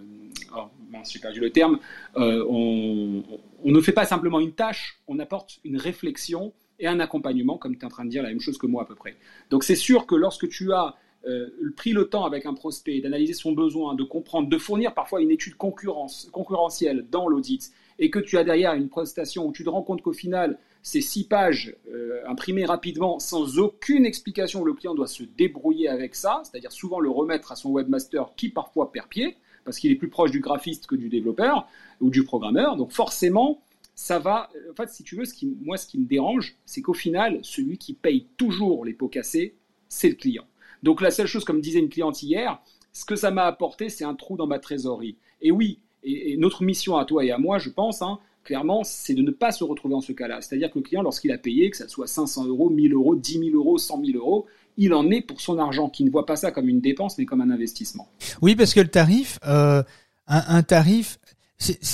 oh, 0.56 0.68
j'ai 1.10 1.20
perdu 1.20 1.40
le 1.40 1.50
terme, 1.52 1.80
euh, 2.18 2.46
on, 2.50 3.24
ne 3.66 3.82
fait 3.82 3.92
pas 3.92 4.06
simplement 4.06 4.40
une 4.40 4.54
tâche, 4.54 5.00
on 5.08 5.20
apporte 5.20 5.60
une 5.64 5.78
réflexion 5.78 6.54
et 6.80 6.88
un 6.88 7.00
accompagnement, 7.00 7.58
comme 7.58 7.76
tu 7.76 7.82
es 7.82 7.86
en 7.86 7.90
train 7.90 8.06
de 8.06 8.10
dire 8.10 8.24
la 8.24 8.30
même 8.30 8.40
chose 8.40 8.58
que 8.58 8.68
moi 8.68 8.84
à 8.84 8.86
peu 8.86 8.96
près. 8.96 9.18
Donc 9.50 9.64
c'est 9.64 9.76
sûr 9.76 10.06
que 10.06 10.16
lorsque 10.16 10.48
tu 10.48 10.72
as 10.74 10.96
euh, 11.28 11.50
pris 11.76 11.92
le 11.92 12.06
temps 12.06 12.26
avec 12.26 12.46
un 12.46 12.54
prospect 12.54 13.02
d'analyser 13.02 13.34
son 13.34 13.52
besoin, 13.52 13.96
de 13.96 14.04
comprendre, 14.04 14.50
de 14.50 14.58
fournir 14.58 14.94
parfois 14.94 15.22
une 15.22 15.32
étude 15.32 15.56
concurrentielle 15.56 17.06
dans 17.12 17.28
l'audit, 17.28 17.72
et 18.00 18.10
que 18.10 18.20
tu 18.20 18.38
as 18.38 18.44
derrière 18.44 18.74
une 18.74 18.90
prestation 18.90 19.48
où 19.48 19.52
tu 19.52 19.64
te 19.64 19.70
rends 19.70 19.84
compte 19.84 20.02
qu'au 20.02 20.14
final, 20.14 20.58
ces 20.82 21.02
six 21.02 21.26
pages 21.26 21.76
euh, 21.94 22.22
imprimées 22.26 22.66
rapidement, 22.66 23.20
sans 23.20 23.60
aucune 23.60 24.06
explication, 24.06 24.64
le 24.64 24.74
client 24.74 24.96
doit 24.96 25.08
se 25.08 25.24
débrouiller 25.24 25.90
avec 25.90 26.16
ça, 26.16 26.42
c'est-à-dire 26.44 26.72
souvent 26.72 27.00
le 27.00 27.10
remettre 27.10 27.52
à 27.52 27.56
son 27.56 27.72
webmaster 27.72 28.34
qui 28.38 28.50
parfois 28.50 28.92
perd 28.92 29.08
pied, 29.08 29.36
parce 29.66 29.78
qu'il 29.78 29.92
est 29.92 29.96
plus 29.96 30.10
proche 30.10 30.32
du 30.32 30.40
graphiste 30.40 30.88
que 30.88 30.96
du 30.96 31.10
développeur 31.10 31.68
ou 32.00 32.10
du 32.10 32.24
programmeur. 32.24 32.78
Donc 32.78 32.92
forcément, 32.92 33.62
ça 33.94 34.18
va. 34.18 34.50
En 34.72 34.76
fait, 34.76 34.90
si 34.90 35.04
tu 35.04 35.18
veux, 35.18 35.26
moi, 35.62 35.76
ce 35.76 35.86
qui 35.86 36.00
me 36.00 36.06
dérange, 36.06 36.56
c'est 36.66 36.82
qu'au 36.82 36.94
final, 36.94 37.40
celui 37.44 37.78
qui 37.78 37.94
paye 37.94 38.28
toujours 38.38 38.86
les 38.86 38.94
pots 38.94 39.10
cassés, 39.10 39.56
c'est 39.90 40.08
le 40.08 40.16
client. 40.16 40.46
Donc 40.84 41.02
la 41.02 41.12
seule 41.12 41.28
chose, 41.28 41.44
comme 41.44 41.62
disait 41.62 41.80
une 41.80 41.90
cliente 41.90 42.22
hier, 42.24 42.60
ce 42.94 43.06
que 43.06 43.16
ça 43.16 43.32
m'a 43.32 43.46
apporté, 43.46 43.90
c'est 43.90 44.06
un 44.06 44.16
trou 44.16 44.38
dans 44.38 44.48
ma 44.48 44.60
trésorerie. 44.60 45.18
Et 45.42 45.52
oui, 45.52 45.80
et, 46.04 46.38
notre 46.38 46.64
mission 46.64 46.98
à 46.98 47.06
toi 47.06 47.24
et 47.24 47.32
à 47.32 47.38
moi, 47.38 47.60
je 47.60 47.70
pense, 47.70 48.02
hein, 48.02 48.20
clairement, 48.44 48.84
c'est 48.84 49.14
de 49.14 49.22
ne 49.22 49.32
pas 49.32 49.52
se 49.52 49.64
retrouver 49.64 49.94
dans 49.94 50.02
ce 50.02 50.12
cas-là. 50.12 50.42
C'est-à-dire 50.42 50.72
que 50.72 50.80
le 50.80 50.84
client, 50.84 51.02
lorsqu'il 51.02 51.32
a 51.32 51.38
payé, 51.38 51.70
que 51.70 51.78
ce 51.78 51.88
soit 51.88 52.08
500 52.08 52.48
euros, 52.48 52.70
1000 52.70 52.94
euros, 52.94 53.16
10 53.16 53.40
000 53.40 53.50
euros, 53.54 53.78
100 53.78 54.04
000 54.06 54.18
euros, 54.18 54.48
il 54.78 54.94
en 54.94 55.10
est 55.12 55.22
pour 55.22 55.42
son 55.42 55.60
argent, 55.60 55.90
qui 55.90 56.04
ne 56.04 56.10
voit 56.10 56.26
pas 56.26 56.36
ça 56.36 56.52
comme 56.52 56.70
une 56.70 56.82
dépense, 56.82 57.18
mais 57.18 57.26
comme 57.26 57.42
un 57.42 57.52
investissement. 57.52 58.08
Oui, 58.42 58.56
parce 58.56 58.74
que 58.74 58.80
le 58.80 58.88
tarif, 58.88 59.40
euh, 59.46 59.84
un, 60.28 60.64
tarif, 60.64 61.20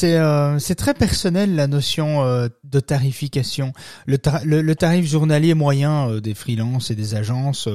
euh, 0.03 0.59
c'est 0.59 0.75
très 0.75 0.93
personnel 0.93 1.55
la 1.55 1.67
notion 1.67 2.23
euh, 2.23 2.47
de 2.63 2.79
tarification. 2.79 3.73
Le, 4.05 4.17
le, 4.43 4.75
tarif 4.75 5.07
journalier 5.07 5.55
moyen 5.55 6.19
des 6.19 6.36
freelances 6.36 6.91
et 6.91 6.95
des 6.95 7.15
agences 7.15 7.67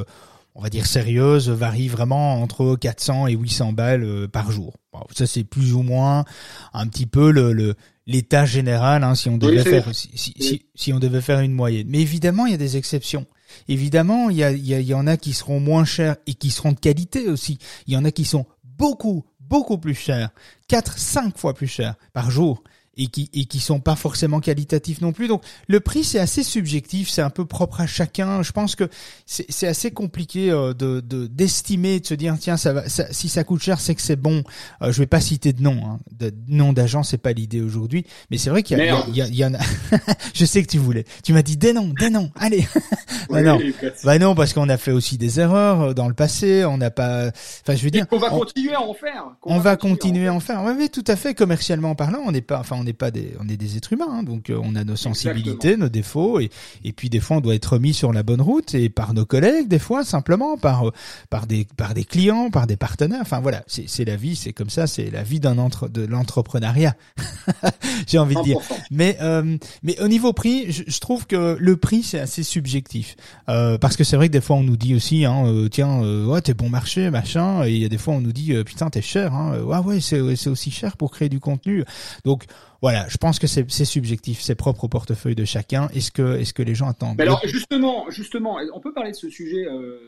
on 0.61 0.63
va 0.63 0.69
dire 0.69 0.85
sérieuse, 0.85 1.49
varie 1.49 1.89
vraiment 1.89 2.43
entre 2.43 2.77
400 2.77 3.29
et 3.29 3.33
800 3.33 3.73
balles 3.73 4.05
euh, 4.05 4.29
par 4.29 4.53
jour. 4.53 4.75
ça 5.17 5.27
c'est 5.27 5.43
plus 5.43 5.73
ou 5.73 5.83
moins 5.83 6.27
un 6.75 6.87
petit 6.87 7.07
peu 7.07 7.31
le 7.31 7.75
l'état 8.07 8.45
général 8.45 9.03
hein, 9.03 9.15
si 9.15 9.31
on 9.31 9.39
devait 9.39 9.63
faire 9.63 9.89
si, 9.95 10.63
si, 10.75 10.93
on 10.93 10.99
devait 10.99 11.23
faire 11.23 11.41
une 11.41 11.53
moyenne. 11.53 11.87
Mais 11.89 12.01
évidemment 12.01 12.45
il 12.45 12.53
y 12.53 12.55
a 12.55 12.59
des 12.59 12.77
exceptions. 12.77 13.25
Évidemment 13.69 14.29
il 14.29 14.37
y, 14.37 14.45
a, 14.45 14.51
il 14.51 14.67
y, 14.67 14.93
en 14.93 15.07
a 15.07 15.17
qui 15.17 15.33
seront 15.33 15.61
moins 15.61 15.87
chers 15.87 16.17
et 16.27 16.35
qui 16.35 16.51
seront 16.51 16.73
de 16.73 16.79
qualité 16.79 17.29
aussi. 17.29 17.59
Il 17.87 17.95
y 17.95 17.97
en 17.97 18.05
a 18.05 18.11
qui 18.11 18.27
sont 18.27 18.45
beaucoup 18.63 19.25
beaucoup 19.41 19.79
plus 19.79 19.95
chers, 19.95 20.29
4 20.69 20.99
5 20.99 21.39
fois 21.39 21.55
plus 21.55 21.69
chers 21.69 21.95
par 22.13 22.31
jour 22.31 22.63
et 23.01 23.07
qui 23.07 23.31
et 23.33 23.47
qui 23.47 23.61
sont 23.61 23.81
pas 23.81 23.97
forcément 23.97 24.41
qualitatifs 24.41 25.01
non 25.01 25.13
plus. 25.13 25.27
Donc 25.27 25.43
le 25.67 25.81
prix 25.81 26.05
c'est 26.05 26.19
assez 26.19 26.43
subjectif, 26.43 27.09
c'est 27.09 27.23
un 27.23 27.31
peu 27.31 27.47
propre 27.47 27.81
à 27.81 27.87
chacun. 27.87 28.43
Je 28.43 28.53
pense 28.53 28.77
que 28.77 28.89
c'est 29.27 29.67
assez 29.67 29.91
compliqué 29.91 30.51
euh, 30.51 30.75
de 30.75 31.01
d'estimer, 31.01 31.99
de, 32.01 32.07
se 32.07 32.15
dire 32.15 32.37
tiens 32.39 32.59
ça 32.59 32.75
va 32.75 32.83
si 32.89 33.29
ça 33.29 33.43
coûte 33.43 33.63
cher 33.63 33.81
c'est 33.81 33.95
que 33.95 34.03
c'est 34.03 34.17
bon. 34.17 34.45
Euh, 34.83 34.93
je 34.93 34.99
vais 34.99 35.07
pas 35.07 35.21
citer 35.21 35.53
de 35.55 35.63
nom, 35.63 35.81
hein. 35.85 35.99
de 36.19 36.33
nom 36.49 36.73
d'agent 36.75 37.03
c'est 37.03 37.19
pas 37.19 37.33
l'idée 37.33 37.63
aujourd'hui, 37.63 38.05
mais 38.31 38.37
c'est 38.37 38.51
vrai 38.51 38.63
qu'il 38.63 38.79
y, 38.79 39.21
y, 39.21 39.37
y, 39.37 39.45
en 39.45 39.55
a. 39.55 39.59
je 40.35 40.45
sais 40.45 40.63
que 40.63 40.69
tu 40.69 40.79
voulais. 40.79 41.05
Tu 41.25 41.33
m'as 41.33 41.43
dit 41.43 41.57
des 41.57 41.73
noms, 41.73 41.93
des 41.99 42.11
noms. 42.11 42.31
Allez. 42.37 42.69
bah 43.31 43.41
non, 43.41 43.59
bah 44.05 44.19
non 44.19 44.35
parce 44.35 44.53
qu'on 44.53 44.69
a 44.69 44.77
fait 44.77 44.93
aussi 44.93 45.17
des 45.17 45.41
erreurs 45.41 45.81
euh, 45.81 45.95
dans 45.95 46.09
le 46.09 46.15
passé. 46.15 46.67
On 46.67 46.77
n'a 46.77 46.91
pas. 46.91 47.29
Enfin 47.63 47.75
je 47.75 47.83
veux 47.83 47.91
dire. 47.91 48.07
on 48.11 48.19
va 48.19 48.29
continuer 48.29 48.75
à 48.75 48.83
en 48.83 48.93
faire. 48.93 49.25
On, 49.45 49.59
va, 49.59 49.77
continuer 49.77 50.29
à 50.29 50.35
en 50.35 50.41
faire. 50.41 50.63
Oui, 50.65 50.73
oui, 50.77 50.91
tout 50.91 51.05
à 51.07 51.17
fait. 51.17 51.35
Commercialement 51.35 51.95
parlant, 51.95 52.21
on 52.27 52.33
n'est 52.33 52.43
pas. 52.43 52.59
Enfin 52.59 52.77
on 52.79 52.90
n'est 52.91 52.95
pas 52.95 53.11
des, 53.11 53.35
on 53.41 53.49
est 53.49 53.57
des 53.57 53.77
êtres 53.77 53.93
humains, 53.93 54.09
hein, 54.11 54.23
donc 54.23 54.51
euh, 54.51 54.61
on 54.63 54.75
a 54.77 54.85
nos 54.85 54.97
sensibilités, 54.97 55.77
nos 55.77 55.89
défauts, 55.89 56.41
et, 56.41 56.51
et 56.85 56.93
puis 56.93 57.11
des 57.11 57.21
fois 57.21 57.39
on 57.39 57.41
doit 57.41 57.55
être 57.55 57.79
mis 57.79 57.95
sur 57.95 58.13
la 58.13 58.23
bonne 58.23 58.41
route 58.41 58.75
et 58.75 58.89
par 58.89 59.15
nos 59.15 59.25
collègues, 59.25 59.69
des 59.69 59.79
fois 59.79 60.05
simplement 60.05 60.57
par 60.57 60.89
euh, 60.89 60.93
par 61.31 61.47
des 61.47 61.67
par 61.77 61.95
des 61.95 62.05
clients, 62.05 62.51
par 62.51 62.67
des 62.67 62.77
partenaires. 62.77 63.21
Enfin 63.23 63.41
voilà, 63.41 63.63
c'est 63.67 64.05
la 64.05 64.17
vie, 64.17 64.37
c'est 64.37 64.53
comme 64.53 64.71
ça, 64.71 64.87
c'est 64.87 65.11
la 65.11 65.23
vie 65.23 65.41
d'un 65.41 65.59
entre 65.59 65.89
de 65.89 66.05
l'entrepreneuriat. 66.05 66.95
J'ai 68.07 68.19
envie 68.19 68.35
de 68.35 68.43
dire. 68.43 68.59
Mais 68.91 69.17
euh, 69.21 69.57
mais 69.83 70.01
au 70.01 70.09
niveau 70.09 70.33
prix, 70.33 70.73
je, 70.73 70.83
je 70.87 71.01
trouve 71.01 71.27
que 71.27 71.57
le 71.59 71.77
prix 71.77 72.03
c'est 72.03 72.21
assez 72.21 72.43
subjectif 72.43 73.17
euh, 73.49 73.79
parce 73.79 73.97
que 73.97 74.05
c'est 74.05 74.17
vrai 74.17 74.29
que 74.29 74.33
des 74.33 74.41
fois 74.41 74.57
on 74.57 74.63
nous 74.63 74.77
dit 74.77 74.95
aussi, 74.95 75.25
hein, 75.25 75.45
euh, 75.47 75.69
tiens, 75.69 76.01
ouais 76.27 76.41
t'es 76.41 76.55
bon 76.55 76.69
marché, 76.69 77.11
machin, 77.11 77.65
et 77.65 77.73
il 77.73 77.79
y 77.79 77.85
a 77.85 77.89
des 77.89 77.99
fois 77.99 78.15
on 78.15 78.21
nous 78.21 78.33
dit 78.33 78.53
putain 78.65 78.91
t'es 78.91 79.03
cher, 79.03 79.35
hein, 79.35 79.59
ouais 79.63 79.79
ouais 79.79 80.01
c'est 80.01 80.37
c'est 80.37 80.51
aussi 80.51 80.71
cher 80.71 80.97
pour 80.97 81.11
créer 81.11 81.29
du 81.29 81.41
contenu. 81.41 81.85
Donc 82.25 82.45
voilà, 82.83 83.07
je 83.09 83.19
pense 83.19 83.39
que 83.39 83.47
c'est 83.47 83.85
subjectif, 83.85 84.41
c'est 84.41 84.55
propre 84.55 84.85
au 84.85 84.89
portefeuille 84.89 85.35
de 85.35 85.45
chacun. 85.45 85.89
Est-ce 85.89 86.11
que, 86.11 86.39
est-ce 86.39 86.55
que 86.55 86.63
les 86.63 86.75
gens 86.75 86.89
attendent 86.89 87.17
Mais 87.19 87.25
Alors 87.25 87.41
justement, 87.45 88.09
justement, 88.11 88.59
on 88.73 88.81
peut 88.81 88.95
parler 88.95 89.11
de 89.11 89.17
ce 89.17 89.29
sujet. 89.29 89.67
Euh, 89.67 89.99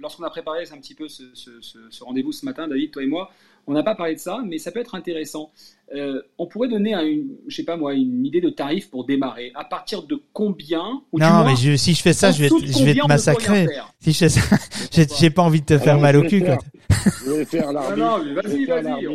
lorsqu'on 0.00 0.24
a 0.24 0.30
préparé 0.30 0.64
un 0.72 0.78
petit 0.78 0.94
peu 0.94 1.08
ce, 1.08 1.24
ce, 1.34 1.50
ce, 1.60 2.04
rendez-vous 2.04 2.32
ce 2.32 2.44
matin, 2.44 2.68
David, 2.68 2.90
toi 2.90 3.02
et 3.02 3.06
moi, 3.06 3.30
on 3.66 3.72
n'a 3.72 3.82
pas 3.82 3.94
parlé 3.94 4.14
de 4.14 4.20
ça, 4.20 4.40
mais 4.44 4.58
ça 4.58 4.70
peut 4.70 4.80
être 4.80 4.94
intéressant. 4.94 5.50
Euh, 5.94 6.20
on 6.38 6.46
pourrait 6.46 6.68
donner, 6.68 6.94
une, 6.94 7.36
je 7.46 7.56
sais 7.56 7.64
pas 7.64 7.76
moi, 7.76 7.94
une 7.94 8.24
idée 8.24 8.40
de 8.40 8.50
tarif 8.50 8.90
pour 8.90 9.04
démarrer. 9.04 9.52
À 9.54 9.64
partir 9.64 10.02
de 10.02 10.20
combien 10.32 11.02
Non, 11.12 11.44
mais 11.44 11.56
je, 11.56 11.76
si 11.76 11.94
je 11.94 12.02
fais 12.02 12.12
ça, 12.12 12.32
je 12.32 12.42
vais, 12.42 12.48
je 12.48 12.84
vais 12.84 12.94
te 12.94 13.06
massacrer. 13.06 13.66
Si 14.00 14.12
je 14.12 14.18
fais 14.18 14.28
ça, 14.28 14.40
j'ai 15.18 15.30
pas 15.30 15.42
envie 15.42 15.60
de 15.60 15.66
te 15.66 15.78
faire 15.78 15.98
mal 15.98 16.16
au 16.16 16.22
cul. 16.22 16.44
Je 17.24 17.30
vais 17.30 17.44
faire 17.44 17.72
l'arbitre. 17.72 17.96
Non, 17.96 18.18
non, 18.18 18.34
vas-y, 18.34 18.64
vas-y. 18.64 19.08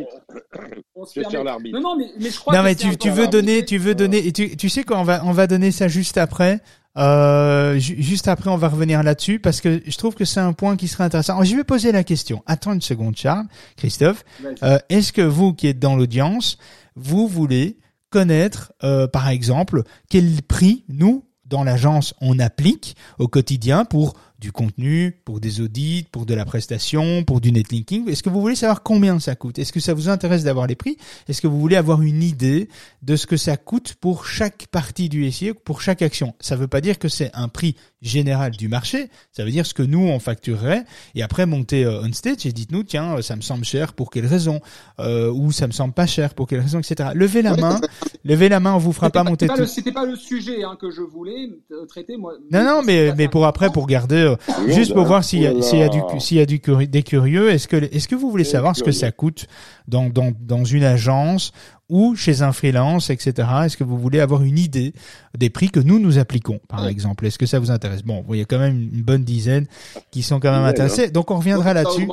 On, 0.95 1.05
se 1.05 1.21
faire 1.21 1.43
l'arbitre. 1.43 1.79
Non, 1.79 1.89
non, 1.89 1.97
mais, 1.97 2.11
mais 2.19 2.29
je 2.29 2.39
crois. 2.39 2.55
Non, 2.55 2.63
mais 2.63 2.75
tu, 2.75 2.95
tu 2.97 3.09
veux 3.09 3.27
donner, 3.27 3.65
tu 3.65 3.77
veux 3.77 3.95
donner, 3.95 4.25
et 4.25 4.31
tu, 4.31 4.55
tu 4.55 4.69
sais 4.69 4.83
qu'on 4.83 5.03
va, 5.03 5.21
on 5.25 5.31
va 5.31 5.47
donner 5.47 5.71
ça 5.71 5.87
juste 5.87 6.17
après. 6.17 6.61
Euh, 6.97 7.79
juste 7.79 8.27
après, 8.27 8.49
on 8.49 8.57
va 8.57 8.67
revenir 8.67 9.01
là-dessus 9.03 9.39
parce 9.39 9.61
que 9.61 9.81
je 9.85 9.97
trouve 9.97 10.15
que 10.15 10.25
c'est 10.25 10.39
un 10.39 10.53
point 10.53 10.75
qui 10.75 10.87
serait 10.87 11.03
intéressant. 11.03 11.33
Alors, 11.33 11.45
je 11.45 11.55
vais 11.55 11.63
poser 11.63 11.91
la 11.91 12.03
question. 12.03 12.43
Attends 12.45 12.73
une 12.73 12.81
seconde, 12.81 13.15
Charles, 13.15 13.45
Christophe. 13.77 14.25
Euh, 14.63 14.77
Est-ce 14.89 15.13
que 15.13 15.21
vous 15.21 15.53
qui 15.53 15.67
êtes 15.67 15.79
dans 15.79 15.95
l'audience, 15.95 16.57
vous 16.95 17.27
voulez 17.27 17.77
connaître, 18.09 18.73
euh, 18.83 19.07
par 19.07 19.29
exemple, 19.29 19.83
quel 20.09 20.41
prix 20.41 20.83
nous 20.89 21.23
dans 21.45 21.63
l'agence 21.63 22.13
on 22.21 22.39
applique 22.39 22.95
au 23.19 23.27
quotidien 23.27 23.85
pour 23.85 24.13
du 24.41 24.51
contenu, 24.51 25.15
pour 25.23 25.39
des 25.39 25.61
audits, 25.61 26.05
pour 26.11 26.25
de 26.25 26.33
la 26.33 26.45
prestation, 26.45 27.23
pour 27.23 27.39
du 27.39 27.51
netlinking. 27.51 28.09
Est-ce 28.09 28.23
que 28.23 28.29
vous 28.29 28.41
voulez 28.41 28.55
savoir 28.55 28.81
combien 28.81 29.19
ça 29.19 29.35
coûte? 29.35 29.59
Est-ce 29.59 29.71
que 29.71 29.79
ça 29.79 29.93
vous 29.93 30.09
intéresse 30.09 30.43
d'avoir 30.43 30.65
les 30.65 30.75
prix? 30.75 30.97
Est-ce 31.29 31.41
que 31.41 31.47
vous 31.47 31.59
voulez 31.59 31.75
avoir 31.75 32.01
une 32.01 32.23
idée 32.23 32.67
de 33.03 33.15
ce 33.15 33.27
que 33.27 33.37
ça 33.37 33.55
coûte 33.55 33.93
pour 34.01 34.25
chaque 34.25 34.65
partie 34.67 35.09
du 35.09 35.31
SEO, 35.31 35.53
pour 35.53 35.81
chaque 35.81 36.01
action? 36.01 36.33
Ça 36.39 36.55
ne 36.55 36.61
veut 36.61 36.67
pas 36.67 36.81
dire 36.81 36.97
que 36.97 37.07
c'est 37.07 37.29
un 37.35 37.47
prix 37.47 37.75
général 38.01 38.51
du 38.51 38.67
marché, 38.67 39.09
ça 39.31 39.43
veut 39.43 39.51
dire 39.51 39.65
ce 39.65 39.73
que 39.73 39.83
nous 39.83 39.99
on 39.99 40.19
facturerait 40.19 40.85
et 41.13 41.21
après 41.21 41.45
monter 41.45 41.85
euh, 41.85 42.01
on 42.03 42.11
stage 42.13 42.45
et 42.45 42.51
dites-nous 42.51 42.83
tiens 42.83 43.17
euh, 43.17 43.21
ça 43.21 43.35
me 43.35 43.41
semble 43.41 43.63
cher 43.63 43.93
pour 43.93 44.09
quelle 44.09 44.25
raison 44.25 44.59
euh, 44.99 45.31
ou 45.31 45.51
ça 45.51 45.67
me 45.67 45.71
semble 45.71 45.93
pas 45.93 46.07
cher 46.07 46.33
pour 46.33 46.47
quelle 46.47 46.61
raison 46.61 46.79
etc. 46.79 47.11
Levez 47.13 47.43
la 47.43 47.55
main, 47.55 47.79
levez 48.23 48.49
la 48.49 48.59
main, 48.59 48.73
on 48.73 48.79
vous 48.79 48.91
fera 48.91 49.11
pas, 49.11 49.23
monter 49.23 49.47
tout. 49.47 49.65
C'était 49.65 49.91
pas 49.91 50.05
le 50.05 50.15
sujet 50.15 50.63
hein, 50.63 50.77
que 50.81 50.89
je 50.89 51.01
voulais 51.01 51.49
traiter 51.87 52.17
moi. 52.17 52.33
Non 52.51 52.63
non 52.63 52.81
mais 52.83 53.13
mais 53.15 53.27
pour 53.27 53.45
après 53.45 53.69
pour 53.69 53.85
garder 53.85 54.33
juste 54.67 54.93
pour 54.93 55.05
voir 55.05 55.23
s'il 55.23 55.41
y 55.41 55.47
a 55.47 55.61
s'il 55.61 55.79
y 55.79 55.83
a 55.83 55.89
du 55.89 56.01
s'il 56.19 56.37
y 56.37 56.41
a 56.41 56.45
du 56.45 56.59
des 56.87 57.03
curieux 57.03 57.51
est-ce 57.51 57.67
que 57.67 57.75
est-ce 57.75 58.07
que 58.07 58.15
vous 58.15 58.31
voulez 58.31 58.43
savoir 58.43 58.75
ce 58.75 58.83
que 58.83 58.91
ça 58.91 59.11
coûte 59.11 59.45
dans 59.87 60.09
dans 60.09 60.31
dans 60.39 60.63
une 60.63 60.83
agence 60.83 61.51
ou 61.91 62.15
chez 62.15 62.41
un 62.41 62.53
freelance, 62.53 63.09
etc. 63.09 63.47
Est-ce 63.65 63.77
que 63.77 63.83
vous 63.83 63.99
voulez 63.99 64.21
avoir 64.21 64.41
une 64.41 64.57
idée 64.57 64.93
des 65.37 65.49
prix 65.49 65.69
que 65.69 65.81
nous 65.81 65.99
nous 65.99 66.17
appliquons, 66.17 66.59
par 66.69 66.87
exemple? 66.87 67.25
Est-ce 67.25 67.37
que 67.37 67.45
ça 67.45 67.59
vous 67.59 67.69
intéresse? 67.69 68.01
Bon, 68.01 68.25
il 68.31 68.37
y 68.37 68.41
a 68.41 68.45
quand 68.45 68.57
même 68.57 68.89
une 68.93 69.03
bonne 69.03 69.23
dizaine 69.23 69.67
qui 70.09 70.23
sont 70.23 70.39
quand 70.39 70.51
même 70.51 70.63
intéressés. 70.63 71.11
Donc 71.11 71.29
on 71.29 71.37
reviendra 71.37 71.73
là-dessus. 71.73 72.07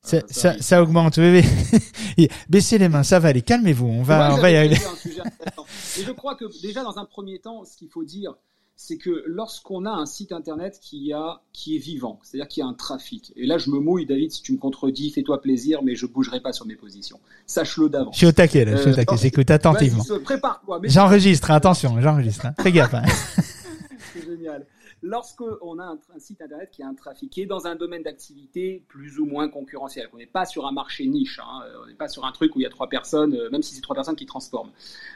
Ça, 0.00 0.22
ça, 0.30 0.58
ça, 0.62 0.82
augmente, 0.82 1.18
oui, 1.18 1.44
oui. 2.16 2.28
Baissez 2.48 2.78
les 2.78 2.88
mains, 2.88 3.02
ça 3.02 3.18
va 3.18 3.28
aller. 3.28 3.42
Calmez-vous, 3.42 3.86
on 3.86 4.02
va, 4.02 4.32
on 4.34 4.38
va 4.38 4.50
y 4.50 4.56
arriver. 4.56 4.78
Et 5.98 6.02
je 6.02 6.12
crois 6.12 6.34
que 6.34 6.46
déjà 6.62 6.82
dans 6.82 6.98
un 6.98 7.04
premier 7.04 7.40
temps, 7.40 7.64
ce 7.64 7.76
qu'il 7.76 7.88
faut 7.88 8.04
dire, 8.04 8.34
c'est 8.80 8.96
que 8.96 9.24
lorsqu'on 9.26 9.86
a 9.86 9.90
un 9.90 10.06
site 10.06 10.30
internet 10.30 10.78
qui, 10.80 11.12
a, 11.12 11.42
qui 11.52 11.74
est 11.74 11.80
vivant, 11.80 12.20
c'est-à-dire 12.22 12.46
qu'il 12.46 12.60
y 12.60 12.64
a 12.64 12.68
un 12.68 12.74
trafic, 12.74 13.32
et 13.34 13.44
là 13.44 13.58
je 13.58 13.70
me 13.70 13.80
mouille, 13.80 14.06
David, 14.06 14.30
si 14.30 14.40
tu 14.40 14.52
me 14.52 14.56
contredis, 14.56 15.10
fais-toi 15.10 15.42
plaisir, 15.42 15.82
mais 15.82 15.96
je 15.96 16.06
bougerai 16.06 16.40
pas 16.40 16.52
sur 16.52 16.64
mes 16.64 16.76
positions. 16.76 17.18
Sache-le 17.44 17.88
d'avance. 17.88 18.14
Je 18.14 18.18
suis 18.18 18.26
au 18.28 18.32
taquet, 18.32 18.64
là, 18.64 18.76
je 18.76 18.82
suis 18.82 18.90
au 18.92 18.94
taquet, 18.94 19.16
j'écoute 19.16 19.50
attentivement. 19.50 20.04
Prépare-toi. 20.22 20.80
J'enregistre, 20.84 21.50
attention, 21.50 22.00
j'enregistre, 22.00 22.46
hein. 22.46 22.54
fais 22.62 22.70
gaffe. 22.70 22.94
Hein. 22.94 23.02
c'est 24.14 24.24
génial 24.24 24.64
lorsqu'on 25.02 25.78
a 25.78 25.84
un, 25.84 26.18
site 26.18 26.42
internet 26.42 26.70
qui 26.70 26.82
a 26.82 26.88
un 26.88 26.94
est 27.36 27.46
dans 27.46 27.66
un 27.66 27.76
domaine 27.76 28.02
d'activité 28.02 28.82
plus 28.88 29.18
ou 29.18 29.26
moins 29.26 29.48
concurrentiel, 29.48 30.08
on 30.12 30.18
n'est 30.18 30.26
pas 30.26 30.44
sur 30.44 30.66
un 30.66 30.72
marché 30.72 31.06
niche, 31.06 31.38
hein, 31.42 31.62
on 31.82 31.86
n'est 31.86 31.94
pas 31.94 32.08
sur 32.08 32.24
un 32.24 32.32
truc 32.32 32.54
où 32.56 32.60
il 32.60 32.64
y 32.64 32.66
a 32.66 32.70
trois 32.70 32.88
personnes, 32.88 33.34
euh, 33.34 33.50
même 33.50 33.62
si 33.62 33.74
c'est 33.74 33.80
trois 33.80 33.94
personnes 33.94 34.16
qui 34.16 34.26
transforment, 34.26 34.70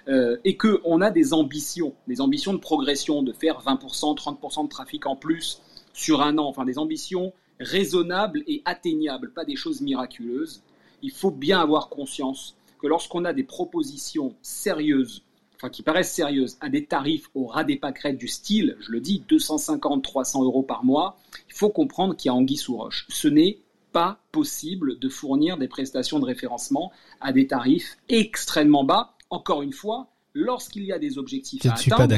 euh, 0.09 0.37
et 0.45 0.57
qu'on 0.57 1.01
a 1.01 1.11
des 1.11 1.33
ambitions, 1.33 1.95
des 2.07 2.21
ambitions 2.21 2.53
de 2.53 2.59
progression, 2.59 3.23
de 3.23 3.33
faire 3.33 3.61
20%, 3.61 4.17
30% 4.17 4.65
de 4.65 4.69
trafic 4.69 5.07
en 5.07 5.17
plus 5.17 5.61
sur 5.93 6.23
un 6.23 6.39
an, 6.39 6.47
enfin 6.47 6.65
des 6.65 6.79
ambitions 6.79 7.33
raisonnables 7.61 8.43
et 8.47 8.63
atteignables, 8.65 9.33
pas 9.33 9.45
des 9.45 9.57
choses 9.57 9.81
miraculeuses, 9.81 10.63
il 11.03 11.11
faut 11.11 11.31
bien 11.31 11.61
avoir 11.61 11.89
conscience 11.89 12.57
que 12.81 12.87
lorsqu'on 12.87 13.25
a 13.25 13.33
des 13.33 13.45
propositions 13.45 14.35
sérieuses 14.43 15.23
qui 15.71 15.83
paraissent 15.83 16.13
sérieuses, 16.13 16.57
à 16.61 16.69
des 16.69 16.85
tarifs 16.85 17.29
au 17.35 17.47
ras 17.47 17.65
des 17.65 17.77
pâquerettes 17.77 18.19
du 18.19 18.29
style, 18.29 18.77
je 18.81 18.91
le 18.91 19.01
dis, 19.01 19.25
250-300 19.29 20.45
euros 20.45 20.63
par 20.63 20.85
mois, 20.85 21.19
il 21.49 21.55
faut 21.55 21.71
comprendre 21.71 22.17
qu'il 22.17 22.29
y 22.29 22.31
a 22.31 22.35
anguille 22.35 22.57
sous 22.57 22.77
roche. 22.77 23.07
Ce 23.09 23.29
n'est 23.29 23.59
pas 23.93 24.19
possible 24.33 24.99
de 24.99 25.09
fournir 25.09 25.59
des 25.59 25.69
prestations 25.69 26.19
de 26.19 26.25
référencement 26.25 26.93
à 27.21 27.33
des 27.33 27.47
tarifs 27.47 27.99
extrêmement 28.09 28.85
bas. 28.85 29.15
Encore 29.31 29.63
une 29.63 29.73
fois, 29.73 30.09
lorsqu'il 30.35 30.85
y 30.85 30.93
a 30.93 30.99
des 30.99 31.19
objectifs 31.19 31.65
à 31.67 31.75
atteindre 31.75 32.17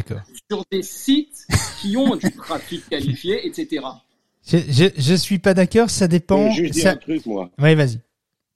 sur 0.51 0.65
des 0.71 0.83
sites 0.83 1.47
qui 1.81 1.97
ont 1.97 2.17
du 2.17 2.31
trafic 2.33 2.89
qualifié, 2.91 3.47
etc. 3.47 3.85
Je, 4.47 4.91
je, 4.97 5.15
suis 5.15 5.39
pas 5.39 5.55
d'accord, 5.55 5.91
ça 5.91 6.07
dépend. 6.07 6.51
Je 6.51 6.65
juste 6.65 6.75
dire 6.75 6.91
un 6.91 6.97
truc, 6.97 7.25
moi. 7.27 7.51
Oui, 7.59 7.75
vas-y. 7.75 8.01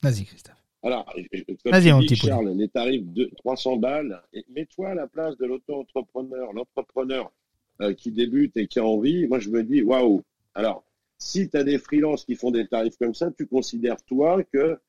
Vas-y, 0.01 0.23
Christophe. 0.25 0.58
Alors, 0.81 1.13
tu 1.13 2.05
dis, 2.05 2.15
Charles, 2.15 2.51
les 2.55 2.69
tarifs 2.69 3.05
de 3.05 3.29
300 3.37 3.77
balles, 3.77 4.21
mets-toi 4.49 4.89
à 4.89 4.95
la 4.95 5.07
place 5.07 5.37
de 5.37 5.45
l'auto-entrepreneur, 5.45 6.53
l'entrepreneur 6.53 7.31
euh, 7.81 7.93
qui 7.93 8.11
débute 8.11 8.55
et 8.55 8.67
qui 8.67 8.79
a 8.79 8.85
envie. 8.85 9.27
Moi, 9.27 9.39
je 9.39 9.49
me 9.49 9.63
dis, 9.63 9.81
waouh. 9.81 10.21
Alors, 10.53 10.83
si 11.17 11.49
tu 11.49 11.57
as 11.57 11.63
des 11.63 11.77
freelances 11.77 12.23
qui 12.23 12.35
font 12.35 12.51
des 12.51 12.67
tarifs 12.67 12.97
comme 12.97 13.13
ça, 13.13 13.29
tu 13.31 13.45
considères, 13.45 14.01
toi, 14.03 14.41
que 14.53 14.79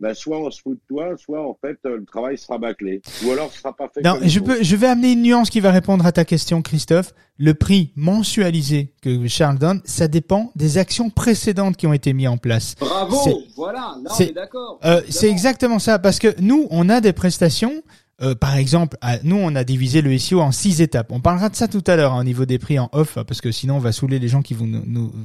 bah, 0.00 0.14
soit 0.14 0.40
on 0.40 0.50
se 0.50 0.62
fout 0.62 0.74
de 0.74 0.80
toi, 0.88 1.14
soit 1.16 1.46
en 1.46 1.56
fait 1.60 1.78
euh, 1.84 1.98
le 1.98 2.04
travail 2.04 2.38
sera 2.38 2.58
bâclé, 2.58 3.02
ou 3.24 3.30
alors 3.30 3.52
ce 3.52 3.58
sera 3.58 3.76
pas 3.76 3.88
fait. 3.92 4.00
Non, 4.00 4.18
je 4.22 4.40
peux, 4.40 4.62
je 4.62 4.76
vais 4.76 4.86
amener 4.86 5.12
une 5.12 5.22
nuance 5.22 5.50
qui 5.50 5.60
va 5.60 5.70
répondre 5.70 6.04
à 6.06 6.12
ta 6.12 6.24
question, 6.24 6.62
Christophe. 6.62 7.12
Le 7.38 7.54
prix 7.54 7.92
mensualisé 7.96 8.92
que 9.02 9.26
Charles 9.28 9.58
donne, 9.58 9.80
ça 9.84 10.08
dépend 10.08 10.52
des 10.56 10.78
actions 10.78 11.10
précédentes 11.10 11.76
qui 11.76 11.86
ont 11.86 11.92
été 11.92 12.12
mises 12.12 12.28
en 12.28 12.38
place. 12.38 12.74
Bravo, 12.78 13.16
voilà, 13.56 13.94
là 14.02 14.10
on 14.10 14.22
est 14.22 14.32
d'accord. 14.32 14.80
Euh, 14.84 15.02
c'est 15.08 15.28
exactement 15.28 15.78
ça, 15.78 15.98
parce 15.98 16.18
que 16.18 16.34
nous, 16.40 16.66
on 16.70 16.88
a 16.88 17.00
des 17.00 17.12
prestations 17.12 17.82
euh, 18.22 18.34
par 18.34 18.56
exemple, 18.56 18.96
nous, 19.24 19.36
on 19.36 19.54
a 19.54 19.64
divisé 19.64 20.02
le 20.02 20.16
SEO 20.18 20.40
en 20.40 20.52
six 20.52 20.80
étapes. 20.80 21.08
On 21.10 21.20
parlera 21.20 21.48
de 21.48 21.56
ça 21.56 21.68
tout 21.68 21.82
à 21.86 21.96
l'heure 21.96 22.14
hein, 22.14 22.20
au 22.20 22.24
niveau 22.24 22.44
des 22.44 22.58
prix 22.58 22.78
en 22.78 22.88
off, 22.92 23.18
parce 23.26 23.40
que 23.40 23.50
sinon, 23.50 23.76
on 23.76 23.80
va 23.80 23.92
saouler 23.92 24.18
les 24.18 24.28
gens 24.28 24.42
qui 24.42 24.54
vont 24.54 24.70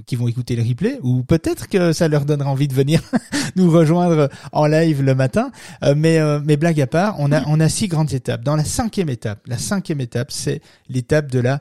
qui 0.05 0.15
vont 0.15 0.27
écouter 0.27 0.55
le 0.55 0.63
replay, 0.63 0.99
ou 1.01 1.23
peut-être 1.23 1.67
que 1.67 1.93
ça 1.93 2.07
leur 2.07 2.25
donnera 2.25 2.49
envie 2.49 2.67
de 2.67 2.73
venir 2.73 3.01
nous 3.55 3.69
rejoindre 3.69 4.29
en 4.51 4.65
live 4.67 5.01
le 5.01 5.15
matin. 5.15 5.51
Euh, 5.83 5.93
mais, 5.95 6.19
euh, 6.19 6.39
mais 6.43 6.57
blague 6.57 6.79
à 6.81 6.87
part, 6.87 7.15
on 7.19 7.31
a, 7.31 7.43
on 7.47 7.59
a 7.59 7.69
six 7.69 7.87
grandes 7.87 8.13
étapes. 8.13 8.43
Dans 8.43 8.55
la 8.55 8.65
cinquième 8.65 9.09
étape, 9.09 9.39
la 9.47 9.57
cinquième 9.57 10.01
étape, 10.01 10.31
c'est 10.31 10.61
l'étape 10.89 11.31
de 11.31 11.39
la 11.39 11.59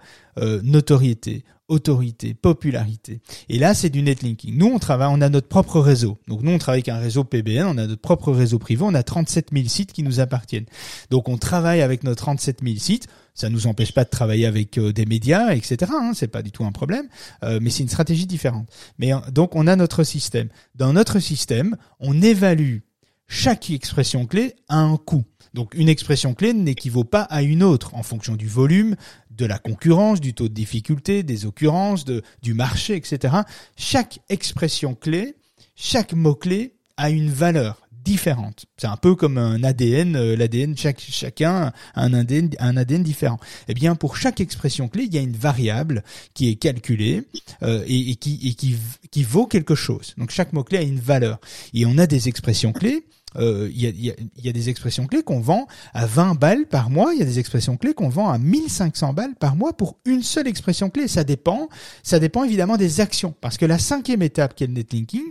notoriété 0.62 1.44
autorité, 1.68 2.34
popularité. 2.34 3.20
Et 3.48 3.58
là, 3.58 3.74
c'est 3.74 3.88
du 3.88 4.02
netlinking. 4.02 4.56
Nous, 4.56 4.66
on 4.66 4.78
travaille, 4.78 5.08
on 5.10 5.20
a 5.20 5.28
notre 5.28 5.48
propre 5.48 5.80
réseau. 5.80 6.18
Donc 6.28 6.42
nous, 6.42 6.50
on 6.50 6.58
travaille 6.58 6.80
avec 6.80 6.88
un 6.88 6.98
réseau 6.98 7.24
PBN, 7.24 7.66
on 7.66 7.78
a 7.78 7.86
notre 7.86 8.02
propre 8.02 8.32
réseau 8.32 8.58
privé, 8.58 8.82
on 8.84 8.94
a 8.94 9.02
37 9.02 9.48
000 9.52 9.66
sites 9.68 9.92
qui 9.92 10.02
nous 10.02 10.20
appartiennent. 10.20 10.66
Donc 11.10 11.28
on 11.28 11.38
travaille 11.38 11.80
avec 11.80 12.04
nos 12.04 12.14
37 12.14 12.60
000 12.62 12.76
sites. 12.78 13.06
Ça 13.34 13.48
nous 13.48 13.66
empêche 13.66 13.92
pas 13.92 14.04
de 14.04 14.10
travailler 14.10 14.46
avec 14.46 14.78
euh, 14.78 14.92
des 14.92 15.06
médias, 15.06 15.54
etc. 15.54 15.90
Hein, 15.92 16.12
c'est 16.14 16.28
pas 16.28 16.42
du 16.42 16.52
tout 16.52 16.64
un 16.64 16.70
problème, 16.70 17.08
euh, 17.42 17.58
mais 17.60 17.70
c'est 17.70 17.82
une 17.82 17.88
stratégie 17.88 18.26
différente. 18.26 18.68
Mais 18.98 19.12
euh, 19.12 19.18
donc 19.32 19.56
on 19.56 19.66
a 19.66 19.74
notre 19.74 20.04
système. 20.04 20.50
Dans 20.76 20.92
notre 20.92 21.18
système, 21.18 21.76
on 21.98 22.22
évalue 22.22 22.78
chaque 23.26 23.70
expression 23.70 24.26
clé 24.26 24.54
à 24.68 24.78
un 24.78 24.96
coût. 24.96 25.24
Donc 25.54 25.74
une 25.74 25.88
expression 25.88 26.34
clé 26.34 26.52
n'équivaut 26.52 27.04
pas 27.04 27.22
à 27.22 27.42
une 27.42 27.62
autre 27.62 27.94
en 27.94 28.02
fonction 28.02 28.34
du 28.34 28.48
volume, 28.48 28.96
de 29.36 29.46
la 29.46 29.58
concurrence, 29.58 30.20
du 30.20 30.34
taux 30.34 30.48
de 30.48 30.54
difficulté, 30.54 31.22
des 31.22 31.46
occurrences, 31.46 32.04
de, 32.04 32.22
du 32.42 32.54
marché, 32.54 32.96
etc. 32.96 33.34
Chaque 33.76 34.20
expression 34.28 34.94
clé, 34.94 35.34
chaque 35.76 36.12
mot-clé 36.12 36.74
a 36.96 37.10
une 37.10 37.30
valeur 37.30 37.84
différente. 38.04 38.66
C'est 38.76 38.86
un 38.86 38.96
peu 38.96 39.14
comme 39.14 39.38
un 39.38 39.64
ADN, 39.64 40.14
euh, 40.14 40.36
l'ADN, 40.36 40.76
chaque, 40.76 41.00
chacun 41.00 41.72
a 41.94 42.02
un 42.02 42.12
ADN, 42.12 43.02
différent. 43.02 43.40
Eh 43.66 43.74
bien, 43.74 43.94
pour 43.94 44.16
chaque 44.16 44.40
expression 44.40 44.88
clé, 44.88 45.04
il 45.04 45.14
y 45.14 45.18
a 45.18 45.22
une 45.22 45.36
variable 45.36 46.04
qui 46.34 46.48
est 46.50 46.56
calculée 46.56 47.22
euh, 47.62 47.82
et, 47.86 48.10
et, 48.10 48.16
qui, 48.16 48.40
et 48.44 48.54
qui, 48.54 48.76
qui 49.10 49.22
vaut 49.22 49.46
quelque 49.46 49.74
chose. 49.74 50.14
Donc 50.18 50.30
chaque 50.30 50.52
mot-clé 50.52 50.78
a 50.78 50.82
une 50.82 51.00
valeur. 51.00 51.40
Et 51.72 51.86
on 51.86 51.96
a 51.98 52.06
des 52.06 52.28
expressions 52.28 52.72
clés 52.72 53.06
euh, 53.36 53.68
il 53.72 53.80
y, 53.80 53.86
a, 54.10 54.14
y, 54.42 54.48
a, 54.48 54.52
des 54.52 54.68
expressions 54.68 55.06
clés 55.06 55.22
qu'on 55.22 55.40
vend 55.40 55.66
à 55.92 56.06
20 56.06 56.34
balles 56.34 56.66
par 56.66 56.90
mois, 56.90 57.12
il 57.12 57.18
y 57.18 57.22
a 57.22 57.26
des 57.26 57.38
expressions 57.38 57.76
clés 57.76 57.94
qu'on 57.94 58.08
vend 58.08 58.30
à 58.30 58.38
1500 58.38 59.12
balles 59.12 59.34
par 59.34 59.56
mois 59.56 59.76
pour 59.76 59.98
une 60.04 60.22
seule 60.22 60.48
expression 60.48 60.90
clé. 60.90 61.08
Ça 61.08 61.24
dépend, 61.24 61.68
ça 62.02 62.18
dépend 62.18 62.44
évidemment 62.44 62.76
des 62.76 63.00
actions, 63.00 63.34
parce 63.40 63.56
que 63.56 63.66
la 63.66 63.78
cinquième 63.78 64.22
étape 64.22 64.54
qui 64.54 64.64
est 64.64 64.68
le 64.68 64.74
netlinking, 64.74 65.24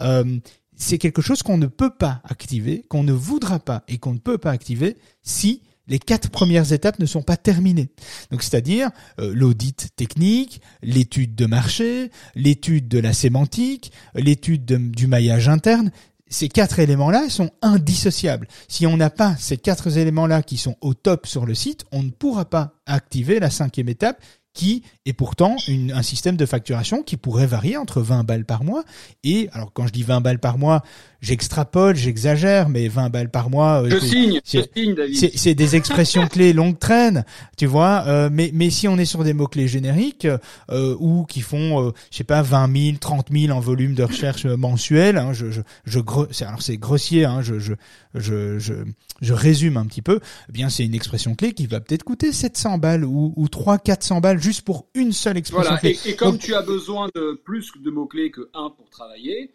euh, 0.00 0.38
c'est 0.76 0.98
quelque 0.98 1.22
chose 1.22 1.42
qu'on 1.42 1.58
ne 1.58 1.66
peut 1.66 1.90
pas 1.90 2.22
activer, 2.24 2.84
qu'on 2.88 3.02
ne 3.02 3.12
voudra 3.12 3.58
pas 3.58 3.84
et 3.88 3.98
qu'on 3.98 4.14
ne 4.14 4.18
peut 4.18 4.38
pas 4.38 4.50
activer 4.50 4.96
si 5.22 5.62
les 5.90 5.98
quatre 5.98 6.30
premières 6.30 6.72
étapes 6.72 6.98
ne 6.98 7.06
sont 7.06 7.22
pas 7.22 7.36
terminées. 7.36 7.90
Donc 8.30 8.42
c'est-à-dire 8.42 8.90
euh, 9.18 9.32
l'audit 9.34 9.88
technique, 9.96 10.62
l'étude 10.82 11.34
de 11.34 11.46
marché, 11.46 12.10
l'étude 12.34 12.88
de 12.88 12.98
la 12.98 13.12
sémantique, 13.12 13.92
l'étude 14.14 14.64
du 14.64 15.06
maillage 15.08 15.48
interne 15.48 15.90
ces 16.30 16.48
quatre 16.48 16.78
éléments-là 16.78 17.28
sont 17.28 17.50
indissociables. 17.60 18.48
Si 18.68 18.86
on 18.86 18.96
n'a 18.96 19.10
pas 19.10 19.36
ces 19.36 19.56
quatre 19.56 19.98
éléments-là 19.98 20.42
qui 20.42 20.56
sont 20.56 20.76
au 20.80 20.94
top 20.94 21.26
sur 21.26 21.44
le 21.44 21.54
site, 21.54 21.84
on 21.92 22.02
ne 22.02 22.10
pourra 22.10 22.44
pas 22.44 22.74
activer 22.86 23.40
la 23.40 23.50
cinquième 23.50 23.88
étape 23.88 24.22
qui 24.52 24.82
est 25.06 25.12
pourtant 25.12 25.56
un 25.68 26.02
système 26.02 26.36
de 26.36 26.46
facturation 26.46 27.02
qui 27.02 27.16
pourrait 27.16 27.46
varier 27.46 27.76
entre 27.76 28.00
20 28.00 28.24
balles 28.24 28.44
par 28.44 28.64
mois 28.64 28.84
et, 29.22 29.48
alors 29.52 29.72
quand 29.72 29.86
je 29.86 29.92
dis 29.92 30.02
20 30.02 30.20
balles 30.20 30.40
par 30.40 30.58
mois, 30.58 30.82
j'extrapole, 31.20 31.96
j'exagère, 31.96 32.68
mais 32.68 32.88
20 32.88 33.10
balles 33.10 33.30
par 33.30 33.50
mois. 33.50 33.88
je 33.88 33.98
signe, 33.98 34.40
je 34.44 34.60
signe, 34.74 34.94
David. 34.94 35.30
C'est 35.36 35.54
des 35.54 35.76
expressions 35.76 36.26
clés 36.26 36.52
longue 36.60 36.78
traîne, 36.78 37.24
tu 37.56 37.66
vois. 37.66 38.04
Euh, 38.06 38.28
mais 38.32 38.50
mais 38.54 38.70
si 38.70 38.88
on 38.88 38.98
est 38.98 39.04
sur 39.04 39.24
des 39.24 39.32
mots 39.32 39.46
clés 39.46 39.68
génériques 39.68 40.26
euh, 40.70 40.96
ou 40.98 41.24
qui 41.24 41.40
font, 41.40 41.88
euh, 41.88 41.90
je 42.10 42.18
sais 42.18 42.24
pas, 42.24 42.42
20 42.42 42.76
000, 42.76 42.96
30 42.98 43.28
000 43.32 43.56
en 43.56 43.60
volume 43.60 43.94
de 43.94 44.02
recherche 44.02 44.46
mensuel, 44.46 45.16
hein, 45.16 45.32
je 45.32 45.50
je, 45.50 45.60
je 45.84 46.00
alors 46.44 46.62
c'est 46.62 46.76
grossier, 46.76 47.24
hein, 47.24 47.42
je, 47.42 47.58
je 47.58 47.74
je 48.14 48.58
je 48.58 48.74
je 49.20 49.34
résume 49.34 49.76
un 49.76 49.86
petit 49.86 50.02
peu. 50.02 50.20
Eh 50.48 50.52
bien, 50.52 50.70
c'est 50.70 50.84
une 50.84 50.94
expression 50.94 51.34
clé 51.34 51.52
qui 51.52 51.66
va 51.66 51.80
peut-être 51.80 52.04
coûter 52.04 52.32
700 52.32 52.78
balles 52.78 53.04
ou 53.04 53.34
ou 53.36 53.48
3 53.48 53.78
400 53.78 54.20
balles 54.20 54.40
juste 54.40 54.62
pour 54.62 54.86
une 54.94 55.12
seule 55.12 55.36
expression 55.36 55.76
voilà. 55.78 55.78
clé. 55.78 55.98
Et, 56.06 56.16
comme 56.16 56.38
tu 56.38 56.54
as 56.54 56.62
besoin 56.62 57.08
de 57.14 57.40
plus 57.44 57.70
de 57.78 57.90
mots 57.90 58.06
clés 58.06 58.30
que 58.30 58.48
un 58.54 58.70
pour 58.70 58.88
travailler 58.90 59.52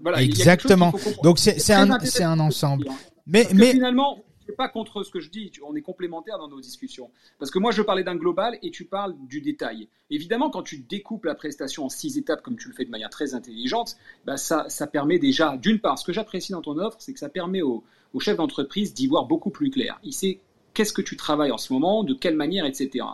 voilà, 0.00 0.22
Exactement. 0.22 0.92
Donc 1.22 1.38
c'est 1.38 1.72
un 1.72 2.40
ensemble. 2.40 2.88
Mais 3.26 3.44
Parce 3.44 3.54
mais 3.54 3.70
finalement, 3.72 4.18
c'est 4.46 4.56
pas 4.56 4.68
contre 4.68 5.02
ce 5.02 5.10
que 5.10 5.20
je 5.20 5.30
dis. 5.30 5.52
On 5.64 5.74
est 5.74 5.82
complémentaires 5.82 6.38
dans 6.38 6.48
nos 6.48 6.60
discussions. 6.60 7.10
Parce 7.38 7.50
que 7.50 7.58
moi, 7.58 7.70
je 7.70 7.82
parlais 7.82 8.04
d'un 8.04 8.16
global 8.16 8.58
et 8.62 8.70
tu 8.70 8.84
parles 8.84 9.14
du 9.28 9.40
détail. 9.40 9.88
Évidemment, 10.10 10.50
quand 10.50 10.62
tu 10.62 10.78
découpes 10.78 11.24
la 11.24 11.34
prestation 11.34 11.84
en 11.84 11.88
six 11.88 12.18
étapes, 12.18 12.42
comme 12.42 12.56
tu 12.56 12.68
le 12.68 12.74
fais 12.74 12.84
de 12.84 12.90
manière 12.90 13.10
très 13.10 13.34
intelligente, 13.34 13.96
bah 14.26 14.36
ça, 14.36 14.66
ça 14.68 14.86
permet 14.86 15.18
déjà, 15.18 15.56
d'une 15.56 15.78
part, 15.78 15.98
ce 15.98 16.04
que 16.04 16.12
j'apprécie 16.12 16.52
dans 16.52 16.62
ton 16.62 16.78
offre, 16.78 16.96
c'est 17.00 17.12
que 17.12 17.18
ça 17.18 17.28
permet 17.28 17.62
au, 17.62 17.84
au 18.12 18.20
chef 18.20 18.36
d'entreprise 18.36 18.94
d'y 18.94 19.06
voir 19.06 19.26
beaucoup 19.26 19.50
plus 19.50 19.70
clair. 19.70 19.98
Il 20.02 20.12
sait 20.12 20.40
qu'est-ce 20.74 20.92
que 20.92 21.02
tu 21.02 21.16
travailles 21.16 21.52
en 21.52 21.58
ce 21.58 21.72
moment, 21.72 22.02
de 22.02 22.14
quelle 22.14 22.36
manière, 22.36 22.64
etc. 22.66 23.04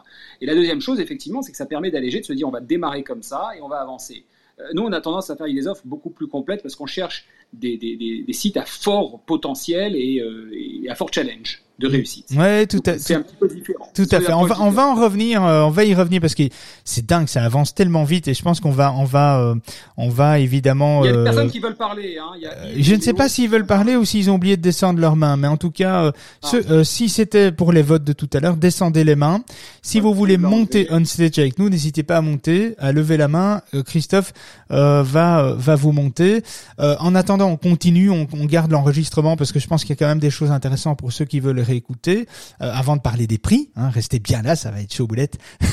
Et 0.40 0.46
la 0.46 0.54
deuxième 0.54 0.80
chose, 0.80 1.00
effectivement, 1.00 1.42
c'est 1.42 1.52
que 1.52 1.58
ça 1.58 1.66
permet 1.66 1.90
d'alléger, 1.90 2.20
de 2.20 2.24
se 2.24 2.32
dire 2.32 2.48
on 2.48 2.52
va 2.52 2.60
démarrer 2.60 3.02
comme 3.02 3.22
ça 3.22 3.50
et 3.56 3.62
on 3.62 3.68
va 3.68 3.80
avancer. 3.80 4.24
Euh, 4.60 4.64
nous, 4.74 4.82
on 4.82 4.92
a 4.92 5.00
tendance 5.00 5.30
à 5.30 5.36
faire 5.36 5.46
des 5.46 5.66
offres 5.66 5.82
beaucoup 5.84 6.10
plus 6.10 6.26
complètes 6.26 6.62
parce 6.62 6.76
qu'on 6.76 6.86
cherche 6.86 7.26
des, 7.52 8.24
sites 8.32 8.56
à 8.56 8.64
fort 8.64 9.20
potentiel 9.20 9.96
et, 9.96 10.20
euh, 10.20 10.50
et 10.52 10.88
à 10.88 10.94
fort 10.94 11.12
challenge 11.12 11.62
de 11.78 11.86
réussite. 11.86 12.26
Ouais, 12.34 12.66
tout 12.66 12.82
à 12.86 12.98
C'est 12.98 13.14
un 13.14 13.22
petit 13.22 13.36
peu 13.38 13.46
différent. 13.46 13.88
Tout 13.94 14.08
à 14.10 14.20
fait. 14.20 14.32
On 14.32 14.46
va, 14.46 14.60
on 14.60 14.70
va 14.70 14.86
en 14.86 14.96
revenir, 14.96 15.44
euh, 15.44 15.62
on 15.62 15.70
va 15.70 15.84
y 15.84 15.94
revenir 15.94 16.20
parce 16.20 16.34
que 16.34 16.42
c'est 16.84 17.06
dingue, 17.06 17.28
ça 17.28 17.44
avance 17.44 17.72
tellement 17.72 18.02
vite 18.02 18.26
et 18.26 18.34
je 18.34 18.42
pense 18.42 18.58
qu'on 18.58 18.72
va, 18.72 18.92
on 18.92 19.04
va, 19.04 19.38
euh, 19.38 19.54
on 19.96 20.08
va 20.08 20.40
évidemment. 20.40 21.04
Il 21.04 21.10
y 21.10 21.14
a 21.14 21.16
des 21.16 21.24
personnes 21.24 21.50
qui 21.50 21.60
veulent 21.60 21.76
parler. 21.76 22.18
Hein. 22.20 22.32
Il 22.36 22.42
y 22.42 22.46
a, 22.46 22.82
je 22.82 22.94
ne 22.96 23.00
sais 23.00 23.12
pas 23.12 23.28
s'ils 23.28 23.48
veulent 23.48 23.66
parler 23.66 23.94
ou 23.94 24.04
s'ils 24.04 24.28
ont 24.28 24.34
oublié 24.34 24.56
de 24.56 24.62
descendre 24.62 24.98
leurs 24.98 25.14
mains, 25.14 25.36
mais 25.36 25.46
en 25.46 25.56
tout 25.56 25.70
cas, 25.70 26.12
ah. 26.42 26.84
si 26.84 27.08
c'était 27.08 27.52
pour 27.52 27.72
les 27.72 27.82
votes 27.82 28.04
de 28.04 28.12
tout 28.12 28.28
à 28.32 28.40
l'heure, 28.40 28.56
descendez 28.56 29.04
les 29.04 29.16
mains. 29.16 29.42
Si 29.82 30.00
vous 30.00 30.12
voulez 30.12 30.36
monter 30.36 30.88
on 30.90 31.04
stage 31.04 31.38
avec 31.38 31.60
nous, 31.60 31.68
n'hésitez 31.68 32.02
pas 32.02 32.16
à 32.16 32.20
monter, 32.22 32.74
à 32.78 32.90
lever 32.90 33.16
la 33.16 33.28
main. 33.28 33.62
Christophe 33.86 34.32
va, 34.68 35.54
va 35.56 35.74
vous 35.76 35.92
monter. 35.92 36.42
en 36.78 37.14
attendant, 37.14 37.50
on 37.50 37.56
continue, 37.56 38.10
on, 38.10 38.26
on 38.32 38.46
garde 38.46 38.72
l'enregistrement 38.72 39.36
parce 39.36 39.52
que 39.52 39.60
je 39.60 39.68
pense 39.68 39.82
qu'il 39.82 39.90
y 39.90 39.92
a 39.92 39.96
quand 39.96 40.08
même 40.08 40.18
des 40.18 40.30
choses 40.30 40.50
intéressantes 40.50 40.98
pour 40.98 41.12
ceux 41.12 41.24
qui 41.24 41.38
veulent 41.38 41.67
réécouter. 41.68 42.26
Euh, 42.60 42.70
avant 42.72 42.96
de 42.96 43.00
parler 43.00 43.26
des 43.26 43.38
prix, 43.38 43.70
hein, 43.76 43.90
restez 43.90 44.18
bien 44.18 44.42
là, 44.42 44.56
ça 44.56 44.70
va 44.70 44.80
être 44.80 44.92
chaud 44.92 45.06
boulette. 45.06 45.38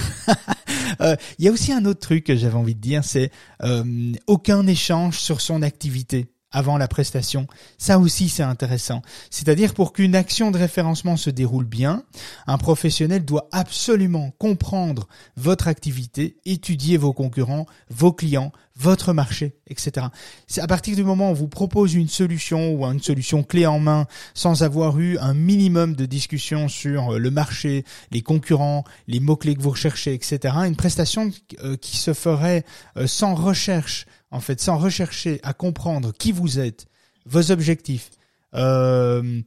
Euh, 1.02 1.16
il 1.40 1.46
y 1.46 1.48
a 1.50 1.52
aussi 1.52 1.74
un 1.74 1.84
autre 1.84 2.00
truc 2.00 2.24
que 2.24 2.36
j'avais 2.36 2.56
envie 2.56 2.76
de 2.76 2.80
dire, 2.80 3.04
c'est 3.04 3.32
euh, 3.64 4.14
aucun 4.28 4.66
échange 4.68 5.18
sur 5.18 5.42
son 5.42 5.62
activité 5.64 6.28
avant 6.56 6.78
la 6.78 6.88
prestation. 6.88 7.48
Ça 7.78 8.00
aussi, 8.00 8.30
c'est 8.30 8.44
intéressant. 8.44 9.02
C'est-à-dire 9.30 9.74
pour 9.74 9.92
qu'une 9.92 10.16
action 10.16 10.52
de 10.52 10.58
référencement 10.58 11.18
se 11.18 11.30
déroule 11.30 11.66
bien, 11.66 12.04
un 12.48 12.58
professionnel 12.58 13.26
doit 13.26 13.50
absolument 13.52 14.32
comprendre 14.38 15.08
votre 15.36 15.68
activité, 15.68 16.38
étudier 16.46 16.96
vos 16.96 17.12
concurrents, 17.12 17.66
vos 17.90 18.14
clients, 18.14 18.54
votre 18.78 19.14
marché, 19.14 19.56
etc. 19.68 20.08
C'est 20.48 20.62
à 20.62 20.68
partir 20.68 20.96
du 20.96 21.04
moment 21.04 21.30
où 21.30 21.32
on 21.32 21.34
vous 21.34 21.48
propose 21.48 21.94
une 21.94 22.10
solution 22.10 22.74
ou 22.74 22.86
une 22.86 23.02
solution 23.02 23.44
clé 23.44 23.66
en 23.66 23.80
main 23.80 24.06
sans 24.34 24.64
avoir 24.64 25.00
eu 25.00 25.18
un 25.20 25.34
minimum 25.34 25.96
de 25.96 26.06
discussion 26.06 26.68
sur 26.68 27.18
le 27.18 27.32
marché, 27.32 27.86
les 28.12 28.22
concurrents, 28.22 28.84
les 29.08 29.20
mots-clés 29.20 29.56
que 29.56 29.62
vous 29.62 29.72
recherchez, 29.72 30.14
etc. 30.14 30.56
Une 30.66 30.76
prestation 30.76 31.32
euh, 31.64 31.78
qui 31.78 31.98
se 31.98 32.14
ferait 32.14 32.66
euh, 32.98 33.08
sans 33.08 33.34
recherche 33.36 34.06
en 34.32 34.42
fait, 34.42 34.60
sans 34.60 34.78
rechercher 34.78 35.40
à 35.44 35.54
comprendre 35.54 36.12
qui 36.12 36.32
vous 36.32 36.60
êtes, 36.60 36.88
vos 37.26 37.52
objectifs, 37.52 38.10
euh, 38.54 39.42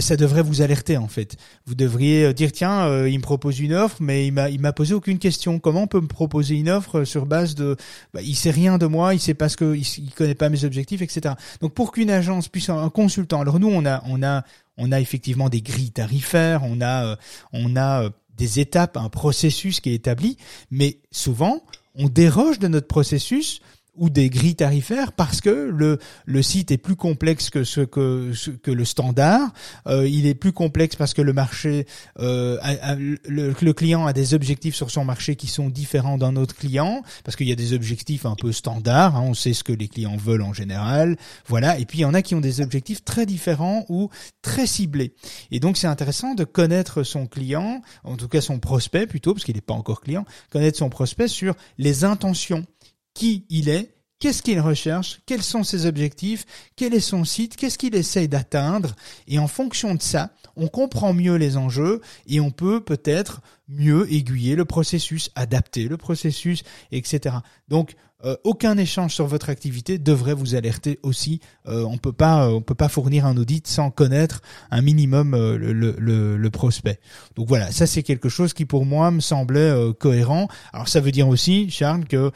ça 0.00 0.16
devrait 0.16 0.42
vous 0.42 0.62
alerter 0.62 0.96
en 0.96 1.08
fait. 1.08 1.36
Vous 1.66 1.74
devriez 1.74 2.24
euh, 2.24 2.32
dire 2.32 2.52
tiens, 2.52 2.86
euh, 2.86 3.08
il 3.08 3.18
me 3.18 3.22
propose 3.22 3.60
une 3.60 3.74
offre, 3.74 3.96
mais 4.00 4.26
il 4.26 4.32
m'a 4.32 4.48
il 4.48 4.60
m'a 4.60 4.72
posé 4.72 4.94
aucune 4.94 5.18
question. 5.18 5.58
Comment 5.58 5.82
on 5.82 5.86
peut 5.86 6.00
me 6.00 6.08
proposer 6.08 6.56
une 6.56 6.70
offre 6.70 7.04
sur 7.04 7.26
base 7.26 7.54
de 7.54 7.76
bah, 8.14 8.22
il 8.22 8.36
sait 8.36 8.50
rien 8.50 8.78
de 8.78 8.86
moi, 8.86 9.14
il 9.14 9.20
sait 9.20 9.34
pas 9.34 9.48
ce 9.48 9.56
que 9.56 9.74
il, 9.74 10.10
connaît 10.14 10.34
pas 10.34 10.48
mes 10.48 10.64
objectifs, 10.64 11.02
etc. 11.02 11.34
Donc 11.60 11.74
pour 11.74 11.92
qu'une 11.92 12.10
agence 12.10 12.48
puisse 12.48 12.68
un 12.68 12.88
consultant, 12.90 13.40
alors 13.40 13.60
nous 13.60 13.68
on 13.68 13.84
a 13.84 14.02
on 14.06 14.22
a 14.22 14.44
on 14.78 14.92
a 14.92 15.00
effectivement 15.00 15.48
des 15.48 15.60
grilles 15.60 15.92
tarifaires, 15.92 16.62
on 16.64 16.80
a 16.80 17.16
on 17.52 17.76
a 17.76 18.08
des 18.36 18.60
étapes, 18.60 18.96
un 18.96 19.10
processus 19.10 19.80
qui 19.80 19.90
est 19.90 19.94
établi, 19.94 20.36
mais 20.70 20.98
souvent 21.10 21.62
on 21.94 22.08
déroge 22.08 22.58
de 22.58 22.68
notre 22.68 22.86
processus 22.86 23.60
ou 23.94 24.08
des 24.08 24.30
grilles 24.30 24.56
tarifaires 24.56 25.12
parce 25.12 25.40
que 25.40 25.50
le 25.50 25.98
le 26.24 26.42
site 26.42 26.70
est 26.70 26.78
plus 26.78 26.96
complexe 26.96 27.50
que 27.50 27.62
ce 27.64 27.82
que 27.82 28.32
que 28.62 28.70
le 28.70 28.84
standard. 28.84 29.52
Euh, 29.86 30.08
il 30.08 30.26
est 30.26 30.34
plus 30.34 30.52
complexe 30.52 30.96
parce 30.96 31.12
que 31.12 31.20
le 31.20 31.32
marché, 31.32 31.86
euh, 32.18 32.58
le, 33.28 33.54
le, 33.60 33.72
client 33.72 34.06
a 34.06 34.12
des 34.12 34.34
objectifs 34.34 34.74
sur 34.74 34.90
son 34.90 35.04
marché 35.04 35.36
qui 35.36 35.46
sont 35.46 35.68
différents 35.68 36.16
d'un 36.16 36.36
autre 36.36 36.54
client 36.54 37.02
parce 37.24 37.36
qu'il 37.36 37.48
y 37.48 37.52
a 37.52 37.56
des 37.56 37.74
objectifs 37.74 38.24
un 38.24 38.34
peu 38.34 38.52
standards. 38.52 39.16
Hein, 39.16 39.24
on 39.26 39.34
sait 39.34 39.52
ce 39.52 39.62
que 39.62 39.72
les 39.72 39.88
clients 39.88 40.16
veulent 40.16 40.42
en 40.42 40.54
général. 40.54 41.16
Voilà. 41.46 41.78
Et 41.78 41.84
puis 41.84 41.98
il 41.98 42.02
y 42.02 42.06
en 42.06 42.14
a 42.14 42.22
qui 42.22 42.34
ont 42.34 42.40
des 42.40 42.60
objectifs 42.62 43.04
très 43.04 43.26
différents 43.26 43.84
ou 43.88 44.08
très 44.40 44.66
ciblés. 44.66 45.14
Et 45.50 45.60
donc 45.60 45.76
c'est 45.76 45.86
intéressant 45.86 46.34
de 46.34 46.44
connaître 46.44 47.02
son 47.02 47.26
client, 47.26 47.82
en 48.04 48.16
tout 48.16 48.28
cas 48.28 48.40
son 48.40 48.58
prospect 48.58 49.06
plutôt 49.06 49.34
parce 49.34 49.44
qu'il 49.44 49.54
n'est 49.54 49.60
pas 49.60 49.74
encore 49.74 50.00
client, 50.00 50.24
connaître 50.50 50.78
son 50.78 50.88
prospect 50.88 51.28
sur 51.28 51.54
les 51.78 52.04
intentions 52.04 52.64
qui 53.14 53.44
il 53.48 53.68
est, 53.68 53.94
qu'est-ce 54.18 54.42
qu'il 54.42 54.60
recherche, 54.60 55.20
quels 55.26 55.42
sont 55.42 55.64
ses 55.64 55.86
objectifs, 55.86 56.46
quel 56.76 56.94
est 56.94 57.00
son 57.00 57.24
site, 57.24 57.56
qu'est-ce 57.56 57.76
qu'il 57.76 57.96
essaye 57.96 58.28
d'atteindre, 58.28 58.94
et 59.26 59.38
en 59.38 59.48
fonction 59.48 59.94
de 59.94 60.02
ça, 60.02 60.30
on 60.54 60.68
comprend 60.68 61.12
mieux 61.12 61.34
les 61.34 61.56
enjeux 61.56 62.00
et 62.28 62.38
on 62.38 62.50
peut 62.50 62.80
peut-être 62.80 63.40
mieux 63.68 64.12
aiguiller 64.12 64.54
le 64.54 64.64
processus, 64.64 65.30
adapter 65.34 65.88
le 65.88 65.96
processus, 65.96 66.62
etc. 66.92 67.36
Donc 67.68 67.94
euh, 68.24 68.36
aucun 68.44 68.78
échange 68.78 69.12
sur 69.12 69.26
votre 69.26 69.50
activité 69.50 69.98
devrait 69.98 70.34
vous 70.34 70.54
alerter 70.54 71.00
aussi. 71.02 71.40
Euh, 71.66 71.82
on 71.84 71.98
peut 71.98 72.12
pas, 72.12 72.48
on 72.48 72.60
peut 72.60 72.76
pas 72.76 72.88
fournir 72.88 73.26
un 73.26 73.36
audit 73.36 73.66
sans 73.66 73.90
connaître 73.90 74.42
un 74.70 74.82
minimum 74.82 75.34
euh, 75.34 75.56
le, 75.58 75.72
le, 75.72 76.36
le, 76.36 76.50
prospect. 76.50 77.00
Donc 77.34 77.48
voilà, 77.48 77.72
ça 77.72 77.88
c'est 77.88 78.04
quelque 78.04 78.28
chose 78.28 78.52
qui 78.52 78.64
pour 78.64 78.84
moi 78.84 79.10
me 79.10 79.20
semblait 79.20 79.74
cohérent. 79.98 80.46
Alors 80.72 80.86
ça 80.86 81.00
veut 81.00 81.10
dire 81.10 81.26
aussi, 81.26 81.70
Charles, 81.70 82.04
que 82.04 82.30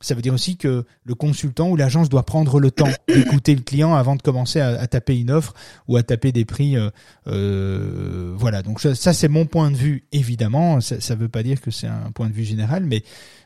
ça 0.00 0.14
veut 0.14 0.22
dire 0.22 0.34
aussi 0.34 0.56
que 0.56 0.84
le 1.04 1.14
consultant 1.14 1.70
ou 1.70 1.76
l'agence 1.76 2.08
doit 2.08 2.22
prendre 2.22 2.60
le 2.60 2.70
temps 2.70 2.88
d'écouter 3.08 3.54
le 3.54 3.62
client 3.62 3.94
avant 3.94 4.16
de 4.16 4.22
commencer 4.22 4.60
à, 4.60 4.86
taper 4.86 5.18
une 5.18 5.30
offre 5.30 5.54
ou 5.88 5.96
à 5.96 6.02
taper 6.02 6.32
des 6.32 6.44
prix. 6.44 6.76
Euh, 6.76 6.90
euh, 7.26 8.32
voilà, 8.36 8.62
donc 8.62 8.80
ça, 8.80 8.94
c'est 8.94 9.28
mon 9.28 9.46
point 9.46 9.70
de 9.70 9.76
vue, 9.76 10.04
évidemment. 10.12 10.80
Ça 10.80 11.14
ne 11.14 11.20
veut 11.20 11.28
pas 11.28 11.42
dire 11.42 11.60
que 11.60 11.70
c'est 11.70 11.86
un 11.86 12.10
point 12.12 12.28
de 12.28 12.34
vue 12.34 12.44
général, 12.44 12.84
mais 12.84 13.02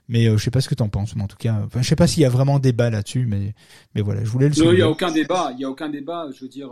mais 0.08 0.26
euh, 0.26 0.36
je 0.36 0.44
sais 0.44 0.50
pas 0.50 0.60
ce 0.60 0.68
que 0.68 0.74
tu 0.74 0.82
en 0.82 0.88
penses. 0.88 1.16
Mais 1.16 1.22
en 1.22 1.28
tout 1.28 1.36
cas, 1.36 1.62
enfin, 1.64 1.80
je 1.80 1.88
sais 1.88 1.96
pas 1.96 2.06
s'il 2.06 2.22
y 2.22 2.26
a 2.26 2.30
vraiment 2.30 2.58
débat 2.58 2.90
là-dessus, 2.90 3.26
mais 3.26 3.54
mais 3.94 4.02
voilà, 4.02 4.24
je 4.24 4.30
voulais 4.30 4.48
le. 4.48 4.64
Non, 4.64 4.72
il 4.72 4.78
y 4.78 4.82
a 4.82 4.90
aucun 4.90 5.10
débat. 5.10 5.52
Il 5.54 5.60
y 5.60 5.64
a 5.64 5.70
aucun 5.70 5.88
débat. 5.88 6.28
Je 6.34 6.42
veux 6.42 6.50
dire, 6.50 6.70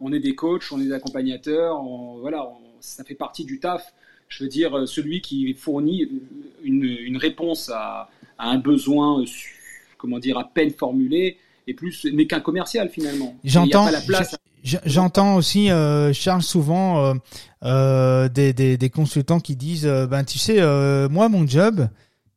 on 0.00 0.12
est 0.12 0.20
des 0.20 0.34
coachs, 0.34 0.64
on 0.72 0.80
est 0.80 0.84
des 0.84 0.92
accompagnateurs. 0.92 1.82
voilà, 2.20 2.48
ça 2.80 3.04
fait 3.04 3.14
partie 3.14 3.44
du 3.44 3.60
taf. 3.60 3.92
Je 4.28 4.44
veux 4.44 4.50
dire, 4.50 4.88
celui 4.88 5.20
qui 5.20 5.54
fournit 5.54 6.08
une, 6.62 6.84
une 6.84 7.16
réponse 7.16 7.70
à 7.70 8.10
à 8.38 8.48
un 8.48 8.58
besoin, 8.58 9.20
euh, 9.20 9.24
comment 9.98 10.18
dire, 10.18 10.38
à 10.38 10.44
peine 10.44 10.70
formulé, 10.70 11.38
et 11.66 11.74
plus 11.74 12.04
n'est 12.04 12.26
qu'un 12.26 12.40
commercial 12.40 12.88
finalement. 12.90 13.36
J'entends. 13.44 13.88
J'entends 14.86 15.36
aussi, 15.36 15.70
euh, 15.70 16.14
Charles, 16.14 16.42
souvent 16.42 17.04
euh, 17.04 17.14
euh, 17.64 18.30
des, 18.30 18.54
des, 18.54 18.78
des, 18.78 18.88
consultants 18.88 19.38
qui 19.38 19.56
disent, 19.56 19.84
euh, 19.84 20.06
ben 20.06 20.24
tu 20.24 20.38
sais, 20.38 20.56
euh, 20.58 21.06
moi 21.10 21.28
mon 21.28 21.46
job, 21.46 21.86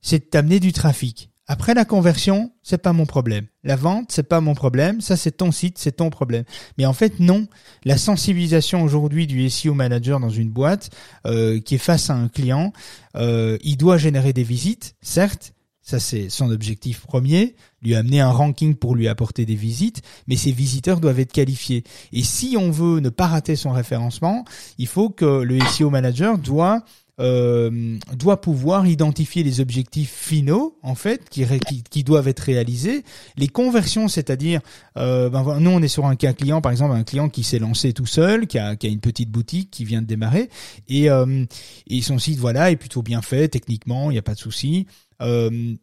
c'est 0.01 0.19
de 0.19 0.23
t'amener 0.25 0.59
du 0.59 0.73
trafic. 0.73 1.29
Après 1.47 1.73
la 1.73 1.85
conversion, 1.85 2.51
c'est 2.61 2.77
pas 2.77 2.91
mon 2.91 3.05
problème. 3.05 3.47
La 3.63 3.77
vente, 3.77 4.11
c'est 4.11 4.27
pas 4.27 4.41
mon 4.41 4.53
problème. 4.53 4.99
Ça, 4.99 5.15
c'est 5.15 5.31
ton 5.31 5.51
site, 5.51 5.77
c'est 5.77 5.93
ton 5.93 6.09
problème. 6.09 6.43
Mais 6.77 6.85
en 6.85 6.93
fait, 6.93 7.21
non. 7.21 7.47
La 7.85 7.97
sensibilisation 7.97 8.83
aujourd'hui 8.83 9.27
du 9.27 9.49
SEO 9.49 9.73
manager 9.73 10.19
dans 10.19 10.29
une 10.29 10.49
boîte 10.49 10.89
qui 11.23 11.75
est 11.75 11.77
face 11.77 12.09
à 12.09 12.15
un 12.15 12.27
client, 12.27 12.73
il 13.15 13.77
doit 13.77 13.97
générer 13.97 14.33
des 14.33 14.43
visites, 14.43 14.95
certes, 15.01 15.53
ça, 15.81 16.01
c'est 16.01 16.27
son 16.27 16.51
objectif 16.51 16.99
premier, 16.99 17.55
lui 17.81 17.95
amener 17.95 18.19
un 18.19 18.29
ranking 18.29 18.75
pour 18.75 18.93
lui 18.93 19.07
apporter 19.07 19.45
des 19.45 19.55
visites, 19.55 20.01
mais 20.27 20.35
ces 20.35 20.51
visiteurs 20.51 20.99
doivent 20.99 21.21
être 21.21 21.31
qualifiés. 21.31 21.85
Et 22.11 22.23
si 22.23 22.57
on 22.59 22.71
veut 22.71 22.99
ne 22.99 23.07
pas 23.07 23.27
rater 23.27 23.55
son 23.55 23.71
référencement, 23.71 24.43
il 24.77 24.87
faut 24.87 25.09
que 25.09 25.43
le 25.43 25.57
SEO 25.65 25.89
manager 25.89 26.39
doit 26.39 26.83
euh, 27.19 27.97
doit 28.13 28.41
pouvoir 28.41 28.85
identifier 28.85 29.43
les 29.43 29.59
objectifs 29.59 30.13
finaux 30.13 30.77
en 30.83 30.95
fait 30.95 31.27
qui, 31.29 31.45
qui, 31.89 32.03
doivent 32.03 32.27
être 32.27 32.41
réalisés, 32.41 33.03
les 33.37 33.47
conversions, 33.47 34.07
c'est-à-dire 34.07 34.61
euh, 34.97 35.29
ben, 35.29 35.59
nous 35.59 35.71
on 35.71 35.81
est 35.81 35.87
sur 35.87 36.05
un 36.05 36.15
cas 36.15 36.33
client 36.33 36.61
par 36.61 36.71
exemple 36.71 36.95
un 36.95 37.03
client 37.03 37.29
qui 37.29 37.43
s'est 37.43 37.59
lancé 37.59 37.93
tout 37.93 38.05
seul, 38.05 38.47
qui 38.47 38.59
a, 38.59 38.75
qui 38.75 38.87
a 38.87 38.89
une 38.89 38.99
petite 38.99 39.31
boutique 39.31 39.71
qui 39.71 39.83
vient 39.83 40.01
de 40.01 40.07
démarrer 40.07 40.49
et, 40.87 41.09
euh, 41.09 41.45
et 41.87 42.01
son 42.01 42.19
site 42.19 42.37
voilà 42.37 42.71
est 42.71 42.75
plutôt 42.75 43.01
bien 43.01 43.21
fait 43.21 43.47
techniquement, 43.47 44.11
il 44.11 44.13
n'y 44.13 44.19
a 44.19 44.23
pas 44.23 44.35
de 44.35 44.39
souci. 44.39 44.85
Euh, 45.21 45.75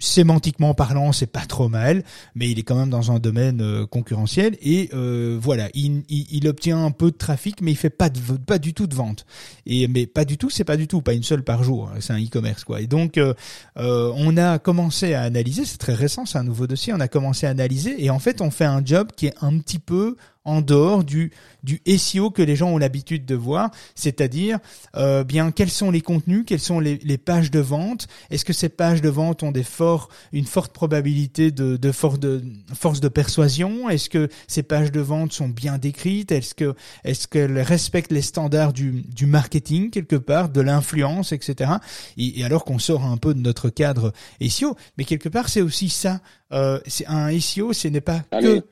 sémantiquement 0.00 0.74
parlant, 0.74 1.12
c'est 1.12 1.26
pas 1.26 1.46
trop 1.46 1.68
mal, 1.68 2.02
mais 2.34 2.50
il 2.50 2.58
est 2.58 2.62
quand 2.62 2.74
même 2.74 2.90
dans 2.90 3.12
un 3.12 3.20
domaine 3.20 3.60
euh, 3.60 3.86
concurrentiel 3.86 4.56
et 4.62 4.90
euh, 4.94 5.38
voilà, 5.40 5.68
il, 5.74 6.02
il, 6.08 6.48
obtient 6.48 6.84
un 6.84 6.90
peu 6.90 7.12
de 7.12 7.16
trafic, 7.16 7.60
mais 7.60 7.70
il 7.70 7.76
fait 7.76 7.90
pas 7.90 8.08
de, 8.08 8.18
pas 8.44 8.58
du 8.58 8.74
tout 8.74 8.86
de 8.86 8.94
vente. 8.94 9.26
Et 9.66 9.86
mais 9.86 10.06
pas 10.06 10.24
du 10.24 10.38
tout, 10.38 10.50
c'est 10.50 10.64
pas 10.64 10.76
du 10.76 10.88
tout, 10.88 11.02
pas 11.02 11.12
une 11.12 11.22
seule 11.22 11.44
par 11.44 11.62
jour. 11.62 11.90
C'est 12.00 12.12
un 12.12 12.18
e-commerce 12.18 12.64
quoi. 12.64 12.80
Et 12.80 12.86
donc 12.86 13.18
euh, 13.18 13.34
on 13.76 14.36
a 14.36 14.58
commencé 14.58 15.14
à 15.14 15.22
analyser, 15.22 15.64
c'est 15.64 15.78
très 15.78 15.94
récent, 15.94 16.24
c'est 16.24 16.38
un 16.38 16.44
nouveau 16.44 16.66
dossier. 16.66 16.92
On 16.94 17.00
a 17.00 17.08
commencé 17.08 17.46
à 17.46 17.50
analyser 17.50 18.02
et 18.02 18.10
en 18.10 18.18
fait 18.18 18.40
on 18.40 18.50
fait 18.50 18.64
un 18.64 18.84
job 18.84 19.08
qui 19.14 19.26
est 19.26 19.34
un 19.42 19.58
petit 19.58 19.78
peu 19.78 20.16
en 20.44 20.60
dehors 20.60 21.04
du 21.04 21.32
du 21.62 21.80
SEO 21.98 22.30
que 22.30 22.42
les 22.42 22.56
gens 22.56 22.70
ont 22.70 22.78
l'habitude 22.78 23.26
de 23.26 23.34
voir, 23.34 23.70
c'est-à-dire 23.94 24.58
euh, 24.96 25.24
bien 25.24 25.50
quels 25.50 25.70
sont 25.70 25.90
les 25.90 26.00
contenus, 26.00 26.44
quelles 26.46 26.60
sont 26.60 26.80
les, 26.80 26.98
les 27.02 27.18
pages 27.18 27.50
de 27.50 27.60
vente, 27.60 28.08
est-ce 28.30 28.44
que 28.44 28.52
ces 28.52 28.68
pages 28.68 29.02
de 29.02 29.08
vente 29.08 29.42
ont 29.42 29.52
des 29.52 29.62
forts 29.64 30.08
une 30.32 30.46
forte 30.46 30.72
probabilité 30.72 31.50
de, 31.50 31.76
de, 31.76 31.92
force 31.92 32.18
de 32.18 32.42
force 32.74 33.00
de 33.00 33.08
persuasion, 33.08 33.90
est-ce 33.90 34.08
que 34.08 34.28
ces 34.46 34.62
pages 34.62 34.92
de 34.92 35.00
vente 35.00 35.32
sont 35.32 35.48
bien 35.48 35.78
décrites, 35.78 36.32
est-ce 36.32 36.54
que 36.54 36.74
est-ce 37.04 37.28
qu'elles 37.28 37.60
respectent 37.60 38.12
les 38.12 38.22
standards 38.22 38.72
du, 38.72 39.02
du 39.02 39.26
marketing 39.26 39.90
quelque 39.90 40.16
part, 40.16 40.48
de 40.48 40.60
l'influence, 40.60 41.32
etc. 41.32 41.72
Et, 42.16 42.44
alors 42.44 42.64
qu'on 42.64 42.78
sort 42.78 43.04
un 43.04 43.16
peu 43.16 43.34
de 43.34 43.40
notre 43.40 43.68
cadre 43.68 44.12
SEO, 44.40 44.76
mais 44.96 45.04
quelque 45.04 45.28
part 45.28 45.48
c'est 45.48 45.62
aussi 45.62 45.88
ça. 45.88 46.20
Euh, 46.52 46.80
c'est 46.86 47.06
un 47.06 47.38
SEO, 47.38 47.72
ce 47.72 47.88
n'est 47.88 48.00
pas 48.00 48.20
que 48.32 48.64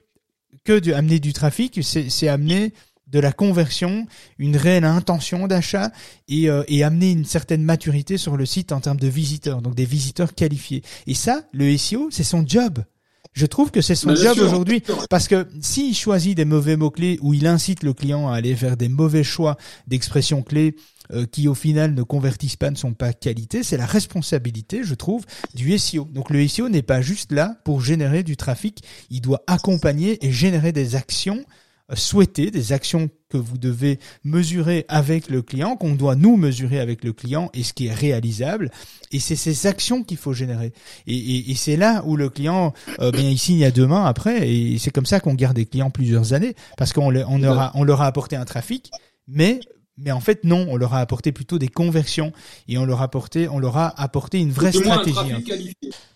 que 0.65 0.79
de 0.79 0.93
amener 0.93 1.21
du 1.21 1.33
trafic, 1.33 1.81
c'est 1.83 2.29
amener 2.29 2.73
de 3.07 3.19
la 3.19 3.33
conversion, 3.33 4.07
une 4.39 4.57
réelle 4.57 4.85
intention 4.85 5.47
d'achat 5.47 5.91
et, 6.29 6.51
euh, 6.51 6.63
et 6.69 6.85
amener 6.85 7.13
une 7.13 7.25
certaine 7.25 7.63
maturité 7.63 8.19
sur 8.19 8.37
le 8.37 8.45
site 8.45 8.71
en 8.71 8.81
termes 8.81 9.01
de 9.01 9.09
visiteurs, 9.09 9.63
donc 9.63 9.75
des 9.75 9.87
visiteurs 9.87 10.35
qualifiés. 10.35 10.83
Et 11.07 11.15
ça, 11.15 11.43
le 11.53 11.75
SEO, 11.77 12.09
c'est 12.11 12.23
son 12.23 12.47
job. 12.47 12.85
Je 13.33 13.47
trouve 13.47 13.71
que 13.71 13.81
c'est 13.81 13.95
son 13.95 14.15
job 14.15 14.39
aujourd'hui 14.41 14.83
parce 15.11 15.29
que 15.29 15.47
s'il 15.61 15.95
choisit 15.95 16.37
des 16.37 16.45
mauvais 16.45 16.77
mots-clés 16.77 17.19
ou 17.23 17.35
il 17.35 17.47
incite 17.47 17.83
le 17.83 17.93
client 17.93 18.29
à 18.29 18.37
aller 18.37 18.53
vers 18.53 18.77
des 18.77 18.89
mauvais 18.89 19.23
choix 19.23 19.57
d'expressions 19.87 20.43
clés 20.43 20.75
euh, 21.13 21.27
qui 21.27 21.49
au 21.49 21.55
final 21.55 21.95
ne 21.95 22.03
convertissent 22.03 22.57
pas, 22.57 22.71
ne 22.71 22.77
sont 22.77 22.95
pas 22.95 23.13
qualité, 23.13 23.63
c'est 23.63 23.77
la 23.77 23.87
responsabilité, 23.87 24.85
je 24.85 24.95
trouve, 24.95 25.25
du 25.55 25.77
SEO. 25.79 26.05
Donc 26.13 26.31
le 26.31 26.47
SEO 26.47 26.69
n'est 26.69 26.83
pas 26.83 27.01
juste 27.01 27.33
là 27.33 27.57
pour 27.65 27.81
générer 27.81 28.23
du 28.23 28.37
trafic, 28.37 28.83
il 29.11 29.21
doit 29.21 29.43
accompagner 29.47 30.25
et 30.27 30.33
générer 30.33 30.73
des 30.73 30.97
actions 30.97 31.45
euh, 31.91 31.97
souhaitées, 31.97 32.51
des 32.51 32.73
actions 32.73 33.09
que 33.31 33.39
vous 33.39 33.57
devez 33.57 33.99
mesurer 34.23 34.85
avec 34.89 35.31
le 35.31 35.41
client, 35.41 35.77
qu'on 35.77 35.95
doit 35.95 36.17
nous 36.17 36.37
mesurer 36.37 36.81
avec 36.81 37.03
le 37.03 37.15
client 37.15 37.51
et 37.55 37.63
ce 37.63 37.73
qui 37.73 37.87
est 37.87 37.95
réalisable. 37.95 38.71
Et 39.11 39.21
c'est 39.21 39.37
ces 39.37 39.67
actions 39.67 40.03
qu'il 40.03 40.19
faut 40.19 40.35
générer. 40.35 40.73
Et, 41.07 41.17
et, 41.17 41.51
et 41.51 41.55
c'est 41.55 41.77
là 41.77 42.03
où 42.05 42.17
le 42.17 42.29
client, 42.29 42.75
euh, 43.01 43.11
bien, 43.11 43.31
il 43.31 43.39
signe 43.39 43.65
à 43.65 43.71
deux 43.71 43.87
mains 43.87 44.05
après. 44.05 44.51
Et 44.51 44.79
c'est 44.79 44.91
comme 44.91 45.07
ça 45.07 45.21
qu'on 45.21 45.35
garde 45.35 45.57
des 45.57 45.65
clients 45.65 45.91
plusieurs 45.91 46.35
années 46.35 46.55
parce 46.77 46.93
qu'on 46.93 47.07
on 47.07 47.39
leur, 47.39 47.71
on 47.75 47.85
leur 47.85 48.03
a 48.03 48.07
apporté 48.07 48.37
un 48.37 48.45
trafic, 48.45 48.91
mais 49.27 49.61
mais 49.99 50.13
en 50.13 50.21
fait, 50.21 50.45
non, 50.45 50.67
on 50.69 50.77
leur 50.77 50.95
a 50.95 51.01
apporté 51.01 51.33
plutôt 51.33 51.59
des 51.59 51.69
conversions 51.69 52.33
et 52.69 52.79
on 52.79 52.85
leur 52.85 53.01
a 53.01 53.05
apporté, 53.05 53.49
on 53.49 53.59
leur 53.59 53.77
a 53.77 54.01
apporté 54.01 54.39
une 54.39 54.51
vraie 54.51 54.73
stratégie. 54.73 55.33
Hein. 55.33 55.41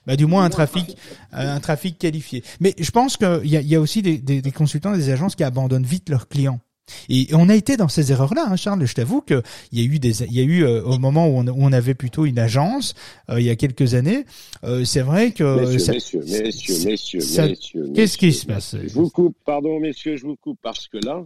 Bah, 0.07 0.17
du 0.17 0.27
moins 0.27 0.45
un 0.45 0.51
trafic, 0.51 0.97
un 1.33 1.61
trafic 1.61 1.99
qualifié. 1.99 2.43
Mais 2.61 2.75
je 2.79 2.91
pense 2.91 3.17
qu'il 3.17 3.47
y 3.47 3.57
a, 3.57 3.61
y 3.61 3.75
a 3.75 3.81
aussi 3.81 4.03
des, 4.03 4.19
des, 4.19 4.43
des, 4.43 4.53
consultants, 4.53 4.93
des 4.93 5.11
agences 5.11 5.35
qui 5.37 5.45
abandonnent 5.45 5.87
vite 5.87 6.09
leurs 6.09 6.29
clients. 6.29 6.61
Et 7.09 7.29
on 7.33 7.49
a 7.49 7.55
été 7.55 7.77
dans 7.77 7.89
ces 7.89 8.11
erreurs-là, 8.13 8.47
hein, 8.49 8.57
Charles. 8.57 8.85
Je 8.85 8.95
t'avoue 8.95 9.21
que 9.21 9.43
il 9.71 9.81
y 9.81 9.83
a 9.83 9.87
eu 9.87 9.99
des, 9.99 10.23
il 10.25 10.33
y 10.33 10.41
a 10.41 10.43
eu 10.43 10.65
euh, 10.65 10.83
au 10.83 10.99
moment 10.99 11.29
où 11.29 11.39
on, 11.39 11.47
où 11.47 11.57
on, 11.59 11.73
avait 11.73 11.95
plutôt 11.95 12.27
une 12.27 12.39
agence 12.39 12.95
euh, 13.31 13.41
il 13.41 13.47
y 13.47 13.51
a 13.51 13.57
quelques 13.57 13.95
années. 13.95 14.25
Euh, 14.65 14.85
c'est 14.85 15.01
vrai 15.01 15.33
que 15.33 15.61
messieurs, 15.61 15.93
messieurs, 15.93 16.21
messieurs, 16.21 16.75
messieurs, 16.85 17.49
messieurs, 17.49 17.93
Qu'est-ce 17.95 18.19
qui 18.19 18.33
se 18.33 18.47
passe? 18.47 18.77
Je 18.77 18.93
vous 18.93 19.11
coupe, 19.11 19.37
pardon, 19.45 19.79
messieurs, 19.81 20.17
je 20.17 20.27
vous 20.27 20.37
coupe 20.37 20.59
parce 20.63 20.89
que 20.89 20.99
là, 20.99 21.23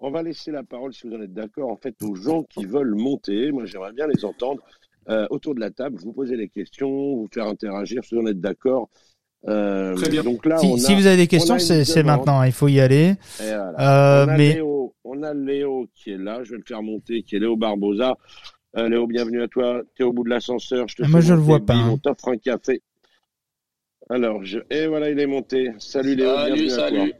on 0.00 0.10
va 0.10 0.22
laisser 0.22 0.50
la 0.50 0.62
parole, 0.62 0.92
si 0.92 1.06
vous 1.06 1.14
en 1.14 1.20
êtes 1.20 1.32
d'accord, 1.32 1.70
en 1.70 1.76
fait, 1.76 1.94
aux 2.02 2.14
gens 2.14 2.42
qui 2.44 2.64
veulent 2.64 2.94
monter. 2.94 3.50
Moi, 3.50 3.66
j'aimerais 3.66 3.92
bien 3.92 4.06
les 4.06 4.24
entendre 4.24 4.62
euh, 5.08 5.26
autour 5.30 5.54
de 5.54 5.60
la 5.60 5.70
table, 5.70 5.98
vous 5.98 6.12
poser 6.12 6.36
des 6.36 6.48
questions, 6.48 6.88
vous 6.88 7.28
faire 7.32 7.46
interagir, 7.46 8.04
si 8.04 8.14
vous 8.14 8.22
en 8.22 8.26
êtes 8.26 8.40
d'accord. 8.40 8.88
Euh, 9.48 9.94
Très 9.94 10.10
bien. 10.10 10.22
Donc 10.22 10.44
là, 10.46 10.58
si, 10.58 10.94
vous 10.94 11.06
avez 11.06 11.16
des 11.16 11.26
questions, 11.26 11.58
c'est 11.58 12.02
maintenant, 12.02 12.42
il 12.42 12.52
faut 12.52 12.68
y 12.68 12.80
aller. 12.80 13.14
Euh, 13.40 13.72
on, 13.76 14.28
a 14.28 14.36
mais... 14.36 14.54
Léo, 14.54 14.94
on 15.04 15.22
a 15.22 15.34
Léo 15.34 15.88
qui 15.94 16.10
est 16.10 16.18
là, 16.18 16.44
je 16.44 16.52
vais 16.52 16.58
le 16.58 16.64
faire 16.66 16.82
monter, 16.82 17.22
qui 17.22 17.36
est 17.36 17.38
Léo 17.38 17.56
Barbosa. 17.56 18.16
Léo, 18.74 19.08
bienvenue 19.08 19.42
à 19.42 19.48
toi. 19.48 19.82
Tu 19.96 20.02
es 20.02 20.04
au 20.04 20.12
bout 20.12 20.22
de 20.22 20.30
l'ascenseur. 20.30 20.86
Je 20.86 20.96
te 20.96 21.02
moi, 21.02 21.20
je 21.20 21.34
le 21.34 21.40
vois 21.40 21.58
pas. 21.58 21.74
Hein. 21.74 21.90
On 21.90 21.98
t'offre 21.98 22.28
un 22.28 22.36
café. 22.36 22.80
Alors, 24.08 24.44
je... 24.44 24.60
et 24.70 24.86
voilà, 24.86 25.10
il 25.10 25.18
est 25.18 25.26
monté. 25.26 25.72
Salut 25.78 26.14
Léo, 26.14 26.34
salut, 26.36 26.54
bienvenue 26.54 26.70
salut. 26.70 27.00
à 27.00 27.06
toi. 27.06 27.18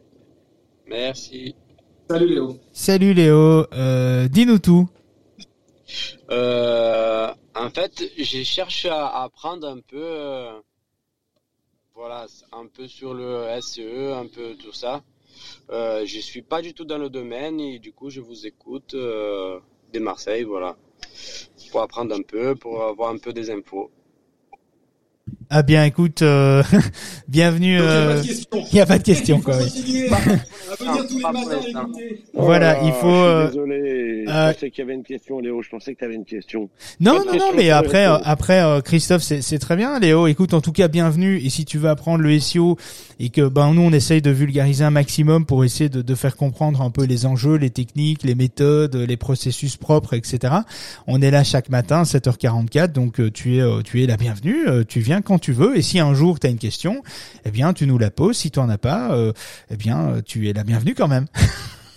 Merci. 0.87 1.55
Salut 2.09 2.27
Léo. 2.27 2.57
Salut 2.73 3.13
Léo, 3.13 3.67
euh, 3.75 4.29
dis-nous 4.29 4.59
tout. 4.59 4.89
Euh, 6.31 7.31
en 7.55 7.69
fait, 7.69 8.03
j'ai 8.17 8.45
cherché 8.45 8.89
à 8.89 9.25
apprendre 9.25 9.69
un 9.69 9.81
peu, 9.81 10.03
euh, 10.03 10.59
voilà, 11.95 12.25
un 12.53 12.67
peu 12.67 12.89
sur 12.89 13.13
le 13.13 13.47
SEE, 13.61 14.15
un 14.15 14.27
peu 14.27 14.55
tout 14.55 14.73
ça. 14.73 15.03
Euh, 15.69 16.07
je 16.07 16.19
suis 16.19 16.41
pas 16.41 16.63
du 16.63 16.73
tout 16.73 16.87
dans 16.87 16.97
le 16.97 17.11
domaine 17.11 17.61
et 17.61 17.79
du 17.79 17.93
coup, 17.93 18.09
je 18.09 18.23
vous 18.23 18.47
écoute 18.47 18.95
euh, 18.95 19.61
de 19.93 19.99
Marseille, 19.99 20.45
voilà, 20.45 20.79
pour 21.71 21.83
apprendre 21.83 22.15
un 22.15 22.23
peu, 22.23 22.55
pour 22.55 22.85
avoir 22.85 23.11
un 23.11 23.19
peu 23.19 23.35
des 23.35 23.51
infos. 23.51 23.91
Ah 25.51 25.62
bien, 25.62 25.85
écoute, 25.85 26.22
euh, 26.22 26.62
bienvenue. 27.29 27.79
Euh, 27.81 28.22
il 28.53 28.74
n'y 28.74 28.81
a 28.81 28.87
pas 28.87 28.99
de 28.99 29.03
question, 29.03 29.41
quoi. 29.41 29.57
Voilà, 32.35 32.83
il 32.83 32.93
faut. 32.93 33.09
Euh, 33.09 33.49
désolé, 33.49 34.24
je 34.26 34.53
pensais 34.53 34.70
qu'il 34.70 34.79
y 34.79 34.87
avait 34.87 34.95
une 34.95 35.05
question, 35.05 35.41
Léo. 35.41 35.62
Je 35.62 35.70
pensais 35.70 35.95
que 35.95 36.01
tu 36.01 36.05
avais 36.05 36.16
une 36.16 36.26
question. 36.26 36.68
Non, 37.01 37.24
non, 37.24 37.39
non, 37.39 37.51
mais 37.57 37.70
après, 37.70 38.05
après, 38.05 38.62
Christophe, 38.85 39.22
c'est 39.22 39.59
très 39.59 39.76
bien, 39.76 39.99
Léo. 39.99 40.26
Écoute, 40.26 40.53
en 40.53 40.61
tout 40.61 40.72
cas, 40.72 40.89
bienvenue. 40.89 41.39
Et 41.39 41.49
si 41.49 41.64
tu 41.64 41.79
veux 41.79 41.89
apprendre 41.89 42.22
le 42.22 42.39
SEO 42.39 42.76
et 43.19 43.31
que 43.31 43.49
ben 43.49 43.75
nous, 43.75 43.83
on 43.83 43.93
essaye 43.93 44.23
de 44.23 44.31
vulgariser 44.31 44.85
un 44.85 44.91
maximum 44.91 45.47
pour 45.47 45.64
essayer 45.64 45.89
de, 45.89 46.03
de 46.03 46.14
faire 46.14 46.37
comprendre 46.37 46.83
un 46.83 46.91
peu 46.91 47.05
les 47.05 47.27
enjeux, 47.27 47.57
les 47.57 47.71
techniques, 47.71 48.23
les 48.23 48.35
méthodes, 48.35 48.97
les 48.97 49.16
processus 49.16 49.77
propres, 49.77 50.14
etc. 50.14 50.55
On 51.07 51.21
est 51.21 51.31
là 51.31 51.45
chaque 51.45 51.69
matin, 51.69 52.03
7h44. 52.03 52.93
Donc, 52.93 53.21
tu 53.33 53.59
es, 53.59 53.83
tu 53.83 54.03
es 54.03 54.07
la 54.07 54.16
bienvenue. 54.16 54.85
Tu 54.87 55.01
viens 55.01 55.23
quand 55.23 55.39
tu 55.39 55.53
veux. 55.53 55.77
Et 55.77 55.83
si 55.83 55.99
un 55.99 56.14
jour 56.14 56.39
tu 56.39 56.47
as 56.47 56.51
une 56.51 56.59
question, 56.59 57.03
eh 57.45 57.51
bien 57.51 57.73
tu 57.73 57.87
nous 57.87 57.99
la 57.99 58.11
poses. 58.11 58.37
Si 58.37 58.51
tu 58.51 58.59
en 58.59 58.69
as 58.69 58.79
pas, 58.79 59.12
euh, 59.12 59.33
eh 59.71 59.77
bien 59.77 60.21
tu 60.25 60.49
es 60.49 60.53
la 60.53 60.64
bienvenue 60.64 60.95
quand 60.95 61.09
même. 61.09 61.27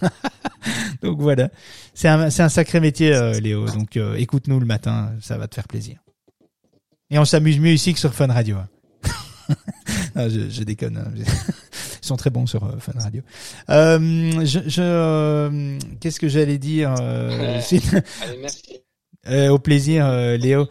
donc 1.02 1.20
voilà, 1.20 1.50
c'est 1.94 2.08
un, 2.08 2.30
c'est 2.30 2.44
un 2.44 2.50
sacré 2.50 2.80
métier, 2.80 3.14
euh, 3.14 3.40
Léo. 3.40 3.66
Donc 3.68 3.98
euh, 3.98 4.16
écoute-nous 4.16 4.60
le 4.60 4.66
matin, 4.66 5.12
ça 5.22 5.38
va 5.38 5.48
te 5.48 5.56
faire 5.56 5.68
plaisir. 5.68 5.98
Et 7.10 7.20
on 7.20 7.26
s'amuse 7.26 7.60
mieux 7.60 7.74
ici 7.74 7.94
que 7.94 8.00
sur 8.00 8.14
Fun 8.14 8.28
Radio. 8.28 8.58
je, 10.16 10.50
je, 10.50 10.64
déconne. 10.64 10.98
Hein. 10.98 11.12
Ils 12.04 12.08
sont 12.08 12.18
très 12.18 12.30
bons 12.30 12.46
sur 12.46 12.62
Fun 12.80 12.94
Radio. 13.00 13.22
Euh, 13.70 14.46
je, 14.46 14.60
je 14.68 15.78
qu'est-ce 16.00 16.20
que 16.20 16.28
j'allais 16.28 16.58
dire 16.58 16.92
Allez, 17.00 17.62
merci. 18.40 18.82
au 19.50 19.60
plaisir, 19.60 20.10
Léo. 20.38 20.68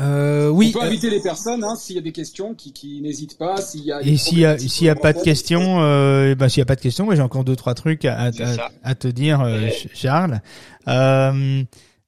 Euh, 0.00 0.48
oui. 0.50 0.72
On 0.74 0.80
peut 0.80 0.86
inviter 0.86 1.10
les 1.10 1.20
personnes 1.20 1.64
hein, 1.64 1.74
s'il 1.74 1.96
y 1.96 1.98
a 1.98 2.02
des 2.02 2.12
questions, 2.12 2.54
qui, 2.54 2.72
qui 2.72 3.00
n'hésitent 3.00 3.36
pas. 3.36 3.56
S'il 3.56 3.84
y 3.84 3.92
a 3.92 4.00
et 4.02 4.16
s'il 4.16 4.38
y 4.38 4.44
a 4.44 4.56
s'il 4.58 4.86
y 4.86 4.90
a 4.90 4.94
pas 4.94 5.12
de 5.12 5.20
questions, 5.20 5.82
euh, 5.82 6.34
bah 6.34 6.48
s'il 6.48 6.60
y 6.60 6.62
a 6.62 6.66
pas 6.66 6.76
de 6.76 6.80
questions, 6.80 7.04
moi 7.04 7.16
j'ai 7.16 7.22
encore 7.22 7.44
deux 7.44 7.56
trois 7.56 7.74
trucs 7.74 8.04
à, 8.04 8.26
à, 8.26 8.30
à 8.84 8.94
te 8.94 9.08
dire, 9.08 9.40
euh, 9.40 9.68
Charles. 9.94 10.40
Euh, 10.86 11.64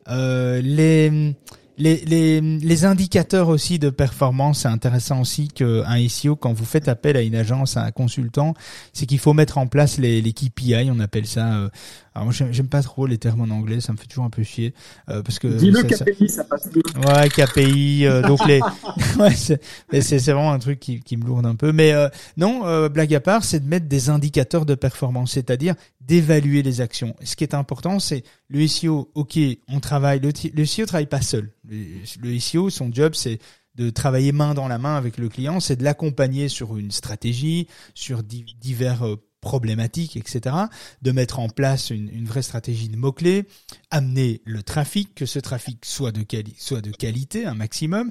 euh, 0.08 0.60
les 0.62 1.34
les, 1.80 1.96
les, 2.04 2.40
les 2.40 2.84
indicateurs 2.84 3.48
aussi 3.48 3.78
de 3.78 3.90
performance, 3.90 4.60
c'est 4.60 4.68
intéressant 4.68 5.20
aussi 5.20 5.48
qu'un 5.48 6.08
SEO, 6.08 6.36
quand 6.36 6.52
vous 6.52 6.64
faites 6.64 6.88
appel 6.88 7.16
à 7.16 7.22
une 7.22 7.34
agence, 7.34 7.76
à 7.76 7.84
un 7.84 7.90
consultant, 7.90 8.54
c'est 8.92 9.06
qu'il 9.06 9.18
faut 9.18 9.32
mettre 9.32 9.58
en 9.58 9.66
place 9.66 9.98
les, 9.98 10.20
les 10.20 10.32
KPI, 10.32 10.90
on 10.94 11.00
appelle 11.00 11.26
ça, 11.26 11.54
euh, 11.54 11.68
Alors 12.14 12.24
moi 12.24 12.32
j'aime 12.32 12.68
pas 12.68 12.82
trop 12.82 13.06
les 13.06 13.18
termes 13.18 13.40
en 13.42 13.54
anglais, 13.54 13.80
ça 13.80 13.92
me 13.92 13.98
fait 13.98 14.06
toujours 14.06 14.24
un 14.24 14.30
peu 14.30 14.42
chier 14.42 14.74
euh, 15.08 15.22
parce 15.22 15.38
que 15.38 15.46
dis-le 15.46 15.82
KPI, 15.84 16.28
ça... 16.28 16.42
passe 16.42 16.68
mieux. 16.74 16.82
Ouais, 17.06 17.28
KPI 17.28 18.06
euh, 18.06 18.22
donc 18.22 18.44
les 18.46 18.60
ouais, 19.18 20.00
c'est 20.00 20.18
vraiment 20.18 20.52
un 20.52 20.58
truc 20.58 20.80
qui 20.80 21.00
qui 21.00 21.16
me 21.16 21.24
lourde 21.24 21.46
un 21.46 21.54
peu 21.54 21.70
mais 21.70 21.92
euh, 21.92 22.08
non, 22.36 22.88
blague 22.88 23.14
à 23.14 23.20
part, 23.20 23.44
c'est 23.44 23.60
de 23.60 23.68
mettre 23.68 23.86
des 23.86 24.10
indicateurs 24.10 24.66
de 24.66 24.74
performance, 24.74 25.32
c'est-à-dire 25.32 25.74
d'évaluer 26.00 26.62
les 26.62 26.80
actions. 26.80 27.14
Ce 27.22 27.36
qui 27.36 27.44
est 27.44 27.54
important, 27.54 28.00
c'est 28.00 28.24
le 28.48 28.66
SEO, 28.66 29.10
OK, 29.14 29.38
on 29.68 29.78
travaille 29.78 30.18
le, 30.18 30.32
le 30.52 30.64
SEO 30.64 30.86
travaille 30.86 31.06
pas 31.06 31.20
seul. 31.20 31.52
Le, 31.68 31.76
le 32.22 32.38
SEO 32.40 32.70
son 32.70 32.92
job 32.92 33.12
c'est 33.14 33.38
de 33.76 33.88
travailler 33.88 34.32
main 34.32 34.54
dans 34.54 34.66
la 34.66 34.78
main 34.78 34.96
avec 34.96 35.16
le 35.16 35.28
client, 35.28 35.60
c'est 35.60 35.76
de 35.76 35.84
l'accompagner 35.84 36.48
sur 36.48 36.76
une 36.76 36.90
stratégie, 36.90 37.68
sur 37.94 38.24
divers 38.24 39.04
problématiques, 39.40 40.16
etc., 40.16 40.56
de 41.02 41.12
mettre 41.12 41.38
en 41.38 41.48
place 41.48 41.90
une, 41.90 42.24
vraie 42.24 42.42
stratégie 42.42 42.88
de 42.88 42.96
mots-clés, 42.96 43.46
amener 43.90 44.42
le 44.44 44.62
trafic, 44.62 45.14
que 45.14 45.26
ce 45.26 45.38
trafic 45.38 45.84
soit 45.84 46.12
de 46.12 46.90
qualité, 46.90 47.46
un 47.46 47.54
maximum, 47.54 48.10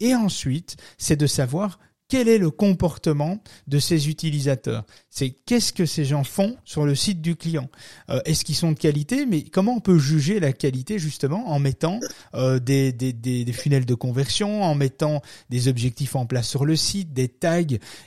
et 0.00 0.14
ensuite, 0.14 0.76
c'est 0.98 1.16
de 1.16 1.26
savoir 1.26 1.78
quel 2.10 2.28
est 2.28 2.38
le 2.38 2.50
comportement 2.50 3.38
de 3.68 3.78
ces 3.78 4.08
utilisateurs? 4.08 4.84
C'est 5.08 5.30
qu'est-ce 5.30 5.72
que 5.72 5.86
ces 5.86 6.04
gens 6.04 6.24
font 6.24 6.56
sur 6.64 6.84
le 6.84 6.96
site 6.96 7.22
du 7.22 7.36
client? 7.36 7.70
Euh, 8.10 8.20
Est-ce 8.24 8.44
qu'ils 8.44 8.56
sont 8.56 8.72
de 8.72 8.78
qualité? 8.78 9.26
Mais 9.26 9.44
comment 9.44 9.76
on 9.76 9.80
peut 9.80 9.98
juger 9.98 10.40
la 10.40 10.52
qualité 10.52 10.98
justement 10.98 11.48
en 11.48 11.60
mettant 11.60 12.00
euh, 12.34 12.58
des, 12.58 12.92
des, 12.92 13.52
funnels 13.52 13.86
de 13.86 13.94
conversion, 13.94 14.64
en 14.64 14.74
mettant 14.74 15.22
des 15.50 15.68
objectifs 15.68 16.16
en 16.16 16.26
place 16.26 16.48
sur 16.48 16.64
le 16.64 16.74
site, 16.74 17.12
des 17.12 17.28
tags 17.28 17.62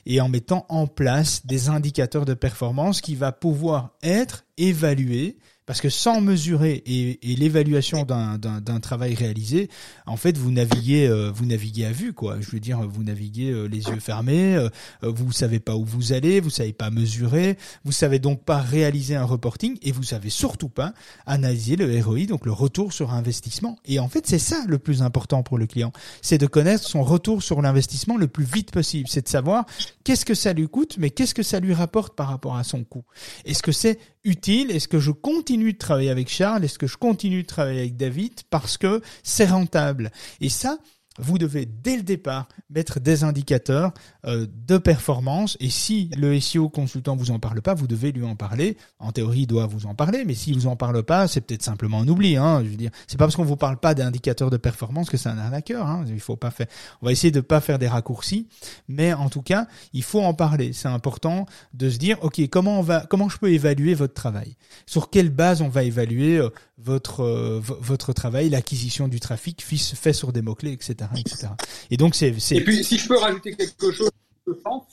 et 0.06 0.20
en 0.20 0.28
mettant 0.28 0.66
en 0.68 0.86
place 0.86 1.46
des 1.46 1.70
indicateurs 1.70 2.26
de 2.26 2.34
performance 2.34 3.00
qui 3.00 3.16
va 3.16 3.32
pouvoir 3.32 3.92
être 4.04 4.44
évalués 4.58 5.38
parce 5.66 5.82
que 5.82 5.90
sans 5.90 6.22
mesurer 6.22 6.84
et, 6.86 7.36
l'évaluation 7.36 8.04
d'un, 8.04 8.80
travail 8.80 9.16
réalisé, 9.16 9.70
en 10.06 10.18
fait, 10.18 10.38
vous 10.38 10.52
naviguez, 10.52 11.08
euh, 11.08 11.32
vous 11.34 11.46
naviguez 11.46 11.86
à 11.86 11.92
vue, 11.92 12.14
quoi. 12.14 12.38
Je 12.42 12.52
veux 12.52 12.60
dire, 12.60 12.82
vous 12.82 13.04
naviguez 13.04 13.52
euh, 13.52 13.66
les 13.66 13.84
yeux 13.84 14.00
fermés, 14.00 14.56
euh, 14.56 14.70
vous 15.02 15.32
savez 15.32 15.60
pas 15.60 15.76
où 15.76 15.86
vous 15.86 16.12
allez, 16.12 16.40
vous 16.40 16.50
savez 16.50 16.74
pas 16.74 16.90
mesurer, 16.90 17.58
vous 17.86 17.92
savez 17.92 18.20
donc 18.20 18.44
pas 18.44 18.58
réaliser 18.58 19.16
un 19.16 19.24
reporting 19.24 19.78
et 19.82 19.92
vous 19.92 20.04
savez 20.04 20.30
surtout 20.30 20.70
pas 20.70 20.94
analyser 21.26 21.76
le 21.76 22.02
ROI, 22.02 22.26
donc 22.26 22.46
le 22.46 22.52
retour 22.52 22.92
sur 22.92 23.14
investissement. 23.14 23.78
Et 23.86 24.00
en 24.00 24.10
fait, 24.10 24.28
c'est 24.28 24.40
ça 24.40 24.64
le 24.68 24.80
plus 24.80 25.02
important 25.02 25.44
pour 25.44 25.58
le 25.58 25.66
client, 25.66 25.94
c'est 26.22 26.38
de 26.38 26.48
connaître 26.48 26.84
son 26.84 27.04
retour 27.04 27.42
sur 27.42 27.62
l'investissement 27.62 28.18
le 28.18 28.28
plus 28.28 28.46
vite 28.46 28.72
possible. 28.72 29.08
C'est 29.08 29.24
de 29.24 29.30
savoir 29.30 29.66
qu'est-ce 30.04 30.26
que 30.26 30.36
ça 30.36 30.54
lui 30.54 30.68
coûte, 30.68 30.98
mais 30.98 31.10
qu'est-ce 31.10 31.34
que 31.34 31.44
ça 31.44 31.60
lui 31.60 31.74
rapporte 31.74 32.16
par 32.16 32.28
rapport 32.28 32.58
à 32.58 32.64
son 32.64 32.84
coût. 32.84 33.04
Est-ce 33.46 33.64
que 33.64 33.72
c'est 33.72 34.00
utile? 34.24 34.72
Est-ce 34.72 34.88
que 34.88 35.00
je 35.00 35.12
continue 35.12 35.53
de 35.58 35.78
travailler 35.78 36.10
avec 36.10 36.30
Charles 36.30 36.64
Est-ce 36.64 36.80
que 36.80 36.88
je 36.88 36.98
continue 36.98 37.44
de 37.44 37.48
travailler 37.48 37.80
avec 37.82 37.98
David 37.98 38.42
Parce 38.50 38.78
que 38.78 39.02
c'est 39.22 39.46
rentable. 39.46 40.12
Et 40.42 40.50
ça, 40.50 40.78
vous 41.20 41.38
devez 41.38 41.66
dès 41.66 41.98
le 41.98 42.04
départ 42.04 42.48
mettre 42.70 43.00
des 43.00 43.24
indicateurs 43.24 43.94
euh, 44.26 44.48
de 44.68 44.78
performance 44.78 45.58
et 45.60 45.70
si 45.70 46.10
le 46.18 46.40
SEO 46.40 46.70
consultant 46.70 47.16
vous 47.16 47.32
en 47.32 47.40
parle 47.40 47.62
pas, 47.62 47.74
vous 47.74 47.88
devez 47.88 48.12
lui 48.12 48.24
en 48.24 48.36
parler. 48.36 48.78
En 49.00 49.12
théorie, 49.12 49.42
il 49.42 49.48
doit 49.48 49.68
vous 49.68 49.86
en 49.86 49.96
parler, 49.96 50.24
mais 50.26 50.34
s'il 50.34 50.56
vous 50.56 50.68
en 50.68 50.76
parle 50.76 51.04
pas, 51.04 51.28
c'est 51.28 51.42
peut-être 51.42 51.64
simplement 51.64 52.02
un 52.02 52.08
oubli. 52.08 52.38
Hein, 52.38 52.62
je 52.64 52.70
veux 52.70 52.76
dire, 52.76 52.92
c'est 53.08 53.18
pas 53.18 53.26
parce 53.26 53.36
qu'on 53.36 53.44
vous 53.44 53.58
parle 53.58 53.78
pas 53.78 53.94
d'indicateurs 53.94 54.50
de 54.50 54.58
performance 54.58 55.10
que 55.10 55.18
c'est 55.18 55.30
un 55.30 55.38
arnaqueur. 55.38 55.88
Hein, 55.88 56.06
il 56.08 56.20
faut 56.20 56.36
pas 56.36 56.52
faire. 56.52 56.68
On 57.02 57.06
va 57.06 57.12
essayer 57.12 57.32
de 57.32 57.42
pas 57.42 57.62
faire 57.62 57.80
des 57.80 57.88
raccourcis, 57.88 58.48
mais 58.88 59.14
en 59.14 59.30
tout 59.30 59.42
cas, 59.42 59.68
il 59.94 60.04
faut 60.04 60.22
en 60.22 60.34
parler. 60.34 60.74
C'est 60.74 60.88
important 60.88 61.46
de 61.74 61.90
se 61.90 61.98
dire, 61.98 62.18
ok, 62.22 62.42
comment 62.50 62.80
on 62.80 62.84
va, 62.84 63.06
comment 63.10 63.30
je 63.30 63.38
peux 63.38 63.52
évaluer 63.52 63.94
votre 63.94 64.14
travail? 64.14 64.56
Sur 64.86 65.10
quelle 65.10 65.30
base 65.30 65.62
on 65.62 65.70
va 65.70 65.84
évaluer 65.84 66.38
euh, 66.38 66.50
votre 66.84 67.22
euh, 67.22 67.60
votre 67.62 68.14
travail, 68.14 68.50
l'acquisition 68.50 69.08
du 69.08 69.20
trafic 69.20 69.62
fait 69.62 70.14
sur 70.14 70.34
des 70.34 70.42
mots 70.42 70.56
clés, 70.56 70.74
etc., 70.74 70.96
etc. 71.18 71.48
Et 71.90 71.98
donc 71.98 72.16
c'est. 72.16 72.30
Et 72.52 72.64
puis 72.64 72.84
si 72.84 72.98
je 72.98 73.08
peux 73.08 73.18
rajouter 73.18 73.56
quelque 73.56 73.92
chose 73.92 74.10
dans 74.48 74.54
ce 74.54 74.62
sens, 74.62 74.84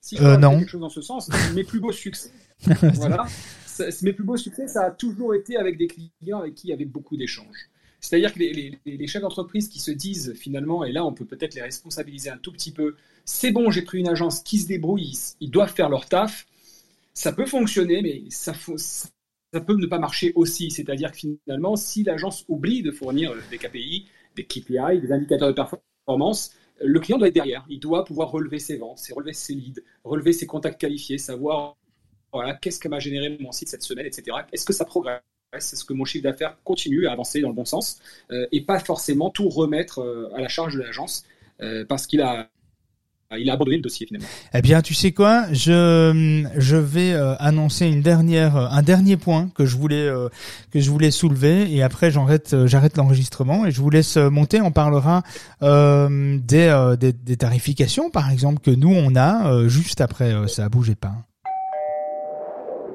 si 0.00 0.16
je 0.16 0.22
peux 0.22 0.28
euh, 0.28 0.36
non. 0.36 0.58
quelque 0.58 0.70
chose 0.70 0.80
dans 0.80 0.88
ce 0.88 1.02
sens, 1.02 1.28
mes 1.54 1.64
plus 1.64 1.80
beaux 1.80 1.92
succès, 1.92 2.30
voilà, 2.94 3.26
mes 4.02 4.12
plus 4.12 4.24
beaux 4.24 4.36
succès, 4.36 4.66
ça 4.68 4.86
a 4.86 4.90
toujours 4.90 5.34
été 5.34 5.56
avec 5.56 5.78
des 5.78 5.86
clients 5.86 6.40
avec 6.40 6.54
qui 6.54 6.68
il 6.68 6.70
y 6.70 6.74
avait 6.74 6.84
beaucoup 6.84 7.16
d'échanges. 7.16 7.68
C'est-à-dire 8.00 8.32
que 8.32 8.38
les, 8.38 8.80
les, 8.86 8.96
les 8.96 9.06
chefs 9.06 9.20
d'entreprise 9.20 9.68
qui 9.68 9.78
se 9.78 9.90
disent 9.90 10.34
finalement, 10.34 10.84
et 10.84 10.92
là 10.92 11.04
on 11.04 11.12
peut 11.12 11.26
peut-être 11.26 11.54
les 11.54 11.62
responsabiliser 11.62 12.30
un 12.30 12.38
tout 12.38 12.52
petit 12.52 12.72
peu, 12.72 12.96
c'est 13.24 13.52
bon, 13.52 13.70
j'ai 13.70 13.82
pris 13.82 13.98
une 13.98 14.08
agence 14.08 14.40
qui 14.40 14.58
se 14.58 14.66
débrouille, 14.66 15.12
ils 15.40 15.50
doivent 15.50 15.72
faire 15.72 15.90
leur 15.90 16.08
taf, 16.08 16.46
ça 17.14 17.32
peut 17.32 17.46
fonctionner, 17.46 18.00
mais 18.02 18.22
ça, 18.30 18.54
faut, 18.54 18.76
ça 19.52 19.60
peut 19.60 19.76
ne 19.76 19.86
pas 19.86 19.98
marcher 19.98 20.32
aussi. 20.34 20.70
C'est-à-dire 20.70 21.10
que 21.12 21.18
finalement, 21.18 21.76
si 21.76 22.02
l'agence 22.04 22.44
oublie 22.48 22.82
de 22.82 22.90
fournir 22.90 23.34
des 23.50 23.58
KPI, 23.58 24.06
des 24.36 24.44
KPI, 24.44 25.00
des 25.00 25.12
indicateurs 25.12 25.48
de 25.48 25.54
performance, 25.54 26.54
le 26.82 26.98
client 27.00 27.18
doit 27.18 27.28
être 27.28 27.34
derrière. 27.34 27.64
Il 27.68 27.80
doit 27.80 28.04
pouvoir 28.04 28.30
relever 28.30 28.58
ses 28.58 28.76
ventes, 28.78 29.00
relever 29.14 29.32
ses 29.32 29.54
leads, 29.54 29.82
relever 30.04 30.32
ses 30.32 30.46
contacts 30.46 30.80
qualifiés, 30.80 31.18
savoir 31.18 31.76
voilà, 32.32 32.54
qu'est-ce 32.54 32.78
que 32.78 32.88
m'a 32.88 33.00
généré 33.00 33.36
mon 33.40 33.52
site 33.52 33.68
cette 33.68 33.82
semaine, 33.82 34.06
etc. 34.06 34.36
Est-ce 34.52 34.64
que 34.64 34.72
ça 34.72 34.84
progresse? 34.84 35.20
Est-ce 35.52 35.84
que 35.84 35.92
mon 35.92 36.04
chiffre 36.04 36.22
d'affaires 36.22 36.56
continue 36.62 37.06
à 37.06 37.12
avancer 37.12 37.40
dans 37.40 37.48
le 37.48 37.54
bon 37.54 37.64
sens? 37.64 38.00
Euh, 38.30 38.46
Et 38.52 38.60
pas 38.60 38.78
forcément 38.78 39.30
tout 39.30 39.48
remettre 39.48 39.98
euh, 39.98 40.32
à 40.34 40.40
la 40.40 40.48
charge 40.48 40.74
de 40.74 40.80
l'agence 40.80 41.24
euh, 41.60 41.84
parce 41.84 42.06
qu'il 42.06 42.20
a 42.20 42.48
il 43.38 43.48
a 43.48 43.52
abandonné 43.52 43.76
le 43.76 43.82
dossier 43.82 44.06
finalement. 44.06 44.26
Eh 44.54 44.62
bien, 44.62 44.82
tu 44.82 44.94
sais 44.94 45.12
quoi? 45.12 45.44
Je 45.52 46.44
je 46.56 46.76
vais 46.76 47.12
euh, 47.12 47.36
annoncer 47.38 47.86
une 47.86 48.02
dernière 48.02 48.56
euh, 48.56 48.66
un 48.70 48.82
dernier 48.82 49.16
point 49.16 49.50
que 49.54 49.66
je 49.66 49.76
voulais 49.76 50.06
euh, 50.06 50.28
que 50.70 50.80
je 50.80 50.90
voulais 50.90 51.10
soulever 51.10 51.72
et 51.72 51.82
après 51.82 52.10
j'arrête 52.10 52.66
j'arrête 52.66 52.96
l'enregistrement 52.96 53.66
et 53.66 53.70
je 53.70 53.80
vous 53.80 53.90
laisse 53.90 54.16
monter. 54.16 54.60
On 54.60 54.72
parlera 54.72 55.22
des, 55.60 56.94
des, 56.98 57.12
des 57.12 57.36
tarifications 57.36 58.10
par 58.10 58.30
exemple 58.30 58.60
que 58.60 58.70
nous 58.70 58.92
on 58.92 59.14
a 59.16 59.68
juste 59.68 60.00
après 60.00 60.48
ça 60.48 60.68
bougeait 60.68 60.94
pas. 60.94 61.14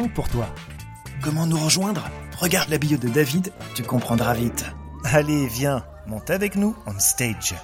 que 0.00 0.08
pour 0.14 0.28
toi. 0.28 0.46
Comment 1.22 1.46
nous 1.46 1.58
rejoindre? 1.58 2.08
Regarde 2.38 2.70
la 2.70 2.78
bio 2.78 2.96
de 2.96 3.08
David, 3.08 3.52
tu 3.74 3.82
comprendras 3.82 4.34
vite. 4.34 4.64
Allez, 5.04 5.46
viens, 5.46 5.84
monte 6.06 6.30
avec 6.30 6.56
nous 6.56 6.74
on 6.86 6.98
stage. 6.98 7.54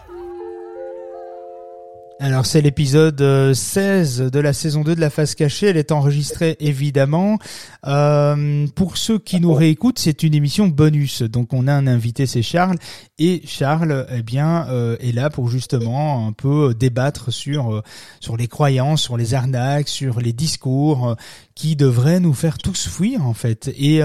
Alors 2.20 2.46
c'est 2.46 2.60
l'épisode 2.60 3.54
16 3.54 4.22
euh, 4.22 4.30
de 4.30 4.40
la 4.40 4.52
saison 4.52 4.82
2 4.82 4.96
de 4.96 5.00
la 5.00 5.08
phase 5.08 5.36
cachée, 5.36 5.68
elle 5.68 5.76
est 5.76 5.92
enregistrée 5.92 6.56
évidemment. 6.58 7.38
Euh, 7.86 8.66
pour 8.74 8.96
ceux 8.96 9.20
qui 9.20 9.38
nous 9.38 9.54
réécoutent, 9.54 10.00
c'est 10.00 10.24
une 10.24 10.34
émission 10.34 10.66
bonus, 10.66 11.22
donc 11.22 11.52
on 11.52 11.68
a 11.68 11.72
un 11.72 11.86
invité, 11.86 12.26
c'est 12.26 12.42
Charles, 12.42 12.76
et 13.20 13.42
Charles 13.46 14.04
eh 14.12 14.22
bien 14.22 14.66
euh, 14.68 14.96
est 14.98 15.12
là 15.12 15.30
pour 15.30 15.48
justement 15.48 16.26
un 16.26 16.32
peu 16.32 16.74
débattre 16.74 17.32
sur 17.32 17.84
sur 18.18 18.36
les 18.36 18.48
croyances, 18.48 19.02
sur 19.02 19.16
les 19.16 19.34
arnaques, 19.34 19.88
sur 19.88 20.18
les 20.20 20.32
discours 20.32 21.14
qui 21.58 21.74
devraient 21.74 22.20
nous 22.20 22.34
faire 22.34 22.56
tous 22.58 22.88
fuir 22.88 23.26
en 23.26 23.34
fait. 23.34 23.68
Et, 23.76 23.98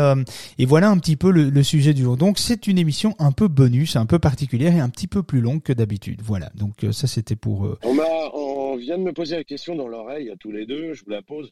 et 0.58 0.66
voilà 0.66 0.89
un 0.89 0.97
petit 0.97 1.16
peu 1.16 1.32
le, 1.32 1.64
sujet 1.64 1.93
du 1.93 2.01
jour. 2.01 2.18
Donc 2.18 2.39
c'est 2.39 2.66
une 2.66 2.80
émission 2.80 3.14
un 3.20 3.32
peu 3.32 3.47
bonus, 3.47 3.95
un 3.95 4.08
peu 4.08 4.18
particulière 4.18 4.76
et 4.76 4.80
un 4.80 4.89
petit 4.89 5.08
peu 5.08 5.22
plus 5.22 5.39
longue 5.39 5.62
que 5.62 5.72
d'habitude. 5.72 6.22
Voilà, 6.24 6.51
donc 6.56 6.86
ça 6.91 7.06
c'était 7.06 7.36
pour 7.36 7.78
on 8.74 8.78
vient 8.78 8.97
de 8.97 9.04
me 9.04 9.14
poser 9.14 9.36
la 9.36 9.43
question 9.43 9.76
dans 9.76 9.88
l'oreille 9.88 10.32
à 10.32 10.36
tous 10.36 10.51
les 10.51 10.66
deux, 10.66 10.93
je 10.93 11.04
vous 11.04 11.12
la 11.12 11.22
pose. 11.22 11.51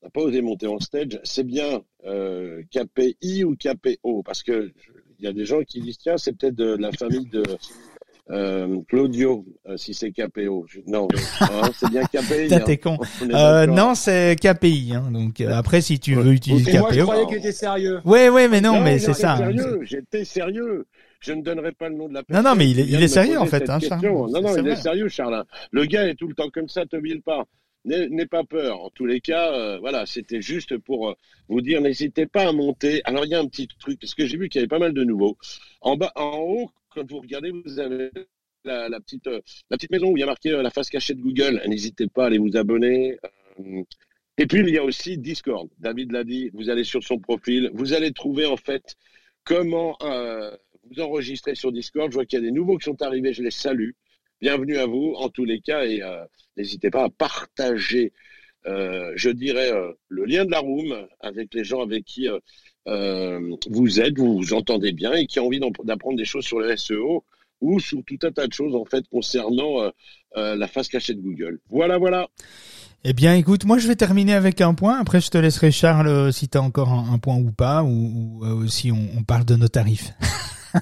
On 0.00 0.06
n'a 0.06 0.10
pas 0.10 0.22
osé 0.22 0.40
monter 0.40 0.66
en 0.66 0.80
stage. 0.80 1.20
C'est 1.22 1.44
bien 1.44 1.82
euh, 2.06 2.62
KPI 2.70 3.44
ou 3.44 3.54
KPO 3.54 4.22
Parce 4.22 4.42
que 4.42 4.72
il 5.18 5.24
y 5.24 5.28
a 5.28 5.32
des 5.34 5.44
gens 5.44 5.62
qui 5.62 5.82
disent 5.82 5.98
tiens, 5.98 6.16
c'est 6.16 6.32
peut-être 6.32 6.54
de 6.54 6.74
la 6.76 6.90
famille 6.90 7.26
de 7.26 7.42
euh, 8.30 8.80
Claudio, 8.88 9.44
euh, 9.66 9.76
si 9.76 9.92
c'est 9.92 10.10
KPO. 10.10 10.66
non, 10.86 11.08
hein, 11.40 11.70
c'est 11.74 11.90
bien 11.90 12.04
KPI. 12.04 12.54
Hein. 12.54 12.60
t'es 12.60 12.78
con. 12.78 12.98
non, 13.68 13.94
c'est 13.94 14.36
KPI. 14.40 14.94
Hein, 14.94 15.10
donc 15.12 15.40
après, 15.40 15.80
si 15.80 15.98
tu 15.98 16.14
veux 16.14 16.32
utiliser 16.32 16.72
KPO. 16.72 16.80
Moi, 16.80 16.92
je 16.92 17.00
croyais 17.02 17.26
qu'il 17.26 17.36
était 17.36 17.52
sérieux. 17.52 18.00
Ouais, 18.04 18.28
ouais, 18.28 18.48
mais 18.48 18.60
non, 18.60 18.80
mais 18.80 18.98
c'est 18.98 19.14
ça. 19.14 19.36
Sérieux, 19.36 19.80
j'étais 19.82 20.24
sérieux 20.24 20.86
je 21.24 21.32
ne 21.32 21.42
donnerai 21.42 21.72
pas 21.72 21.88
le 21.88 21.96
nom 21.96 22.08
de 22.08 22.14
la 22.14 22.22
personne. 22.22 22.44
Non, 22.44 22.50
non, 22.50 22.56
mais 22.56 22.68
il 22.68 22.80
est, 22.80 22.86
il 22.86 23.02
est 23.02 23.08
sérieux 23.08 23.38
en 23.38 23.46
fait, 23.46 23.68
hein, 23.70 23.80
Charles. 23.80 24.04
Non, 24.04 24.28
non, 24.28 24.56
il 24.56 24.68
est 24.68 24.76
sérieux, 24.76 25.08
Charles. 25.08 25.44
Le 25.70 25.84
gars 25.86 26.06
est 26.06 26.14
tout 26.14 26.28
le 26.28 26.34
temps 26.34 26.50
comme 26.50 26.68
ça, 26.68 26.84
te 26.84 26.96
pas. 27.20 27.44
n'aie 27.84 28.26
pas 28.26 28.44
peur. 28.44 28.80
En 28.80 28.90
tous 28.90 29.06
les 29.06 29.20
cas, 29.20 29.52
euh, 29.52 29.78
voilà, 29.78 30.04
c'était 30.04 30.42
juste 30.42 30.76
pour 30.78 31.08
euh, 31.08 31.14
vous 31.48 31.62
dire, 31.62 31.80
n'hésitez 31.80 32.26
pas 32.26 32.48
à 32.48 32.52
monter. 32.52 33.00
Alors, 33.04 33.24
il 33.24 33.30
y 33.30 33.34
a 33.34 33.40
un 33.40 33.46
petit 33.46 33.68
truc, 33.80 33.98
parce 34.00 34.14
que 34.14 34.26
j'ai 34.26 34.36
vu 34.36 34.48
qu'il 34.48 34.60
y 34.60 34.62
avait 34.62 34.68
pas 34.68 34.78
mal 34.78 34.92
de 34.92 35.02
nouveaux. 35.02 35.38
En 35.80 35.96
bas, 35.96 36.12
en 36.14 36.36
haut, 36.40 36.70
quand 36.94 37.10
vous 37.10 37.20
regardez, 37.20 37.50
vous 37.50 37.78
avez 37.78 38.10
la, 38.64 39.00
petite, 39.00 39.26
euh, 39.26 39.40
la 39.70 39.76
petite 39.76 39.90
maison 39.90 40.10
où 40.10 40.16
il 40.16 40.20
y 40.20 40.22
a 40.22 40.26
marqué 40.26 40.50
la 40.50 40.70
face 40.70 40.88
cachée 40.88 41.14
de 41.14 41.20
Google. 41.20 41.62
N'hésitez 41.66 42.06
pas 42.06 42.24
à 42.24 42.26
aller 42.26 42.38
vous 42.38 42.56
abonner. 42.56 43.18
et 44.38 44.46
puis, 44.46 44.60
il 44.60 44.70
y 44.70 44.78
a 44.78 44.84
aussi 44.84 45.18
Discord. 45.18 45.68
David 45.78 46.12
l'a 46.12 46.24
dit, 46.24 46.50
vous 46.54 46.70
allez 46.70 46.84
sur 46.84 47.02
son 47.02 47.18
profil, 47.18 47.70
vous 47.74 47.92
allez 47.92 48.12
trouver 48.12 48.46
en 48.46 48.56
fait 48.56 48.96
comment 49.44 49.98
vous 50.00 51.00
enregistrer 51.00 51.54
sur 51.54 51.72
Discord. 51.72 52.10
Je 52.10 52.14
vois 52.14 52.24
qu'il 52.24 52.38
y 52.38 52.42
a 52.42 52.44
des 52.44 52.52
nouveaux 52.52 52.78
qui 52.78 52.84
sont 52.84 53.02
arrivés, 53.02 53.32
je 53.32 53.42
les 53.42 53.50
salue 53.50 53.90
bienvenue 54.44 54.76
à 54.76 54.84
vous 54.84 55.14
en 55.16 55.30
tous 55.30 55.46
les 55.46 55.60
cas 55.60 55.86
et 55.86 56.02
euh, 56.02 56.22
n'hésitez 56.58 56.90
pas 56.90 57.04
à 57.04 57.08
partager, 57.08 58.12
euh, 58.66 59.10
je 59.16 59.30
dirais, 59.30 59.72
euh, 59.72 59.90
le 60.08 60.26
lien 60.26 60.44
de 60.44 60.50
la 60.50 60.58
room 60.58 61.08
avec 61.20 61.54
les 61.54 61.64
gens 61.64 61.80
avec 61.80 62.04
qui 62.04 62.28
vous 62.86 64.00
êtes, 64.00 64.18
vous 64.18 64.38
vous 64.38 64.54
entendez 64.54 64.92
bien 64.92 65.12
et 65.12 65.26
qui 65.26 65.40
ont 65.40 65.46
envie 65.46 65.60
d'apprendre 65.84 66.16
des 66.16 66.24
choses 66.24 66.44
sur 66.44 66.58
le 66.58 66.76
SEO 66.76 67.24
ou 67.60 67.80
sur 67.80 68.02
tout 68.04 68.18
un 68.22 68.32
tas 68.32 68.46
de 68.46 68.52
choses 68.52 68.74
en 68.74 68.84
fait 68.84 69.08
concernant 69.08 69.90
la 70.34 70.68
face 70.68 70.88
cachée 70.88 71.14
de 71.14 71.20
Google. 71.20 71.60
Voilà, 71.70 71.98
voilà. 71.98 72.28
Eh 73.04 73.12
bien, 73.12 73.34
écoute, 73.34 73.64
moi 73.64 73.78
je 73.78 73.86
vais 73.86 73.96
terminer 73.96 74.34
avec 74.34 74.60
un 74.60 74.74
point. 74.74 74.98
Après, 74.98 75.20
je 75.20 75.28
te 75.28 75.38
laisserai 75.38 75.70
Charles 75.70 76.32
si 76.32 76.48
tu 76.48 76.56
as 76.56 76.62
encore 76.62 76.92
un, 76.92 77.18
point 77.18 77.36
ou 77.36 77.52
pas, 77.52 77.82
ou, 77.82 78.66
si 78.68 78.90
on, 78.90 79.08
on, 79.16 79.22
parle 79.22 79.44
de 79.44 79.56
nos 79.56 79.68
tarifs. 79.68 80.12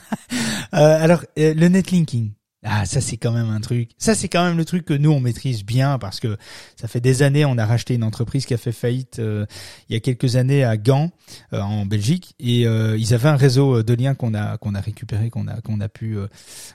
alors, 0.73 1.25
le 1.37 1.69
netlinking. 1.69 2.33
Ah, 2.65 2.87
ça 2.87 3.01
c'est 3.01 3.17
quand 3.17 3.33
même 3.33 3.51
un 3.51 3.61
truc. 3.61 3.91
Ça 3.99 4.15
c'est 4.15 4.29
quand 4.29 4.45
même 4.45 4.57
le 4.57 4.65
truc 4.65 4.85
que 4.85 4.95
nous 4.95 5.11
on 5.11 5.19
maîtrise 5.19 5.65
bien 5.65 5.99
parce 5.99 6.21
que 6.21 6.37
ça 6.77 6.87
fait 6.87 7.01
des 7.01 7.25
années 7.25 7.45
on 7.45 7.59
a 7.59 7.67
racheté 7.67 7.95
une 7.95 8.05
entreprise 8.05 8.47
qui 8.47 8.55
a 8.55 8.57
fait 8.57 8.71
faillite 8.71 9.19
euh, 9.19 9.47
il 9.89 9.95
y 9.95 9.97
a 9.97 10.01
quelques 10.01 10.37
années 10.37 10.63
à 10.63 10.77
Gand 10.77 11.11
euh, 11.53 11.61
en 11.61 11.87
Belgique 11.87 12.37
et 12.39 12.69
euh, 12.69 12.97
ils 12.97 13.15
avaient 13.15 13.31
un 13.31 13.37
réseau 13.37 13.83
de 13.83 13.95
liens 13.95 14.15
qu'on 14.15 14.33
a 14.35 14.59
qu'on 14.59 14.77
a 14.77 14.81
récupéré 14.81 15.29
qu'on 15.29 15.49
a 15.49 15.61
qu'on 15.61 15.81
a 15.81 15.89
pu 15.89 16.17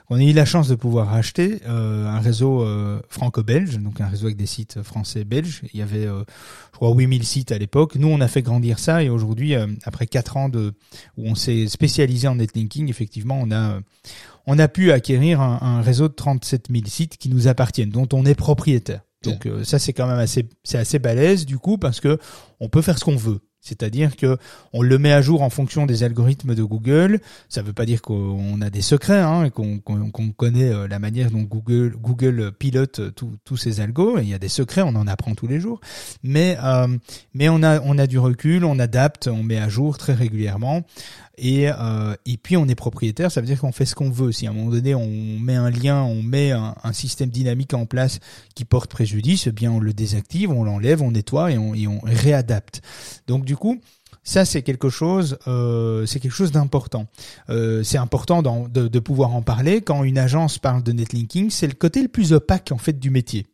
qu'on 0.08 0.16
a 0.16 0.22
eu 0.22 0.34
la 0.34 0.44
chance 0.44 0.68
de 0.68 0.74
pouvoir 0.74 1.08
racheter 1.08 1.60
un 1.66 2.20
réseau 2.20 2.66
franco-belge 3.08 3.78
donc 3.78 4.02
un 4.02 4.08
réseau 4.08 4.26
avec 4.26 4.36
des 4.36 4.46
sites 4.46 4.82
français 4.82 5.24
belges. 5.24 5.62
Il 5.72 5.80
y 5.80 5.82
avait 5.82 6.04
je 6.04 6.72
crois 6.72 6.92
8000 6.94 7.24
sites 7.24 7.50
à 7.50 7.56
l'époque. 7.56 7.94
Nous 7.96 8.08
on 8.08 8.20
a 8.20 8.28
fait 8.28 8.42
grandir 8.42 8.78
ça 8.78 9.02
et 9.02 9.08
aujourd'hui 9.08 9.54
après 9.84 10.06
quatre 10.06 10.36
ans 10.36 10.50
de 10.50 10.74
où 11.16 11.26
on 11.26 11.34
s'est 11.34 11.66
spécialisé 11.66 12.28
en 12.28 12.34
netlinking 12.34 12.90
effectivement 12.90 13.40
on 13.40 13.50
a 13.50 13.80
on 14.50 14.58
a 14.58 14.66
pu 14.66 14.92
acquérir 14.92 15.42
un, 15.42 15.82
réseau 15.82 16.08
de 16.08 16.14
37 16.14 16.68
000 16.72 16.86
sites 16.86 17.18
qui 17.18 17.28
nous 17.28 17.48
appartiennent, 17.48 17.90
dont 17.90 18.08
on 18.14 18.24
est 18.24 18.34
propriétaire. 18.34 19.02
Donc 19.22 19.44
euh, 19.46 19.62
ça 19.62 19.78
c'est 19.78 19.92
quand 19.92 20.06
même 20.06 20.18
assez 20.18 20.48
c'est 20.62 20.78
assez 20.78 21.00
balèze 21.00 21.44
du 21.44 21.58
coup 21.58 21.76
parce 21.76 22.00
que 22.00 22.18
on 22.60 22.68
peut 22.68 22.82
faire 22.82 22.98
ce 22.98 23.04
qu'on 23.04 23.16
veut. 23.16 23.40
C'est-à-dire 23.60 24.16
que 24.16 24.38
on 24.72 24.80
le 24.80 24.98
met 24.98 25.12
à 25.12 25.20
jour 25.20 25.42
en 25.42 25.50
fonction 25.50 25.84
des 25.84 26.04
algorithmes 26.04 26.54
de 26.54 26.62
Google. 26.62 27.20
Ça 27.48 27.60
ne 27.60 27.66
veut 27.66 27.72
pas 27.72 27.84
dire 27.84 28.00
qu'on 28.00 28.62
a 28.62 28.70
des 28.70 28.80
secrets 28.80 29.18
hein, 29.18 29.44
et 29.44 29.50
qu'on 29.50 29.80
connaît 30.34 30.72
euh, 30.72 30.88
la 30.88 30.98
manière 30.98 31.30
dont 31.30 31.42
Google 31.42 31.96
Google 32.00 32.52
pilote 32.52 33.00
tous 33.44 33.56
ces 33.56 33.80
algos. 33.80 34.18
Il 34.20 34.28
y 34.28 34.34
a 34.34 34.38
des 34.38 34.48
secrets, 34.48 34.82
on 34.82 34.94
en 34.94 35.06
apprend 35.08 35.34
tous 35.34 35.48
les 35.48 35.60
jours. 35.60 35.80
Mais 36.22 36.56
euh, 36.62 36.86
mais 37.34 37.50
on 37.50 37.62
a 37.62 37.80
on 37.80 37.98
a 37.98 38.06
du 38.06 38.18
recul, 38.18 38.64
on 38.64 38.78
adapte, 38.78 39.26
on 39.26 39.42
met 39.42 39.58
à 39.58 39.68
jour 39.68 39.98
très 39.98 40.14
régulièrement. 40.14 40.84
Et, 41.38 41.68
euh, 41.68 42.14
et 42.26 42.36
puis 42.36 42.56
on 42.56 42.66
est 42.66 42.74
propriétaire, 42.74 43.30
ça 43.30 43.40
veut 43.40 43.46
dire 43.46 43.60
qu'on 43.60 43.72
fait 43.72 43.86
ce 43.86 43.94
qu'on 43.94 44.10
veut. 44.10 44.32
Si 44.32 44.46
à 44.46 44.50
un 44.50 44.52
moment 44.52 44.70
donné 44.70 44.94
on 44.94 45.38
met 45.38 45.54
un 45.54 45.70
lien, 45.70 46.02
on 46.02 46.22
met 46.22 46.50
un, 46.50 46.74
système 46.92 47.30
dynamique 47.30 47.74
en 47.74 47.86
place 47.86 48.18
qui 48.54 48.64
porte 48.64 48.90
préjudice, 48.90 49.46
eh 49.46 49.52
bien 49.52 49.70
on 49.70 49.78
le 49.78 49.92
désactive, 49.92 50.50
on 50.50 50.64
l'enlève, 50.64 51.00
on 51.02 51.12
nettoie 51.12 51.52
et 51.52 51.58
on, 51.58 52.00
réadapte. 52.02 52.80
Donc 53.26 53.44
du 53.44 53.56
coup, 53.56 53.80
ça 54.24 54.44
c'est 54.44 54.62
quelque 54.62 54.88
chose, 54.88 55.38
euh, 55.46 56.06
c'est 56.06 56.18
quelque 56.18 56.32
chose 56.32 56.50
d'important. 56.50 57.06
Euh, 57.50 57.82
c'est 57.84 57.98
important 57.98 58.42
de, 58.42 58.88
de, 58.88 58.98
pouvoir 58.98 59.34
en 59.34 59.42
parler 59.42 59.80
quand 59.80 60.02
une 60.02 60.18
agence 60.18 60.58
parle 60.58 60.82
de 60.82 60.92
netlinking. 60.92 61.50
C'est 61.50 61.68
le 61.68 61.74
côté 61.74 62.02
le 62.02 62.08
plus 62.08 62.32
opaque 62.32 62.72
en 62.72 62.78
fait 62.78 62.98
du 62.98 63.10
métier, 63.10 63.46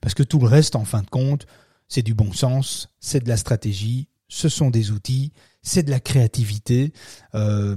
parce 0.00 0.14
que 0.14 0.22
tout 0.22 0.38
le 0.38 0.46
reste, 0.46 0.74
en 0.74 0.84
fin 0.84 1.02
de 1.02 1.10
compte, 1.10 1.46
c'est 1.88 2.02
du 2.02 2.14
bon 2.14 2.32
sens, 2.32 2.88
c'est 3.00 3.22
de 3.22 3.28
la 3.28 3.36
stratégie, 3.36 4.08
ce 4.28 4.48
sont 4.48 4.70
des 4.70 4.90
outils, 4.90 5.32
c'est 5.66 5.82
de 5.82 5.90
la 5.90 6.00
créativité, 6.00 6.92
euh, 7.34 7.76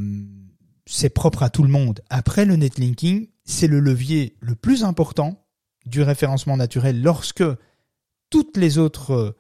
c'est 0.86 1.10
propre 1.10 1.44
à 1.44 1.50
tout 1.50 1.64
le 1.64 1.70
monde. 1.70 2.02
Après, 2.10 2.46
le 2.46 2.56
netlinking, 2.56 3.30
c'est 3.44 3.68
le 3.68 3.80
levier 3.80 4.38
le 4.40 4.56
plus 4.56 4.84
important 4.84 5.48
du 5.88 6.04
référencement 6.04 6.56
naturel 6.56 7.02
lorsque 7.02 7.44
toutes 8.30 8.58
les 8.58 8.78
autres 8.78 9.36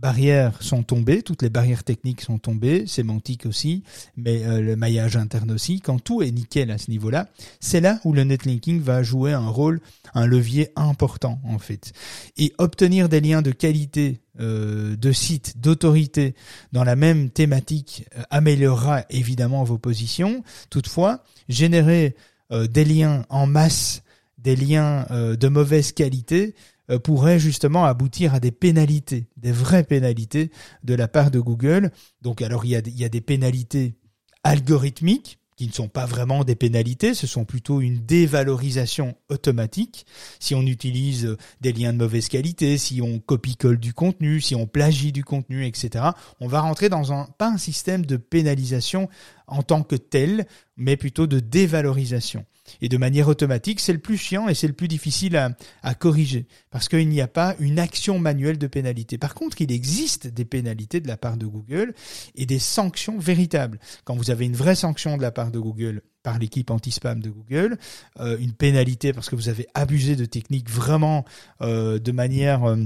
barrières 0.00 0.62
sont 0.62 0.82
tombées, 0.82 1.22
toutes 1.22 1.42
les 1.42 1.50
barrières 1.50 1.84
techniques 1.84 2.20
sont 2.20 2.38
tombées, 2.38 2.86
sémantiques 2.86 3.46
aussi, 3.46 3.82
mais 4.16 4.44
euh, 4.44 4.60
le 4.60 4.76
maillage 4.76 5.16
interne 5.16 5.50
aussi, 5.50 5.80
quand 5.80 5.98
tout 5.98 6.22
est 6.22 6.30
nickel 6.30 6.70
à 6.70 6.78
ce 6.78 6.90
niveau-là, 6.90 7.28
c'est 7.60 7.80
là 7.80 8.00
où 8.04 8.12
le 8.12 8.24
netlinking 8.24 8.80
va 8.80 9.02
jouer 9.02 9.32
un 9.32 9.48
rôle, 9.48 9.80
un 10.14 10.26
levier 10.26 10.70
important 10.76 11.40
en 11.44 11.58
fait. 11.58 11.92
Et 12.36 12.52
obtenir 12.58 13.08
des 13.08 13.20
liens 13.20 13.42
de 13.42 13.50
qualité 13.50 14.20
euh, 14.40 14.96
de 14.96 15.12
sites, 15.12 15.60
d'autorité 15.60 16.34
dans 16.72 16.84
la 16.84 16.94
même 16.94 17.30
thématique 17.30 18.06
euh, 18.16 18.22
améliorera 18.30 19.04
évidemment 19.10 19.64
vos 19.64 19.78
positions. 19.78 20.44
Toutefois, 20.70 21.24
générer 21.48 22.14
des 22.50 22.86
liens 22.86 23.26
en 23.28 23.46
masse, 23.46 24.02
des 24.38 24.56
liens 24.56 25.06
de 25.10 25.48
mauvaise 25.48 25.92
qualité, 25.92 26.54
pourrait 26.96 27.38
justement 27.38 27.84
aboutir 27.84 28.34
à 28.34 28.40
des 28.40 28.50
pénalités, 28.50 29.28
des 29.36 29.52
vraies 29.52 29.84
pénalités 29.84 30.50
de 30.84 30.94
la 30.94 31.08
part 31.08 31.30
de 31.30 31.40
Google. 31.40 31.90
Donc 32.22 32.42
alors 32.42 32.64
il 32.64 32.70
y 32.70 32.76
a, 32.76 32.80
il 32.84 32.98
y 32.98 33.04
a 33.04 33.08
des 33.08 33.20
pénalités 33.20 33.96
algorithmiques 34.44 35.38
qui 35.58 35.66
ne 35.66 35.72
sont 35.72 35.88
pas 35.88 36.06
vraiment 36.06 36.44
des 36.44 36.54
pénalités, 36.54 37.14
ce 37.14 37.26
sont 37.26 37.44
plutôt 37.44 37.80
une 37.80 37.98
dévalorisation 37.98 39.16
automatique. 39.28 40.06
Si 40.38 40.54
on 40.54 40.62
utilise 40.62 41.36
des 41.60 41.72
liens 41.72 41.92
de 41.92 41.98
mauvaise 41.98 42.28
qualité, 42.28 42.78
si 42.78 43.02
on 43.02 43.18
copie-colle 43.18 43.78
du 43.78 43.92
contenu, 43.92 44.40
si 44.40 44.54
on 44.54 44.68
plagie 44.68 45.10
du 45.10 45.24
contenu, 45.24 45.66
etc., 45.66 46.10
on 46.38 46.46
va 46.46 46.60
rentrer 46.60 46.88
dans 46.88 47.12
un, 47.12 47.24
pas 47.38 47.50
un 47.50 47.58
système 47.58 48.06
de 48.06 48.16
pénalisation 48.16 49.08
en 49.48 49.64
tant 49.64 49.82
que 49.82 49.96
tel, 49.96 50.46
mais 50.76 50.96
plutôt 50.96 51.26
de 51.26 51.40
dévalorisation. 51.40 52.46
Et 52.80 52.88
de 52.88 52.96
manière 52.96 53.28
automatique, 53.28 53.80
c'est 53.80 53.92
le 53.92 53.98
plus 53.98 54.16
chiant 54.16 54.48
et 54.48 54.54
c'est 54.54 54.66
le 54.66 54.72
plus 54.72 54.88
difficile 54.88 55.36
à, 55.82 55.94
corriger, 55.94 56.46
parce 56.70 56.88
qu'il 56.88 57.08
n'y 57.08 57.20
a 57.20 57.28
pas 57.28 57.56
une 57.60 57.78
action 57.78 58.18
manuelle 58.18 58.58
de 58.58 58.66
pénalité. 58.66 59.18
Par 59.18 59.34
contre, 59.34 59.60
il 59.60 59.72
existe 59.72 60.26
des 60.26 60.44
pénalités 60.44 61.00
de 61.00 61.08
la 61.08 61.16
part 61.16 61.36
de 61.36 61.46
Google 61.46 61.94
et 62.34 62.46
des 62.46 62.58
sanctions 62.58 63.18
véritables. 63.18 63.78
Quand 64.04 64.16
vous 64.16 64.30
avez 64.30 64.46
une 64.46 64.56
vraie 64.56 64.74
sanction 64.74 65.16
de 65.16 65.22
la 65.22 65.30
part 65.30 65.50
de 65.50 65.58
Google 65.58 66.02
par 66.22 66.38
l'équipe 66.38 66.70
anti-spam 66.70 67.20
de 67.20 67.30
Google, 67.30 67.78
euh, 68.20 68.36
une 68.38 68.52
pénalité 68.52 69.12
parce 69.12 69.28
que 69.30 69.36
vous 69.36 69.48
avez 69.48 69.66
abusé 69.74 70.16
de 70.16 70.24
techniques 70.24 70.70
vraiment 70.70 71.24
euh, 71.62 71.98
de 71.98 72.12
manière... 72.12 72.64
Euh, 72.64 72.84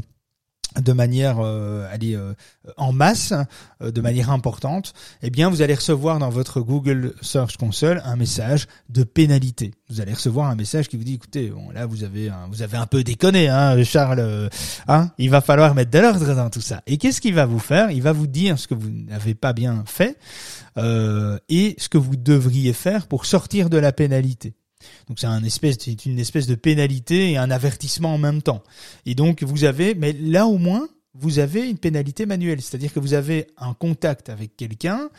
de 0.81 0.93
manière 0.93 1.39
euh, 1.41 1.87
allez, 1.93 2.15
euh, 2.15 2.35
en 2.77 2.93
masse, 2.93 3.33
euh, 3.83 3.91
de 3.91 4.01
manière 4.01 4.31
importante, 4.31 4.93
eh 5.23 5.31
bien 5.31 5.51
vous 5.51 5.63
allez 5.63 5.75
recevoir 5.75 6.19
dans 6.19 6.31
votre 6.31 6.61
Google 6.61 7.15
Search 7.21 7.57
Console 7.57 8.03
un 8.05 8.17
message 8.17 8.67
de 8.89 9.05
pénalité. 9.05 9.73
Vous 9.89 10.01
allez 10.01 10.15
recevoir 10.15 10.49
un 10.49 10.55
message 10.55 10.89
qui 10.89 10.97
vous 10.97 11.05
dit 11.05 11.15
écoutez, 11.15 11.51
bon 11.51 11.71
là 11.71 11.87
vous 11.87 12.05
avez 12.05 12.29
un, 12.29 12.49
vous 12.51 12.63
avez 12.63 12.77
un 12.77 12.87
peu 12.87 13.05
déconné 13.05 13.49
hein 13.49 13.83
Charles 13.85 14.21
euh, 14.21 14.49
hein, 14.89 15.11
il 15.19 15.31
va 15.31 15.41
falloir 15.41 15.75
mettre 15.75 15.91
de 15.91 15.99
l'ordre 15.99 16.35
dans 16.35 16.51
tout 16.51 16.61
ça. 16.61 16.83
Et 16.87 16.99
qu'est-ce 16.99 17.21
qu'il 17.21 17.35
va 17.35 17.47
vous 17.47 17.59
faire? 17.59 17.91
Il 17.91 18.03
va 18.03 18.13
vous 18.13 18.27
dire 18.27 18.59
ce 18.59 18.67
que 18.67 18.75
vous 18.75 18.91
n'avez 18.91 19.35
pas 19.35 19.53
bien 19.53 19.85
fait 19.87 20.19
et 21.49 21.75
ce 21.79 21.89
que 21.89 21.99
vous 21.99 22.17
devriez 22.17 22.73
faire 22.73 23.07
pour 23.07 23.27
sortir 23.27 23.69
de 23.69 23.77
la 23.77 23.93
pénalité. 23.93 24.55
Donc 25.09 25.19
c'est 25.19 26.07
une 26.07 26.19
espèce 26.19 26.47
de 26.47 26.55
pénalité 26.55 27.33
et 27.33 27.37
un 27.37 27.51
avertissement 27.51 28.15
en 28.15 28.19
même 28.19 28.43
temps. 28.43 28.63
Et 29.07 29.15
donc 29.15 29.43
vous 29.43 29.65
avez, 29.65 29.95
mais 29.95 30.13
là 30.13 30.47
au 30.47 30.59
moins, 30.59 30.89
vous 31.15 31.39
avez 31.39 31.69
une 31.69 31.79
pénalité 31.79 32.25
manuelle, 32.25 32.63
c'est-à-dire 32.63 32.93
que 32.93 33.01
vous 33.01 33.13
avez 33.15 33.49
un 33.59 33.75
contact 33.75 34.31
avec 34.31 34.57
quelqu'un. 34.57 35.11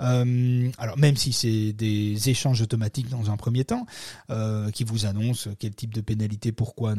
Euh, 0.00 0.70
alors 0.78 0.98
même 0.98 1.16
si 1.16 1.32
c'est 1.32 1.72
des 1.72 2.28
échanges 2.28 2.60
automatiques 2.60 3.08
dans 3.08 3.30
un 3.30 3.36
premier 3.36 3.64
temps, 3.64 3.86
euh, 4.30 4.70
qui 4.70 4.84
vous 4.84 5.06
annoncent 5.06 5.50
quel 5.58 5.74
type 5.74 5.94
de 5.94 6.02
pénalité, 6.02 6.52
pourquoi, 6.52 6.94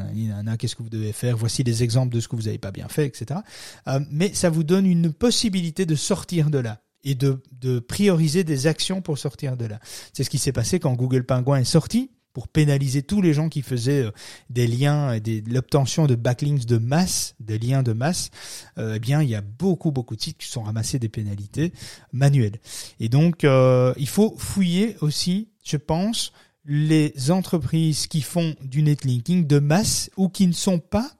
qu'est-ce 0.57 0.76
que 0.76 0.84
vous 0.84 0.89
devez 0.89 1.13
faire, 1.13 1.38
voici 1.38 1.63
des 1.63 1.84
exemples 1.84 2.13
de 2.13 2.20
ce 2.20 2.28
que 2.28 2.36
vous 2.36 2.43
n'avez 2.43 2.57
pas 2.57 2.72
bien 2.72 2.88
fait, 2.88 3.05
etc. 3.05 3.41
Euh, 3.88 3.99
mais 4.09 4.34
ça 4.34 4.49
vous 4.49 4.63
donne 4.63 4.88
une 4.88 5.13
possibilité 5.13 5.86
de 5.86 5.95
sortir 5.95 6.49
de 6.49 6.57
là 6.57 6.82
et 7.03 7.15
de, 7.15 7.41
de 7.59 7.79
prioriser 7.79 8.43
des 8.43 8.67
actions 8.67 9.01
pour 9.01 9.17
sortir 9.17 9.57
de 9.57 9.65
là. 9.65 9.79
C'est 10.13 10.23
ce 10.23 10.29
qui 10.29 10.37
s'est 10.37 10.51
passé 10.51 10.79
quand 10.79 10.93
Google 10.93 11.25
Penguin 11.25 11.57
est 11.57 11.63
sorti 11.63 12.09
pour 12.33 12.47
pénaliser 12.47 13.01
tous 13.01 13.21
les 13.21 13.33
gens 13.33 13.49
qui 13.49 13.61
faisaient 13.61 14.05
euh, 14.05 14.11
des 14.49 14.67
liens 14.67 15.13
et 15.13 15.43
l'obtention 15.47 16.05
de 16.05 16.15
backlinks 16.15 16.65
de 16.65 16.77
masse, 16.77 17.35
des 17.39 17.57
liens 17.57 17.83
de 17.83 17.93
masse, 17.93 18.29
euh, 18.77 18.93
eh 18.95 18.99
bien 18.99 19.21
il 19.21 19.29
y 19.29 19.35
a 19.35 19.41
beaucoup 19.41 19.91
beaucoup 19.91 20.15
de 20.15 20.21
sites 20.21 20.37
qui 20.37 20.47
sont 20.47 20.63
ramassés 20.63 20.99
des 20.99 21.09
pénalités 21.09 21.73
manuelles. 22.13 22.59
Et 22.99 23.09
donc 23.09 23.43
euh, 23.43 23.93
il 23.97 24.07
faut 24.07 24.35
fouiller 24.37 24.95
aussi, 25.01 25.49
je 25.63 25.77
pense, 25.77 26.31
les 26.65 27.31
entreprises 27.31 28.07
qui 28.07 28.21
font 28.21 28.55
du 28.63 28.83
netlinking 28.83 29.47
de 29.47 29.59
masse 29.59 30.11
ou 30.17 30.29
qui 30.29 30.45
ne 30.45 30.53
sont 30.53 30.79
pas 30.79 31.11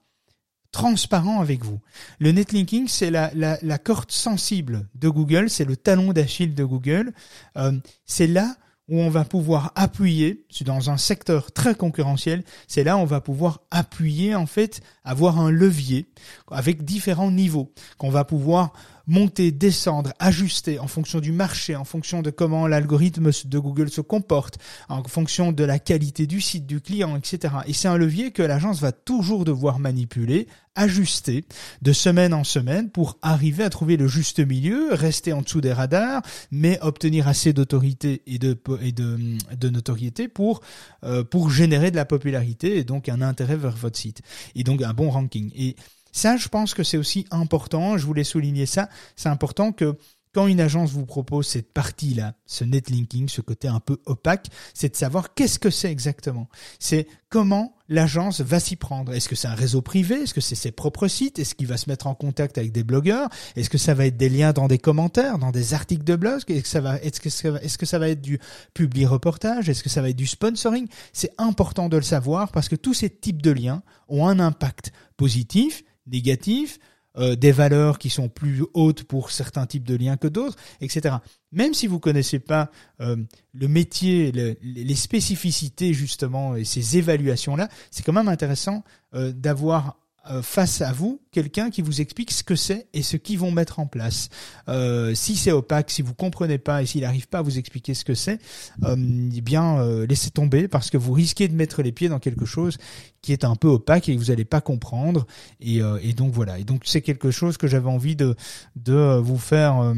transparent 0.72 1.42
avec 1.42 1.64
vous. 1.64 1.80
Le 2.20 2.32
netlinking, 2.32 2.88
c'est 2.88 3.12
la, 3.12 3.32
la, 3.34 3.58
la, 3.62 3.78
corde 3.78 4.12
sensible 4.12 4.88
de 4.96 5.10
Google, 5.10 5.50
c'est 5.50 5.66
le 5.66 5.76
talon 5.76 6.14
d'Achille 6.14 6.54
de 6.54 6.64
Google. 6.64 7.14
Euh, 7.58 7.74
c'est 8.06 8.28
là 8.28 8.56
où 8.90 9.00
on 9.00 9.10
va 9.10 9.24
pouvoir 9.24 9.72
appuyer, 9.76 10.46
dans 10.62 10.90
un 10.90 10.98
secteur 10.98 11.52
très 11.52 11.76
concurrentiel, 11.76 12.44
c'est 12.68 12.84
là 12.84 12.98
où 12.98 13.02
on 13.02 13.06
va 13.06 13.22
pouvoir 13.22 13.62
appuyer, 13.70 14.34
en 14.34 14.48
fait, 14.48 14.82
avoir 15.04 15.40
un 15.40 15.52
levier 15.52 16.10
avec 16.50 16.84
différents 16.84 17.32
niveaux, 17.32 17.72
qu'on 18.00 18.10
va 18.10 18.26
pouvoir 18.26 18.74
monter, 19.10 19.52
descendre, 19.52 20.14
ajuster 20.20 20.80
en 20.80 20.88
fonction 20.88 21.20
du 21.20 21.32
marché, 21.32 21.76
en 21.76 21.84
fonction 21.84 22.22
de 22.22 22.30
comment 22.30 22.68
l'algorithme 22.68 23.32
de 23.46 23.60
Google 23.60 23.90
se 23.90 24.02
comporte, 24.02 24.60
en 24.88 25.04
fonction 25.04 25.52
de 25.52 25.64
la 25.64 25.80
qualité 25.80 26.28
du 26.28 26.40
site, 26.40 26.68
du 26.68 26.80
client, 26.80 27.18
etc. 27.18 27.56
Et 27.66 27.74
c'est 27.74 27.88
un 27.88 27.98
levier 27.98 28.32
que 28.32 28.44
l'agence 28.44 28.80
va 28.80 28.92
toujours 28.92 29.46
devoir 29.46 29.80
manipuler, 29.80 30.48
ajuster 30.76 31.44
de 31.82 31.92
semaine 31.92 32.34
en 32.34 32.44
semaine 32.44 32.90
pour 32.90 33.18
arriver 33.22 33.64
à 33.64 33.70
trouver 33.70 33.98
le 33.98 34.08
juste 34.08 34.40
milieu, 34.40 34.94
rester 34.94 35.34
en 35.34 35.42
dessous 35.42 35.60
des 35.60 35.74
radars, 35.74 36.22
mais 36.52 36.80
obtenir 36.82 37.28
assez 37.28 37.52
d'autorité 37.52 38.22
et 38.28 38.38
de, 38.38 38.58
et 38.82 38.92
de, 38.92 39.18
de 39.58 39.70
notoriété 39.70 40.28
pour, 40.28 40.62
euh, 41.04 41.24
pour 41.24 41.50
générer 41.50 41.92
de 41.92 41.96
la 41.96 42.06
popularité 42.06 42.78
et 42.78 42.84
donc 42.84 43.10
un 43.10 43.22
intérêt 43.22 43.58
vers 43.58 43.76
votre 43.76 43.98
site. 43.98 44.22
Et 44.56 44.64
donc 44.64 44.82
un 44.82 44.94
bon 44.94 45.10
ranking. 45.10 45.52
Et 45.56 45.76
ça, 46.12 46.38
je 46.38 46.48
pense 46.48 46.74
que 46.74 46.84
c'est 46.84 46.98
aussi 46.98 47.26
important, 47.32 47.98
je 47.98 48.06
voulais 48.06 48.24
souligner 48.24 48.66
ça, 48.66 48.90
c'est 49.16 49.30
important 49.30 49.72
que 49.72 49.98
quand 50.34 50.48
une 50.48 50.62
agence 50.62 50.92
vous 50.92 51.06
propose 51.06 51.48
cette 51.48 51.74
partie-là, 51.74 52.36
ce 52.46 52.64
netlinking, 52.64 53.28
ce 53.30 53.42
côté 53.42 53.68
un 53.68 53.80
peu 53.80 53.98
opaque, 54.06 54.48
c'est 54.74 54.90
de 54.90 54.96
savoir 54.96 55.34
qu'est-ce 55.34 55.58
que 55.58 55.72
c'est 55.72 55.92
exactement. 55.92 56.48
C'est 56.78 57.08
comment 57.30 57.76
l'agence 57.88 58.42
va 58.42 58.60
s'y 58.60 58.76
prendre. 58.76 59.12
Est-ce 59.14 59.28
que 59.28 59.36
c'est 59.36 59.48
un 59.48 59.56
réseau 59.56 59.82
privé? 59.82 60.22
Est-ce 60.22 60.36
que 60.36 60.42
c'est 60.42 60.56
ses 60.56 60.72
propres 60.72 61.08
sites? 61.08 61.40
Est-ce 61.40 61.56
qu'il 61.56 61.66
va 61.66 61.78
se 61.78 61.90
mettre 61.90 62.06
en 62.06 62.14
contact 62.14 62.60
avec 62.60 62.72
des 62.72 62.84
blogueurs? 62.84 63.30
Est-ce 63.56 63.72
que 63.72 63.80
ça 63.80 63.96
va 63.96 64.06
être 64.06 64.18
des 64.18 64.30
liens 64.30 64.54
dans 64.54 64.68
des 64.68 64.78
commentaires, 64.78 65.40
dans 65.40 65.52
des 65.52 65.74
articles 65.74 66.04
de 66.04 66.16
blog? 66.16 66.42
Est-ce 66.48 66.62
que 66.62 66.68
ça 66.68 66.80
va, 66.80 66.98
est-ce 67.02 67.78
que 67.78 67.86
ça 67.86 68.00
va 68.00 68.10
être 68.10 68.22
du 68.22 68.40
public 68.76 69.08
reportage 69.08 69.68
Est-ce 69.68 69.82
que 69.82 69.90
ça 69.90 70.04
va 70.04 70.10
être 70.10 70.16
du 70.16 70.28
sponsoring? 70.28 70.88
C'est 71.12 71.34
important 71.40 71.90
de 71.90 71.98
le 71.98 72.04
savoir 72.04 72.52
parce 72.52 72.70
que 72.70 72.76
tous 72.76 72.94
ces 72.94 73.10
types 73.10 73.42
de 73.42 73.52
liens 73.52 73.82
ont 74.08 74.28
un 74.28 74.40
impact 74.40 74.92
positif 75.18 75.84
négatifs, 76.12 76.80
euh, 77.18 77.36
des 77.36 77.52
valeurs 77.52 77.98
qui 77.98 78.12
sont 78.12 78.30
plus 78.30 78.64
hautes 78.76 79.04
pour 79.04 79.32
certains 79.32 79.66
types 79.66 79.84
de 79.84 79.96
liens 79.96 80.16
que 80.16 80.28
d'autres, 80.28 80.56
etc. 80.80 81.16
Même 81.52 81.74
si 81.74 81.88
vous 81.88 82.00
connaissez 82.00 82.38
pas 82.38 82.70
euh, 83.02 83.18
le 83.54 83.68
métier, 83.68 84.32
les 84.62 84.96
spécificités 84.96 85.94
justement 85.94 86.56
et 86.56 86.66
ces 86.66 86.98
évaluations 86.98 87.56
là, 87.56 87.68
c'est 87.90 88.04
quand 88.04 88.14
même 88.14 88.28
intéressant 88.28 88.84
euh, 89.16 89.32
d'avoir 89.32 89.98
face 90.42 90.82
à 90.82 90.92
vous 90.92 91.22
quelqu'un 91.32 91.70
qui 91.70 91.82
vous 91.82 92.02
explique 92.02 92.32
ce 92.32 92.44
que 92.44 92.56
c'est 92.56 92.88
et 92.94 93.04
ce 93.04 93.18
qu'ils 93.18 93.40
vont 93.40 93.52
mettre 93.52 93.80
en 93.80 93.88
place. 93.88 94.30
Euh, 94.68 95.14
si 95.14 95.36
c'est 95.36 95.52
opaque, 95.52 95.92
si 95.92 96.02
vous 96.02 96.14
comprenez 96.14 96.58
pas 96.58 96.82
et 96.82 96.86
s'il 96.86 97.02
n'arrive 97.02 97.28
pas 97.28 97.40
à 97.40 97.42
vous 97.42 97.58
expliquer 97.58 97.94
ce 97.94 98.04
que 98.04 98.14
c'est, 98.14 98.40
euh, 98.84 98.96
eh 99.36 99.42
bien 99.42 99.80
euh, 99.80 100.06
laissez 100.08 100.32
tomber 100.32 100.68
parce 100.68 100.90
que 100.90 100.98
vous 100.98 101.14
risquez 101.14 101.48
de 101.48 101.56
mettre 101.56 101.82
les 101.82 101.92
pieds 101.92 102.10
dans 102.10 102.20
quelque 102.20 102.46
chose 102.46 102.78
qui 103.22 103.34
est 103.34 103.44
un 103.44 103.56
peu 103.56 103.68
opaque 103.68 104.10
et 104.10 104.16
que 104.16 104.20
vous 104.20 104.28
n'allez 104.28 104.46
pas 104.46 104.62
comprendre. 104.62 105.28
Et, 105.60 105.82
donc 106.14 106.34
voilà. 106.34 106.60
Et 106.60 106.64
donc 106.64 106.84
c'est 106.86 107.02
quelque 107.02 107.32
chose 107.32 107.58
que 107.58 107.68
j'avais 107.68 107.90
envie 107.90 108.16
de 108.16 108.36
vous 108.76 109.38
faire 109.38 109.94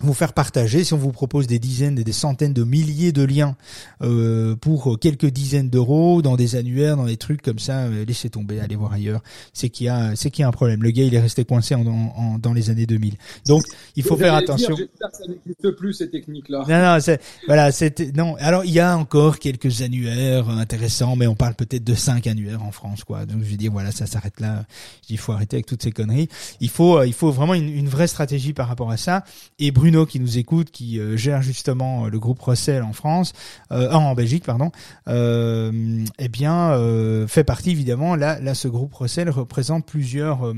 vous 0.00 0.14
faire 0.14 0.32
partager. 0.32 0.84
Si 0.84 0.92
on 0.92 0.98
vous 0.98 1.12
propose 1.12 1.46
des 1.46 1.58
dizaines 1.58 1.98
et 1.98 2.04
des 2.04 2.12
centaines 2.12 2.52
de 2.52 2.64
milliers 2.64 3.12
de 3.12 3.22
liens 3.22 3.56
euh, 4.02 4.56
pour 4.56 4.98
quelques 4.98 5.26
dizaines 5.26 5.70
d'euros 5.70 6.20
dans 6.22 6.36
des 6.36 6.56
annuaires, 6.56 6.96
dans 6.96 7.06
des 7.06 7.16
trucs 7.16 7.42
comme 7.42 7.58
ça, 7.58 7.84
euh, 7.84 8.04
laissez 8.04 8.30
tomber, 8.30 8.60
allez 8.60 8.76
voir 8.76 8.92
ailleurs. 8.92 9.22
C'est 9.52 9.68
qu'il 9.68 9.86
y 9.86 9.88
a, 9.88 10.16
c'est 10.16 10.30
qu'il 10.30 10.42
y 10.42 10.44
a 10.44 10.48
un 10.48 10.52
problème. 10.52 10.82
Le 10.82 10.90
gars, 10.90 11.04
il 11.04 11.14
est 11.14 11.20
resté 11.20 11.44
coincé 11.44 11.74
en, 11.74 11.86
en, 11.86 12.38
dans 12.38 12.52
les 12.52 12.70
années 12.70 12.86
2000. 12.86 13.14
Donc, 13.46 13.62
il 13.96 14.02
faut 14.02 14.16
faire 14.16 14.34
attention. 14.34 14.74
J'espère 14.76 15.10
que 15.10 15.16
ça 15.16 15.24
n'existe 15.28 15.70
plus 15.76 15.92
ces 15.92 16.10
techniques-là. 16.10 16.64
Non, 16.68 16.94
non, 16.94 16.98
c'est 17.00 17.20
voilà, 17.46 17.70
c'était 17.72 18.10
non. 18.12 18.36
Alors, 18.40 18.64
il 18.64 18.72
y 18.72 18.80
a 18.80 18.96
encore 18.96 19.38
quelques 19.38 19.82
annuaires 19.82 20.48
intéressants, 20.48 21.16
mais 21.16 21.26
on 21.26 21.36
parle 21.36 21.54
peut-être 21.54 21.84
de 21.84 21.94
cinq 21.94 22.26
annuaires 22.26 22.62
en 22.62 22.72
France, 22.72 23.04
quoi. 23.04 23.26
Donc, 23.26 23.42
je 23.42 23.50
veux 23.50 23.56
dire, 23.56 23.72
voilà, 23.72 23.92
ça 23.92 24.06
s'arrête 24.06 24.40
là. 24.40 24.64
Il 25.08 25.18
faut 25.18 25.32
arrêter 25.32 25.56
avec 25.56 25.66
toutes 25.66 25.82
ces 25.82 25.92
conneries. 25.92 26.28
Il 26.60 26.68
faut, 26.68 26.98
euh, 26.98 27.06
il 27.06 27.12
faut 27.12 27.30
vraiment 27.30 27.54
une, 27.54 27.68
une 27.68 27.88
vraie 27.88 28.08
stratégie 28.08 28.52
par 28.52 28.68
rapport 28.68 28.90
à 28.90 28.96
ça. 28.96 29.24
Et 29.58 29.70
Bruno 29.84 30.06
qui 30.06 30.18
nous 30.18 30.38
écoute, 30.38 30.70
qui 30.70 30.98
euh, 30.98 31.14
gère 31.14 31.42
justement 31.42 32.06
euh, 32.06 32.08
le 32.08 32.18
groupe 32.18 32.40
Russell 32.40 32.82
en 32.82 32.94
France, 32.94 33.34
euh, 33.70 33.92
en 33.92 34.14
Belgique 34.14 34.42
pardon, 34.44 34.72
eh 35.06 36.28
bien 36.30 37.26
fait 37.28 37.44
partie 37.44 37.72
évidemment 37.72 38.16
là 38.16 38.40
là 38.40 38.54
ce 38.54 38.66
groupe 38.66 38.94
Russell 38.94 39.28
représente 39.28 39.84
plusieurs 39.84 40.54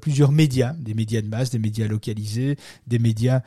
plusieurs 0.00 0.32
médias, 0.32 0.72
des 0.78 0.94
médias 0.94 1.20
de 1.20 1.28
masse, 1.28 1.50
des 1.50 1.58
médias 1.58 1.86
localisés, 1.86 2.56
des 2.86 2.98
médias 2.98 3.42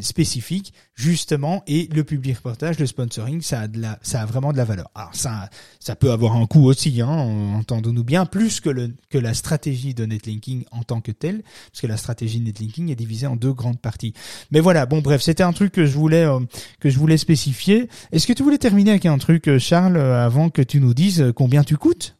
spécifiques 0.00 0.72
justement 0.94 1.62
et 1.66 1.88
le 1.92 2.04
public 2.04 2.36
reportage, 2.36 2.78
le 2.78 2.86
sponsoring, 2.86 3.42
ça 3.42 3.60
a 3.60 3.68
de 3.68 3.80
la 3.80 3.98
ça 4.02 4.22
a 4.22 4.26
vraiment 4.26 4.52
de 4.52 4.56
la 4.56 4.64
valeur. 4.64 4.90
Alors 4.94 5.14
ça 5.14 5.50
ça 5.78 5.94
peut 5.94 6.10
avoir 6.10 6.36
un 6.36 6.46
coût 6.46 6.64
aussi, 6.64 7.00
hein, 7.00 7.08
entendons-nous 7.08 8.04
bien, 8.04 8.24
plus 8.24 8.60
que 8.60 8.70
le 8.70 8.94
que 9.10 9.18
la 9.18 9.34
stratégie 9.34 9.94
de 9.94 10.06
netlinking 10.06 10.64
en 10.70 10.82
tant 10.82 11.00
que 11.00 11.12
telle, 11.12 11.42
parce 11.70 11.80
que 11.80 11.86
la 11.86 11.96
stratégie 11.96 12.40
de 12.40 12.44
netlinking 12.44 12.90
est 12.90 12.96
divisée 12.96 13.26
en 13.26 13.36
deux 13.36 13.52
grandes 13.52 13.80
parties. 13.80 14.14
Mais 14.50 14.60
voilà, 14.60 14.86
bon 14.86 15.00
bref, 15.00 15.22
c'était 15.22 15.42
un 15.42 15.52
truc 15.52 15.72
que 15.72 15.86
je 15.86 15.96
voulais 15.96 16.24
euh, 16.24 16.40
que 16.80 16.90
je 16.90 16.98
voulais 16.98 17.16
spécifier. 17.16 17.88
Est-ce 18.12 18.26
que 18.26 18.32
tu 18.32 18.42
voulais 18.42 18.58
terminer 18.58 18.90
avec 18.90 19.06
un 19.06 19.18
truc, 19.18 19.48
euh, 19.48 19.58
Charles, 19.58 19.96
euh, 19.96 20.24
avant 20.24 20.50
que 20.50 20.62
tu 20.62 20.80
nous 20.80 20.94
dises 20.94 21.32
combien 21.34 21.64
tu 21.64 21.76
coûtes? 21.76 22.16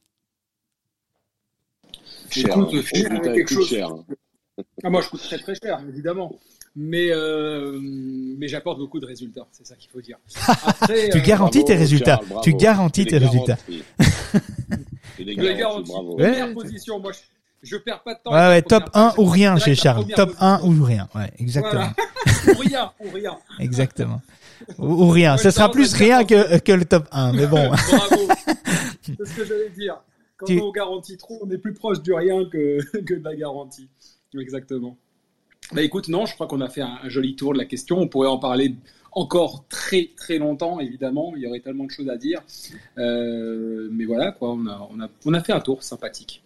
Cher, 2.30 2.56
hein. 2.56 2.68
cher, 2.70 3.10
putain, 3.10 3.18
quelque 3.20 3.48
coûte 3.48 3.58
chose. 3.58 3.68
cher. 3.68 3.90
Ah, 4.84 4.90
moi, 4.90 5.00
je 5.02 5.08
coûte 5.08 5.22
très 5.22 5.38
très 5.38 5.54
cher, 5.54 5.80
évidemment. 5.88 6.38
Mais, 6.74 7.08
euh, 7.10 7.78
mais 7.82 8.48
j'apporte 8.48 8.78
beaucoup 8.78 8.98
de 8.98 9.04
résultats, 9.04 9.46
c'est 9.52 9.66
ça 9.66 9.76
qu'il 9.76 9.90
faut 9.90 10.00
dire. 10.00 10.18
Après, 10.66 11.10
Tu 11.10 11.18
euh, 11.18 11.22
garantis 11.22 11.58
Bravo, 11.58 11.72
tes 11.72 11.78
résultats. 11.78 12.20
Charles. 12.26 12.40
Tu 12.42 12.54
garantis 12.54 13.06
tes 13.06 13.18
résultats. 13.18 13.58
je 15.18 15.22
les 15.22 15.36
garantis. 15.36 15.92
Première 15.92 16.54
position, 16.54 16.98
moi, 16.98 17.12
je, 17.12 17.18
je 17.62 17.76
perds 17.76 18.02
pas 18.02 18.14
de 18.14 18.20
temps. 18.22 18.32
Ouais, 18.32 18.48
ouais, 18.48 18.62
top 18.62 18.90
première 18.90 19.06
1 19.06 19.10
page, 19.10 19.18
ou 19.18 19.24
rien 19.30 19.58
chez 19.58 19.74
Charles. 19.74 20.06
Top 20.14 20.34
1 20.40 20.58
position. 20.58 20.82
ou 20.82 20.84
rien. 20.84 21.08
Ouais, 21.14 21.30
exactement. 21.38 21.72
Voilà. 21.72 22.58
ou 22.58 22.60
rien, 22.60 22.92
ou 23.00 23.10
rien. 23.10 23.38
Exactement. 23.60 24.20
Ou, 24.78 24.86
ou 25.04 25.08
rien. 25.08 25.36
Ce 25.36 25.50
sera 25.50 25.70
plus 25.70 25.92
rien 25.94 26.24
que, 26.24 26.58
que 26.58 26.72
le 26.72 26.84
top 26.84 27.06
1. 27.12 27.32
Mais 27.32 27.46
bon. 27.46 27.68
Bravo. 27.68 28.28
C'est 29.02 29.26
ce 29.26 29.34
que 29.36 29.44
j'allais 29.44 29.70
dire. 29.70 29.96
Quand 30.36 30.46
Tu- 30.46 30.60
on 30.60 30.70
garantit 30.72 31.16
trop, 31.16 31.40
on 31.42 31.50
est 31.50 31.58
plus 31.58 31.72
proche 31.74 32.00
du 32.02 32.12
rien 32.12 32.44
que, 32.44 32.78
que 33.00 33.14
de 33.14 33.24
la 33.24 33.34
garantie. 33.34 33.88
Exactement. 34.38 34.96
Bah 35.72 35.82
écoute, 35.82 36.08
non, 36.08 36.26
je 36.26 36.34
crois 36.34 36.46
qu'on 36.46 36.60
a 36.60 36.68
fait 36.68 36.82
un, 36.82 36.98
un 37.02 37.08
joli 37.08 37.36
tour 37.36 37.52
de 37.52 37.58
la 37.58 37.64
question. 37.64 37.98
On 37.98 38.08
pourrait 38.08 38.28
en 38.28 38.38
parler 38.38 38.74
encore 39.12 39.64
très 39.68 40.10
très 40.16 40.38
longtemps, 40.38 40.80
évidemment. 40.80 41.32
Il 41.36 41.42
y 41.42 41.46
aurait 41.46 41.60
tellement 41.60 41.84
de 41.84 41.90
choses 41.90 42.08
à 42.08 42.16
dire. 42.16 42.40
Euh, 42.98 43.88
mais 43.92 44.04
voilà, 44.04 44.32
quoi, 44.32 44.52
on 44.52 44.66
a, 44.66 44.88
on, 44.92 45.00
a, 45.00 45.08
on 45.24 45.34
a 45.34 45.42
fait 45.42 45.52
un 45.52 45.60
tour 45.60 45.82
sympathique. 45.82 46.42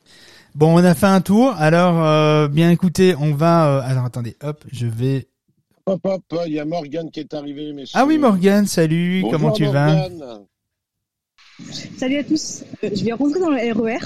Bon, 0.56 0.74
on 0.74 0.82
a 0.82 0.94
fait 0.94 1.04
un 1.04 1.20
tour. 1.20 1.52
Alors, 1.58 2.02
euh, 2.02 2.48
bien 2.48 2.70
écoutez, 2.70 3.14
on 3.20 3.34
va... 3.34 3.68
euh, 3.68 3.80
alors, 3.84 4.06
attendez, 4.06 4.38
hop, 4.42 4.64
je 4.72 4.86
vais... 4.86 5.28
Hop, 5.84 6.00
hop, 6.02 6.22
il 6.46 6.54
y 6.54 6.58
a 6.58 6.64
Morgane 6.64 7.10
qui 7.10 7.20
est 7.20 7.34
arrivée, 7.34 7.74
messieurs. 7.74 7.92
Ah 7.92 8.06
oui, 8.06 8.16
Morgane, 8.16 8.66
salut, 8.66 9.20
Bonjour, 9.20 9.32
comment 9.32 9.52
tu 9.52 9.66
vas. 9.66 10.08
Salut 11.98 12.16
à 12.16 12.24
tous. 12.24 12.64
Euh, 12.82 12.88
je 12.90 13.04
vais 13.04 13.12
rentrer 13.12 13.38
dans 13.38 13.50
le 13.50 13.58
RER. 13.58 13.98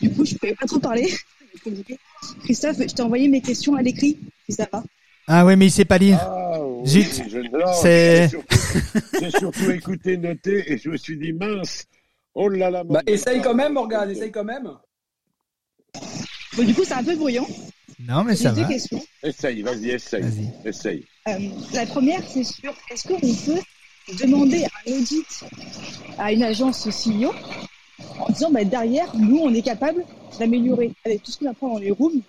Du 0.00 0.10
coup, 0.10 0.24
je 0.24 0.34
ne 0.34 0.38
pouvais 0.38 0.54
pas 0.56 0.66
trop 0.66 0.80
parler. 0.80 1.08
Christophe, 2.42 2.78
je 2.80 2.92
t'ai 2.92 3.02
envoyé 3.02 3.28
mes 3.28 3.40
questions 3.40 3.76
à 3.76 3.82
l'écrit, 3.82 4.18
si 4.48 4.56
ça 4.56 4.66
va. 4.72 4.82
Ah 5.28 5.46
ouais, 5.46 5.54
mais 5.54 5.66
il 5.66 5.70
sait 5.70 5.84
pas 5.84 5.98
lire. 5.98 6.18
Ah, 6.20 6.58
oui, 6.60 6.88
Zut. 6.88 7.22
J'ai 7.84 8.28
surtout, 8.28 9.30
surtout 9.38 9.70
écouté, 9.70 10.16
noté, 10.16 10.72
et 10.72 10.76
je 10.76 10.90
me 10.90 10.96
suis 10.96 11.16
dit, 11.16 11.32
mince, 11.32 11.84
oh 12.34 12.48
là 12.48 12.68
là. 12.68 12.82
Bah, 12.82 13.00
essaye 13.06 13.40
quand 13.40 13.54
même, 13.54 13.74
Morgane, 13.74 14.10
essaye 14.10 14.32
quand 14.32 14.42
même. 14.42 14.68
Bon, 16.56 16.64
du 16.64 16.74
coup, 16.74 16.82
c'est 16.84 16.94
un 16.94 17.04
peu 17.04 17.16
bruyant. 17.16 17.46
Non, 18.06 18.24
mais 18.24 18.36
J'ai 18.36 18.44
ça 18.44 18.52
deux 18.52 18.62
va. 18.62 18.68
questions. 18.68 19.02
Essaye, 19.22 19.62
vas-y, 19.62 19.90
essaye. 19.90 20.22
Vas-y. 20.22 20.68
Essaye. 20.68 21.04
Euh, 21.28 21.38
la 21.72 21.86
première, 21.86 22.20
c'est 22.28 22.44
sur 22.44 22.72
est-ce 22.90 23.08
qu'on 23.08 23.18
peut 23.20 23.60
demander 24.20 24.64
un 24.64 24.92
audit 24.92 25.44
à 26.18 26.32
une 26.32 26.42
agence 26.42 26.86
CEO 26.88 27.32
en 28.18 28.30
disant 28.32 28.50
bah, 28.50 28.64
derrière, 28.64 29.14
nous, 29.16 29.38
on 29.38 29.52
est 29.54 29.62
capable 29.62 30.04
d'améliorer. 30.38 30.92
Avec 31.04 31.22
tout 31.22 31.30
ce 31.32 31.38
qu'on 31.38 31.50
apprend 31.50 31.68
dans 31.74 31.78
les 31.78 31.90
rooms, 31.92 32.20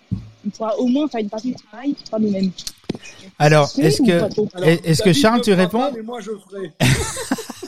on 0.46 0.50
pourra 0.50 0.78
au 0.78 0.88
moins 0.88 1.08
faire 1.08 1.22
une 1.22 1.30
partie 1.30 1.50
du 1.52 1.56
travail 1.56 1.94
qui 1.94 2.06
sera 2.06 2.20
nous-mêmes. 2.20 2.52
Alors, 3.40 3.70
est-ce 3.78 4.02
que... 4.02 4.86
Est-ce 4.88 5.04
que 5.04 5.12
Charles, 5.14 5.42
tu 5.42 5.52
réponds 5.54 5.80
pas, 5.80 5.92
mais 5.92 6.04
moi, 6.04 6.20
je 6.22 6.32
ferai. 6.32 6.72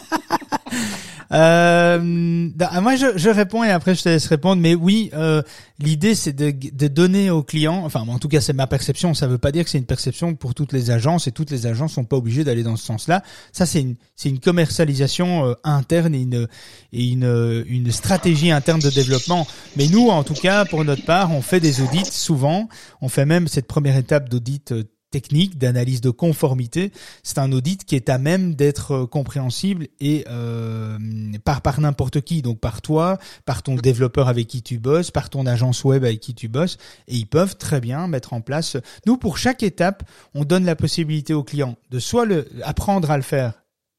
Euh, 1.32 2.50
ah, 2.60 2.82
moi, 2.82 2.96
je, 2.96 3.18
je, 3.18 3.30
réponds 3.30 3.64
et 3.64 3.70
après 3.70 3.96
je 3.96 4.04
te 4.04 4.10
laisse 4.10 4.28
répondre. 4.28 4.62
Mais 4.62 4.76
oui, 4.76 5.10
euh, 5.14 5.42
l'idée 5.80 6.16
c'est 6.16 6.34
de, 6.34 6.52
de, 6.52 6.88
donner 6.88 7.30
aux 7.30 7.44
clients. 7.44 7.84
Enfin, 7.86 8.02
en 8.08 8.20
tout 8.20 8.30
cas, 8.30 8.42
c'est 8.42 8.54
ma 8.54 8.68
perception. 8.68 9.14
Ça 9.14 9.28
veut 9.28 9.38
pas 9.38 9.52
dire 9.52 9.64
que 9.64 9.70
c'est 9.70 9.78
une 9.78 9.86
perception 9.86 10.36
pour 10.36 10.54
toutes 10.56 10.74
les 10.74 10.92
agences 10.92 11.28
et 11.28 11.32
toutes 11.32 11.52
les 11.52 11.66
agences 11.66 11.94
sont 11.94 12.06
pas 12.06 12.18
obligées 12.18 12.44
d'aller 12.44 12.64
dans 12.64 12.76
ce 12.76 12.86
sens-là. 12.86 13.24
Ça, 13.52 13.66
c'est 13.66 13.82
une 13.82 13.96
c'est 14.16 14.30
une 14.30 14.40
commercialisation 14.40 15.50
euh, 15.50 15.54
interne 15.64 16.16
et 16.16 16.22
une 16.22 16.48
et 16.94 17.06
une 17.06 17.66
une 17.68 17.92
stratégie 17.92 18.52
interne 18.52 18.80
de 18.80 18.90
développement. 18.90 19.48
Mais 19.76 19.88
nous, 19.88 20.10
en 20.10 20.24
tout 20.24 20.34
cas, 20.34 20.66
pour 20.66 20.84
notre 20.86 21.06
part, 21.06 21.32
on 21.32 21.42
fait 21.42 21.60
des 21.60 21.82
audits 21.82 22.06
souvent. 22.06 22.70
On 23.02 23.10
fait 23.10 23.26
même 23.26 23.48
cette 23.48 23.68
première 23.68 23.98
étape 23.98 24.30
d'audit 24.30 24.72
euh, 24.72 24.84
technique 25.18 25.57
d'analyse 25.57 25.99
de 25.99 26.11
conformité, 26.11 26.91
c'est 27.24 27.39
un 27.39 27.51
audit 27.51 27.84
qui 27.84 27.95
est 27.95 28.07
à 28.07 28.20
même 28.20 28.53
d'être 28.53 28.91
euh, 28.91 29.05
compréhensible 29.07 29.88
et 29.99 30.26
euh, 30.30 30.99
par 31.43 31.61
par 31.63 31.82
n'importe 31.82 32.22
qui, 32.22 32.43
donc 32.43 32.59
par 32.59 32.84
toi, 32.84 33.18
par 33.45 33.63
ton 33.63 33.74
développeur 33.78 34.28
avec 34.28 34.45
qui 34.45 34.61
tu 34.61 34.78
bosses, 34.78 35.09
par 35.09 35.32
ton 35.32 35.47
agence 35.47 35.84
web 35.84 36.03
avec 36.03 36.20
qui 36.20 36.36
tu 36.36 36.49
bosses, 36.49 36.78
et 37.07 37.15
ils 37.15 37.26
peuvent 37.26 37.57
très 37.57 37.82
bien 37.82 38.07
mettre 38.07 38.34
en 38.34 38.41
place. 38.41 38.78
Nous, 39.07 39.18
pour 39.18 39.39
chaque 39.39 39.63
étape, 39.63 40.03
on 40.36 40.45
donne 40.45 40.65
la 40.65 40.76
possibilité 40.76 41.34
au 41.34 41.43
client 41.43 41.78
de 41.89 41.97
soit 41.97 42.28
apprendre 42.61 43.09
à 43.09 43.18
le 43.18 43.24
faire 43.24 43.53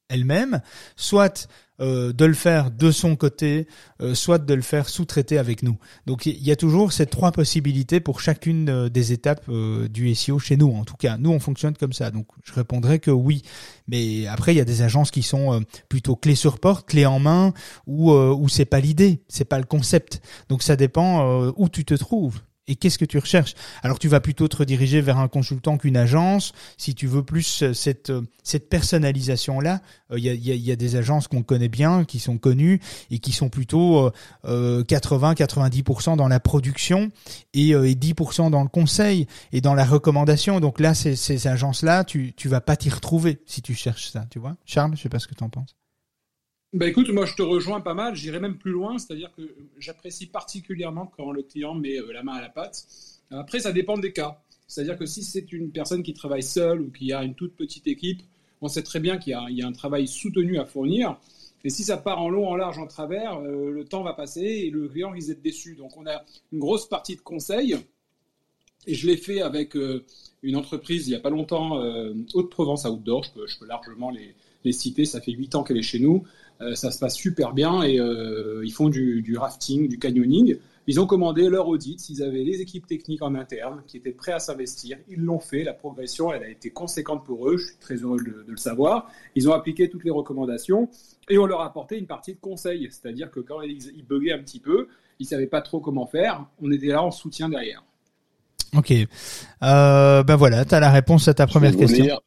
elle-même, 0.07 0.61
soit 0.95 1.49
euh, 1.81 2.11
de 2.13 2.25
le 2.25 2.33
faire 2.33 2.71
de 2.71 2.91
son 2.91 3.15
côté, 3.15 3.67
euh, 4.01 4.13
soit 4.13 4.37
de 4.37 4.53
le 4.53 4.61
faire 4.61 4.89
sous-traiter 4.89 5.37
avec 5.37 5.63
nous. 5.63 5.77
Donc 6.05 6.25
il 6.25 6.43
y 6.43 6.51
a 6.51 6.55
toujours 6.55 6.91
ces 6.91 7.05
trois 7.05 7.31
possibilités 7.31 7.99
pour 7.99 8.19
chacune 8.19 8.69
euh, 8.69 8.89
des 8.89 9.13
étapes 9.13 9.49
du 9.49 10.13
SEO 10.13 10.39
chez 10.39 10.57
nous. 10.57 10.75
En 10.75 10.83
tout 10.83 10.97
cas, 10.97 11.17
nous 11.17 11.31
on 11.31 11.39
fonctionne 11.39 11.75
comme 11.75 11.93
ça. 11.93 12.11
Donc 12.11 12.27
je 12.43 12.53
répondrai 12.53 12.99
que 12.99 13.11
oui. 13.11 13.43
Mais 13.87 14.27
après 14.27 14.53
il 14.53 14.57
y 14.57 14.61
a 14.61 14.65
des 14.65 14.81
agences 14.81 15.11
qui 15.11 15.23
sont 15.23 15.63
plutôt 15.87 16.15
clés 16.15 16.35
sur 16.35 16.59
porte, 16.59 16.87
clés 16.87 17.05
en 17.05 17.19
main, 17.19 17.53
ou 17.87 18.11
où 18.11 18.49
c'est 18.49 18.65
pas 18.65 18.79
l'idée, 18.79 19.21
c'est 19.27 19.45
pas 19.45 19.57
le 19.57 19.65
concept. 19.65 20.21
Donc 20.49 20.63
ça 20.63 20.75
dépend 20.75 21.51
où 21.55 21.69
tu 21.69 21.85
te 21.85 21.93
trouves 21.93 22.41
et 22.69 22.75
qu'est-ce 22.75 22.97
que 22.97 23.05
tu 23.05 23.17
recherches? 23.17 23.55
Alors 23.83 23.99
tu 23.99 24.07
vas 24.07 24.21
plutôt 24.21 24.47
te 24.47 24.55
rediriger 24.55 25.01
vers 25.01 25.17
un 25.17 25.27
consultant 25.27 25.77
qu'une 25.77 25.97
agence. 25.97 26.53
Si 26.77 26.95
tu 26.95 27.07
veux 27.07 27.23
plus 27.23 27.63
euh, 27.63 27.73
cette 27.73 28.11
euh, 28.11 28.21
cette 28.43 28.69
personnalisation 28.69 29.59
là, 29.59 29.81
il 30.15 30.23
y, 30.23 30.29
a, 30.29 30.33
y, 30.33 30.71
a, 30.71 30.75
des 30.75 30.95
agences 30.95 31.27
qu'on 31.27 31.43
connaît 31.43 31.69
bien, 31.69 32.03
qui 32.03 32.19
sont 32.19 32.39
connues 32.39 32.79
et 33.11 33.19
qui 33.19 33.31
sont 33.31 33.49
plutôt 33.49 34.11
euh, 34.45 34.83
80-90% 34.83 36.15
dans 36.15 36.27
la 36.27 36.39
production 36.39 37.11
et, 37.53 37.75
euh, 37.75 37.87
et 37.87 37.93
10% 37.93 38.49
dans 38.49 38.63
le 38.63 38.69
conseil 38.69 39.27
et 39.51 39.61
dans 39.61 39.75
la 39.75 39.85
recommandation. 39.85 40.59
Donc 40.59 40.79
là, 40.79 40.95
ces, 40.95 41.15
ces 41.15 41.47
agences 41.47 41.83
là, 41.83 42.03
tu 42.03 42.33
tu 42.35 42.47
vas 42.47 42.61
pas 42.61 42.75
t'y 42.75 42.89
retrouver 42.89 43.39
si 43.45 43.61
tu 43.61 43.75
cherches 43.75 44.09
ça, 44.09 44.25
tu 44.29 44.39
vois? 44.39 44.55
Charles, 44.65 44.95
je 44.95 45.01
sais 45.01 45.09
pas 45.09 45.19
ce 45.19 45.27
que 45.27 45.35
tu 45.35 45.43
en 45.43 45.49
penses. 45.49 45.75
Bah 46.71 46.87
écoute, 46.87 47.09
moi 47.09 47.25
je 47.25 47.33
te 47.33 47.41
rejoins 47.41 47.81
pas 47.81 47.95
mal, 47.95 48.15
j'irai 48.15 48.39
même 48.39 48.59
plus 48.59 48.69
loin, 48.71 48.99
c'est-à-dire 48.99 49.31
que 49.35 49.41
j'apprécie 49.79 50.27
particulièrement 50.27 51.07
quand 51.17 51.31
le 51.31 51.41
client 51.41 51.73
met 51.73 51.97
euh, 51.97 52.13
la 52.13 52.21
main 52.21 52.33
à 52.33 52.41
la 52.41 52.49
pâte. 52.49 52.85
Après, 53.31 53.59
ça 53.59 53.71
dépend 53.71 53.97
des 53.97 54.13
cas. 54.13 54.39
C'est-à-dire 54.67 54.95
que 54.95 55.07
si 55.07 55.23
c'est 55.23 55.51
une 55.51 55.71
personne 55.71 56.03
qui 56.03 56.13
travaille 56.13 56.43
seule 56.43 56.81
ou 56.81 56.91
qui 56.91 57.11
a 57.11 57.23
une 57.23 57.33
toute 57.33 57.55
petite 57.55 57.87
équipe, 57.87 58.21
on 58.61 58.67
sait 58.67 58.83
très 58.83 58.99
bien 58.99 59.17
qu'il 59.17 59.35
y, 59.49 59.61
a 59.63 59.67
un 59.67 59.71
travail 59.71 60.07
soutenu 60.07 60.59
à 60.59 60.65
fournir. 60.65 61.17
Et 61.63 61.71
si 61.71 61.83
ça 61.83 61.97
part 61.97 62.21
en 62.21 62.29
long, 62.29 62.47
en 62.47 62.55
large, 62.55 62.77
en 62.77 62.85
travers, 62.85 63.39
euh, 63.39 63.71
le 63.71 63.83
temps 63.83 64.03
va 64.03 64.13
passer 64.13 64.41
et 64.41 64.69
le 64.69 64.87
client 64.87 65.09
risque 65.09 65.29
d'être 65.29 65.41
déçu. 65.41 65.73
Donc 65.73 65.97
on 65.97 66.05
a 66.05 66.23
une 66.53 66.59
grosse 66.59 66.87
partie 66.87 67.15
de 67.15 67.21
conseils. 67.21 67.77
Et 68.85 68.93
je 68.93 69.07
l'ai 69.07 69.17
fait 69.17 69.41
avec 69.41 69.75
euh, 69.75 70.05
une 70.43 70.55
entreprise 70.55 71.07
il 71.07 71.11
n'y 71.11 71.15
a 71.15 71.19
pas 71.19 71.31
longtemps, 71.31 71.81
Haute-Provence 72.35 72.85
Outdoor, 72.85 73.23
je 73.23 73.31
peux, 73.31 73.47
je 73.47 73.57
peux 73.57 73.65
largement 73.65 74.11
les, 74.11 74.35
les 74.63 74.71
citer, 74.71 75.05
ça 75.05 75.21
fait 75.21 75.31
8 75.31 75.55
ans 75.55 75.63
qu'elle 75.63 75.77
est 75.77 75.81
chez 75.81 75.99
nous. 75.99 76.23
Euh, 76.61 76.75
ça 76.75 76.91
se 76.91 76.99
passe 76.99 77.15
super 77.15 77.53
bien 77.53 77.83
et 77.83 77.99
euh, 77.99 78.61
ils 78.65 78.71
font 78.71 78.89
du, 78.89 79.37
rafting, 79.37 79.87
du 79.87 79.97
canyoning. 79.97 80.57
Ils 80.87 80.99
ont 80.99 81.05
commandé 81.05 81.47
leur 81.49 81.67
audit, 81.67 82.09
ils 82.09 82.23
avaient 82.23 82.43
les 82.43 82.61
équipes 82.61 82.87
techniques 82.87 83.21
en 83.21 83.35
interne 83.35 83.83
qui 83.85 83.97
étaient 83.97 84.11
prêts 84.11 84.31
à 84.31 84.39
s'investir. 84.39 84.97
Ils 85.07 85.19
l'ont 85.19 85.39
fait, 85.39 85.63
la 85.63 85.73
progression, 85.73 86.33
elle 86.33 86.43
a 86.43 86.49
été 86.49 86.71
conséquente 86.71 87.23
pour 87.25 87.47
eux, 87.47 87.57
je 87.57 87.67
suis 87.67 87.77
très 87.77 87.95
heureux 87.95 88.19
de, 88.19 88.43
le 88.47 88.57
savoir. 88.57 89.09
Ils 89.35 89.47
ont 89.47 89.53
appliqué 89.53 89.89
toutes 89.89 90.03
les 90.03 90.11
recommandations 90.11 90.89
et 91.29 91.37
on 91.37 91.45
leur 91.45 91.61
a 91.61 91.67
apporté 91.67 91.97
une 91.97 92.07
partie 92.07 92.33
de 92.33 92.39
conseil, 92.39 92.89
c'est-à-dire 92.89 93.29
que 93.29 93.39
quand 93.39 93.61
ils, 93.61 93.91
ils 93.95 94.03
buguaient 94.03 94.33
un 94.33 94.39
petit 94.39 94.59
peu, 94.59 94.87
ils 95.19 95.25
savaient 95.25 95.47
pas 95.47 95.61
trop 95.61 95.79
comment 95.79 96.07
faire, 96.07 96.45
on 96.61 96.71
était 96.71 96.87
là 96.87 97.03
en 97.03 97.11
soutien 97.11 97.49
derrière. 97.49 97.83
Ok, 98.75 98.91
euh, 98.91 100.23
ben 100.23 100.35
voilà, 100.35 100.63
tu 100.63 100.75
as 100.75 100.79
la 100.79 100.91
réponse 100.91 101.27
à 101.27 101.33
ta 101.33 101.47
première 101.47 101.75
question. 101.75 102.19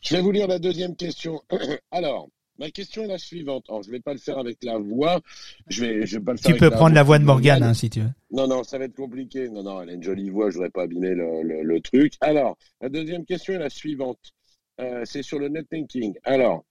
je 0.00 0.16
vais 0.16 0.22
vous 0.22 0.30
lire 0.30 0.46
la 0.46 0.58
deuxième 0.58 0.94
question. 0.94 1.42
Alors, 1.90 2.28
Ma 2.58 2.70
question 2.70 3.04
est 3.04 3.08
la 3.08 3.18
suivante. 3.18 3.64
Alors, 3.68 3.82
je 3.82 3.88
ne 3.88 3.92
vais 3.92 4.00
pas 4.00 4.12
le 4.12 4.18
faire 4.18 4.38
avec 4.38 4.62
la 4.62 4.78
voix. 4.78 5.20
Je 5.68 5.84
vais, 5.84 6.06
je 6.06 6.18
vais 6.18 6.24
pas 6.24 6.32
le 6.32 6.38
faire 6.38 6.52
tu 6.52 6.58
peux 6.58 6.70
prendre 6.70 6.94
la 6.94 7.02
voix 7.02 7.18
de 7.18 7.24
Morgane, 7.24 7.62
hein, 7.62 7.74
si 7.74 7.88
tu 7.90 8.00
veux. 8.00 8.10
Non, 8.30 8.46
non, 8.46 8.62
ça 8.62 8.78
va 8.78 8.84
être 8.84 8.94
compliqué. 8.94 9.48
Non, 9.48 9.62
non, 9.62 9.80
elle 9.82 9.90
a 9.90 9.92
une 9.94 10.02
jolie 10.02 10.30
voix. 10.30 10.50
Je 10.50 10.56
voudrais 10.56 10.70
pas 10.70 10.82
abîmer 10.82 11.14
le, 11.14 11.62
le, 11.62 11.80
truc. 11.80 12.14
Alors, 12.20 12.58
la 12.80 12.88
deuxième 12.88 13.24
question 13.24 13.54
est 13.54 13.58
la 13.58 13.70
suivante. 13.70 14.32
Euh, 14.80 15.02
c'est 15.04 15.22
sur 15.22 15.38
le 15.38 15.48
netlinking. 15.48 16.14
Alors, 16.24 16.64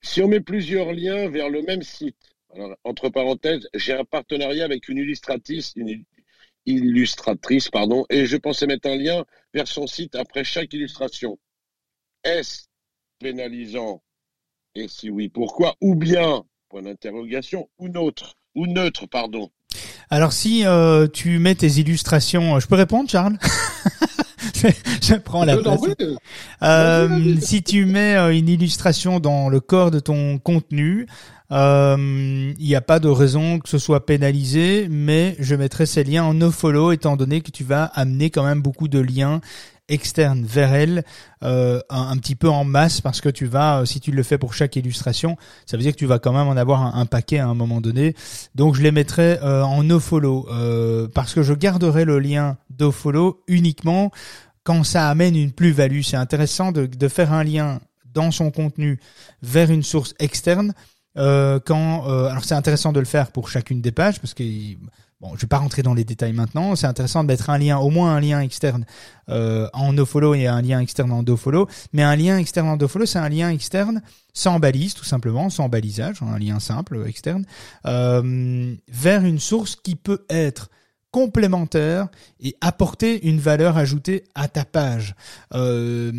si 0.00 0.22
on 0.22 0.28
met 0.28 0.40
plusieurs 0.40 0.92
liens 0.92 1.28
vers 1.28 1.48
le 1.48 1.62
même 1.62 1.82
site, 1.82 2.16
alors, 2.54 2.76
entre 2.84 3.08
parenthèses, 3.08 3.68
j'ai 3.74 3.92
un 3.92 4.04
partenariat 4.04 4.64
avec 4.64 4.88
une 4.88 4.98
illustratrice, 4.98 5.72
une 5.76 6.04
illustratrice, 6.66 7.68
pardon, 7.68 8.06
et 8.10 8.26
je 8.26 8.36
pensais 8.36 8.66
mettre 8.66 8.88
un 8.88 8.96
lien 8.96 9.24
vers 9.54 9.68
son 9.68 9.86
site 9.86 10.14
après 10.14 10.44
chaque 10.44 10.72
illustration. 10.72 11.38
Est-ce 12.24 12.66
pénalisant 13.18 14.02
et 14.74 14.86
si 14.88 15.10
oui, 15.10 15.28
pourquoi? 15.28 15.74
Ou 15.80 15.94
bien, 15.94 16.42
point 16.68 16.82
d'interrogation, 16.82 17.68
ou 17.78 17.88
neutre, 17.88 18.36
ou 18.54 18.66
neutre, 18.66 19.06
pardon. 19.06 19.50
Alors 20.10 20.32
si 20.32 20.66
euh, 20.66 21.06
tu 21.06 21.38
mets 21.38 21.54
tes 21.54 21.78
illustrations, 21.78 22.56
euh, 22.56 22.60
je 22.60 22.66
peux 22.66 22.76
répondre, 22.76 23.08
Charles? 23.08 23.36
Je 25.02 25.14
prends 25.14 25.44
la 25.44 25.56
place. 25.56 25.80
Euh, 26.62 27.36
si 27.40 27.62
tu 27.62 27.84
mets 27.84 28.16
une 28.36 28.48
illustration 28.48 29.20
dans 29.20 29.48
le 29.48 29.60
corps 29.60 29.92
de 29.92 30.00
ton 30.00 30.38
contenu, 30.38 31.06
il 31.50 32.54
n'y 32.58 32.74
a 32.74 32.80
pas 32.80 32.98
de 32.98 33.08
raison 33.08 33.60
que 33.60 33.68
ce 33.68 33.78
soit 33.78 34.04
pénalisé, 34.04 34.88
mais 34.90 35.36
je 35.38 35.54
mettrai 35.54 35.86
ces 35.86 36.02
liens 36.02 36.24
en 36.24 36.34
nofollow 36.34 36.90
étant 36.90 37.16
donné 37.16 37.40
que 37.40 37.52
tu 37.52 37.62
vas 37.62 37.84
amener 37.84 38.30
quand 38.30 38.42
même 38.42 38.60
beaucoup 38.60 38.88
de 38.88 38.98
liens 38.98 39.40
externe 39.88 40.44
vers 40.44 40.74
elle 40.74 41.04
euh, 41.42 41.80
un, 41.88 42.16
petit 42.16 42.34
peu 42.34 42.48
en 42.48 42.64
masse 42.64 43.00
parce 43.00 43.20
que 43.20 43.28
tu 43.28 43.46
vas, 43.46 43.80
euh, 43.80 43.84
si 43.84 44.00
tu 44.00 44.12
le 44.12 44.22
fais 44.22 44.38
pour 44.38 44.54
chaque 44.54 44.76
illustration, 44.76 45.36
ça 45.66 45.76
veut 45.76 45.82
dire 45.82 45.92
que 45.92 45.98
tu 45.98 46.06
vas 46.06 46.18
quand 46.18 46.32
même 46.32 46.46
en 46.46 46.56
avoir 46.56 46.96
un, 46.96 47.06
paquet 47.06 47.38
à 47.38 47.46
un 47.46 47.54
moment 47.54 47.80
donné. 47.80 48.14
Donc 48.54 48.74
je 48.74 48.82
les 48.82 48.90
mettrai 48.90 49.38
euh, 49.42 49.62
en 49.62 49.82
nofollow 49.82 50.46
parce 51.14 51.34
que 51.34 51.42
je 51.42 51.54
garderai 51.54 52.04
le 52.04 52.18
lien 52.18 52.56
nofollow 52.78 53.42
uniquement 53.48 54.10
quand 54.64 54.84
ça 54.84 55.08
amène 55.08 55.36
une 55.36 55.52
plus-value. 55.52 56.02
C'est 56.02 56.16
intéressant 56.16 56.72
de, 56.72 56.86
de, 56.86 57.08
faire 57.08 57.32
un 57.32 57.44
lien 57.44 57.80
dans 58.12 58.30
son 58.30 58.50
contenu 58.50 59.00
vers 59.42 59.70
une 59.70 59.82
source 59.82 60.14
externe. 60.18 60.74
quand 61.16 62.04
alors 62.04 62.44
c'est 62.44 62.54
intéressant 62.54 62.92
de 62.92 63.00
le 63.00 63.06
faire 63.06 63.32
pour 63.32 63.48
chacune 63.48 63.80
des 63.80 63.92
pages 63.92 64.20
parce 64.20 64.34
que 64.34 64.44
Bon, 65.20 65.34
je 65.34 65.40
vais 65.40 65.48
pas 65.48 65.58
rentrer 65.58 65.82
dans 65.82 65.94
les 65.94 66.04
détails 66.04 66.32
maintenant. 66.32 66.76
C'est 66.76 66.86
intéressant 66.86 67.24
de 67.24 67.28
mettre 67.28 67.50
un 67.50 67.58
lien, 67.58 67.78
au 67.78 67.90
moins 67.90 68.14
un 68.14 68.20
lien 68.20 68.40
externe 68.40 68.86
euh, 69.28 69.68
en 69.72 69.92
nofollow 69.92 70.34
et 70.34 70.46
un 70.46 70.62
lien 70.62 70.78
externe 70.78 71.10
en 71.10 71.24
dofollow. 71.24 71.66
Mais 71.92 72.04
un 72.04 72.14
lien 72.14 72.38
externe 72.38 72.68
en 72.68 72.76
dofollow, 72.76 73.04
c'est 73.04 73.18
un 73.18 73.28
lien 73.28 73.50
externe 73.50 74.00
sans 74.32 74.60
balise, 74.60 74.94
tout 74.94 75.04
simplement, 75.04 75.50
sans 75.50 75.68
balisage, 75.68 76.22
un 76.22 76.38
lien 76.38 76.60
simple 76.60 77.04
externe, 77.08 77.44
euh, 77.86 78.76
vers 78.86 79.24
une 79.24 79.40
source 79.40 79.74
qui 79.74 79.96
peut 79.96 80.24
être 80.30 80.70
complémentaire 81.10 82.08
et 82.40 82.56
apporter 82.60 83.26
une 83.26 83.38
valeur 83.38 83.76
ajoutée 83.76 84.24
à 84.34 84.48
ta 84.48 84.64
page. 84.64 85.14
Euh, 85.54 86.12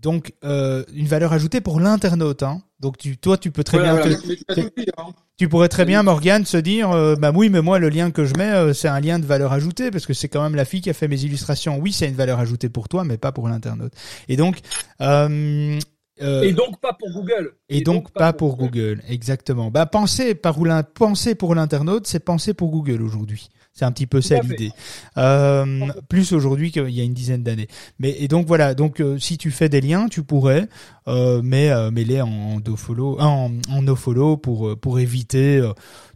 donc 0.00 0.32
euh, 0.44 0.84
une 0.94 1.06
valeur 1.06 1.32
ajoutée 1.32 1.60
pour 1.60 1.80
l'internaute. 1.80 2.42
Hein. 2.42 2.62
Donc 2.80 2.96
tu, 2.96 3.18
toi, 3.18 3.36
tu 3.36 3.50
peux 3.50 3.64
très 3.64 3.78
bien. 3.78 3.96
Hein. 3.96 5.12
Tu 5.36 5.48
pourrais 5.48 5.68
très 5.68 5.84
bien, 5.84 6.02
Morgane, 6.02 6.44
se 6.44 6.58
dire, 6.58 6.90
euh, 6.90 7.14
bah 7.16 7.32
oui, 7.34 7.48
mais 7.48 7.62
moi, 7.62 7.78
le 7.78 7.88
lien 7.88 8.10
que 8.10 8.26
je 8.26 8.34
mets, 8.34 8.52
euh, 8.52 8.74
c'est 8.74 8.88
un 8.88 9.00
lien 9.00 9.18
de 9.18 9.24
valeur 9.24 9.52
ajoutée 9.52 9.90
parce 9.90 10.04
que 10.04 10.12
c'est 10.12 10.28
quand 10.28 10.42
même 10.42 10.54
la 10.54 10.66
fille 10.66 10.82
qui 10.82 10.90
a 10.90 10.92
fait 10.92 11.08
mes 11.08 11.22
illustrations. 11.22 11.78
Oui, 11.78 11.92
c'est 11.92 12.08
une 12.08 12.14
valeur 12.14 12.40
ajoutée 12.40 12.68
pour 12.68 12.88
toi, 12.88 13.04
mais 13.04 13.16
pas 13.16 13.32
pour 13.32 13.48
l'internaute. 13.48 13.92
Et 14.28 14.36
donc. 14.36 14.58
Euh, 15.00 15.78
et 16.20 16.52
donc 16.52 16.78
pas 16.80 16.92
pour 16.92 17.10
Google. 17.10 17.54
Et, 17.70 17.80
donc, 17.80 18.12
pas, 18.12 18.34
pour, 18.34 18.58
Google. 18.58 19.02
exactement. 19.08 19.70
Bah 19.70 19.86
penser 19.86 20.34
par 20.34 20.58
penser 20.94 21.34
pour 21.34 21.54
l'internaute, 21.54 22.06
c'est 22.06 22.20
penser 22.20 22.52
pour 22.52 22.70
Google 22.70 23.00
aujourd'hui. 23.00 23.48
C'est 23.80 23.86
un 23.86 23.92
petit 23.92 24.06
peu 24.06 24.20
ça 24.20 24.38
l'idée. 24.40 24.72
Euh, 25.16 25.86
plus 26.10 26.34
aujourd'hui 26.34 26.70
qu'il 26.70 26.90
y 26.90 27.00
a 27.00 27.02
une 27.02 27.14
dizaine 27.14 27.42
d'années. 27.42 27.66
Mais 27.98 28.14
et 28.18 28.28
donc 28.28 28.46
voilà. 28.46 28.74
Donc 28.74 29.00
euh, 29.00 29.18
si 29.18 29.38
tu 29.38 29.50
fais 29.50 29.70
des 29.70 29.80
liens, 29.80 30.06
tu 30.10 30.22
pourrais, 30.22 30.68
euh, 31.08 31.40
mais 31.42 31.70
euh, 31.70 31.90
les 31.90 32.20
en, 32.20 32.58
en 32.58 32.76
follow, 32.76 33.18
en, 33.18 33.50
en 33.70 33.80
nofollow 33.80 34.36
pour 34.36 34.78
pour 34.78 35.00
éviter 35.00 35.66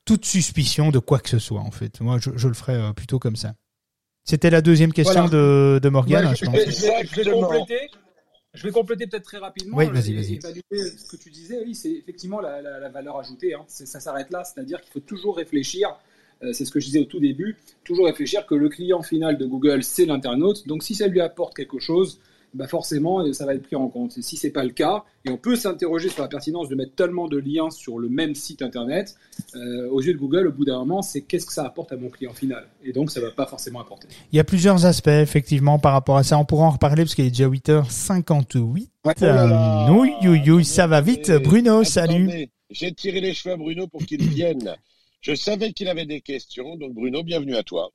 toute 0.04 0.26
suspicion 0.26 0.90
de 0.90 0.98
quoi 0.98 1.20
que 1.20 1.30
ce 1.30 1.38
soit 1.38 1.60
en 1.60 1.70
fait. 1.70 2.02
Moi, 2.02 2.18
je, 2.20 2.32
je 2.36 2.48
le 2.48 2.54
ferais 2.54 2.92
plutôt 2.92 3.18
comme 3.18 3.36
ça. 3.36 3.54
C'était 4.24 4.50
la 4.50 4.60
deuxième 4.60 4.92
question 4.92 5.26
de, 5.28 5.80
de 5.82 5.88
Morgane, 5.88 6.36
je, 6.36 6.44
pense. 6.44 6.56
Je, 6.56 7.22
vais 7.22 7.30
compléter. 7.30 7.88
Je 8.52 8.62
vais 8.62 8.72
compléter 8.72 9.06
peut-être 9.06 9.24
très 9.24 9.38
rapidement. 9.38 9.78
Oui, 9.78 9.86
vas-y, 9.86 10.12
vas-y. 10.12 10.38
Ce 10.70 11.10
que 11.10 11.16
tu 11.16 11.30
disais, 11.30 11.60
oui, 11.64 11.74
c'est 11.74 11.92
effectivement 11.92 12.42
la, 12.42 12.60
la, 12.60 12.90
valeur 12.90 13.18
ajoutée. 13.18 13.54
Hein. 13.54 13.64
Ça 13.68 14.00
s'arrête 14.00 14.30
là, 14.30 14.44
c'est-à-dire 14.44 14.82
qu'il 14.82 14.92
faut 14.92 15.00
toujours 15.00 15.38
réfléchir. 15.38 15.96
Euh, 16.44 16.52
c'est 16.52 16.64
ce 16.64 16.70
que 16.70 16.80
je 16.80 16.86
disais 16.86 17.00
au 17.00 17.04
tout 17.04 17.20
début. 17.20 17.56
Toujours 17.84 18.06
réfléchir 18.06 18.46
que 18.46 18.54
le 18.54 18.68
client 18.68 19.02
final 19.02 19.38
de 19.38 19.46
Google, 19.46 19.82
c'est 19.82 20.06
l'internaute. 20.06 20.66
Donc, 20.66 20.82
si 20.82 20.94
ça 20.94 21.06
lui 21.06 21.20
apporte 21.20 21.54
quelque 21.54 21.78
chose, 21.78 22.20
bah 22.54 22.68
forcément, 22.68 23.32
ça 23.32 23.46
va 23.46 23.54
être 23.54 23.64
pris 23.64 23.76
en 23.76 23.88
compte. 23.88 24.16
Et 24.16 24.22
si 24.22 24.36
c'est 24.36 24.50
pas 24.50 24.62
le 24.62 24.70
cas, 24.70 25.02
et 25.24 25.30
on 25.30 25.36
peut 25.36 25.56
s'interroger 25.56 26.08
sur 26.08 26.22
la 26.22 26.28
pertinence 26.28 26.68
de 26.68 26.76
mettre 26.76 26.94
tellement 26.94 27.26
de 27.26 27.36
liens 27.36 27.70
sur 27.70 27.98
le 27.98 28.08
même 28.08 28.36
site 28.36 28.62
internet, 28.62 29.16
euh, 29.56 29.88
aux 29.90 30.00
yeux 30.00 30.14
de 30.14 30.18
Google, 30.18 30.46
au 30.46 30.52
bout 30.52 30.64
d'un 30.64 30.78
moment, 30.78 31.02
c'est 31.02 31.22
qu'est-ce 31.22 31.46
que 31.46 31.52
ça 31.52 31.64
apporte 31.64 31.92
à 31.92 31.96
mon 31.96 32.10
client 32.10 32.32
final. 32.32 32.68
Et 32.84 32.92
donc, 32.92 33.10
ça 33.10 33.20
va 33.20 33.32
pas 33.32 33.46
forcément 33.46 33.80
apporter. 33.80 34.06
Il 34.32 34.36
y 34.36 34.40
a 34.40 34.44
plusieurs 34.44 34.86
aspects, 34.86 35.08
effectivement, 35.08 35.80
par 35.80 35.92
rapport 35.92 36.16
à 36.16 36.22
ça. 36.22 36.38
On 36.38 36.44
pourra 36.44 36.66
en 36.66 36.70
reparler 36.70 37.02
parce 37.02 37.16
qu'il 37.16 37.24
est 37.24 37.30
déjà 37.30 37.48
8h58. 37.48 38.88
Ouais. 39.04 39.14
Euh, 39.22 40.62
ça 40.62 40.86
va 40.86 41.00
vite. 41.00 41.32
Bruno, 41.32 41.82
salut. 41.82 42.48
J'ai 42.70 42.92
tiré 42.92 43.20
les 43.20 43.34
cheveux 43.34 43.54
à 43.54 43.56
Bruno 43.56 43.88
pour 43.88 44.04
qu'il 44.06 44.22
vienne. 44.22 44.76
Je 45.24 45.34
savais 45.34 45.72
qu'il 45.72 45.88
avait 45.88 46.04
des 46.04 46.20
questions, 46.20 46.76
donc 46.76 46.92
Bruno, 46.92 47.22
bienvenue 47.22 47.56
à 47.56 47.62
toi. 47.62 47.90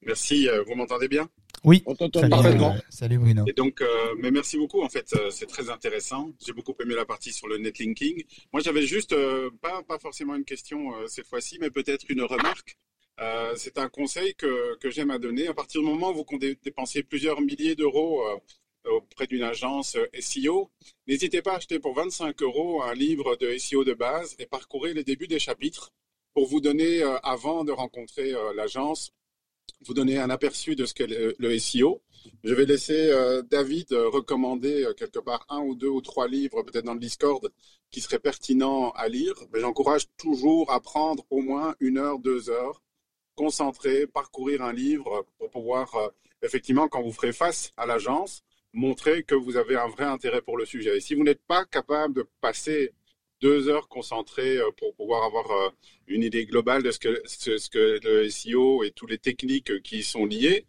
Merci, 0.00 0.48
euh, 0.48 0.62
vous 0.66 0.74
m'entendez 0.74 1.08
bien? 1.08 1.28
Oui, 1.62 1.82
on 1.84 1.94
t'entend 1.94 2.26
parfaitement. 2.26 2.74
Salut 2.88 3.18
Bruno. 3.18 3.44
Et 3.46 3.52
donc, 3.52 3.82
euh, 3.82 4.14
mais 4.18 4.30
merci 4.30 4.56
beaucoup. 4.56 4.82
En 4.82 4.88
fait, 4.88 5.12
euh, 5.12 5.28
c'est 5.28 5.44
très 5.44 5.68
intéressant. 5.68 6.32
J'ai 6.44 6.54
beaucoup 6.54 6.74
aimé 6.80 6.94
la 6.94 7.04
partie 7.04 7.34
sur 7.34 7.48
le 7.48 7.58
netlinking. 7.58 8.24
Moi, 8.50 8.62
j'avais 8.62 8.86
juste 8.86 9.12
euh, 9.12 9.50
pas 9.60 9.82
pas 9.82 9.98
forcément 9.98 10.34
une 10.36 10.46
question 10.46 10.90
cette 11.06 11.26
fois-ci, 11.26 11.58
mais 11.60 11.68
peut-être 11.70 12.06
une 12.08 12.22
remarque. 12.22 12.78
c'est 13.56 13.76
un 13.76 13.90
conseil 13.90 14.34
que, 14.34 14.78
que 14.78 14.88
j'aime 14.90 15.10
à 15.10 15.18
donner. 15.18 15.48
À 15.48 15.54
partir 15.54 15.82
du 15.82 15.86
moment 15.86 16.12
où 16.12 16.14
vous 16.14 16.38
dépensez 16.38 17.02
plusieurs 17.02 17.42
milliers 17.42 17.76
d'euros 17.76 18.24
auprès 18.86 19.26
d'une 19.26 19.42
agence 19.42 19.98
SEO, 20.18 20.70
n'hésitez 21.06 21.42
pas 21.42 21.52
à 21.52 21.56
acheter 21.56 21.78
pour 21.78 21.94
25 21.94 22.40
euros 22.42 22.82
un 22.82 22.94
livre 22.94 23.36
de 23.36 23.58
SEO 23.58 23.84
de 23.84 23.92
base 23.92 24.34
et 24.38 24.46
parcourez 24.46 24.94
les 24.94 25.04
débuts 25.04 25.28
des 25.28 25.38
chapitres 25.38 25.92
pour 26.34 26.46
vous 26.46 26.60
donner, 26.60 27.02
avant 27.22 27.64
de 27.64 27.72
rencontrer 27.72 28.34
l'agence, 28.54 29.12
vous 29.86 29.94
donner 29.94 30.18
un 30.18 30.30
aperçu 30.30 30.76
de 30.76 30.86
ce 30.86 30.94
qu'est 30.94 31.06
le, 31.06 31.58
SEO. 31.58 32.02
Je 32.42 32.54
vais 32.54 32.64
laisser 32.64 33.10
euh, 33.10 33.42
David 33.42 33.92
euh, 33.92 34.08
recommander 34.08 34.84
euh, 34.84 34.94
quelque 34.94 35.18
part 35.18 35.44
un 35.50 35.60
ou 35.60 35.74
deux 35.74 35.88
ou 35.88 36.00
trois 36.00 36.26
livres, 36.26 36.62
peut-être 36.62 36.84
dans 36.84 36.94
le 36.94 37.00
Discord, 37.00 37.52
qui 37.90 38.00
seraient 38.00 38.18
pertinents 38.18 38.90
à 38.92 39.08
lire. 39.08 39.34
Mais 39.52 39.60
j'encourage 39.60 40.06
toujours 40.16 40.70
à 40.72 40.80
prendre 40.80 41.24
au 41.30 41.40
moins 41.40 41.74
une 41.80 41.98
heure, 41.98 42.18
deux 42.18 42.48
heures, 42.48 42.82
concentrer, 43.34 44.06
parcourir 44.06 44.62
un 44.62 44.72
livre 44.72 45.26
pour 45.38 45.50
pouvoir, 45.50 46.12
effectivement, 46.42 46.88
quand 46.88 47.02
vous 47.02 47.12
ferez 47.12 47.32
face 47.32 47.72
à 47.76 47.84
l'agence, 47.84 48.42
montrer 48.72 49.22
que 49.22 49.34
vous 49.34 49.56
avez 49.56 49.76
un 49.76 49.88
vrai 49.88 50.04
intérêt 50.04 50.40
pour 50.40 50.56
le 50.56 50.64
sujet. 50.64 50.96
Et 50.96 51.00
si 51.00 51.14
vous 51.14 51.24
n'êtes 51.24 51.42
pas 51.46 51.64
capable 51.66 52.14
de 52.14 52.28
passer 52.40 52.92
deux 53.44 53.68
heures 53.68 53.88
concentrées 53.88 54.56
euh, 54.56 54.70
pour 54.78 54.94
pouvoir 54.94 55.22
avoir 55.24 55.50
euh, 55.50 55.68
une 56.08 56.22
idée 56.22 56.46
globale 56.46 56.82
de 56.82 56.90
ce 56.90 56.98
que, 56.98 57.22
ce, 57.26 57.68
que 57.68 58.00
le 58.02 58.30
SEO 58.30 58.82
et 58.84 58.90
toutes 58.90 59.10
les 59.10 59.18
techniques 59.18 59.82
qui 59.82 59.98
y 59.98 60.02
sont 60.02 60.24
liées. 60.24 60.64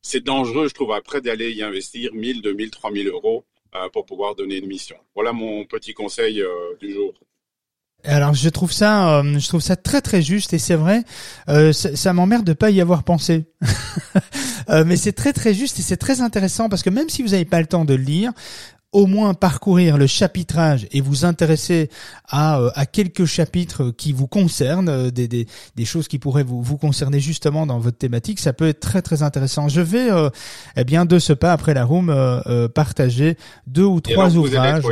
C'est 0.00 0.24
dangereux, 0.24 0.68
je 0.68 0.74
trouve, 0.74 0.92
après 0.92 1.20
d'aller 1.20 1.52
y 1.52 1.62
investir 1.62 2.14
1000, 2.14 2.40
2000, 2.40 2.70
3000 2.70 3.08
euros 3.08 3.44
euh, 3.74 3.90
pour 3.90 4.06
pouvoir 4.06 4.34
donner 4.34 4.56
une 4.56 4.66
mission. 4.66 4.96
Voilà 5.14 5.34
mon 5.34 5.66
petit 5.66 5.92
conseil 5.92 6.42
du 6.80 6.92
jour. 6.94 7.12
Alors 8.06 8.34
je 8.34 8.48
trouve 8.50 8.70
ça, 8.70 9.22
je 9.22 9.48
trouve 9.48 9.62
ça 9.62 9.76
très 9.76 10.02
très 10.02 10.20
juste 10.20 10.52
et 10.52 10.58
c'est 10.58 10.74
vrai, 10.74 11.04
ça, 11.72 12.12
m'emmerde 12.12 12.44
de 12.44 12.52
pas 12.52 12.70
y 12.70 12.82
avoir 12.82 13.02
pensé. 13.02 13.46
mais 14.84 14.96
c'est 14.96 15.14
très 15.14 15.32
très 15.32 15.54
juste 15.54 15.78
et 15.78 15.82
c'est 15.82 15.96
très 15.96 16.20
intéressant 16.20 16.68
parce 16.68 16.82
que 16.82 16.90
même 16.90 17.08
si 17.08 17.22
vous 17.22 17.30
n'avez 17.30 17.46
pas 17.46 17.60
le 17.60 17.66
temps 17.66 17.86
de 17.86 17.94
le 17.94 18.02
lire, 18.02 18.32
au 18.94 19.06
moins 19.06 19.34
parcourir 19.34 19.98
le 19.98 20.06
chapitrage 20.06 20.86
et 20.92 21.00
vous 21.00 21.24
intéresser 21.24 21.90
à, 22.28 22.60
euh, 22.60 22.70
à 22.76 22.86
quelques 22.86 23.24
chapitres 23.24 23.90
qui 23.90 24.12
vous 24.12 24.28
concernent, 24.28 24.88
euh, 24.88 25.10
des, 25.10 25.26
des, 25.26 25.46
des 25.74 25.84
choses 25.84 26.06
qui 26.06 26.20
pourraient 26.20 26.44
vous, 26.44 26.62
vous 26.62 26.78
concerner 26.78 27.18
justement 27.18 27.66
dans 27.66 27.80
votre 27.80 27.98
thématique, 27.98 28.38
ça 28.38 28.52
peut 28.52 28.68
être 28.68 28.78
très 28.78 29.02
très 29.02 29.24
intéressant. 29.24 29.68
Je 29.68 29.80
vais, 29.80 30.12
euh, 30.12 30.30
eh 30.76 30.84
bien, 30.84 31.06
de 31.06 31.18
ce 31.18 31.32
pas 31.32 31.52
après 31.52 31.74
la 31.74 31.84
room, 31.84 32.14
partager 32.74 33.36
deux 33.66 33.84
ou 33.84 34.00
trois 34.00 34.36
ouvrages. 34.36 34.84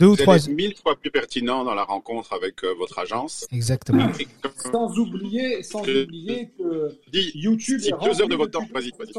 Deux 0.00 0.06
ou 0.06 0.16
trois. 0.16 0.38
mille 0.48 0.74
fois 0.76 0.96
plus 0.96 1.10
pertinent 1.10 1.62
dans 1.62 1.74
la 1.74 1.84
rencontre 1.84 2.32
avec 2.32 2.64
votre 2.78 2.98
agence. 2.98 3.46
Exactement. 3.52 4.10
Sans 4.72 4.98
oublier, 4.98 5.62
sans 5.62 5.82
oublier 5.82 6.50
que 6.58 6.96
YouTube. 7.12 7.80
deux 8.02 8.20
heures 8.20 8.28
de 8.28 8.34
votre 8.34 8.50
temps. 8.50 8.66
Vas-y, 8.72 8.90
vas-y. 8.98 9.12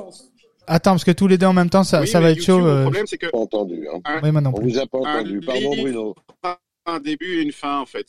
Attends, 0.67 0.91
parce 0.91 1.03
que 1.03 1.11
tous 1.11 1.27
les 1.27 1.37
deux 1.37 1.47
en 1.47 1.53
même 1.53 1.69
temps, 1.69 1.83
ça, 1.83 2.05
ça 2.05 2.19
va 2.19 2.31
être 2.31 2.41
chaud. 2.41 2.59
Le 2.59 2.65
euh. 2.65 2.81
problème, 2.83 3.07
c'est 3.07 3.17
que. 3.17 3.27
Pas 3.27 3.37
entendu. 3.37 3.87
Hein. 3.87 3.99
Un, 4.05 4.21
oui, 4.21 4.41
On 4.45 4.61
vous 4.61 4.79
a 4.79 4.87
pas 4.87 4.99
entendu. 4.99 5.39
Pardon, 5.41 5.75
Bruno. 5.75 6.15
Un 6.85 6.99
début 6.99 7.39
et 7.39 7.41
une 7.41 7.51
fin, 7.51 7.79
en 7.79 7.85
fait. 7.85 8.07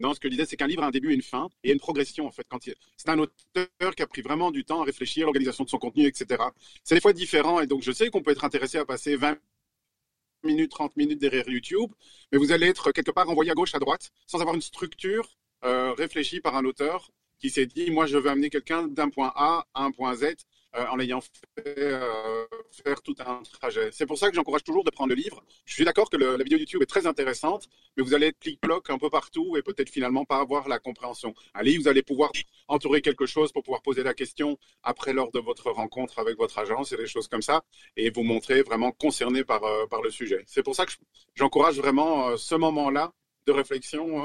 Non, 0.00 0.14
ce 0.14 0.20
que 0.20 0.28
je 0.28 0.30
disais, 0.30 0.46
c'est 0.46 0.56
qu'un 0.56 0.68
livre 0.68 0.84
a 0.84 0.86
un 0.86 0.90
début 0.90 1.10
et 1.10 1.14
une 1.14 1.22
fin, 1.22 1.48
et 1.64 1.72
une 1.72 1.80
progression, 1.80 2.26
en 2.26 2.30
fait. 2.30 2.44
Quand 2.48 2.66
il... 2.66 2.74
C'est 2.96 3.08
un 3.08 3.18
auteur 3.18 3.94
qui 3.96 4.02
a 4.02 4.06
pris 4.06 4.22
vraiment 4.22 4.50
du 4.50 4.64
temps 4.64 4.80
à 4.80 4.84
réfléchir 4.84 5.24
à 5.24 5.26
l'organisation 5.26 5.64
de 5.64 5.68
son 5.68 5.78
contenu, 5.78 6.06
etc. 6.06 6.40
C'est 6.84 6.94
des 6.94 7.00
fois 7.00 7.12
différent, 7.12 7.60
et 7.60 7.66
donc 7.66 7.82
je 7.82 7.90
sais 7.90 8.08
qu'on 8.08 8.22
peut 8.22 8.30
être 8.30 8.44
intéressé 8.44 8.78
à 8.78 8.84
passer 8.84 9.16
20 9.16 9.36
minutes, 10.48 10.70
30 10.72 10.96
minutes 10.96 11.20
derrière 11.20 11.48
YouTube, 11.48 11.90
mais 12.32 12.38
vous 12.38 12.52
allez 12.52 12.66
être 12.66 12.90
quelque 12.92 13.12
part 13.12 13.28
envoyé 13.28 13.50
à 13.50 13.54
gauche, 13.54 13.74
à 13.74 13.78
droite, 13.78 14.10
sans 14.26 14.40
avoir 14.40 14.54
une 14.54 14.62
structure 14.62 15.26
euh, 15.64 15.92
réfléchie 15.92 16.40
par 16.40 16.56
un 16.56 16.64
auteur 16.64 17.10
qui 17.38 17.50
s'est 17.50 17.66
dit, 17.66 17.90
moi, 17.90 18.06
je 18.06 18.18
veux 18.18 18.30
amener 18.30 18.50
quelqu'un 18.50 18.88
d'un 18.88 19.10
point 19.10 19.32
A 19.36 19.66
à 19.74 19.84
un 19.84 19.92
point 19.92 20.14
Z 20.14 20.24
en 20.90 20.98
ayant 21.00 21.20
fait 21.20 21.78
euh, 21.78 22.44
faire 22.70 23.02
tout 23.02 23.14
un 23.18 23.42
trajet. 23.42 23.90
C'est 23.92 24.06
pour 24.06 24.18
ça 24.18 24.28
que 24.28 24.36
j'encourage 24.36 24.64
toujours 24.64 24.84
de 24.84 24.90
prendre 24.90 25.10
le 25.10 25.16
livre. 25.16 25.42
Je 25.64 25.74
suis 25.74 25.84
d'accord 25.84 26.10
que 26.10 26.16
la 26.16 26.42
vidéo 26.42 26.58
YouTube 26.58 26.82
est 26.82 26.86
très 26.86 27.06
intéressante, 27.06 27.68
mais 27.96 28.02
vous 28.02 28.14
allez 28.14 28.26
être 28.28 28.38
clic-cloc 28.38 28.90
un 28.90 28.98
peu 28.98 29.10
partout 29.10 29.56
et 29.56 29.62
peut-être 29.62 29.90
finalement 29.90 30.24
pas 30.24 30.38
avoir 30.38 30.68
la 30.68 30.78
compréhension. 30.78 31.34
Un 31.54 31.62
livre, 31.62 31.82
vous 31.82 31.88
allez 31.88 32.02
pouvoir 32.02 32.30
entourer 32.68 33.02
quelque 33.02 33.26
chose 33.26 33.52
pour 33.52 33.62
pouvoir 33.62 33.82
poser 33.82 34.02
la 34.02 34.14
question 34.14 34.58
après 34.82 35.12
lors 35.12 35.30
de 35.32 35.40
votre 35.40 35.70
rencontre 35.70 36.18
avec 36.18 36.36
votre 36.36 36.58
agence 36.58 36.92
et 36.92 36.96
des 36.96 37.06
choses 37.06 37.28
comme 37.28 37.42
ça, 37.42 37.62
et 37.96 38.10
vous 38.10 38.22
montrer 38.22 38.62
vraiment 38.62 38.92
concerné 38.92 39.44
par, 39.44 39.64
euh, 39.64 39.86
par 39.86 40.02
le 40.02 40.10
sujet. 40.10 40.44
C'est 40.46 40.62
pour 40.62 40.74
ça 40.74 40.86
que 40.86 40.92
j'encourage 41.34 41.78
vraiment 41.78 42.36
ce 42.36 42.54
moment-là 42.54 43.12
de 43.46 43.52
réflexion 43.52 44.22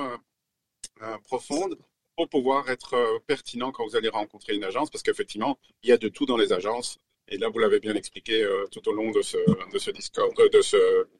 profonde 1.23 1.77
pour 2.15 2.29
pouvoir 2.29 2.69
être 2.69 2.93
euh, 2.95 3.19
pertinent 3.25 3.71
quand 3.71 3.85
vous 3.87 3.95
allez 3.95 4.09
rencontrer 4.09 4.55
une 4.55 4.63
agence, 4.63 4.89
parce 4.89 5.03
qu'effectivement, 5.03 5.57
il 5.83 5.89
y 5.89 5.91
a 5.91 5.97
de 5.97 6.07
tout 6.09 6.25
dans 6.25 6.37
les 6.37 6.53
agences. 6.53 6.99
Et 7.29 7.37
là, 7.37 7.49
vous 7.49 7.59
l'avez 7.59 7.79
bien 7.79 7.95
expliqué 7.95 8.43
euh, 8.43 8.65
tout 8.71 8.87
au 8.89 8.93
long 8.93 9.11
de 9.11 9.21
ce, 9.21 9.37
de 9.73 9.79
ce 9.79 9.91
Discord, 9.91 10.31
euh, 10.39 10.49
de 10.49 10.61
ce 10.61 10.77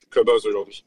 Clubhouse 0.09 0.45
aujourd'hui. 0.45 0.85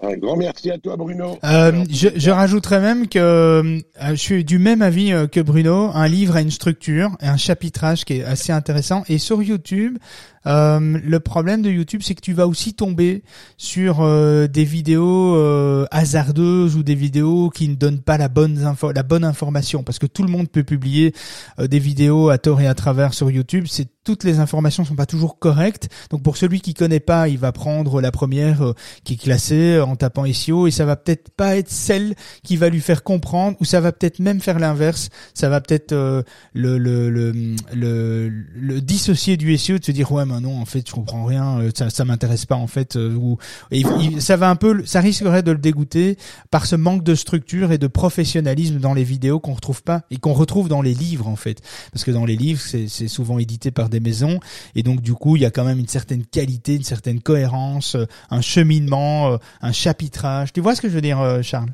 Un 0.00 0.16
grand 0.16 0.36
merci 0.36 0.70
à 0.70 0.78
toi, 0.78 0.96
Bruno. 0.96 1.38
Euh, 1.42 1.84
je, 1.90 2.08
je 2.14 2.30
rajouterais 2.30 2.78
même 2.78 3.08
que 3.08 3.18
euh, 3.18 3.80
je 4.10 4.14
suis 4.14 4.44
du 4.44 4.60
même 4.60 4.80
avis 4.80 5.12
que 5.32 5.40
Bruno. 5.40 5.90
Un 5.92 6.06
livre 6.06 6.36
a 6.36 6.40
une 6.40 6.52
structure 6.52 7.10
et 7.20 7.26
un 7.26 7.36
chapitrage 7.36 8.04
qui 8.04 8.18
est 8.18 8.24
assez 8.24 8.52
intéressant. 8.52 9.02
Et 9.08 9.18
sur 9.18 9.42
YouTube, 9.42 9.98
euh, 10.46 10.98
le 11.02 11.20
problème 11.20 11.62
de 11.62 11.70
YouTube, 11.70 12.02
c'est 12.04 12.14
que 12.14 12.20
tu 12.20 12.32
vas 12.32 12.46
aussi 12.46 12.74
tomber 12.74 13.22
sur 13.56 14.00
euh, 14.00 14.46
des 14.46 14.64
vidéos 14.64 15.34
euh, 15.36 15.86
hasardeuses 15.90 16.76
ou 16.76 16.82
des 16.82 16.94
vidéos 16.94 17.50
qui 17.50 17.68
ne 17.68 17.74
donnent 17.74 18.00
pas 18.00 18.18
la 18.18 18.28
bonne 18.28 18.74
la 18.94 19.02
bonne 19.02 19.24
information, 19.24 19.82
parce 19.82 19.98
que 19.98 20.06
tout 20.06 20.22
le 20.22 20.30
monde 20.30 20.48
peut 20.48 20.62
publier 20.64 21.14
des 21.58 21.78
vidéos 21.78 22.28
à 22.30 22.38
tort 22.38 22.60
et 22.60 22.66
à 22.66 22.74
travers 22.74 23.14
sur 23.14 23.30
YouTube. 23.30 23.66
Toutes 24.04 24.24
les 24.24 24.38
informations 24.38 24.84
sont 24.84 24.94
pas 24.94 25.06
toujours 25.06 25.38
correctes. 25.38 25.88
Donc 26.10 26.22
pour 26.22 26.36
celui 26.38 26.60
qui 26.60 26.72
connaît 26.72 27.00
pas, 27.00 27.28
il 27.28 27.38
va 27.38 27.52
prendre 27.52 28.00
la 28.00 28.10
première 28.10 28.72
qui 29.04 29.14
est 29.14 29.16
classée 29.16 29.80
en 29.80 29.96
tapant 29.96 30.24
SEO 30.32 30.66
et 30.66 30.70
ça 30.70 30.86
va 30.86 30.96
peut-être 30.96 31.30
pas 31.30 31.56
être 31.56 31.70
celle 31.70 32.14
qui 32.42 32.56
va 32.56 32.70
lui 32.70 32.80
faire 32.80 33.02
comprendre 33.02 33.56
ou 33.60 33.64
ça 33.64 33.80
va 33.80 33.92
peut-être 33.92 34.18
même 34.18 34.40
faire 34.40 34.58
l'inverse. 34.58 35.10
Ça 35.34 35.50
va 35.50 35.60
peut-être 35.60 35.94
le, 36.54 36.70
dissocier 38.80 39.36
du 39.36 39.56
SEO 39.58 39.78
de 39.78 39.84
se 39.84 39.92
dire 39.92 40.10
ouais 40.12 40.24
non 40.40 40.60
en 40.60 40.64
fait 40.64 40.86
je 40.86 40.92
comprends 40.92 41.24
rien 41.24 41.58
euh, 41.60 41.70
ça 41.74 41.90
ça 41.90 42.04
m'intéresse 42.04 42.46
pas 42.46 42.56
en 42.56 42.66
fait 42.66 42.96
euh, 42.96 43.14
ou 43.14 43.38
ça 44.20 44.36
va 44.36 44.50
un 44.50 44.56
peu 44.56 44.84
ça 44.84 45.00
risquerait 45.00 45.42
de 45.42 45.52
le 45.52 45.58
dégoûter 45.58 46.16
par 46.50 46.66
ce 46.66 46.76
manque 46.76 47.04
de 47.04 47.14
structure 47.14 47.72
et 47.72 47.78
de 47.78 47.86
professionnalisme 47.86 48.78
dans 48.78 48.94
les 48.94 49.04
vidéos 49.04 49.40
qu'on 49.40 49.54
retrouve 49.54 49.82
pas 49.82 50.02
et 50.10 50.16
qu'on 50.18 50.32
retrouve 50.32 50.68
dans 50.68 50.82
les 50.82 50.94
livres 50.94 51.28
en 51.28 51.36
fait. 51.36 51.60
Parce 51.92 52.04
que 52.04 52.10
dans 52.10 52.24
les 52.24 52.36
livres 52.36 52.60
c'est 52.60 52.88
c'est 52.88 53.08
souvent 53.08 53.38
édité 53.38 53.70
par 53.70 53.88
des 53.88 54.00
maisons 54.00 54.40
et 54.74 54.82
donc 54.82 55.00
du 55.00 55.14
coup 55.14 55.36
il 55.36 55.42
y 55.42 55.46
a 55.46 55.50
quand 55.50 55.64
même 55.64 55.78
une 55.78 55.88
certaine 55.88 56.24
qualité 56.24 56.76
une 56.76 56.84
certaine 56.84 57.20
cohérence 57.20 57.94
euh, 57.94 58.06
un 58.30 58.40
cheminement 58.40 59.38
un 59.60 59.72
chapitrage. 59.72 60.52
Tu 60.52 60.60
vois 60.60 60.74
ce 60.74 60.80
que 60.80 60.88
je 60.88 60.94
veux 60.94 61.00
dire 61.00 61.40
Charles? 61.42 61.70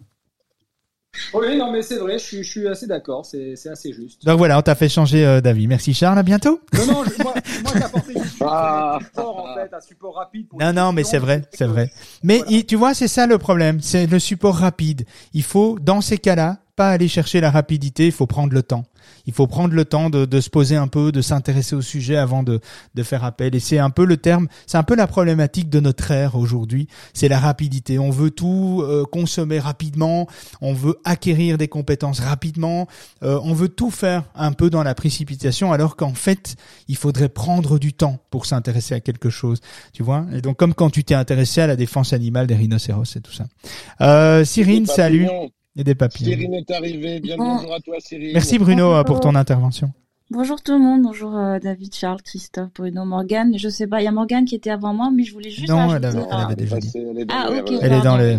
Oui, 1.35 1.57
non, 1.57 1.71
mais 1.71 1.83
c'est 1.83 1.99
vrai, 1.99 2.19
je 2.19 2.25
suis, 2.25 2.43
je 2.43 2.51
suis 2.51 2.69
assez 2.69 2.87
d'accord, 2.87 3.25
c'est, 3.25 3.57
c'est 3.57 3.69
assez 3.69 3.93
juste. 3.93 4.25
Donc 4.25 4.39
voilà, 4.39 4.59
on 4.59 4.63
t'a 4.63 4.75
fait 4.75 4.89
changer 4.89 5.25
euh, 5.25 5.41
d'avis. 5.41 5.67
Merci 5.67 5.95
Charles, 5.95 6.19
à 6.19 6.23
bientôt. 6.23 6.61
Non, 6.73 6.87
non, 6.87 7.05
moi, 7.23 7.35
moi 7.63 7.73
j'ai 7.75 7.83
apporté 7.83 8.15
ah. 8.41 8.99
un 8.99 9.05
support, 9.05 9.39
en 9.39 9.55
fait, 9.55 9.75
un 9.75 9.81
support 9.81 10.17
rapide. 10.17 10.49
Pour 10.49 10.61
non, 10.61 10.73
non, 10.73 10.93
mais 10.93 11.05
c'est 11.05 11.19
vrai, 11.19 11.43
c'est 11.53 11.67
vrai. 11.67 11.91
Mais 12.23 12.43
tu 12.67 12.77
vois, 12.77 12.95
c'est 12.95 13.09
ça 13.09 13.27
le 13.27 13.39
problème, 13.39 13.81
c'est 13.81 14.07
le 14.07 14.19
support 14.19 14.57
rapide. 14.57 15.05
Il 15.33 15.43
faut, 15.43 15.79
dans 15.81 16.01
ces 16.01 16.19
cas-là, 16.19 16.59
pas 16.77 16.91
aller 16.91 17.09
chercher 17.09 17.41
la 17.41 17.51
rapidité, 17.51 18.07
il 18.07 18.13
faut 18.13 18.27
prendre 18.27 18.53
le 18.53 18.63
temps. 18.63 18.85
Il 19.27 19.33
faut 19.33 19.47
prendre 19.47 19.75
le 19.75 19.85
temps 19.85 20.11
de, 20.11 20.25
de 20.25 20.41
se 20.41 20.51
poser 20.51 20.77
un 20.77 20.89
peu, 20.89 21.13
de 21.13 21.21
s'intéresser 21.21 21.77
au 21.77 21.83
sujet 21.83 22.17
avant 22.17 22.43
de, 22.43 22.61
de 22.95 23.03
faire 23.03 23.25
appel. 23.25 23.55
Et 23.55 23.61
c'est 23.61 23.79
un 23.79 23.91
peu 23.91 24.05
le 24.05 24.17
terme, 24.17 24.49
c'est 24.67 24.79
un 24.79 24.83
peu 24.83 24.97
la 24.97 25.07
problématique 25.07 25.69
de 25.69 25.81
notre 25.81 26.11
ère 26.11 26.37
aujourd'hui. 26.37 26.89
C'est 27.13 27.29
la 27.29 27.39
rapidité. 27.39 27.99
On 27.99 28.11
veut 28.11 28.31
tout 28.31 28.83
euh, 28.83 29.05
consommer 29.05 29.59
rapidement, 29.59 30.27
on 30.61 30.73
veut 30.73 30.99
acquérir 31.05 31.59
des 31.59 31.69
compétences 31.69 32.21
rapidement, 32.21 32.89
euh, 33.23 33.39
on 33.45 33.53
veut 33.53 33.69
tout 33.69 33.91
faire 33.91 34.25
un 34.35 34.53
peu 34.53 34.71
dans 34.71 34.83
la 34.83 34.95
précipitation, 34.95 35.73
alors 35.73 35.97
qu'en 35.97 36.15
fait, 36.15 36.57
il 36.89 36.97
faudrait 36.97 37.29
prendre 37.29 37.79
du 37.79 37.93
temps 37.93 38.19
pour 38.31 38.47
s'intéresser 38.47 38.95
à 38.95 39.01
quelque 39.01 39.31
chose. 39.31 39.61
Tu 39.93 40.03
vois? 40.03 40.27
Et 40.33 40.41
donc, 40.41 40.57
comme 40.57 40.75
quand 40.75 40.91
tu 40.91 41.05
t'es 41.05 41.15
intéressé 41.15 41.61
à 41.61 41.67
la 41.67 41.77
défense 41.77 42.13
animale 42.13 42.47
des 42.47 42.57
rhinocéros 42.57 43.17
et 43.17 43.21
tout 43.21 43.33
ça. 43.33 43.45
Euh, 44.01 44.45
Cyrine, 44.45 44.87
salut. 44.87 45.29
Et 45.77 45.85
des 45.85 45.95
papillons. 45.95 46.31
Cyrine 46.31 46.55
est 46.55 46.71
arrivée. 46.71 47.21
Bien 47.21 47.37
bonjour 47.37 47.75
à 47.75 47.81
toi, 47.81 47.97
Cyrine. 48.01 48.31
Merci 48.33 48.59
Bruno 48.59 49.03
pour 49.05 49.21
ton 49.21 49.35
intervention. 49.35 49.93
Bonjour 50.31 50.63
tout 50.63 50.73
le 50.73 50.79
monde, 50.79 51.03
bonjour 51.03 51.37
euh, 51.37 51.59
David, 51.59 51.95
Charles, 51.95 52.23
Christophe, 52.23 52.71
Bruno, 52.75 53.05
Morgane. 53.05 53.59
Je 53.59 53.69
sais 53.69 53.87
pas, 53.87 54.01
il 54.01 54.05
y 54.05 54.09
a 54.09 54.11
Morgane 54.11 54.47
qui 54.47 54.55
était 54.55 54.71
avant 54.71 54.95
moi, 54.95 55.11
mais 55.15 55.23
je 55.23 55.35
voulais 55.35 55.51
juste. 55.51 55.69
Non, 55.69 55.95
elle 55.95 56.05
avait, 56.05 56.19
elle 56.19 56.41
avait 56.41 56.57
déjà 56.57 56.79
dit. 56.79 56.93
Ah, 57.29 57.51
ok. 57.51 57.73
Elle 57.83 57.93
est 57.93 58.01
dans 58.01 58.17
les. 58.17 58.39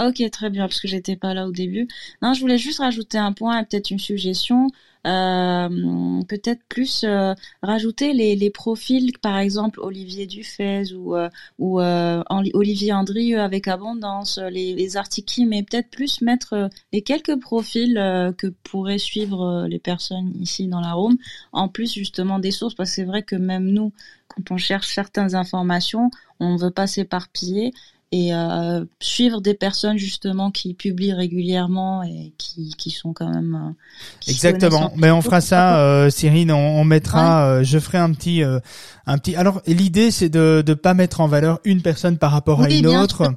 Ok, 0.00 0.22
très 0.30 0.48
bien, 0.48 0.68
parce 0.68 0.80
que 0.80 0.88
j'étais 0.88 1.16
pas 1.16 1.34
là 1.34 1.46
au 1.46 1.52
début. 1.52 1.86
Non, 2.22 2.32
je 2.32 2.40
voulais 2.40 2.56
juste 2.56 2.78
rajouter 2.78 3.18
un 3.18 3.32
point 3.32 3.60
et 3.60 3.64
peut-être 3.66 3.90
une 3.90 3.98
suggestion. 3.98 4.68
Euh, 5.06 6.22
peut-être 6.28 6.62
plus 6.68 7.02
euh, 7.04 7.34
rajouter 7.62 8.12
les, 8.12 8.36
les, 8.36 8.50
profils, 8.50 9.12
par 9.18 9.36
exemple 9.38 9.80
Olivier 9.80 10.26
Dufez 10.26 10.94
ou, 10.94 11.16
euh, 11.16 11.28
ou 11.58 11.80
euh, 11.80 12.22
Olivier 12.30 12.92
Andrieux 12.92 13.40
avec 13.40 13.66
Abondance, 13.66 14.38
les, 14.38 14.74
les 14.74 14.96
articles, 14.96 15.44
mais 15.46 15.64
peut-être 15.64 15.90
plus 15.90 16.20
mettre 16.22 16.70
les 16.92 17.02
quelques 17.02 17.38
profils 17.40 17.94
que 18.38 18.46
pourraient 18.62 18.98
suivre 18.98 19.66
les 19.68 19.80
personnes 19.80 20.32
ici 20.40 20.68
dans 20.68 20.80
la 20.80 20.92
room, 20.92 21.16
en 21.52 21.68
plus 21.68 21.92
justement 21.92 22.38
des 22.38 22.52
sources, 22.52 22.74
parce 22.74 22.90
que 22.90 22.96
c'est 22.96 23.04
vrai 23.04 23.22
que 23.24 23.36
même 23.36 23.66
nous, 23.66 23.92
quand 24.28 24.52
on 24.52 24.56
cherche 24.56 24.86
certaines 24.86 25.34
informations, 25.34 26.10
on 26.40 26.54
ne 26.54 26.58
veut 26.58 26.70
pas 26.70 26.86
s'éparpiller 26.86 27.72
et 28.12 28.34
euh, 28.34 28.84
suivre 29.00 29.40
des 29.40 29.54
personnes 29.54 29.96
justement 29.96 30.50
qui 30.50 30.74
publient 30.74 31.14
régulièrement 31.14 32.02
et 32.02 32.34
qui, 32.36 32.74
qui 32.76 32.90
sont 32.90 33.14
quand 33.14 33.28
même 33.28 33.54
euh, 33.54 34.30
exactement. 34.30 34.92
mais 34.96 35.10
on 35.10 35.22
fera 35.22 35.40
ça 35.40 35.78
euh, 35.78 36.10
Cyrine 36.10 36.52
on, 36.52 36.80
on 36.80 36.84
mettra 36.84 37.46
euh, 37.46 37.64
je 37.64 37.78
ferai 37.78 37.96
un 37.96 38.12
petit 38.12 38.44
euh, 38.44 38.60
un 39.06 39.16
petit 39.16 39.34
alors 39.34 39.62
l'idée 39.66 40.10
c'est 40.10 40.28
de 40.28 40.62
de 40.64 40.74
pas 40.74 40.92
mettre 40.92 41.22
en 41.22 41.26
valeur 41.26 41.60
une 41.64 41.80
personne 41.80 42.18
par 42.18 42.32
rapport 42.32 42.62
à 42.62 42.68
une 42.68 42.86
autre. 42.86 43.34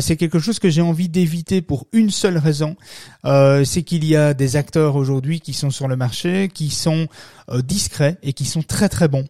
c'est 0.00 0.16
quelque 0.16 0.40
chose 0.40 0.58
que 0.58 0.68
j'ai 0.68 0.82
envie 0.82 1.08
d'éviter 1.08 1.62
pour 1.62 1.86
une 1.92 2.10
seule 2.10 2.36
raison. 2.38 2.76
C'est 3.24 3.82
qu'il 3.84 4.04
y 4.04 4.16
a 4.16 4.34
des 4.34 4.56
acteurs 4.56 4.96
aujourd'hui 4.96 5.40
qui 5.40 5.52
sont 5.54 5.70
sur 5.70 5.88
le 5.88 5.96
marché 5.96 6.50
qui 6.52 6.70
sont 6.70 7.06
discrets 7.64 8.18
et 8.22 8.32
qui 8.32 8.44
sont 8.44 8.62
très 8.62 8.88
très 8.88 9.08
bons. 9.08 9.24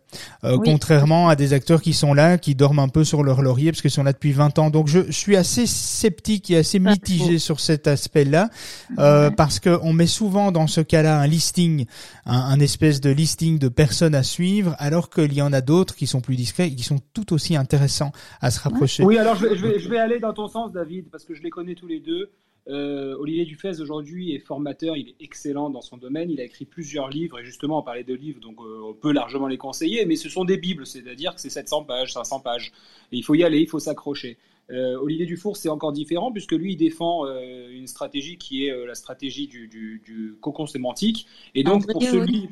Contrairement 0.64 1.28
à 1.28 1.36
des 1.36 1.52
acteurs 1.52 1.82
qui 1.82 1.92
sont 1.92 2.14
là 2.14 2.38
qui 2.38 2.54
dorment 2.54 2.80
un 2.80 2.88
peu 2.88 3.04
sur 3.04 3.22
leur 3.22 3.42
laurier 3.42 3.70
parce 3.70 3.82
qu'ils 3.82 3.90
sont 3.90 4.02
là 4.02 4.12
depuis 4.12 4.32
20 4.32 4.58
ans. 4.58 4.70
Donc 4.70 4.88
je, 4.88 5.10
suis 5.10 5.36
assez 5.36 5.66
sceptique 5.66 6.50
et 6.50 6.56
assez 6.56 6.78
mitigé 6.78 7.38
sur 7.38 7.60
cet 7.60 7.86
aspect-là 7.86 8.50
euh, 8.98 9.30
parce 9.30 9.60
que 9.60 9.78
on 9.82 9.92
met 9.92 10.06
souvent 10.06 10.52
dans 10.52 10.66
ce 10.66 10.80
cas-là 10.80 11.20
un 11.20 11.26
listing, 11.26 11.86
un, 12.26 12.60
espèce 12.60 13.00
de 13.00 13.10
listing 13.10 13.58
de 13.58 13.68
personnes 13.68 14.14
à 14.14 14.22
suivre, 14.22 14.74
alors 14.78 15.10
qu'il 15.10 15.32
y 15.32 15.42
en 15.42 15.52
a 15.52 15.60
d'autres 15.60 15.94
qui 15.94 16.06
sont 16.06 16.20
plus 16.20 16.36
discrets 16.36 16.68
et 16.68 16.74
qui 16.74 16.82
sont 16.82 17.00
tout 17.14 17.32
aussi 17.32 17.56
intéressants 17.56 18.12
à 18.40 18.50
se 18.50 18.60
rapprocher. 18.60 19.04
Oui, 19.04 19.18
alors 19.18 19.36
je 19.36 19.46
vais, 19.46 19.78
je 19.78 19.88
vais, 19.88 19.98
aller 19.98 20.18
dans 20.18 20.32
ton 20.32 20.48
sens, 20.48 20.72
David, 20.72 21.10
parce 21.10 21.24
que 21.24 21.34
je 21.34 21.42
les 21.42 21.50
connais 21.50 21.74
tous 21.74 21.86
les 21.86 22.00
deux. 22.00 22.30
Euh, 22.68 23.16
Olivier 23.18 23.46
Dufez 23.46 23.80
aujourd'hui 23.80 24.34
est 24.34 24.40
formateur, 24.40 24.96
il 24.96 25.08
est 25.08 25.16
excellent 25.20 25.70
dans 25.70 25.80
son 25.80 25.96
domaine, 25.96 26.30
il 26.30 26.38
a 26.40 26.44
écrit 26.44 26.66
plusieurs 26.66 27.08
livres 27.08 27.38
et 27.38 27.44
justement 27.44 27.78
on 27.78 27.82
parlait 27.82 28.04
de 28.08 28.14
livres 28.14 28.40
donc 28.40 28.60
euh, 28.60 28.80
on 28.82 28.94
peut 28.94 29.12
largement 29.12 29.46
les 29.46 29.58
conseiller, 29.58 30.04
mais 30.06 30.16
ce 30.16 30.28
sont 30.28 30.44
des 30.44 30.56
bibles, 30.56 30.86
c'est-à-dire 30.86 31.34
que 31.34 31.40
c'est 31.40 31.50
700 31.50 31.84
pages, 31.84 32.12
500 32.12 32.40
pages, 32.40 32.72
et 33.12 33.16
il 33.16 33.22
faut 33.22 33.34
y 33.34 33.44
aller, 33.44 33.60
il 33.60 33.68
faut 33.68 33.78
s'accrocher. 33.78 34.38
Euh, 34.70 34.98
Olivier 34.98 35.24
Dufour, 35.24 35.56
c'est 35.56 35.70
encore 35.70 35.92
différent 35.92 36.30
puisque 36.30 36.52
lui, 36.52 36.72
il 36.72 36.76
défend 36.76 37.24
euh, 37.24 37.70
une 37.70 37.86
stratégie 37.86 38.36
qui 38.36 38.66
est 38.66 38.70
euh, 38.70 38.86
la 38.86 38.94
stratégie 38.94 39.46
du, 39.46 39.68
du, 39.68 40.36
cocon 40.40 40.66
sémantique. 40.66 41.26
Et 41.54 41.64
donc, 41.64 41.90
pour 41.90 42.02
celui. 42.02 42.48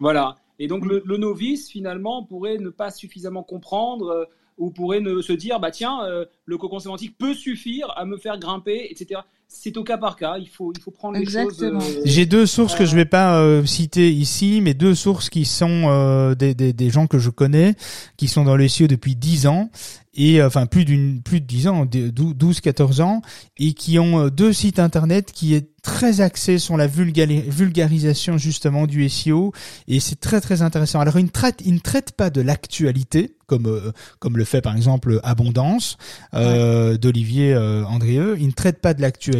Voilà. 0.00 0.36
Et 0.58 0.66
donc, 0.66 0.84
le, 0.84 1.16
novice, 1.16 1.70
finalement, 1.70 2.24
pourrait 2.24 2.58
ne 2.58 2.70
pas 2.70 2.90
suffisamment 2.90 3.44
comprendre 3.44 4.28
ou 4.56 4.70
pourrait 4.70 5.00
ne, 5.00 5.20
se 5.22 5.32
dire 5.32 5.60
bah 5.60 5.70
tiens, 5.70 6.00
le 6.44 6.58
cocon 6.58 6.80
sémantique 6.80 7.16
peut 7.16 7.34
suffire 7.34 7.92
à 7.96 8.04
me 8.04 8.16
faire 8.16 8.38
grimper, 8.40 8.88
etc 8.90 9.20
c'est 9.48 9.76
au 9.76 9.84
cas 9.84 9.98
par 9.98 10.16
cas. 10.16 10.36
Il 10.38 10.48
faut, 10.48 10.72
il 10.76 10.80
faut 10.80 10.90
prendre 10.90 11.18
les 11.18 11.24
choses. 11.24 11.64
J'ai 12.04 12.26
deux 12.26 12.46
sources 12.46 12.74
que 12.74 12.84
je 12.84 12.94
vais 12.94 13.04
pas 13.04 13.42
citer 13.66 14.12
ici, 14.12 14.60
mais 14.62 14.74
deux 14.74 14.94
sources 14.94 15.30
qui 15.30 15.44
sont 15.44 16.34
des, 16.38 16.54
des, 16.54 16.72
des, 16.72 16.90
gens 16.90 17.06
que 17.06 17.18
je 17.18 17.30
connais, 17.30 17.74
qui 18.16 18.28
sont 18.28 18.44
dans 18.44 18.56
le 18.56 18.68
SEO 18.68 18.86
depuis 18.86 19.16
dix 19.16 19.46
ans 19.46 19.70
et 20.18 20.42
enfin 20.42 20.66
plus 20.66 20.84
d'une 20.84 21.22
plus 21.22 21.40
de 21.40 21.46
10 21.46 21.68
ans, 21.68 21.86
12 21.86 22.60
14 22.60 23.00
ans 23.00 23.22
et 23.56 23.72
qui 23.72 23.98
ont 23.98 24.26
euh, 24.26 24.30
deux 24.30 24.52
sites 24.52 24.78
internet 24.80 25.32
qui 25.32 25.54
est 25.54 25.68
très 25.82 26.20
axé 26.20 26.58
sur 26.58 26.76
la 26.76 26.86
vulgarisation 26.86 28.36
justement 28.36 28.86
du 28.86 29.08
SEO 29.08 29.52
et 29.86 30.00
c'est 30.00 30.20
très 30.20 30.40
très 30.40 30.60
intéressant. 30.60 31.00
Alors 31.00 31.18
ils 31.18 31.24
ne 31.24 31.30
traitent 31.30 31.62
ils 31.64 31.74
ne 31.74 31.78
traitent 31.78 32.12
pas 32.12 32.30
de 32.30 32.40
l'actualité 32.40 33.36
comme 33.46 33.66
euh, 33.66 33.92
comme 34.18 34.36
le 34.36 34.44
fait 34.44 34.60
par 34.60 34.76
exemple 34.76 35.20
Abondance 35.22 35.96
euh, 36.34 36.98
d'Olivier 36.98 37.54
euh, 37.54 37.84
Andrieux, 37.84 38.36
ils 38.38 38.48
ne 38.48 38.52
traitent 38.52 38.80
pas 38.80 38.94
de 38.94 39.00
l'actualité 39.00 39.37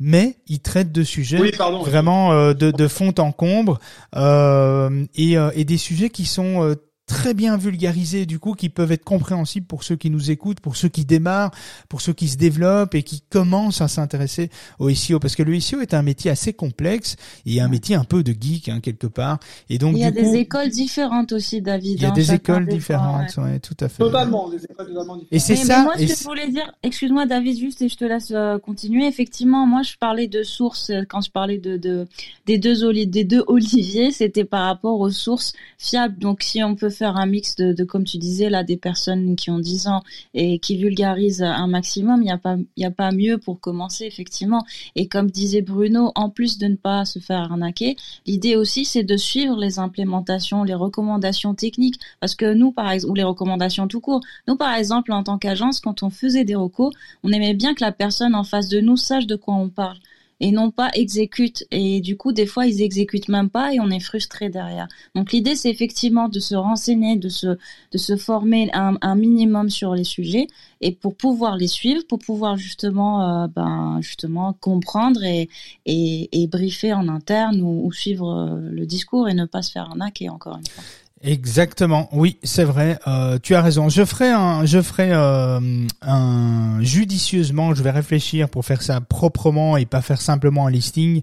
mais 0.00 0.36
ils 0.46 0.60
traitent 0.60 0.92
de 0.92 1.02
sujets 1.02 1.50
vraiment 1.84 2.32
euh, 2.32 2.54
de, 2.54 2.70
de 2.70 2.88
fond 2.88 3.14
en 3.18 3.32
combre 3.32 3.78
et, 4.14 5.34
et 5.34 5.64
des 5.64 5.78
sujets 5.78 6.10
qui 6.10 6.24
sont 6.24 6.74
très 7.06 7.34
bien 7.34 7.56
vulgarisés 7.56 8.26
du 8.26 8.38
coup 8.38 8.54
qui 8.54 8.68
peuvent 8.68 8.90
être 8.90 9.04
compréhensibles 9.04 9.66
pour 9.66 9.84
ceux 9.84 9.96
qui 9.96 10.10
nous 10.10 10.30
écoutent, 10.30 10.60
pour 10.60 10.76
ceux 10.76 10.88
qui 10.88 11.04
démarrent, 11.04 11.52
pour 11.88 12.00
ceux 12.00 12.12
qui 12.12 12.28
se 12.28 12.36
développent 12.36 12.94
et 12.94 13.04
qui 13.04 13.20
commencent 13.20 13.80
à 13.80 13.88
s'intéresser 13.88 14.50
au 14.80 14.90
SEO 14.90 15.20
parce 15.20 15.36
que 15.36 15.44
le 15.44 15.58
SEO 15.60 15.80
est 15.80 15.94
un 15.94 16.02
métier 16.02 16.30
assez 16.30 16.52
complexe 16.52 17.16
et 17.46 17.60
un 17.60 17.68
métier 17.68 17.94
un 17.94 18.04
peu 18.04 18.24
de 18.24 18.34
geek 18.38 18.68
hein, 18.68 18.80
quelque 18.80 19.06
part 19.06 19.38
et 19.70 19.78
donc 19.78 19.94
il 19.96 20.00
y 20.00 20.04
a 20.04 20.10
des 20.10 20.34
écoles 20.34 20.68
différentes 20.68 21.32
aussi 21.32 21.62
David. 21.62 21.94
Il 21.94 22.02
y 22.02 22.06
a 22.06 22.10
hein, 22.10 22.12
des 22.12 22.34
écoles 22.34 22.66
différentes, 22.66 23.36
ouais. 23.36 23.60
tout 23.60 23.76
à 23.80 23.88
fait. 23.88 24.02
Totalement, 24.02 24.48
des 24.48 24.64
écoles 24.64 24.88
totalement 24.88 25.16
différentes. 25.16 25.28
Et 25.30 25.38
c'est 25.38 25.56
ça. 25.56 25.82
moi 25.84 25.94
ce 25.96 26.06
que 26.06 26.14
je 26.14 26.24
voulais 26.24 26.48
dire, 26.48 26.72
excuse-moi 26.82 27.26
David 27.26 27.58
juste 27.58 27.82
et 27.82 27.88
je 27.88 27.96
te 27.96 28.04
laisse 28.04 28.32
euh, 28.32 28.58
continuer. 28.58 29.06
Effectivement, 29.06 29.64
moi 29.66 29.82
je 29.82 29.96
parlais 29.96 30.26
de 30.26 30.42
sources 30.42 30.90
euh, 30.90 31.02
quand 31.08 31.20
je 31.20 31.30
parlais 31.30 31.58
de, 31.58 31.76
de 31.76 32.08
des 32.46 32.58
deux 32.58 32.76
des 33.06 33.24
deux 33.24 33.44
Olivier, 33.46 34.10
c'était 34.10 34.44
par 34.44 34.64
rapport 34.64 34.98
aux 34.98 35.10
sources 35.10 35.52
fiables. 35.78 36.18
Donc 36.18 36.42
si 36.42 36.62
on 36.64 36.74
peut 36.74 36.90
faire 36.96 37.16
un 37.16 37.26
mix 37.26 37.56
de, 37.56 37.84
comme 37.84 38.04
tu 38.04 38.18
disais 38.18 38.50
là, 38.50 38.64
des 38.64 38.76
personnes 38.76 39.36
qui 39.36 39.50
ont 39.50 39.58
10 39.58 39.88
ans 39.88 40.02
et 40.34 40.58
qui 40.58 40.76
vulgarisent 40.76 41.42
un 41.42 41.66
maximum. 41.66 42.22
Il 42.22 42.24
n'y 42.24 42.32
a 42.32 42.38
pas, 42.38 42.56
a 42.82 42.90
pas 42.90 43.12
mieux 43.12 43.38
pour 43.38 43.60
commencer 43.60 44.04
effectivement. 44.04 44.64
Et 44.94 45.08
comme 45.08 45.30
disait 45.30 45.62
Bruno, 45.62 46.12
en 46.14 46.30
plus 46.30 46.58
de 46.58 46.66
ne 46.66 46.76
pas 46.76 47.04
se 47.04 47.18
faire 47.18 47.38
arnaquer, 47.38 47.96
l'idée 48.26 48.56
aussi 48.56 48.84
c'est 48.84 49.04
de 49.04 49.16
suivre 49.16 49.56
les 49.56 49.78
implémentations, 49.78 50.64
les 50.64 50.74
recommandations 50.74 51.54
techniques, 51.54 52.00
parce 52.20 52.34
que 52.34 52.52
nous 52.52 52.72
par 52.72 52.90
exemple, 52.90 53.12
ou 53.12 53.14
les 53.14 53.24
recommandations 53.24 53.86
tout 53.88 54.00
court. 54.00 54.20
Nous 54.48 54.56
par 54.56 54.74
exemple 54.74 55.12
en 55.12 55.22
tant 55.22 55.38
qu'agence, 55.38 55.80
quand 55.80 56.02
on 56.02 56.10
faisait 56.10 56.44
des 56.44 56.54
recos, 56.54 56.92
on 57.22 57.32
aimait 57.32 57.54
bien 57.54 57.74
que 57.74 57.84
la 57.84 57.92
personne 57.92 58.34
en 58.34 58.44
face 58.44 58.68
de 58.68 58.80
nous 58.80 58.96
sache 58.96 59.26
de 59.26 59.36
quoi 59.36 59.54
on 59.54 59.68
parle 59.68 59.98
et 60.40 60.50
non 60.50 60.70
pas 60.70 60.90
exécutent. 60.94 61.64
Et 61.70 62.00
du 62.00 62.16
coup, 62.16 62.32
des 62.32 62.46
fois, 62.46 62.66
ils 62.66 62.82
exécutent 62.82 63.28
même 63.28 63.50
pas 63.50 63.72
et 63.72 63.80
on 63.80 63.90
est 63.90 64.00
frustré 64.00 64.48
derrière. 64.48 64.88
Donc 65.14 65.32
l'idée, 65.32 65.54
c'est 65.54 65.70
effectivement 65.70 66.28
de 66.28 66.40
se 66.40 66.54
renseigner, 66.54 67.16
de 67.16 67.28
se, 67.28 67.46
de 67.46 67.98
se 67.98 68.16
former 68.16 68.70
un, 68.72 69.14
minimum 69.16 69.70
sur 69.70 69.94
les 69.94 70.04
sujets 70.04 70.46
et 70.80 70.92
pour 70.92 71.16
pouvoir 71.16 71.56
les 71.56 71.68
suivre, 71.68 72.02
pour 72.06 72.18
pouvoir 72.18 72.56
justement, 72.56 73.44
euh, 73.44 73.46
ben, 73.48 73.98
justement 74.02 74.52
comprendre 74.52 75.22
et, 75.24 75.48
et, 75.86 76.28
et 76.42 76.46
briefer 76.46 76.92
en 76.92 77.08
interne 77.08 77.60
ou, 77.62 77.86
ou 77.86 77.92
suivre 77.92 78.30
euh, 78.30 78.70
le 78.70 78.84
discours 78.84 79.28
et 79.28 79.34
ne 79.34 79.46
pas 79.46 79.62
se 79.62 79.72
faire 79.72 79.84
arnaquer 79.84 80.28
encore 80.28 80.58
une 80.58 80.66
fois. 80.66 80.84
Exactement, 81.26 82.08
oui, 82.12 82.38
c'est 82.44 82.62
vrai. 82.62 83.00
Euh, 83.08 83.40
tu 83.42 83.56
as 83.56 83.60
raison. 83.60 83.88
Je 83.88 84.04
ferai 84.04 84.30
un, 84.30 84.64
je 84.64 84.80
ferai 84.80 85.08
euh, 85.10 85.58
un 86.00 86.78
judicieusement. 86.82 87.74
Je 87.74 87.82
vais 87.82 87.90
réfléchir 87.90 88.48
pour 88.48 88.64
faire 88.64 88.80
ça 88.80 89.00
proprement 89.00 89.76
et 89.76 89.86
pas 89.86 90.02
faire 90.02 90.20
simplement 90.20 90.68
un 90.68 90.70
listing. 90.70 91.22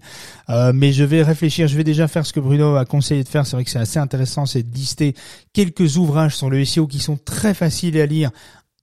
Euh, 0.50 0.72
mais 0.74 0.92
je 0.92 1.04
vais 1.04 1.22
réfléchir. 1.22 1.68
Je 1.68 1.76
vais 1.78 1.84
déjà 1.84 2.06
faire 2.06 2.26
ce 2.26 2.34
que 2.34 2.40
Bruno 2.40 2.76
a 2.76 2.84
conseillé 2.84 3.24
de 3.24 3.28
faire. 3.28 3.46
C'est 3.46 3.56
vrai 3.56 3.64
que 3.64 3.70
c'est 3.70 3.78
assez 3.78 3.98
intéressant, 3.98 4.44
c'est 4.44 4.62
de 4.62 4.74
lister 4.74 5.14
quelques 5.54 5.96
ouvrages 5.96 6.36
sur 6.36 6.50
le 6.50 6.62
SEO 6.66 6.86
qui 6.86 6.98
sont 6.98 7.16
très 7.16 7.54
faciles 7.54 7.98
à 7.98 8.04
lire 8.04 8.30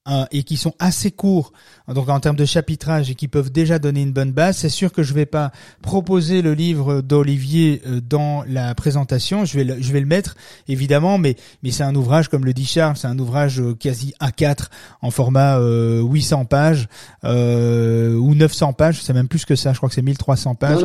euh, 0.10 0.26
et 0.32 0.42
qui 0.42 0.58
sont 0.58 0.74
assez 0.80 1.12
courts, 1.12 1.54
donc 1.88 2.10
en 2.10 2.20
termes 2.20 2.36
de 2.36 2.44
chapitrage 2.44 3.12
et 3.12 3.14
qui 3.14 3.28
peuvent 3.28 3.52
déjà 3.52 3.78
donner 3.78 4.02
une 4.02 4.14
bonne 4.14 4.32
base. 4.32 4.58
C'est 4.58 4.68
sûr 4.68 4.92
que 4.92 5.04
je 5.04 5.14
vais 5.14 5.28
pas 5.28 5.52
proposer 5.84 6.42
le 6.42 6.56
livre 6.56 7.02
d'Olivier 7.02 7.84
euh, 7.86 8.02
dans 8.02 8.44
la 8.48 8.74
présentation. 8.74 9.46
Je 9.46 9.56
vais 9.56 9.64
le, 9.64 9.80
je 9.80 9.94
vais 9.94 10.00
le 10.00 10.08
mettre 10.08 10.38
évidemment, 10.68 11.20
mais 11.20 11.36
mais 11.62 11.70
c'est 11.70 11.84
un 11.84 11.94
ouvrage 11.94 12.30
comme 12.30 12.46
le 12.46 12.54
dit 12.54 12.66
Charles, 12.66 12.98
c'est 12.98 13.06
un 13.06 13.20
ouvrage 13.20 13.62
euh, 13.62 13.76
quasi 13.76 14.16
A4 14.20 14.70
en 15.04 15.12
format 15.12 15.60
800 15.60 16.46
pages 16.46 16.88
ou 17.24 18.34
900 18.34 18.74
pages. 18.74 19.04
C'est 19.04 19.14
même 19.14 19.28
plus 19.28 19.46
que 19.46 19.56
ça. 19.56 19.72
Je 19.72 19.78
crois 19.78 19.90
que 19.90 19.94
c'est 19.94 20.02
1300 20.02 20.56
pages. 20.56 20.80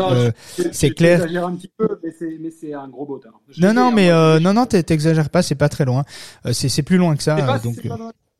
c'est 0.72 0.90
clair. 0.90 1.22
un 1.22 1.56
petit 1.56 1.70
peu, 1.74 1.88
mais 2.02 2.50
c'est 2.50 2.74
un 2.74 2.88
gros 2.88 3.06
bot. 3.06 3.22
Non 3.56 3.72
non 3.72 3.92
mais 3.92 4.10
non 4.40 4.52
non 4.52 4.66
t'exagères 4.66 5.30
pas, 5.30 5.40
c'est 5.40 5.54
pas 5.54 5.70
très 5.70 5.86
loin. 5.86 6.04
c'est 6.52 6.68
c'est 6.68 6.82
plus 6.82 6.98
loin 6.98 7.16
que 7.16 7.22
ça. 7.22 7.58
donc. 7.60 7.78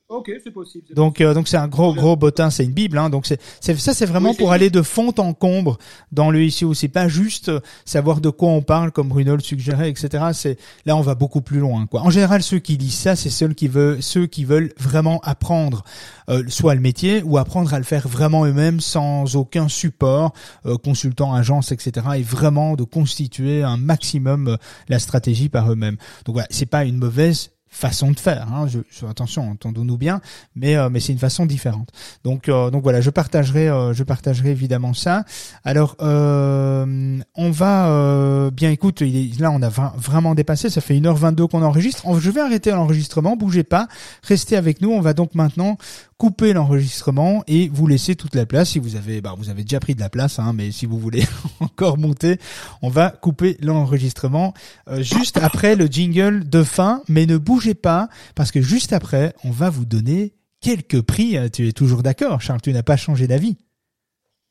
Ok, 0.09 0.31
c'est 0.45 0.53
possible. 0.53 0.95
Donc 0.95 1.20
euh, 1.20 1.35
donc 1.35 1.49
c'est 1.49 1.57
un 1.57 1.66
gros 1.66 1.93
gros 1.93 2.15
bottin, 2.15 2.49
c'est 2.51 2.65
une 2.65 2.73
bible. 2.73 2.97
Hein, 2.97 3.11
donc 3.11 3.27
c'est 3.27 3.41
ça 3.61 3.93
c'est 3.93 4.07
vraiment 4.07 4.35
pour 4.35 4.53
aller 4.53 4.70
de 4.70 4.83
fond 4.83 5.12
en 5.19 5.35
comble 5.35 5.73
dans 6.12 6.31
le 6.31 6.45
ICO. 6.45 6.74
C'est 6.74 6.87
pas 6.87 7.09
juste 7.09 7.51
savoir 7.85 8.20
de 8.20 8.31
quoi 8.31 8.51
on 8.51 8.62
parle 8.62 8.93
comme 8.93 9.09
Bruno 9.09 9.35
le 9.35 9.43
suggérait, 9.43 9.91
etc. 9.91 10.27
C'est 10.33 10.59
là 10.85 10.97
on 10.97 11.01
va 11.01 11.16
beaucoup 11.16 11.41
plus 11.41 11.59
loin. 11.59 11.87
Quoi. 11.87 12.03
En 12.03 12.11
général, 12.11 12.45
ceux 12.45 12.61
qui 12.61 12.77
lisent 12.77 12.95
ça, 12.95 13.16
c'est 13.16 13.31
ceux 13.31 13.49
qui 13.49 13.66
veulent 13.66 14.01
ceux 14.01 14.27
qui 14.27 14.45
veulent 14.45 14.73
vraiment 14.78 15.19
apprendre 15.24 15.83
euh, 16.31 16.45
soit 16.47 16.77
le 16.77 16.81
métier 16.81 17.24
ou 17.24 17.37
apprendre 17.37 17.74
à 17.74 17.78
le 17.78 17.85
faire 17.85 18.07
vraiment 18.07 18.45
eux-mêmes 18.47 18.78
sans 18.78 19.35
aucun 19.35 19.66
support, 19.66 20.33
euh, 20.66 20.77
consultant, 20.78 21.35
agence, 21.35 21.73
etc. 21.73 22.07
Et 22.16 22.23
vraiment 22.23 22.77
de 22.77 22.85
constituer 22.85 23.65
un 23.65 23.77
maximum 23.77 24.49
euh, 24.49 24.57
la 24.89 25.01
stratégie 25.01 25.49
par 25.49 25.73
eux-mêmes. 25.73 25.97
Donc 26.27 26.35
voilà, 26.35 26.47
c'est 26.51 26.66
pas 26.66 26.85
une 26.85 26.97
mauvaise 26.97 27.56
façon 27.77 28.11
de 28.11 28.19
faire. 28.19 28.48
Hein. 28.53 28.66
Je, 28.66 29.07
attention, 29.07 29.51
entendons-nous 29.51 29.98
bien, 29.98 30.20
mais 30.55 30.77
euh, 30.77 30.89
mais 30.89 30.98
c'est 30.98 31.12
une 31.12 31.19
façon 31.19 31.44
différente. 31.44 31.90
Donc 32.24 32.48
euh, 32.48 32.70
donc 32.70 32.82
voilà, 32.82 33.03
je 33.03 33.11
partagerai 33.11 33.69
euh, 33.69 33.93
je 33.93 34.03
partagerai 34.03 34.51
évidemment 34.51 34.94
ça. 34.94 35.24
Alors 35.62 35.97
on 36.01 37.51
va 37.51 38.51
bien 38.51 38.70
écoute, 38.70 39.03
il 39.03 39.16
est, 39.16 39.40
là 39.40 39.51
on 39.51 39.61
a 39.62 39.69
vraiment 39.69 40.35
dépassé, 40.35 40.70
ça 40.70 40.81
fait 40.81 40.94
1h22 40.94 41.48
qu'on 41.48 41.62
enregistre. 41.62 42.05
Je 42.19 42.31
vais 42.31 42.40
arrêter 42.40 42.70
l'enregistrement, 42.70 43.36
bougez 43.36 43.65
pas, 43.65 43.89
restez 44.23 44.57
avec 44.57 44.81
nous. 44.81 44.90
On 44.90 45.01
va 45.01 45.12
donc 45.12 45.35
maintenant 45.35 45.77
couper 46.19 46.53
l'enregistrement 46.53 47.45
et 47.47 47.69
vous 47.69 47.87
laisser 47.87 48.17
toute 48.17 48.35
la 48.35 48.47
place. 48.47 48.71
Si 48.71 48.79
vous 48.79 48.97
avez, 48.97 49.21
bah, 49.21 49.35
vous 49.37 49.51
avez 49.51 49.63
déjà 49.63 49.81
pris 49.81 49.95
de 49.95 50.01
la 50.01 50.09
place, 50.09 50.39
hein, 50.39 50.53
mais 50.55 50.71
si 50.71 50.87
vous 50.87 50.99
voulez 50.99 51.25
encore 51.61 51.99
monter, 51.99 52.39
on 52.83 52.89
va 52.89 53.11
couper 53.11 53.57
l'enregistrement 53.61 54.55
euh, 54.89 55.03
juste 55.03 55.39
après 55.39 55.77
le 55.77 55.87
jingle 55.87 56.49
de 56.49 56.63
fin. 56.63 57.03
Mais 57.09 57.27
ne 57.27 57.37
bougez 57.37 57.75
pas 57.75 58.09
parce 58.35 58.51
que 58.51 58.61
juste 58.61 58.93
après, 58.93 59.35
on 59.45 59.51
va 59.51 59.71
vous 59.71 59.85
donner 59.85 60.35
quelques 60.61 61.03
prix. 61.03 61.37
Euh, 61.37 61.49
tu 61.49 61.69
es 61.69 61.73
toujours 61.73 62.03
d'accord, 62.03 62.41
Charles 62.41 62.63
Tu 62.63 62.73
n'as 62.73 62.83
pas 62.83 62.97
changé 62.97 63.27
d'avis 63.27 63.57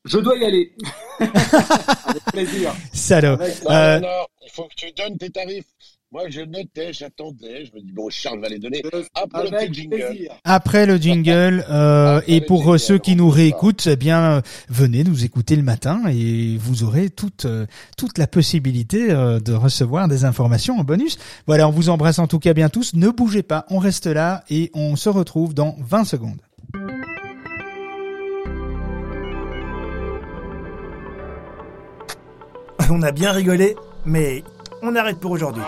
Je 0.05 0.19
dois 0.19 0.37
y 0.37 0.45
aller. 0.45 0.75
Avec 1.19 2.23
plaisir. 2.25 2.73
Salaud. 2.93 3.37
Euh... 3.69 4.01
il 4.43 4.51
faut 4.51 4.63
que 4.63 4.75
tu 4.75 4.91
donnes 4.91 5.17
tes 5.17 5.31
tarifs. 5.31 5.65
Moi, 6.11 6.29
je 6.29 6.41
notais, 6.41 6.93
j'attendais. 6.93 7.65
Je 7.65 7.73
me 7.73 7.81
dis, 7.81 7.91
bon, 7.91 8.09
Charles 8.09 8.39
va 8.39 8.47
les 8.47 8.59
donner 8.59 8.81
après 9.15 9.49
le 9.49 9.73
jingle. 9.73 10.29
Après 10.43 10.85
le 10.85 10.97
jingle. 10.97 11.65
Euh, 11.69 12.21
et 12.27 12.41
pour 12.41 12.73
euh, 12.73 12.77
ceux 12.77 12.99
qui 12.99 13.15
nous 13.15 13.29
réécoutent, 13.29 13.87
eh 13.87 13.95
bien, 13.95 14.41
venez 14.69 15.03
nous 15.03 15.25
écouter 15.25 15.55
le 15.55 15.63
matin 15.63 16.03
et 16.07 16.57
vous 16.57 16.83
aurez 16.83 17.09
toute, 17.09 17.45
euh, 17.45 17.65
toute 17.97 18.17
la 18.17 18.27
possibilité 18.27 19.07
de 19.07 19.53
recevoir 19.53 20.07
des 20.07 20.25
informations 20.25 20.77
en 20.77 20.83
bonus. 20.83 21.17
Voilà, 21.47 21.67
on 21.67 21.71
vous 21.71 21.89
embrasse 21.89 22.19
en 22.19 22.27
tout 22.27 22.39
cas 22.39 22.53
bien 22.53 22.69
tous. 22.69 22.93
Ne 22.93 23.09
bougez 23.09 23.43
pas, 23.43 23.65
on 23.69 23.79
reste 23.79 24.05
là 24.05 24.43
et 24.49 24.69
on 24.73 24.95
se 24.95 25.09
retrouve 25.09 25.53
dans 25.53 25.75
20 25.79 26.05
secondes. 26.05 26.41
On 32.91 33.01
a 33.01 33.11
bien 33.11 33.31
rigolé, 33.31 33.75
mais 34.05 34.43
on 34.81 34.95
arrête 34.95 35.19
pour 35.19 35.31
aujourd'hui. 35.31 35.63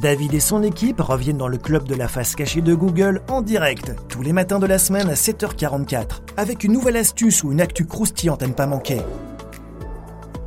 David 0.00 0.34
et 0.34 0.40
son 0.40 0.62
équipe 0.62 1.00
reviennent 1.00 1.38
dans 1.38 1.48
le 1.48 1.56
club 1.56 1.86
de 1.88 1.94
la 1.94 2.08
face 2.08 2.34
cachée 2.34 2.60
de 2.60 2.74
Google 2.74 3.22
en 3.28 3.42
direct, 3.42 3.94
tous 4.08 4.22
les 4.22 4.32
matins 4.32 4.58
de 4.58 4.66
la 4.66 4.78
semaine 4.78 5.08
à 5.08 5.14
7h44, 5.14 6.20
avec 6.36 6.64
une 6.64 6.72
nouvelle 6.72 6.96
astuce 6.96 7.44
ou 7.44 7.52
une 7.52 7.60
actu 7.60 7.86
croustillante 7.86 8.42
à 8.42 8.46
ne 8.46 8.52
pas 8.52 8.66
manquer. 8.66 9.00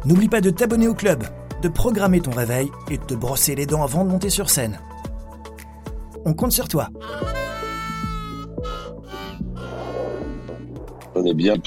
N'oublie 0.06 0.30
pas 0.30 0.42
de 0.42 0.50
t'abonner 0.50 0.88
au 0.88 0.94
club, 0.94 1.24
de 1.62 1.70
programmer 1.70 2.22
ton 2.22 2.32
réveil 2.32 2.70
et 2.92 2.98
de 2.98 3.04
te 3.04 3.14
brosser 3.14 3.56
les 3.56 3.66
dents 3.66 3.84
avant 3.84 4.06
de 4.06 4.10
monter 4.10 4.30
sur 4.30 4.50
scène. 4.50 4.80
On 6.26 6.34
compte 6.34 6.52
sur 6.52 6.68
toi. 6.68 6.90
On 11.16 11.26
est 11.26 11.34
bien 11.34 11.58